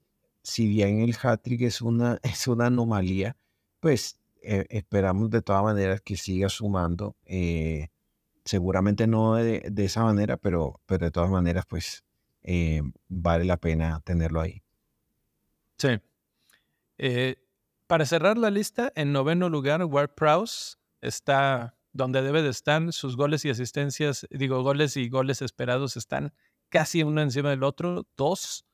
si 0.43 0.67
bien 0.69 1.01
el 1.01 1.17
hat-trick 1.21 1.63
es 1.63 1.83
una, 1.83 2.19
es 2.23 2.47
una 2.47 2.67
anomalía, 2.67 3.37
pues 3.81 4.19
eh, 4.51 4.67
esperamos 4.71 5.29
de 5.29 5.43
todas 5.43 5.63
maneras 5.63 6.01
que 6.01 6.17
siga 6.17 6.49
sumando. 6.49 7.17
Eh, 7.27 7.89
seguramente 8.45 9.07
no 9.07 9.35
de, 9.35 9.71
esa 9.77 10.03
manera, 10.05 10.39
pero, 10.39 10.81
pero 10.87 11.05
de 11.05 11.11
todas 11.11 11.29
maneras, 11.29 11.67
pues 11.67 12.03
eh, 12.43 12.81
vale 13.09 13.45
la 13.45 13.59
pena 13.59 14.01
tenerlo 14.01 14.41
ahí. 14.41 14.63
Sí. 15.77 16.01
para 17.87 18.07
cerrar 18.07 18.39
la 18.39 18.51
lista, 18.51 18.91
en 18.97 19.13
noveno 19.13 19.49
lugar, 19.49 19.85
Ward 19.85 20.15
Prowse 20.15 20.77
está 21.01 21.77
donde 21.93 22.23
debe 22.23 22.43
de 22.43 22.49
estar, 22.49 22.93
sus 22.93 23.17
goles 23.17 23.45
y 23.45 23.51
asistencias, 23.51 24.27
digo, 24.31 24.63
goles 24.63 24.97
y 24.97 25.09
goles 25.09 25.43
esperados 25.43 25.97
están 25.97 26.33
casi 26.71 27.03
uno 27.03 27.21
encima 27.21 27.51
del 27.51 27.65
otro, 27.65 28.07
dos. 28.17 28.65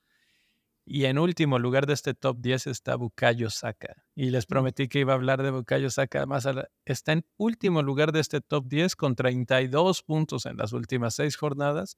Y 0.87 1.07
en 1.07 1.19
último 1.19 1.59
lugar 1.59 1.87
de 1.87 1.95
este 1.95 2.13
top 2.13 2.39
10 2.41 2.67
está 2.67 2.97
Bukayo 2.97 3.49
Saka. 3.49 4.05
Y 4.15 4.31
les 4.31 4.45
prometí 4.45 4.89
que 4.89 5.01
iba 5.01 5.13
a 5.13 5.17
hablar 5.17 5.43
de 5.43 5.51
Bukayo 5.51 5.91
Saka 5.91 6.27
más. 6.27 6.47
Está 6.85 7.13
en 7.13 7.27
último 7.39 7.83
lugar 7.83 8.13
de 8.13 8.21
este 8.21 8.43
top 8.43 8.67
10 8.69 8.95
con 8.95 9.17
32 9.17 10.03
puntos 10.03 10.45
en 10.45 10.59
las 10.59 10.73
últimas 10.73 11.15
seis 11.15 11.37
jornadas. 11.37 11.97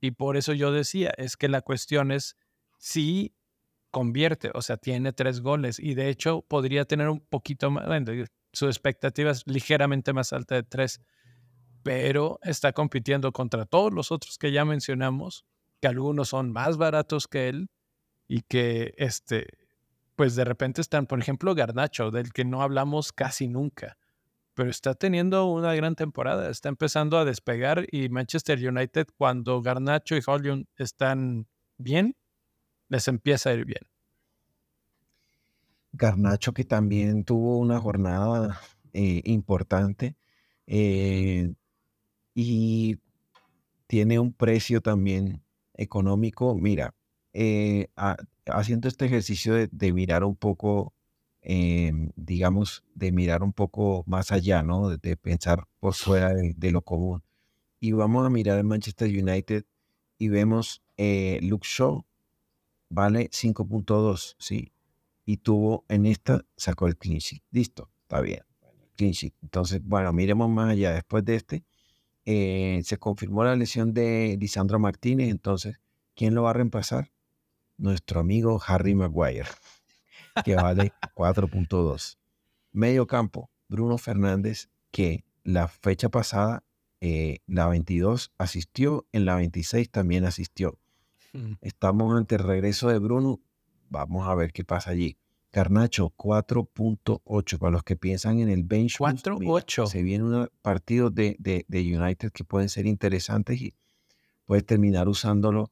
Y 0.00 0.12
por 0.12 0.36
eso 0.36 0.54
yo 0.54 0.72
decía, 0.72 1.12
es 1.18 1.36
que 1.36 1.48
la 1.48 1.60
cuestión 1.60 2.10
es 2.10 2.36
si 2.78 3.34
convierte, 3.90 4.50
o 4.54 4.62
sea, 4.62 4.78
tiene 4.78 5.12
tres 5.12 5.40
goles. 5.40 5.78
Y 5.78 5.94
de 5.94 6.08
hecho 6.08 6.42
podría 6.48 6.86
tener 6.86 7.10
un 7.10 7.20
poquito 7.20 7.70
más, 7.70 7.86
su 8.52 8.66
expectativa 8.66 9.30
es 9.30 9.46
ligeramente 9.46 10.12
más 10.12 10.32
alta 10.32 10.56
de 10.56 10.62
3, 10.62 11.00
pero 11.82 12.38
está 12.42 12.72
compitiendo 12.72 13.32
contra 13.32 13.66
todos 13.66 13.92
los 13.92 14.10
otros 14.10 14.38
que 14.38 14.52
ya 14.52 14.64
mencionamos, 14.64 15.44
que 15.80 15.88
algunos 15.88 16.30
son 16.30 16.52
más 16.52 16.76
baratos 16.78 17.28
que 17.28 17.48
él 17.48 17.68
y 18.32 18.40
que 18.48 18.94
este, 18.96 19.46
pues 20.16 20.34
de 20.36 20.46
repente 20.46 20.80
están, 20.80 21.06
por 21.06 21.20
ejemplo, 21.20 21.54
Garnacho, 21.54 22.10
del 22.10 22.32
que 22.32 22.46
no 22.46 22.62
hablamos 22.62 23.12
casi 23.12 23.46
nunca, 23.46 23.98
pero 24.54 24.70
está 24.70 24.94
teniendo 24.94 25.44
una 25.44 25.74
gran 25.74 25.96
temporada, 25.96 26.48
está 26.48 26.70
empezando 26.70 27.18
a 27.18 27.26
despegar 27.26 27.84
y 27.92 28.08
Manchester 28.08 28.58
United 28.66 29.08
cuando 29.18 29.60
Garnacho 29.60 30.16
y 30.16 30.22
Hollywood 30.26 30.64
están 30.78 31.46
bien, 31.76 32.16
les 32.88 33.06
empieza 33.06 33.50
a 33.50 33.52
ir 33.52 33.66
bien. 33.66 33.82
Garnacho 35.92 36.54
que 36.54 36.64
también 36.64 37.24
tuvo 37.24 37.58
una 37.58 37.80
jornada 37.80 38.58
eh, 38.94 39.20
importante 39.26 40.16
eh, 40.66 41.52
y 42.34 42.98
tiene 43.86 44.18
un 44.18 44.32
precio 44.32 44.80
también 44.80 45.44
económico. 45.74 46.54
Mira, 46.54 46.94
eh, 47.32 47.88
haciendo 48.46 48.88
este 48.88 49.06
ejercicio 49.06 49.54
de, 49.54 49.92
mirar 49.92 50.24
un 50.24 50.36
poco, 50.36 50.94
em, 51.40 52.10
digamos, 52.16 52.84
de 52.94 53.12
mirar 53.12 53.42
un 53.42 53.52
poco 53.52 54.04
más 54.06 54.32
allá, 54.32 54.62
¿no? 54.62 54.90
De, 54.90 55.16
pensar 55.16 55.66
por 55.80 55.94
fuera 55.94 56.34
de, 56.34 56.70
lo 56.70 56.82
común. 56.82 57.22
Y 57.80 57.92
vamos 57.92 58.26
a 58.26 58.30
mirar 58.30 58.58
el 58.58 58.64
Manchester 58.64 59.08
United 59.08 59.64
y 60.18 60.28
vemos 60.28 60.82
eh, 60.96 61.40
Luke 61.42 61.66
Shaw, 61.68 62.04
vale 62.88 63.30
5.2, 63.30 64.36
¿sí? 64.38 64.72
Y 65.24 65.38
tuvo 65.38 65.84
en 65.88 66.06
esta, 66.06 66.44
sacó 66.56 66.86
el 66.86 66.96
clean 66.96 67.18
sheet. 67.18 67.42
Listo, 67.50 67.90
está 68.02 68.20
bien. 68.20 68.42
Clean 68.96 69.12
sheet. 69.12 69.34
Entonces, 69.42 69.80
bueno, 69.82 70.12
miremos 70.12 70.48
más 70.50 70.70
allá. 70.70 70.92
Después 70.92 71.24
de 71.24 71.36
este, 71.36 71.64
eh, 72.24 72.80
se 72.84 72.98
confirmó 72.98 73.44
la 73.44 73.56
lesión 73.56 73.94
de 73.94 74.36
Lisandro 74.40 74.78
Martínez. 74.78 75.30
Entonces, 75.30 75.80
¿quién 76.14 76.34
lo 76.34 76.42
va 76.44 76.50
a 76.50 76.54
reemplazar? 76.54 77.12
Nuestro 77.76 78.20
amigo 78.20 78.60
Harry 78.66 78.94
Maguire, 78.94 79.48
que 80.44 80.54
vale 80.54 80.92
4.2. 81.14 82.18
Medio 82.72 83.06
campo, 83.06 83.50
Bruno 83.68 83.98
Fernández, 83.98 84.68
que 84.90 85.24
la 85.44 85.68
fecha 85.68 86.08
pasada, 86.08 86.64
eh, 87.00 87.38
la 87.46 87.68
22, 87.68 88.32
asistió, 88.38 89.06
en 89.12 89.24
la 89.24 89.36
26 89.36 89.90
también 89.90 90.24
asistió. 90.24 90.78
Mm. 91.32 91.54
Estamos 91.60 92.16
ante 92.16 92.36
el 92.36 92.42
regreso 92.42 92.88
de 92.88 92.98
Bruno. 92.98 93.40
Vamos 93.88 94.28
a 94.28 94.34
ver 94.34 94.52
qué 94.52 94.64
pasa 94.64 94.90
allí. 94.90 95.16
Carnacho, 95.50 96.14
4.8. 96.16 97.58
Para 97.58 97.70
los 97.70 97.82
que 97.82 97.96
piensan 97.96 98.40
en 98.40 98.48
el 98.48 98.64
bench. 98.64 98.98
4.8. 98.98 99.86
Se 99.86 100.02
vienen 100.02 100.26
unos 100.26 100.48
partidos 100.62 101.14
de, 101.14 101.36
de, 101.38 101.64
United 101.70 102.30
que 102.32 102.44
pueden 102.44 102.68
ser 102.68 102.86
interesantes 102.86 103.60
y 103.60 103.74
puedes 104.46 104.64
terminar 104.64 105.08
usándolo 105.08 105.70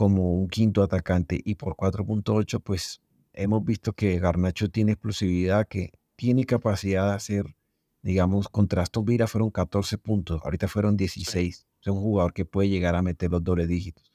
como 0.00 0.32
un 0.32 0.48
quinto 0.48 0.82
atacante. 0.82 1.42
Y 1.44 1.56
por 1.56 1.76
4.8, 1.76 2.62
pues 2.62 3.02
hemos 3.34 3.62
visto 3.62 3.92
que 3.92 4.18
Garnacho 4.18 4.70
tiene 4.70 4.92
explosividad, 4.92 5.68
que 5.68 5.92
tiene 6.16 6.46
capacidad 6.46 7.10
de 7.10 7.16
hacer, 7.16 7.54
digamos, 8.00 8.48
contra 8.48 8.80
Aston 8.80 9.04
Villa 9.04 9.26
fueron 9.26 9.50
14 9.50 9.98
puntos, 9.98 10.40
ahorita 10.42 10.68
fueron 10.68 10.96
16. 10.96 11.66
Es 11.82 11.86
un 11.86 12.00
jugador 12.00 12.32
que 12.32 12.46
puede 12.46 12.70
llegar 12.70 12.94
a 12.94 13.02
meter 13.02 13.30
los 13.30 13.44
doble 13.44 13.66
dígitos. 13.66 14.10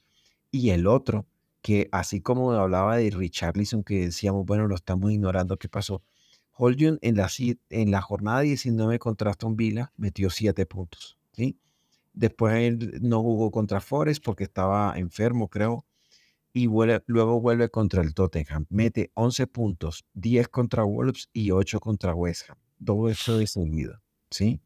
Y 0.50 0.70
el 0.70 0.88
otro, 0.88 1.24
que 1.62 1.88
así 1.92 2.20
como 2.20 2.50
hablaba 2.50 2.96
de 2.96 3.08
Richarlison, 3.10 3.84
que 3.84 4.06
decíamos, 4.06 4.44
bueno, 4.44 4.66
lo 4.66 4.74
estamos 4.74 5.12
ignorando, 5.12 5.56
¿qué 5.56 5.68
pasó? 5.68 6.02
Holden 6.50 6.98
en 7.00 7.14
la, 7.14 7.30
en 7.70 7.90
la 7.92 8.00
jornada 8.02 8.40
19 8.40 8.98
contra 8.98 9.30
Aston 9.30 9.54
Villa 9.54 9.92
metió 9.96 10.30
7 10.30 10.66
puntos. 10.66 11.16
¿sí? 11.30 11.60
Después 12.16 12.54
él 12.56 12.98
no 13.02 13.22
jugó 13.22 13.52
contra 13.52 13.80
Forest 13.80 14.24
porque 14.24 14.42
estaba 14.42 14.94
enfermo, 14.96 15.48
creo. 15.48 15.86
Y 16.52 16.66
luego 17.06 17.40
vuelve 17.40 17.68
contra 17.68 18.02
el 18.02 18.14
Tottenham. 18.14 18.66
Mete 18.70 19.12
11 19.14 19.46
puntos, 19.46 20.04
10 20.14 20.48
contra 20.48 20.82
Wolves 20.82 21.28
y 21.32 21.52
8 21.52 21.78
contra 21.78 22.14
West 22.14 22.50
Ham. 22.50 22.56
Todo 22.84 23.08
eso 23.08 23.38
de 23.38 23.46
seguido. 23.46 24.00
¿sí? 24.30 24.60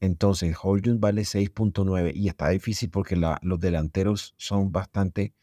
Entonces, 0.00 0.56
Holden 0.60 1.00
vale 1.00 1.22
6.9 1.22 2.12
y 2.14 2.28
está 2.28 2.48
difícil 2.48 2.90
porque 2.90 3.16
los 3.16 3.60
delanteros 3.60 4.34
son 4.38 4.72
bastante, 4.72 5.34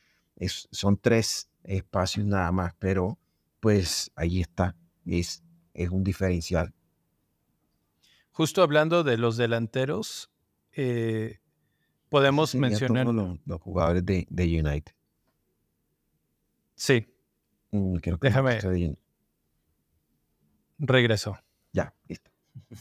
son 0.71 0.97
tres 0.97 1.49
espacios 1.63 2.25
nada 2.25 2.51
más, 2.51 2.73
pero 2.79 3.19
pues 3.59 4.11
ahí 4.15 4.41
está, 4.41 4.75
es, 5.05 5.43
es 5.73 5.89
un 5.89 6.03
diferencial. 6.03 6.73
Justo 8.31 8.61
hablando 8.61 9.03
de 9.03 9.17
los 9.17 9.37
delanteros, 9.37 10.31
eh, 10.77 11.39
podemos 12.09 12.55
mencionar... 12.55 13.07
Los, 13.07 13.61
jugadores 13.61 14.05
de, 14.05 14.25
United. 14.29 14.93
Sí. 16.75 17.07
Mm, 17.71 17.97
Déjame. 18.21 18.59
Regreso. 20.77 21.37
Ya, 21.73 21.93
listo. 22.07 22.31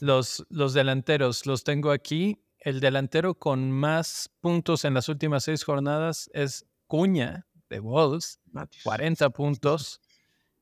Los, 0.01 0.47
los 0.51 0.75
delanteros 0.75 1.47
los 1.47 1.65
tengo 1.65 1.91
aquí. 1.91 2.39
El 2.59 2.81
delantero 2.81 3.35
con 3.35 3.71
más 3.71 4.31
puntos 4.41 4.85
en 4.85 4.93
las 4.93 5.09
últimas 5.09 5.45
seis 5.45 5.65
jornadas 5.65 6.31
es 6.35 6.67
Cuña 6.87 7.47
de 7.71 7.81
Wolves, 7.81 8.41
40 8.85 9.31
puntos. 9.31 10.01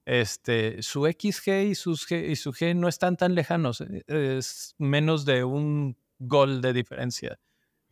Este, 0.07 0.83
su 0.83 1.07
XG 1.07 1.71
y, 1.71 1.75
sus 1.75 2.11
y 2.13 2.37
su 2.37 2.53
G 2.53 2.77
no 2.77 2.89
están 2.89 3.17
tan 3.17 3.35
lejanos, 3.35 3.81
eh, 3.81 4.05
es 4.07 4.75
menos 4.77 5.25
de 5.25 5.45
un 5.45 5.97
gol 6.19 6.61
de 6.61 6.73
diferencia. 6.73 7.39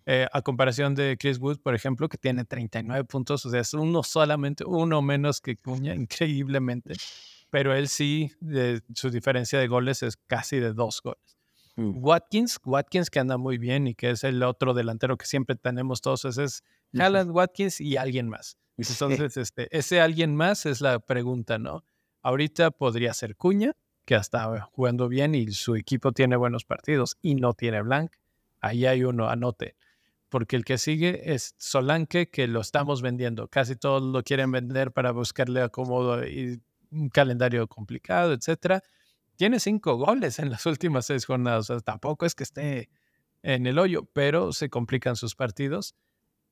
Eh, 0.05 0.27
a 0.33 0.43
comparación 0.43 0.95
de 0.95 1.17
Chris 1.19 1.39
Wood, 1.39 1.61
por 1.61 1.75
ejemplo, 1.75 2.09
que 2.09 2.19
tiene 2.19 2.45
39 2.45 3.05
puntos, 3.05 3.47
o 3.47 3.51
sea, 3.51 3.61
es 3.61 3.73
uno 3.73 4.03
solamente, 4.03 4.65
uno 4.65 5.01
menos 5.01 5.41
que 5.41 5.57
Cuña, 5.57 5.95
increíblemente 5.95 6.95
pero 7.53 7.75
él 7.75 7.87
sí, 7.87 8.33
su 8.95 9.11
diferencia 9.11 9.59
de 9.59 9.69
goles 9.69 10.03
es 10.03 10.17
casi 10.17 10.59
de 10.59 10.73
dos 10.73 11.03
goles. 11.03 11.37
Mm. 11.77 12.03
Watkins, 12.03 12.59
Watkins 12.65 13.11
que 13.11 13.21
anda 13.21 13.37
muy 13.37 13.59
bien 13.59 13.87
y 13.87 13.95
que 13.95 14.09
es 14.09 14.25
el 14.25 14.43
otro 14.43 14.73
delantero 14.73 15.19
que 15.19 15.27
siempre 15.27 15.55
tenemos 15.55 16.01
todos, 16.01 16.25
ese 16.25 16.45
es 16.45 16.65
Haaland, 16.99 17.31
Watkins 17.31 17.83
y 17.83 17.99
alguien 17.99 18.31
más. 18.31 18.57
Entonces, 18.79 19.37
este, 19.37 19.69
ese 19.77 20.01
alguien 20.01 20.35
más 20.35 20.65
es 20.65 20.81
la 20.81 20.99
pregunta, 20.99 21.59
¿no? 21.59 21.85
Ahorita 22.23 22.71
podría 22.71 23.13
ser 23.13 23.37
Cuña, 23.37 23.73
que 24.05 24.15
está 24.15 24.61
jugando 24.73 25.09
bien 25.09 25.35
y 25.35 25.51
su 25.53 25.77
equipo 25.77 26.13
tiene 26.13 26.37
buenos 26.37 26.65
partidos 26.65 27.17
y 27.23 27.35
no 27.35 27.55
tiene 27.55 27.83
Blanc. 27.83 28.13
Ahí 28.61 28.87
hay 28.87 29.05
uno, 29.05 29.29
anote. 29.29 29.77
Porque 30.29 30.57
el 30.57 30.65
que 30.65 30.79
sigue 30.79 31.35
es 31.35 31.55
Solanke, 31.59 32.31
que 32.31 32.49
lo 32.49 32.61
estamos 32.61 33.03
vendiendo. 33.03 33.49
Casi 33.49 33.77
todos 33.77 34.03
lo 34.03 34.23
quieren 34.23 34.51
vender 34.51 34.93
para 34.93 35.13
buscarle 35.13 35.61
acomodo 35.61 36.27
y 36.27 36.61
un 36.91 37.11
calendario 37.11 37.67
complicado, 37.69 38.33
etcétera. 38.33 38.83
Tiene 39.37 39.61
cinco 39.61 39.97
goles 39.97 40.39
en 40.39 40.51
las 40.51 40.65
últimas 40.67 41.07
seis 41.07 41.27
jornadas. 41.27 41.71
O 41.71 41.75
sea, 41.75 41.81
tampoco 41.81 42.25
es 42.25 42.35
que 42.35 42.45
esté 42.45 42.89
en 43.43 43.67
el 43.67 43.79
hoyo, 43.79 44.05
pero 44.13 44.53
se 44.53 44.71
complican 44.71 45.17
sus 45.17 45.35
partidos. 45.35 45.95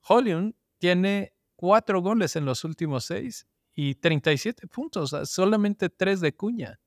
Hollywood 0.02 0.52
tiene 0.78 1.32
cuatro 1.56 2.00
goles 2.02 2.36
en 2.36 2.44
los 2.44 2.64
últimos 2.64 3.04
seis 3.04 3.46
y 3.74 3.94
37 3.94 4.66
puntos, 4.66 5.14
solamente 5.24 5.88
tres 5.88 6.20
de 6.20 6.34
cuña. 6.34 6.80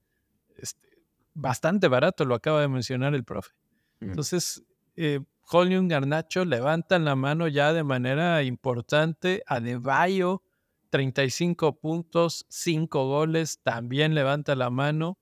Este, 0.57 0.87
bastante 1.33 1.87
barato, 1.87 2.25
lo 2.25 2.35
acaba 2.35 2.61
de 2.61 2.67
mencionar 2.67 3.15
el 3.15 3.23
profe. 3.23 3.51
Entonces, 3.99 4.63
eh, 4.95 5.19
Hollywood 5.49 5.89
Garnacho 5.89 6.45
levantan 6.45 7.05
la 7.05 7.15
mano 7.15 7.47
ya 7.47 7.73
de 7.73 7.83
manera 7.83 8.43
importante. 8.43 9.43
a 9.47 9.59
Debayo 9.59 10.41
35 10.89 11.79
puntos, 11.79 12.45
5 12.49 13.07
goles, 13.07 13.59
también 13.63 14.13
levanta 14.13 14.55
la 14.55 14.69
mano. 14.69 15.17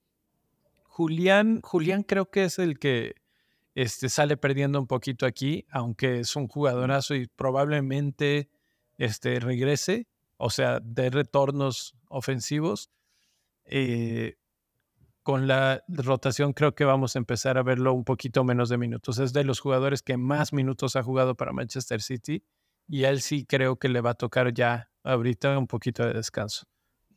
Julián, 0.84 1.62
Julián 1.62 2.04
creo 2.04 2.30
que 2.30 2.44
es 2.44 2.60
el 2.60 2.78
que 2.78 3.16
este, 3.74 4.10
sale 4.10 4.36
perdiendo 4.36 4.80
un 4.80 4.88
poquito 4.88 5.26
aquí, 5.26 5.66
aunque 5.72 6.20
es 6.20 6.36
un 6.36 6.50
jugadorazo 6.50 7.16
y 7.16 7.28
probablemente 7.28 8.50
este, 8.98 9.40
regrese, 9.40 10.08
o 10.36 10.50
sea, 10.50 10.82
de 10.82 11.10
retornos 11.10 11.96
ofensivos. 12.10 12.90
Eh, 13.64 14.36
con 15.24 15.48
la 15.48 15.84
rotación 15.88 16.54
creo 16.54 16.74
que 16.74 16.86
vamos 16.86 17.16
a 17.16 17.20
empezar 17.20 17.58
a 17.58 17.64
verlo 17.64 17.94
un 17.94 18.04
poquito 18.04 18.44
menos 18.44 18.70
de 18.70 18.78
minutos. 18.78 19.20
Es 19.20 19.34
de 19.34 19.44
los 19.44 19.60
jugadores 19.60 20.02
que 20.02 20.18
más 20.18 20.54
minutos 20.54 20.96
ha 20.96 21.04
jugado 21.04 21.36
para 21.36 21.54
Manchester 21.54 22.02
City 22.02 22.44
y 22.88 23.04
él 23.04 23.22
sí 23.22 23.46
creo 23.46 23.78
que 23.78 23.90
le 23.90 24.02
va 24.02 24.12
a 24.12 24.16
tocar 24.16 24.54
ya 24.54 24.90
ahorita 25.04 25.58
un 25.58 25.68
poquito 25.68 26.06
de 26.06 26.14
descanso. 26.14 26.66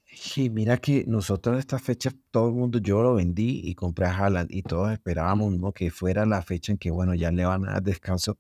Sí, 0.05 0.51
mira 0.51 0.77
que 0.77 1.05
nosotros 1.07 1.55
en 1.55 1.59
esta 1.59 1.79
fecha, 1.79 2.11
todo 2.31 2.49
el 2.49 2.55
mundo, 2.55 2.79
yo 2.79 3.03
lo 3.03 3.15
vendí 3.15 3.63
y 3.65 3.75
compré 3.75 4.07
a 4.07 4.17
Haaland 4.17 4.49
y 4.53 4.63
todos 4.63 4.93
esperábamos 4.93 5.53
¿no? 5.59 5.73
que 5.73 5.91
fuera 5.91 6.25
la 6.25 6.43
fecha 6.43 6.73
en 6.73 6.79
que, 6.79 6.91
bueno, 6.91 7.15
ya 7.15 7.33
le 7.33 7.45
van 7.45 7.67
a 7.67 7.73
dar 7.73 7.83
descanso 7.83 8.39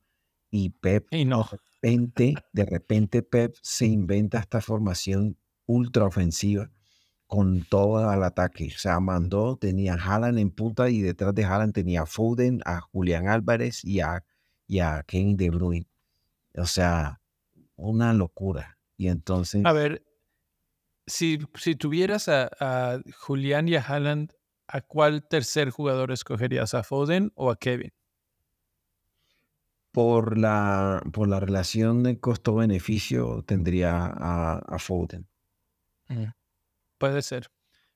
y 0.50 0.70
Pep, 0.70 1.08
y 1.10 1.24
no. 1.24 1.48
de 1.50 1.58
repente, 1.80 2.34
de 2.52 2.64
repente 2.64 3.22
Pep 3.22 3.56
se 3.60 3.86
inventa 3.86 4.38
esta 4.38 4.60
formación 4.60 5.36
ultra 5.66 6.04
ofensiva 6.04 6.70
con 7.26 7.64
todo 7.64 8.08
al 8.08 8.22
ataque. 8.22 8.70
O 8.74 8.78
sea, 8.78 9.00
mandó, 9.00 9.56
tenía 9.56 9.94
a 9.94 9.96
Haaland 9.96 10.38
en 10.38 10.50
punta 10.50 10.90
y 10.90 11.00
detrás 11.00 11.34
de 11.34 11.44
Haaland 11.44 11.72
tenía 11.72 12.02
a 12.02 12.06
Foden, 12.06 12.60
a 12.64 12.80
Julián 12.80 13.28
Álvarez 13.28 13.84
y 13.84 14.00
a, 14.00 14.24
y 14.66 14.80
a 14.80 15.02
Kevin 15.06 15.36
De 15.36 15.50
Bruyne. 15.50 15.86
O 16.56 16.66
sea, 16.66 17.20
una 17.76 18.12
locura. 18.12 18.78
Y 18.96 19.08
entonces... 19.08 19.64
A 19.64 19.72
ver, 19.72 20.04
si, 21.06 21.38
si 21.54 21.74
tuvieras 21.74 22.28
a, 22.28 23.00
Julián 23.18 23.68
y 23.68 23.76
a 23.76 23.82
Haaland, 23.82 24.32
¿a 24.68 24.80
cuál 24.80 25.26
tercer 25.26 25.70
jugador 25.70 26.12
escogerías? 26.12 26.74
¿A 26.74 26.82
Foden 26.82 27.32
o 27.34 27.50
a 27.50 27.56
Kevin? 27.56 27.92
Por 29.92 30.38
la, 30.38 31.02
por 31.12 31.28
la 31.28 31.38
relación 31.38 32.02
de 32.02 32.18
costo-beneficio 32.18 33.44
tendría 33.46 34.06
a, 34.06 34.78
Foden. 34.78 35.28
Mm, 36.08 36.24
puede 36.98 37.22
ser. 37.22 37.50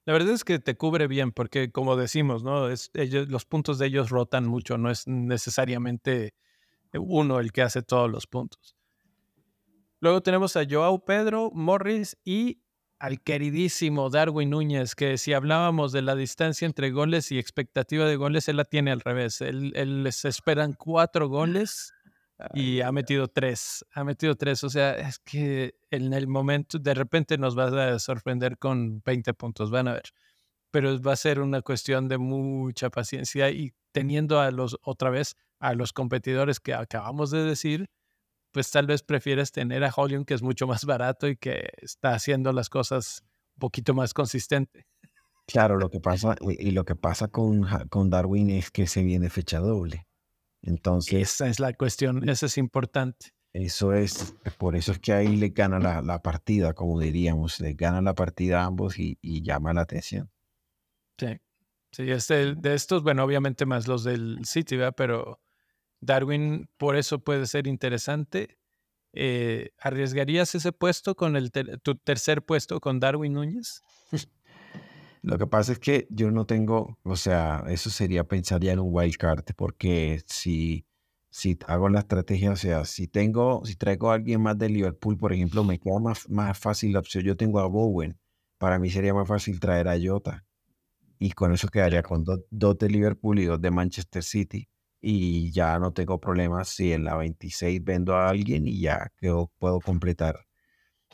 La 0.04 0.12
verdad 0.12 0.32
es 0.32 0.44
que 0.44 0.58
te 0.58 0.76
cubre 0.76 1.06
bien 1.06 1.32
porque, 1.32 1.70
como 1.70 1.96
decimos, 1.96 2.42
¿no? 2.42 2.68
Es, 2.68 2.90
ellos, 2.94 3.28
los 3.28 3.44
puntos 3.44 3.78
de 3.78 3.86
ellos 3.86 4.08
rotan 4.10 4.46
mucho, 4.46 4.78
no 4.78 4.90
es 4.90 5.06
necesariamente 5.06 6.34
uno 6.94 7.40
el 7.40 7.52
que 7.52 7.62
hace 7.62 7.82
todos 7.82 8.10
los 8.10 8.26
puntos. 8.26 8.76
Luego 10.00 10.22
tenemos 10.22 10.56
a 10.56 10.64
Joao 10.68 11.04
Pedro, 11.04 11.50
Morris 11.52 12.16
y 12.24 12.62
al 12.98 13.20
queridísimo 13.20 14.10
Darwin 14.10 14.50
Núñez, 14.50 14.94
que 14.94 15.18
si 15.18 15.32
hablábamos 15.32 15.92
de 15.92 16.02
la 16.02 16.16
distancia 16.16 16.66
entre 16.66 16.90
goles 16.90 17.30
y 17.30 17.38
expectativa 17.38 18.06
de 18.06 18.16
goles, 18.16 18.48
él 18.48 18.56
la 18.56 18.64
tiene 18.64 18.90
al 18.90 19.00
revés. 19.00 19.40
Él, 19.40 20.02
les 20.02 20.24
esperan 20.24 20.72
cuatro 20.72 21.28
goles 21.28 21.92
y 22.54 22.80
ha 22.80 22.92
metido 22.92 23.28
tres. 23.28 23.84
Ha 23.92 24.04
metido 24.04 24.36
tres. 24.36 24.64
O 24.64 24.70
sea, 24.70 24.92
es 24.92 25.18
que 25.18 25.74
en 25.90 26.12
el 26.12 26.26
momento, 26.26 26.78
de 26.78 26.94
repente 26.94 27.38
nos 27.38 27.58
va 27.58 27.94
a 27.94 27.98
sorprender 27.98 28.58
con 28.58 29.02
20 29.04 29.34
puntos, 29.34 29.70
van 29.70 29.88
a 29.88 29.94
ver. 29.94 30.10
Pero 30.70 31.00
va 31.00 31.12
a 31.12 31.16
ser 31.16 31.40
una 31.40 31.62
cuestión 31.62 32.08
de 32.08 32.18
mucha 32.18 32.90
paciencia 32.90 33.50
y 33.50 33.72
teniendo 33.92 34.40
a 34.40 34.50
los, 34.50 34.78
otra 34.82 35.10
vez, 35.10 35.36
a 35.58 35.74
los 35.74 35.92
competidores 35.92 36.60
que 36.60 36.74
acabamos 36.74 37.30
de 37.30 37.42
decir, 37.42 37.90
pues 38.52 38.70
tal 38.70 38.86
vez 38.86 39.02
prefieres 39.02 39.50
tener 39.50 39.82
a 39.84 39.92
Hollywood 39.94 40.26
que 40.26 40.34
es 40.34 40.42
mucho 40.42 40.66
más 40.66 40.84
barato 40.84 41.28
y 41.28 41.36
que 41.36 41.70
está 41.78 42.14
haciendo 42.14 42.52
las 42.52 42.68
cosas 42.68 43.22
un 43.56 43.60
poquito 43.60 43.94
más 43.94 44.14
consistente. 44.14 44.86
Claro, 45.46 45.78
lo 45.78 45.88
que 45.88 46.00
pasa, 46.00 46.36
y 46.42 46.72
lo 46.72 46.84
que 46.84 46.94
pasa 46.94 47.28
con, 47.28 47.66
con 47.88 48.10
Darwin 48.10 48.50
es 48.50 48.70
que 48.70 48.86
se 48.86 49.02
viene 49.02 49.30
fecha 49.30 49.58
doble. 49.60 50.07
Entonces. 50.62 51.14
Esa 51.14 51.48
es 51.48 51.60
la 51.60 51.72
cuestión, 51.72 52.28
eso 52.28 52.46
es 52.46 52.58
importante. 52.58 53.34
Eso 53.52 53.92
es, 53.92 54.36
por 54.58 54.76
eso 54.76 54.92
es 54.92 54.98
que 54.98 55.12
ahí 55.12 55.36
le 55.36 55.48
gana 55.48 55.78
la, 55.78 56.02
la 56.02 56.22
partida, 56.22 56.74
como 56.74 57.00
diríamos, 57.00 57.60
le 57.60 57.72
gana 57.72 58.02
la 58.02 58.14
partida 58.14 58.62
a 58.62 58.66
ambos 58.66 58.98
y, 58.98 59.18
y 59.22 59.42
llama 59.42 59.72
la 59.72 59.80
atención. 59.80 60.30
Sí, 61.18 61.38
sí, 61.90 62.10
este, 62.10 62.54
de 62.54 62.74
estos, 62.74 63.02
bueno, 63.02 63.24
obviamente 63.24 63.66
más 63.66 63.88
los 63.88 64.04
del 64.04 64.44
City, 64.44 64.76
¿verdad? 64.76 64.94
Pero 64.96 65.40
Darwin 66.00 66.68
por 66.76 66.96
eso 66.96 67.20
puede 67.20 67.46
ser 67.46 67.66
interesante. 67.66 68.58
Eh, 69.14 69.70
¿Arriesgarías 69.78 70.54
ese 70.54 70.72
puesto 70.72 71.16
con 71.16 71.34
el 71.34 71.50
tu 71.50 71.94
tercer 71.96 72.44
puesto 72.44 72.80
con 72.80 73.00
Darwin 73.00 73.32
Núñez? 73.32 73.82
Lo 75.22 75.38
que 75.38 75.46
pasa 75.46 75.72
es 75.72 75.78
que 75.78 76.06
yo 76.10 76.30
no 76.30 76.46
tengo, 76.46 76.98
o 77.02 77.16
sea, 77.16 77.64
eso 77.68 77.90
sería 77.90 78.24
pensar 78.24 78.60
ya 78.60 78.72
en 78.72 78.78
un 78.80 78.88
wild 78.90 79.16
card, 79.16 79.44
porque 79.56 80.22
si, 80.26 80.86
si 81.30 81.58
hago 81.66 81.88
la 81.88 82.00
estrategia, 82.00 82.52
o 82.52 82.56
sea, 82.56 82.84
si 82.84 83.08
tengo, 83.08 83.62
si 83.64 83.76
traigo 83.76 84.10
a 84.10 84.14
alguien 84.14 84.40
más 84.42 84.58
de 84.58 84.68
Liverpool, 84.68 85.18
por 85.18 85.32
ejemplo, 85.32 85.64
me 85.64 85.78
queda 85.78 85.98
más, 86.00 86.28
más 86.28 86.58
fácil 86.58 86.92
la 86.92 87.00
opción. 87.00 87.24
Yo 87.24 87.36
tengo 87.36 87.60
a 87.60 87.66
Bowen, 87.66 88.18
para 88.58 88.78
mí 88.78 88.90
sería 88.90 89.14
más 89.14 89.28
fácil 89.28 89.60
traer 89.60 89.88
a 89.88 89.96
Jota. 90.00 90.44
Y 91.18 91.32
con 91.32 91.52
eso 91.52 91.68
quedaría 91.68 92.02
con 92.02 92.24
dos 92.24 92.78
de 92.78 92.88
Liverpool 92.88 93.38
y 93.40 93.46
dos 93.46 93.60
de 93.60 93.70
Manchester 93.70 94.22
City 94.22 94.68
y 95.00 95.50
ya 95.52 95.78
no 95.78 95.92
tengo 95.92 96.20
problemas 96.20 96.68
si 96.68 96.92
en 96.92 97.04
la 97.04 97.16
26 97.16 97.82
vendo 97.84 98.14
a 98.14 98.28
alguien 98.28 98.66
y 98.66 98.80
ya 98.80 99.12
puedo 99.58 99.80
completar 99.80 100.46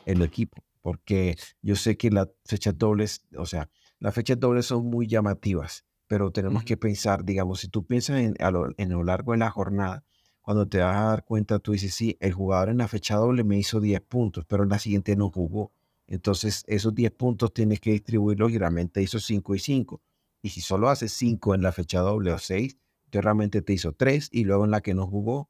el 0.05 0.21
equipo. 0.21 0.63
Porque 0.81 1.35
yo 1.61 1.75
sé 1.75 1.97
que 1.97 2.11
las 2.11 2.29
fechas 2.45 2.77
dobles, 2.77 3.25
o 3.37 3.45
sea, 3.45 3.69
las 4.05 4.13
fechas 4.13 4.39
dobles 4.39 4.67
son 4.67 4.85
muy 4.85 5.07
llamativas, 5.07 5.83
pero 6.05 6.29
tenemos 6.29 6.63
que 6.63 6.77
pensar, 6.77 7.25
digamos, 7.25 7.61
si 7.61 7.69
tú 7.69 7.87
piensas 7.87 8.19
en 8.19 8.35
a, 8.39 8.51
lo, 8.51 8.69
en 8.77 8.89
lo 8.89 9.03
largo 9.03 9.31
de 9.31 9.39
la 9.39 9.49
jornada, 9.49 10.03
cuando 10.43 10.67
te 10.67 10.77
vas 10.77 10.95
a 10.95 11.05
dar 11.05 11.25
cuenta, 11.25 11.57
tú 11.57 11.71
dices, 11.71 11.95
sí, 11.95 12.15
el 12.19 12.31
jugador 12.31 12.69
en 12.69 12.77
la 12.77 12.87
fecha 12.87 13.15
doble 13.15 13.43
me 13.43 13.57
hizo 13.57 13.81
10 13.81 14.01
puntos, 14.01 14.45
pero 14.47 14.61
en 14.61 14.69
la 14.69 14.77
siguiente 14.77 15.15
no 15.15 15.31
jugó. 15.31 15.71
Entonces, 16.05 16.63
esos 16.67 16.93
10 16.93 17.13
puntos 17.13 17.51
tienes 17.51 17.79
que 17.79 17.93
distribuirlos 17.93 18.51
y 18.51 18.59
realmente 18.59 19.01
hizo 19.01 19.19
5 19.19 19.55
y 19.55 19.59
5. 19.59 20.01
Y 20.43 20.49
si 20.49 20.61
solo 20.61 20.89
haces 20.89 21.11
5 21.13 21.55
en 21.55 21.63
la 21.63 21.71
fecha 21.71 22.01
doble 22.01 22.31
o 22.31 22.37
6, 22.37 22.77
realmente 23.21 23.63
te 23.63 23.73
hizo 23.73 23.93
tres 23.93 24.29
y 24.31 24.43
luego 24.43 24.65
en 24.65 24.71
la 24.71 24.81
que 24.81 24.93
no 24.93 25.07
jugó, 25.07 25.49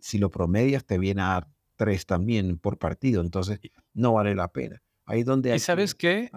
si 0.00 0.16
lo 0.16 0.30
promedias, 0.30 0.86
te 0.86 0.96
viene 0.96 1.20
a 1.20 1.26
dar 1.26 1.48
tres 1.76 2.06
también 2.06 2.58
por 2.58 2.78
partido. 2.78 3.20
Entonces, 3.20 3.60
no 3.92 4.14
vale 4.14 4.34
la 4.34 4.48
pena. 4.48 4.82
Ahí 5.04 5.22
donde 5.22 5.52
hay 5.52 5.58
sabes 5.58 5.94
qué? 5.94 6.30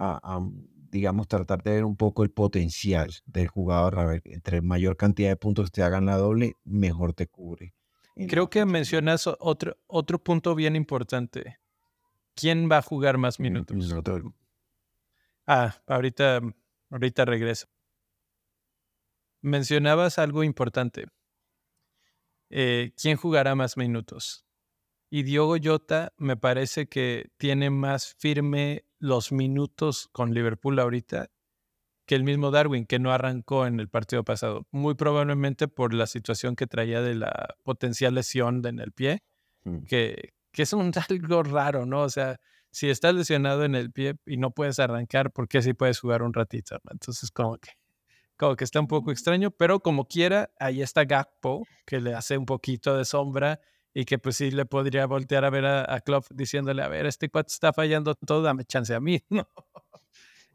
Digamos, 0.92 1.26
tratar 1.26 1.62
de 1.64 1.72
ver 1.72 1.84
un 1.84 1.96
poco 1.96 2.22
el 2.22 2.30
potencial 2.30 3.10
del 3.26 3.48
jugador. 3.48 3.98
A 3.98 4.04
ver, 4.04 4.22
entre 4.26 4.60
mayor 4.60 4.96
cantidad 4.96 5.30
de 5.30 5.36
puntos 5.36 5.72
te 5.72 5.82
hagan 5.82 6.06
la 6.06 6.16
doble, 6.16 6.56
mejor 6.62 7.14
te 7.14 7.26
cubre. 7.26 7.74
Creo 8.28 8.48
que 8.48 8.64
mencionas 8.64 9.26
otro, 9.26 9.76
otro 9.88 10.22
punto 10.22 10.54
bien 10.54 10.76
importante. 10.76 11.58
¿Quién 12.36 12.70
va 12.70 12.78
a 12.78 12.82
jugar 12.82 13.18
más 13.18 13.40
minutos? 13.40 13.92
Ah, 15.46 15.74
ahorita, 15.86 16.40
ahorita 16.90 17.24
regreso 17.24 17.66
mencionabas 19.42 20.18
algo 20.18 20.44
importante. 20.44 21.06
Eh, 22.48 22.92
¿Quién 22.96 23.16
jugará 23.16 23.54
más 23.54 23.76
minutos? 23.76 24.46
Y 25.10 25.24
Diogo 25.24 25.56
Jota 25.62 26.14
me 26.16 26.36
parece 26.36 26.86
que 26.86 27.30
tiene 27.36 27.68
más 27.68 28.14
firme 28.18 28.86
los 29.02 29.32
minutos 29.32 30.08
con 30.12 30.32
Liverpool 30.32 30.78
ahorita 30.78 31.28
que 32.06 32.14
el 32.14 32.22
mismo 32.22 32.52
Darwin, 32.52 32.86
que 32.86 33.00
no 33.00 33.12
arrancó 33.12 33.66
en 33.66 33.80
el 33.80 33.88
partido 33.88 34.24
pasado. 34.24 34.66
Muy 34.70 34.94
probablemente 34.94 35.66
por 35.66 35.92
la 35.92 36.06
situación 36.06 36.54
que 36.54 36.68
traía 36.68 37.02
de 37.02 37.16
la 37.16 37.56
potencial 37.64 38.14
lesión 38.14 38.64
en 38.64 38.78
el 38.78 38.92
pie, 38.92 39.24
mm. 39.64 39.84
que, 39.84 40.34
que 40.52 40.62
es 40.62 40.72
un 40.72 40.92
algo 41.10 41.42
raro, 41.42 41.84
¿no? 41.84 42.02
O 42.02 42.10
sea, 42.10 42.38
si 42.70 42.90
estás 42.90 43.14
lesionado 43.14 43.64
en 43.64 43.74
el 43.74 43.90
pie 43.90 44.14
y 44.24 44.36
no 44.36 44.52
puedes 44.52 44.78
arrancar, 44.78 45.32
¿por 45.32 45.48
qué 45.48 45.62
sí 45.62 45.74
puedes 45.74 45.98
jugar 45.98 46.22
un 46.22 46.32
ratito? 46.32 46.78
Entonces, 46.88 47.30
como 47.32 47.58
que 47.58 47.70
como 48.36 48.56
que 48.56 48.64
está 48.64 48.80
un 48.80 48.88
poco 48.88 49.12
extraño, 49.12 49.50
pero 49.50 49.80
como 49.80 50.06
quiera, 50.06 50.50
ahí 50.58 50.82
está 50.82 51.04
Gakpo, 51.04 51.64
que 51.86 52.00
le 52.00 52.14
hace 52.14 52.38
un 52.38 52.46
poquito 52.46 52.96
de 52.96 53.04
sombra 53.04 53.60
y 53.94 54.04
que 54.04 54.18
pues 54.18 54.36
sí 54.36 54.50
le 54.50 54.64
podría 54.64 55.06
voltear 55.06 55.44
a 55.44 55.50
ver 55.50 55.64
a, 55.64 55.94
a 55.94 56.00
Klopp 56.00 56.26
diciéndole, 56.30 56.82
a 56.82 56.88
ver, 56.88 57.06
este 57.06 57.28
cuate 57.28 57.52
está 57.52 57.72
fallando 57.72 58.14
todo, 58.14 58.42
dame 58.42 58.64
chance 58.64 58.94
a 58.94 59.00
mí, 59.00 59.22
¿no? 59.30 59.48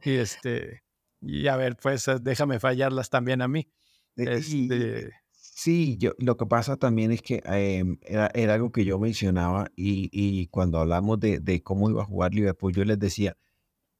y 0.03 0.15
este, 0.15 0.83
y 1.21 1.47
a 1.47 1.55
ver, 1.55 1.77
pues 1.77 2.07
eh, 2.07 2.17
déjame 2.21 2.59
fallarlas 2.59 3.09
también 3.09 3.41
a 3.41 3.47
mí. 3.47 3.67
Este 4.15 5.11
sí, 5.57 5.97
yo, 5.97 6.11
lo 6.19 6.37
que 6.37 6.45
pasa 6.45 6.77
también 6.77 7.11
es 7.11 7.21
que 7.23 7.41
em, 7.45 7.97
era, 8.03 8.29
era, 8.35 8.53
algo 8.53 8.71
que 8.71 8.85
yo 8.85 8.99
mencionaba 8.99 9.71
y, 9.75 10.09
y 10.11 10.47
cuando 10.47 10.79
hablamos 10.79 11.19
de, 11.19 11.39
de, 11.39 11.63
cómo 11.63 11.89
iba 11.89 12.03
a 12.03 12.05
jugar 12.05 12.33
Liverpool, 12.33 12.73
yo 12.73 12.85
les 12.85 12.99
decía, 12.99 13.37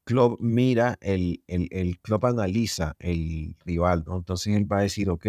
club 0.04 0.38
mira, 0.40 0.98
el, 1.02 1.44
el, 1.48 2.00
club 2.00 2.26
analiza 2.28 2.96
el 3.00 3.56
rival, 3.66 4.04
¿no? 4.08 4.18
Entonces 4.18 4.56
él 4.56 4.72
va 4.72 4.80
a 4.80 4.82
decir, 4.84 5.10
ok, 5.10 5.28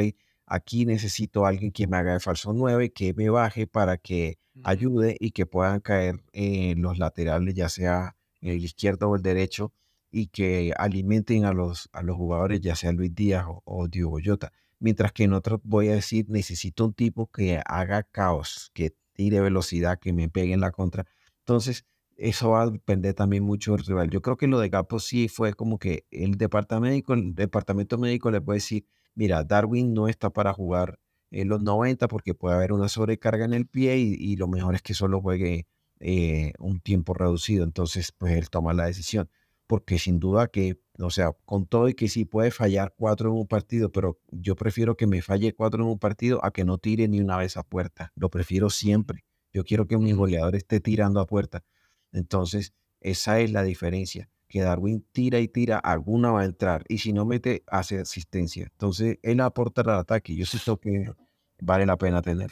aquí 0.49 0.87
necesito 0.87 1.45
a 1.45 1.51
alguien 1.51 1.73
que 1.73 1.87
me 1.87 1.97
haga 1.97 2.15
de 2.15 2.21
falso 2.21 2.53
9, 2.53 2.93
que 2.93 3.15
me 3.15 3.31
baje 3.31 3.67
para 3.67 3.97
que 3.99 4.39
ayude 4.65 5.17
y 5.21 5.31
que 5.31 5.47
puedan 5.47 5.81
caer 5.81 6.23
en 6.33 6.83
los 6.83 6.99
laterales, 6.99 7.55
ya 7.55 7.69
sea 7.69 8.17
el 8.41 8.65
izquierdo 8.65 9.11
o 9.11 9.17
el 9.17 9.23
derecho, 9.23 9.73
y 10.11 10.29
que 10.29 10.73
alimenten 10.77 11.45
a 11.45 11.53
los, 11.53 11.89
a 11.93 12.03
los 12.03 12.17
jugadores, 12.17 12.61
ya 12.61 12.75
sea 12.75 12.93
Luis 12.93 13.15
Díaz 13.15 13.45
o, 13.47 13.63
o 13.65 13.89
Diogo 13.89 14.19
Jota. 14.25 14.53
Mientras 14.81 15.13
que 15.13 15.25
en 15.25 15.33
otro 15.33 15.61
voy 15.65 15.89
a 15.89 15.95
decir, 15.95 16.27
necesito 16.29 16.87
un 16.87 16.95
tipo 16.95 17.27
que 17.31 17.61
haga 17.67 18.05
caos, 18.05 18.71
que 18.75 18.95
tire 19.13 19.41
velocidad, 19.41 19.99
que 19.99 20.13
me 20.13 20.29
pegue 20.29 20.55
en 20.55 20.61
la 20.61 20.71
contra. 20.71 21.05
Entonces, 21.41 21.85
eso 22.19 22.51
va 22.51 22.63
a 22.63 22.71
depender 22.71 23.15
también 23.15 23.45
mucho 23.45 23.73
del 23.77 23.85
rival. 23.85 24.11
Yo 24.11 24.21
creo 24.23 24.37
que 24.37 24.49
lo 24.49 24.59
de 24.59 24.69
Gapo 24.69 24.99
sí 24.99 25.29
fue 25.29 25.55
como 25.55 25.79
que 25.79 26.05
el 26.11 26.37
departamento 26.37 26.81
médico, 26.91 27.15
el 27.15 27.35
departamento 27.35 27.97
médico 27.97 28.31
le 28.31 28.41
puede 28.41 28.57
decir, 28.57 28.85
mira, 29.19 29.43
Darwin 29.43 29.95
no 29.95 30.07
está 30.09 30.31
para 30.31 30.53
jugar 30.53 31.01
en 31.33 31.49
los 31.49 31.61
90 31.61 32.07
porque 32.07 32.35
puede 32.35 32.55
haber 32.55 32.73
una 32.73 32.89
sobrecarga 32.89 33.45
en 33.45 33.53
el 33.53 33.67
pie 33.67 33.97
y, 33.99 34.37
lo 34.37 34.47
mejor 34.47 34.77
es 34.77 34.83
que 34.83 34.95
solo 34.95 35.21
juegue 35.21 35.67
eh, 35.99 36.53
un 36.61 36.81
tiempo 36.81 37.15
reducido. 37.15 37.65
Entonces, 37.65 38.13
pues 38.13 38.37
él 38.37 38.49
toma 38.49 38.73
la 38.75 38.87
decisión. 38.87 39.29
Porque 39.67 39.99
sin 39.99 40.21
duda 40.21 40.47
que, 40.47 40.81
o 41.01 41.11
sea, 41.11 41.33
con 41.45 41.67
todo 41.67 41.89
y 41.89 41.95
que 41.95 42.09
sí 42.09 42.25
puede 42.25 42.53
fallar 42.53 42.95
cuatro 42.97 43.31
en 43.31 43.37
un 43.37 43.49
partido, 43.49 43.91
pero 43.91 44.21
yo 44.31 44.55
prefiero 44.55 44.97
que 44.97 45.07
me 45.09 45.21
falle 45.21 45.53
cuatro 45.53 45.83
en 45.83 45.91
un 45.91 45.99
partido 45.99 46.43
a 46.45 46.53
que 46.53 46.65
no 46.65 46.79
tire 46.79 47.09
ni 47.09 47.21
una 47.21 47.37
vez 47.37 47.57
a 47.57 47.65
puerta. 47.65 48.13
Lo 48.15 48.31
prefiero 48.31 48.71
siempre. 48.71 49.25
Yo 49.53 49.65
quiero 49.65 49.87
que 49.89 49.99
mi 49.99 50.13
goleador 50.13 50.55
esté 50.55 50.81
tirando 50.81 51.21
a 51.21 51.27
puerta. 51.27 51.65
Entonces, 52.13 52.73
esa 53.01 53.41
es 53.41 53.51
la 53.51 53.65
diferencia, 53.65 54.31
que 54.49 54.63
Darwin 54.63 55.05
tira 55.13 55.39
y 55.41 55.49
tira, 55.49 55.79
alguna 55.79 56.33
va 56.33 56.41
a 56.41 56.45
entrar, 56.45 56.85
y 56.89 56.99
si 56.99 57.13
no 57.13 57.25
mete, 57.27 57.63
hace 57.67 58.01
asistencia. 58.01 58.65
Entonces, 58.65 59.19
él 59.23 59.41
aporta 59.41 59.83
al 59.83 59.91
ataque, 59.91 60.35
yo 60.35 60.47
siento 60.47 60.79
que 60.79 61.13
vale 61.61 61.87
la 61.87 61.97
pena 61.97 62.23
tener. 62.23 62.51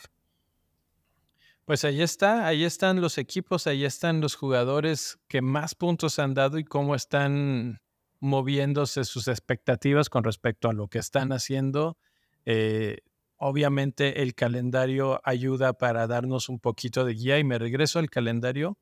Pues 1.64 1.84
ahí 1.84 2.00
está, 2.00 2.46
ahí 2.46 2.64
están 2.64 3.00
los 3.00 3.18
equipos, 3.18 3.66
ahí 3.66 3.84
están 3.84 4.20
los 4.20 4.36
jugadores 4.36 5.18
que 5.26 5.42
más 5.42 5.74
puntos 5.74 6.18
han 6.20 6.34
dado 6.34 6.58
y 6.58 6.64
cómo 6.64 6.94
están 6.94 7.80
moviéndose 8.20 9.04
sus 9.04 9.26
expectativas 9.26 10.08
con 10.08 10.22
respecto 10.22 10.68
a 10.68 10.72
lo 10.72 10.86
que 10.86 10.98
están 10.98 11.32
haciendo. 11.32 11.98
Eh, 12.44 12.98
obviamente 13.36 14.22
el 14.22 14.34
calendario 14.34 15.20
ayuda 15.24 15.72
para 15.72 16.06
darnos 16.06 16.48
un 16.48 16.60
poquito 16.60 17.04
de 17.04 17.14
guía 17.14 17.38
y 17.38 17.44
me 17.44 17.58
regreso 17.58 17.98
al 17.98 18.10
calendario 18.10 18.78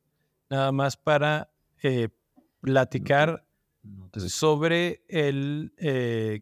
nada 0.50 0.70
más 0.70 0.96
para 0.96 1.50
eh, 1.82 2.08
platicar 2.64 3.46
sobre 4.16 5.04
el... 5.08 5.74
Eh, 5.76 6.40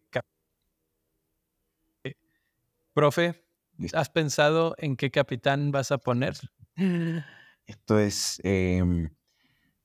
eh, 2.05 2.13
profe, 2.93 3.43
¿has 3.93 4.09
pensado 4.09 4.73
en 4.77 4.95
qué 4.95 5.11
capitán 5.11 5.71
vas 5.71 5.91
a 5.91 5.97
poner? 5.97 6.35
Esto 7.65 7.99
es, 7.99 8.39
em, 8.43 9.09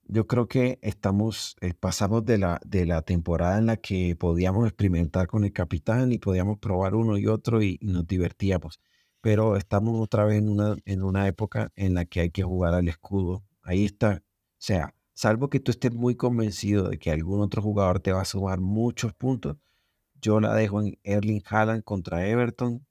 yo 0.05 0.29
creo 0.29 0.47
que 0.47 0.79
estamos, 0.81 1.57
eh, 1.61 1.75
pasamos 1.75 2.25
de 2.25 2.39
la, 2.39 2.61
de 2.65 2.87
la 2.87 3.03
temporada 3.03 3.59
en 3.59 3.67
la 3.67 3.77
que 3.77 4.15
podíamos 4.15 4.67
experimentar 4.69 5.27
con 5.27 5.45
el 5.45 5.53
capitán 5.53 6.13
y 6.13 6.19
podíamos 6.19 6.59
probar 6.59 6.95
uno 6.95 7.19
y 7.19 7.27
otro 7.27 7.63
y, 7.63 7.79
nos 7.83 8.07
divertíamos. 8.07 8.81
Pero 9.21 9.57
estamos 9.57 10.01
otra 10.01 10.25
vez 10.25 10.39
en 10.39 10.49
una, 10.49 10.77
en 10.85 11.03
una 11.03 11.27
época 11.27 11.73
en 11.75 11.95
la 11.95 12.05
que 12.05 12.21
hay 12.21 12.31
que 12.31 12.45
jugar 12.45 12.75
al 12.75 12.87
escudo. 12.87 13.43
Ahí 13.63 13.85
está. 13.85 14.23
O 14.23 14.61
sea, 14.61 14.95
salvo 15.19 15.51
que 15.51 15.59
tú 15.59 15.73
estés 15.73 15.93
muy 15.93 16.15
convencido 16.15 16.91
de 16.91 16.99
que 17.01 17.11
algún 17.11 17.41
otro 17.41 17.61
jugador 17.61 17.99
te 17.99 18.13
va 18.13 18.21
a 18.21 18.25
sumar 18.25 18.61
muchos 18.61 19.13
puntos, 19.15 19.57
yo 20.23 20.39
la 20.39 20.55
dejo 20.55 20.81
en 20.81 20.97
Erling 21.03 21.43
Haaland 21.45 21.83
contra 21.83 22.25
Everton, 22.29 22.87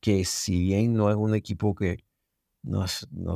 que 0.00 0.24
si 0.24 0.60
bien 0.60 0.94
no 0.94 1.10
es 1.10 1.16
un 1.16 1.34
equipo 1.34 1.74
que 1.74 2.04
no, 2.62 2.86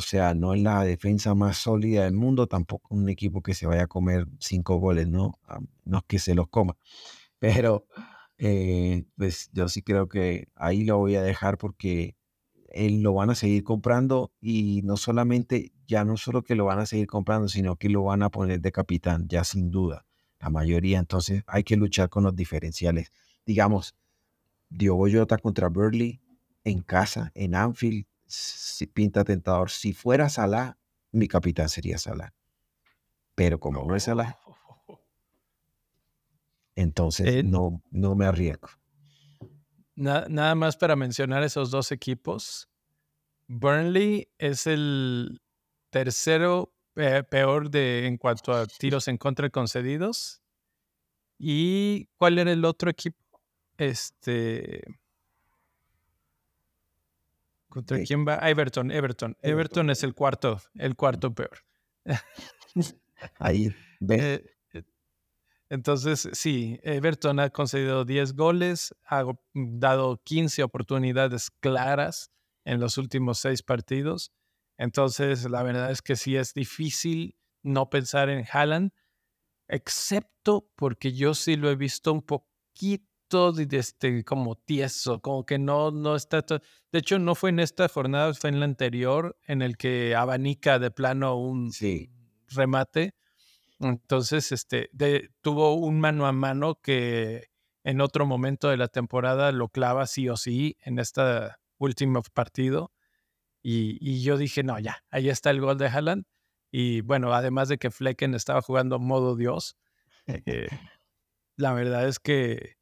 sea, 0.01 0.35
no 0.35 0.55
es 0.55 0.63
la 0.63 0.85
defensa 0.85 1.35
más 1.35 1.57
sólida 1.57 2.05
del 2.05 2.15
mundo, 2.15 2.47
tampoco 2.47 2.95
un 2.95 3.09
equipo 3.09 3.43
que 3.43 3.55
se 3.55 3.67
vaya 3.67 3.83
a 3.85 3.87
comer 3.89 4.29
cinco 4.39 4.77
goles, 4.77 5.09
¿no? 5.09 5.41
No 5.85 5.99
es 5.99 6.05
que 6.07 6.21
se 6.21 6.37
los 6.37 6.47
coma. 6.49 6.77
Pero 7.41 7.87
eh, 8.39 9.05
pues 9.17 9.51
yo 9.53 9.69
sí 9.69 9.83
creo 9.83 10.09
que 10.09 10.49
ahí 10.55 10.85
lo 10.85 10.99
voy 10.99 11.17
a 11.17 11.23
dejar 11.23 11.59
porque 11.59 12.17
él 12.69 13.03
lo 13.03 13.15
van 13.15 13.31
a 13.31 13.35
seguir 13.35 13.65
comprando 13.65 14.33
y 14.41 14.83
no 14.85 14.97
solamente, 14.97 15.73
ya 15.89 16.05
no 16.05 16.19
solo 16.19 16.43
que 16.43 16.55
lo 16.55 16.67
van 16.67 16.79
a 16.79 16.87
seguir 16.87 17.07
comprando, 17.07 17.49
sino 17.49 17.77
que 17.77 17.89
lo 17.89 18.05
van 18.05 18.23
a 18.23 18.29
poner 18.29 18.61
de 18.61 18.71
capitán, 18.71 19.27
ya 19.27 19.43
sin 19.43 19.71
duda, 19.71 20.05
la 20.39 20.51
mayoría. 20.51 20.99
Entonces 20.99 21.43
hay 21.47 21.65
que 21.65 21.77
luchar 21.77 22.11
con 22.11 22.25
los 22.25 22.37
diferenciales. 22.37 23.11
Digamos, 23.47 23.97
Diogo 24.69 25.07
Jota 25.11 25.39
contra 25.39 25.69
Burley 25.69 26.21
en 26.63 26.83
casa, 26.83 27.33
en 27.35 27.55
Anfield, 27.55 28.05
si 28.27 28.87
pinta 28.87 29.25
tentador. 29.25 29.71
Si 29.71 29.95
fuera 29.95 30.29
Salah, 30.29 30.77
mi 31.11 31.27
capitán 31.27 31.71
sería 31.71 31.97
Salah. 31.97 32.35
Pero 33.35 33.59
como 33.59 33.83
no, 33.83 33.97
es 33.97 34.03
Salah, 34.03 34.37
entonces 36.77 37.29
eh, 37.29 37.43
no, 37.43 37.83
no 37.91 38.15
me 38.15 38.27
arriesgo. 38.27 38.69
nada 39.95 40.55
más 40.55 40.77
para 40.77 40.97
mencionar 40.97 41.43
esos 41.45 41.71
dos 41.71 41.93
equipos. 41.93 42.69
Burnley 43.47 44.29
es 44.37 44.67
el 44.67 45.41
tercero 45.91 46.73
peor 46.95 47.71
de, 47.71 48.07
en 48.07 48.17
cuanto 48.17 48.53
a 48.53 48.67
tiros 48.67 49.09
en 49.09 49.17
contra 49.17 49.51
concedidos. 49.51 50.43
¿Y 51.39 52.07
cuál 52.17 52.39
era 52.39 52.51
el 52.51 52.65
otro 52.65 52.91
equipo? 52.91 53.19
Este. 53.77 54.83
¿Contra 57.69 58.03
quién 58.03 58.27
va? 58.27 58.37
Everton, 58.49 58.91
Everton, 58.91 59.37
Everton. 59.43 59.91
es 59.91 60.03
el 60.03 60.15
cuarto, 60.15 60.61
el 60.75 60.97
cuarto 60.97 61.33
peor. 61.35 61.59
Ahí, 63.39 63.73
ve. 64.01 64.57
Eh, 64.73 64.85
entonces, 65.69 66.29
sí, 66.33 66.81
Everton 66.83 67.39
ha 67.41 67.51
concedido 67.51 68.05
10 68.05 68.35
goles, 68.35 68.95
ha 69.05 69.23
dado 69.53 70.21
15 70.25 70.63
oportunidades 70.63 71.51
claras 71.61 72.33
en 72.65 72.81
los 72.81 72.97
últimos 72.97 73.39
seis 73.39 73.63
partidos. 73.63 74.33
Entonces, 74.79 75.45
la 75.51 75.63
verdad 75.63 75.91
es 75.91 76.01
que 76.01 76.17
sí 76.17 76.37
es 76.37 76.55
difícil 76.55 77.37
no 77.63 77.91
pensar 77.91 78.31
en 78.31 78.47
Haaland, 78.51 78.93
excepto 79.69 80.71
porque 80.77 81.13
yo 81.13 81.35
sí 81.35 81.57
lo 81.57 81.71
he 81.71 81.77
visto 81.77 82.13
un 82.13 82.23
poquito 82.23 83.03
este, 83.71 84.25
como 84.25 84.55
tieso, 84.57 85.21
como 85.21 85.45
que 85.45 85.59
no, 85.59 85.91
no 85.91 86.17
está. 86.17 86.43
De 86.93 86.99
hecho, 86.99 87.19
no 87.19 87.35
fue 87.35 87.51
en 87.51 87.61
esta 87.61 87.89
jornada, 87.89 88.33
fue 88.33 88.51
en 88.51 88.61
la 88.61 88.65
anterior, 88.65 89.37
en 89.47 89.61
el 89.61 89.77
que 89.77 90.15
abanica 90.15 90.79
de 90.79 90.91
plano 90.91 91.37
un 91.37 91.71
remate. 92.49 93.15
Entonces, 93.81 94.53
este, 94.53 94.91
tuvo 95.43 95.75
un 95.75 96.01
mano 96.01 96.27
a 96.27 96.33
mano 96.33 96.81
que 96.81 97.49
en 97.85 98.01
otro 98.01 98.27
momento 98.27 98.69
de 98.69 98.77
la 98.77 98.89
temporada 98.89 99.53
lo 99.53 99.69
clava 99.69 100.07
sí 100.07 100.29
o 100.29 100.37
sí 100.37 100.77
en 100.81 100.99
este 100.99 101.23
último 101.79 102.23
partido. 102.35 102.93
Y, 103.63 103.99
y 104.01 104.23
yo 104.23 104.37
dije, 104.37 104.63
no, 104.63 104.79
ya, 104.79 105.05
ahí 105.11 105.29
está 105.29 105.51
el 105.51 105.61
gol 105.61 105.79
de 105.79 105.89
Haaland. 105.89 106.25
Y 106.71 107.01
bueno, 107.01 107.33
además 107.33 107.69
de 107.69 107.79
que 107.79 107.91
Flecken 107.91 108.35
estaba 108.35 108.61
jugando 108.63 108.99
modo 108.99 109.37
Dios, 109.37 109.77
eh, 110.27 110.69
la 111.57 111.73
verdad 111.73 112.07
es 112.07 112.19
que 112.19 112.77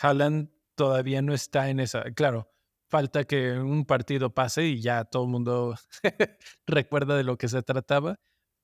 Haaland 0.00 0.50
todavía 0.74 1.22
no 1.22 1.34
está 1.34 1.68
en 1.70 1.80
esa. 1.80 2.02
Claro, 2.12 2.50
falta 2.88 3.24
que 3.24 3.58
un 3.58 3.84
partido 3.84 4.32
pase 4.34 4.66
y 4.66 4.80
ya 4.80 5.04
todo 5.04 5.24
el 5.24 5.30
mundo 5.30 5.76
recuerda 6.66 7.16
de 7.16 7.24
lo 7.24 7.36
que 7.36 7.48
se 7.48 7.62
trataba. 7.62 8.18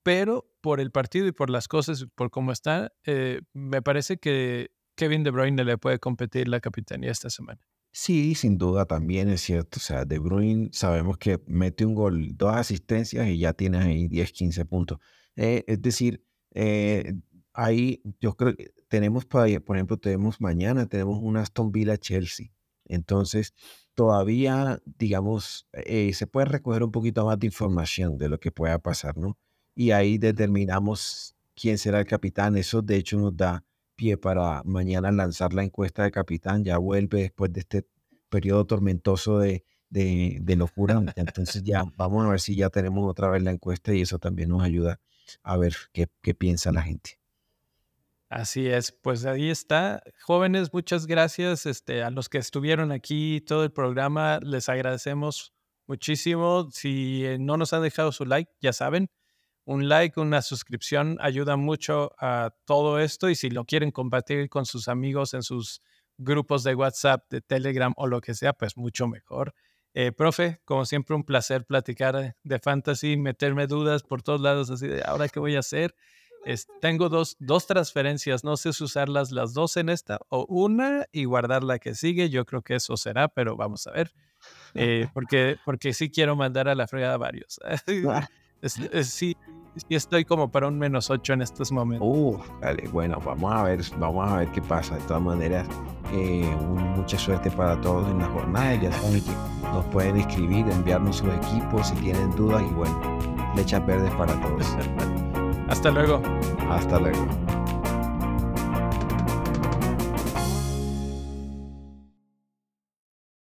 Pero 0.05 0.51
por 0.60 0.80
el 0.80 0.90
partido 0.90 1.28
y 1.28 1.32
por 1.32 1.48
las 1.48 1.68
cosas, 1.68 2.06
por 2.16 2.30
cómo 2.30 2.51
está, 2.51 2.93
eh, 3.05 3.43
me 3.52 3.82
parece 3.82 4.18
que 4.18 4.72
Kevin 4.97 5.22
De 5.22 5.30
Bruyne 5.30 5.64
le 5.64 5.78
puede 5.78 6.01
competir 6.01 6.48
la 6.48 6.60
capitanía 6.60 7.12
esta 7.12 7.30
semana. 7.30 7.60
Sí, 7.94 8.35
sin 8.35 8.56
duda 8.56 8.86
también 8.86 9.28
es 9.28 9.43
cierto. 9.43 9.78
O 9.78 9.81
sea, 9.81 10.05
De 10.06 10.19
Bruyne 10.19 10.70
sabemos 10.73 11.19
que 11.19 11.40
mete 11.47 11.85
un 11.85 11.94
gol, 11.94 12.36
dos 12.36 12.55
asistencias 12.55 13.28
y 13.28 13.39
ya 13.39 13.52
tienes 13.52 13.85
ahí 13.85 14.09
10, 14.09 14.32
15 14.32 14.64
puntos. 14.64 14.98
Eh, 15.36 15.62
es 15.66 15.82
decir, 15.82 16.24
eh, 16.55 17.14
ahí 17.52 18.02
yo 18.20 18.35
creo 18.35 18.56
que 18.56 18.73
tenemos, 18.89 19.27
por 19.27 19.47
ejemplo, 19.47 19.98
tenemos 19.98 20.40
mañana, 20.40 20.86
tenemos 20.86 21.19
un 21.20 21.36
Aston 21.36 21.70
Villa 21.70 21.98
Chelsea. 21.98 22.48
Entonces, 22.86 23.55
todavía, 23.94 24.81
digamos, 24.85 25.69
eh, 25.73 26.12
se 26.14 26.27
puede 26.27 26.47
recoger 26.47 26.82
un 26.82 26.93
poquito 26.93 27.27
más 27.27 27.39
de 27.39 27.47
información 27.47 28.16
de 28.19 28.28
lo 28.31 28.40
que 28.40 28.51
pueda 28.52 28.78
pasar, 28.78 29.16
¿no? 29.19 29.39
Y 29.74 29.90
ahí 29.93 30.19
determinamos 30.19 31.36
quién 31.55 31.78
será 31.78 32.01
el 32.01 32.06
capitán. 32.06 32.56
Eso, 32.56 32.82
de 32.82 32.97
hecho, 32.97 33.19
nos 33.19 33.36
da 33.36 33.64
pie 34.02 34.16
para 34.16 34.64
mañana 34.64 35.12
lanzar 35.12 35.52
la 35.52 35.62
encuesta 35.62 36.02
de 36.02 36.10
capitán. 36.10 36.64
Ya 36.64 36.76
vuelve 36.78 37.22
después 37.22 37.52
de 37.52 37.60
este 37.60 37.86
periodo 38.28 38.66
tormentoso 38.66 39.38
de, 39.38 39.64
de, 39.90 40.56
locura. 40.56 41.00
Entonces, 41.14 41.62
ya 41.62 41.84
vamos 41.96 42.26
a 42.26 42.30
ver 42.30 42.40
si 42.40 42.56
ya 42.56 42.68
tenemos 42.68 43.08
otra 43.08 43.28
vez 43.28 43.44
la 43.44 43.52
encuesta 43.52 43.94
y 43.94 44.00
eso 44.00 44.18
también 44.18 44.48
nos 44.48 44.64
ayuda 44.64 45.00
a 45.44 45.56
ver 45.56 45.76
qué, 45.92 46.08
qué 46.20 46.34
piensa 46.34 46.72
la 46.72 46.82
gente. 46.82 47.20
Así 48.28 48.66
es, 48.66 48.90
pues 48.90 49.24
ahí 49.24 49.50
está. 49.50 50.02
Jóvenes, 50.22 50.72
muchas 50.72 51.06
gracias 51.06 51.64
este, 51.66 52.02
a 52.02 52.10
los 52.10 52.28
que 52.28 52.38
estuvieron 52.38 52.90
aquí 52.90 53.40
todo 53.42 53.62
el 53.62 53.70
programa. 53.70 54.40
Les 54.42 54.68
agradecemos 54.68 55.54
muchísimo. 55.86 56.68
Si 56.72 57.24
eh, 57.24 57.38
no 57.38 57.56
nos 57.56 57.72
han 57.72 57.82
dejado 57.82 58.10
su 58.10 58.24
like, 58.24 58.50
ya 58.60 58.72
saben, 58.72 59.10
un 59.64 59.89
like, 59.89 60.18
una 60.20 60.43
suscripción 60.43 61.18
ayuda 61.20 61.56
mucho 61.56 62.12
a 62.18 62.55
todo 62.64 62.98
esto 62.98 63.30
y 63.30 63.34
si 63.34 63.51
lo 63.51 63.64
quieren 63.64 63.90
compartir 63.90 64.48
con 64.48 64.66
sus 64.66 64.89
amigos 64.89 65.34
en 65.34 65.43
sus 65.43 65.82
grupos 66.18 66.64
de 66.64 66.74
WhatsApp, 66.74 67.24
de 67.30 67.40
Telegram 67.40 67.93
o 67.97 68.06
lo 68.06 68.20
que 68.20 68.34
sea, 68.34 68.52
pues 68.52 68.76
mucho 68.76 69.06
mejor. 69.06 69.55
Eh, 69.94 70.10
profe, 70.12 70.60
como 70.64 70.84
siempre, 70.86 71.14
un 71.14 71.24
placer 71.24 71.64
platicar 71.64 72.36
de 72.43 72.59
fantasy, 72.59 73.16
meterme 73.16 73.66
dudas 73.66 74.02
por 74.02 74.22
todos 74.22 74.40
lados, 74.40 74.70
así 74.70 74.86
de 74.86 75.02
ahora 75.05 75.28
qué 75.28 75.39
voy 75.39 75.56
a 75.56 75.60
hacer 75.60 75.94
tengo 76.80 77.09
dos, 77.09 77.36
dos 77.39 77.66
transferencias, 77.66 78.44
no 78.44 78.56
sé 78.56 78.72
si 78.72 78.84
usarlas 78.84 79.30
las 79.30 79.55
dos 79.55 79.76
en 79.76 79.89
esta 79.89 80.18
o 80.28 80.44
una 80.47 81.06
y 81.12 81.24
guardar 81.24 81.62
la 81.62 81.78
que 81.78 81.94
sigue. 81.94 82.30
Yo 82.30 82.44
creo 82.44 82.62
que 82.62 82.76
eso 82.76 82.97
será, 82.97 83.28
pero 83.28 83.56
vamos 83.56 83.86
a 83.86 83.93
ver. 83.93 84.12
Eh, 84.74 85.06
porque, 85.14 85.56
porque 85.64 85.93
sí 85.93 86.10
quiero 86.10 86.36
mandar 86.36 86.68
a 86.68 86.74
la 86.74 86.86
fregada 86.86 87.16
varios. 87.16 87.60
Sí, 88.62 89.36
sí, 89.76 89.86
estoy 89.89 90.24
como 90.24 90.48
para 90.51 90.68
un 90.68 90.78
menos 90.78 91.10
ocho 91.10 91.32
en 91.32 91.43
estos 91.43 91.72
momentos. 91.72 92.06
Uh, 92.09 92.39
vale, 92.60 92.89
bueno, 92.89 93.18
vamos 93.24 93.52
a 93.52 93.64
ver, 93.64 93.80
vamos 93.98 94.30
a 94.30 94.36
ver 94.39 94.48
qué 94.52 94.62
pasa. 94.62 94.94
De 94.94 95.01
todas 95.02 95.22
maneras, 95.22 95.66
eh, 96.12 96.48
mucha 96.97 97.18
suerte 97.18 97.51
para 97.51 97.80
todos 97.80 98.09
en 98.09 98.18
la 98.18 98.26
jornada. 98.26 98.74
Ya 98.76 98.93
saben 98.93 99.22
que 99.24 99.32
nos 99.68 99.84
pueden 99.86 100.16
escribir, 100.16 100.68
enviarnos 100.68 101.16
sus 101.16 101.28
equipos 101.30 101.89
si 101.89 101.94
tienen 101.97 102.30
dudas 102.36 102.62
y 102.62 102.74
bueno, 102.74 103.18
lechas 103.56 103.84
verdes 103.84 104.12
para 104.14 104.40
todos. 104.40 104.66
Hasta 105.68 105.90
luego. 105.90 106.22
Hasta 106.70 107.01
luego. 107.01 107.26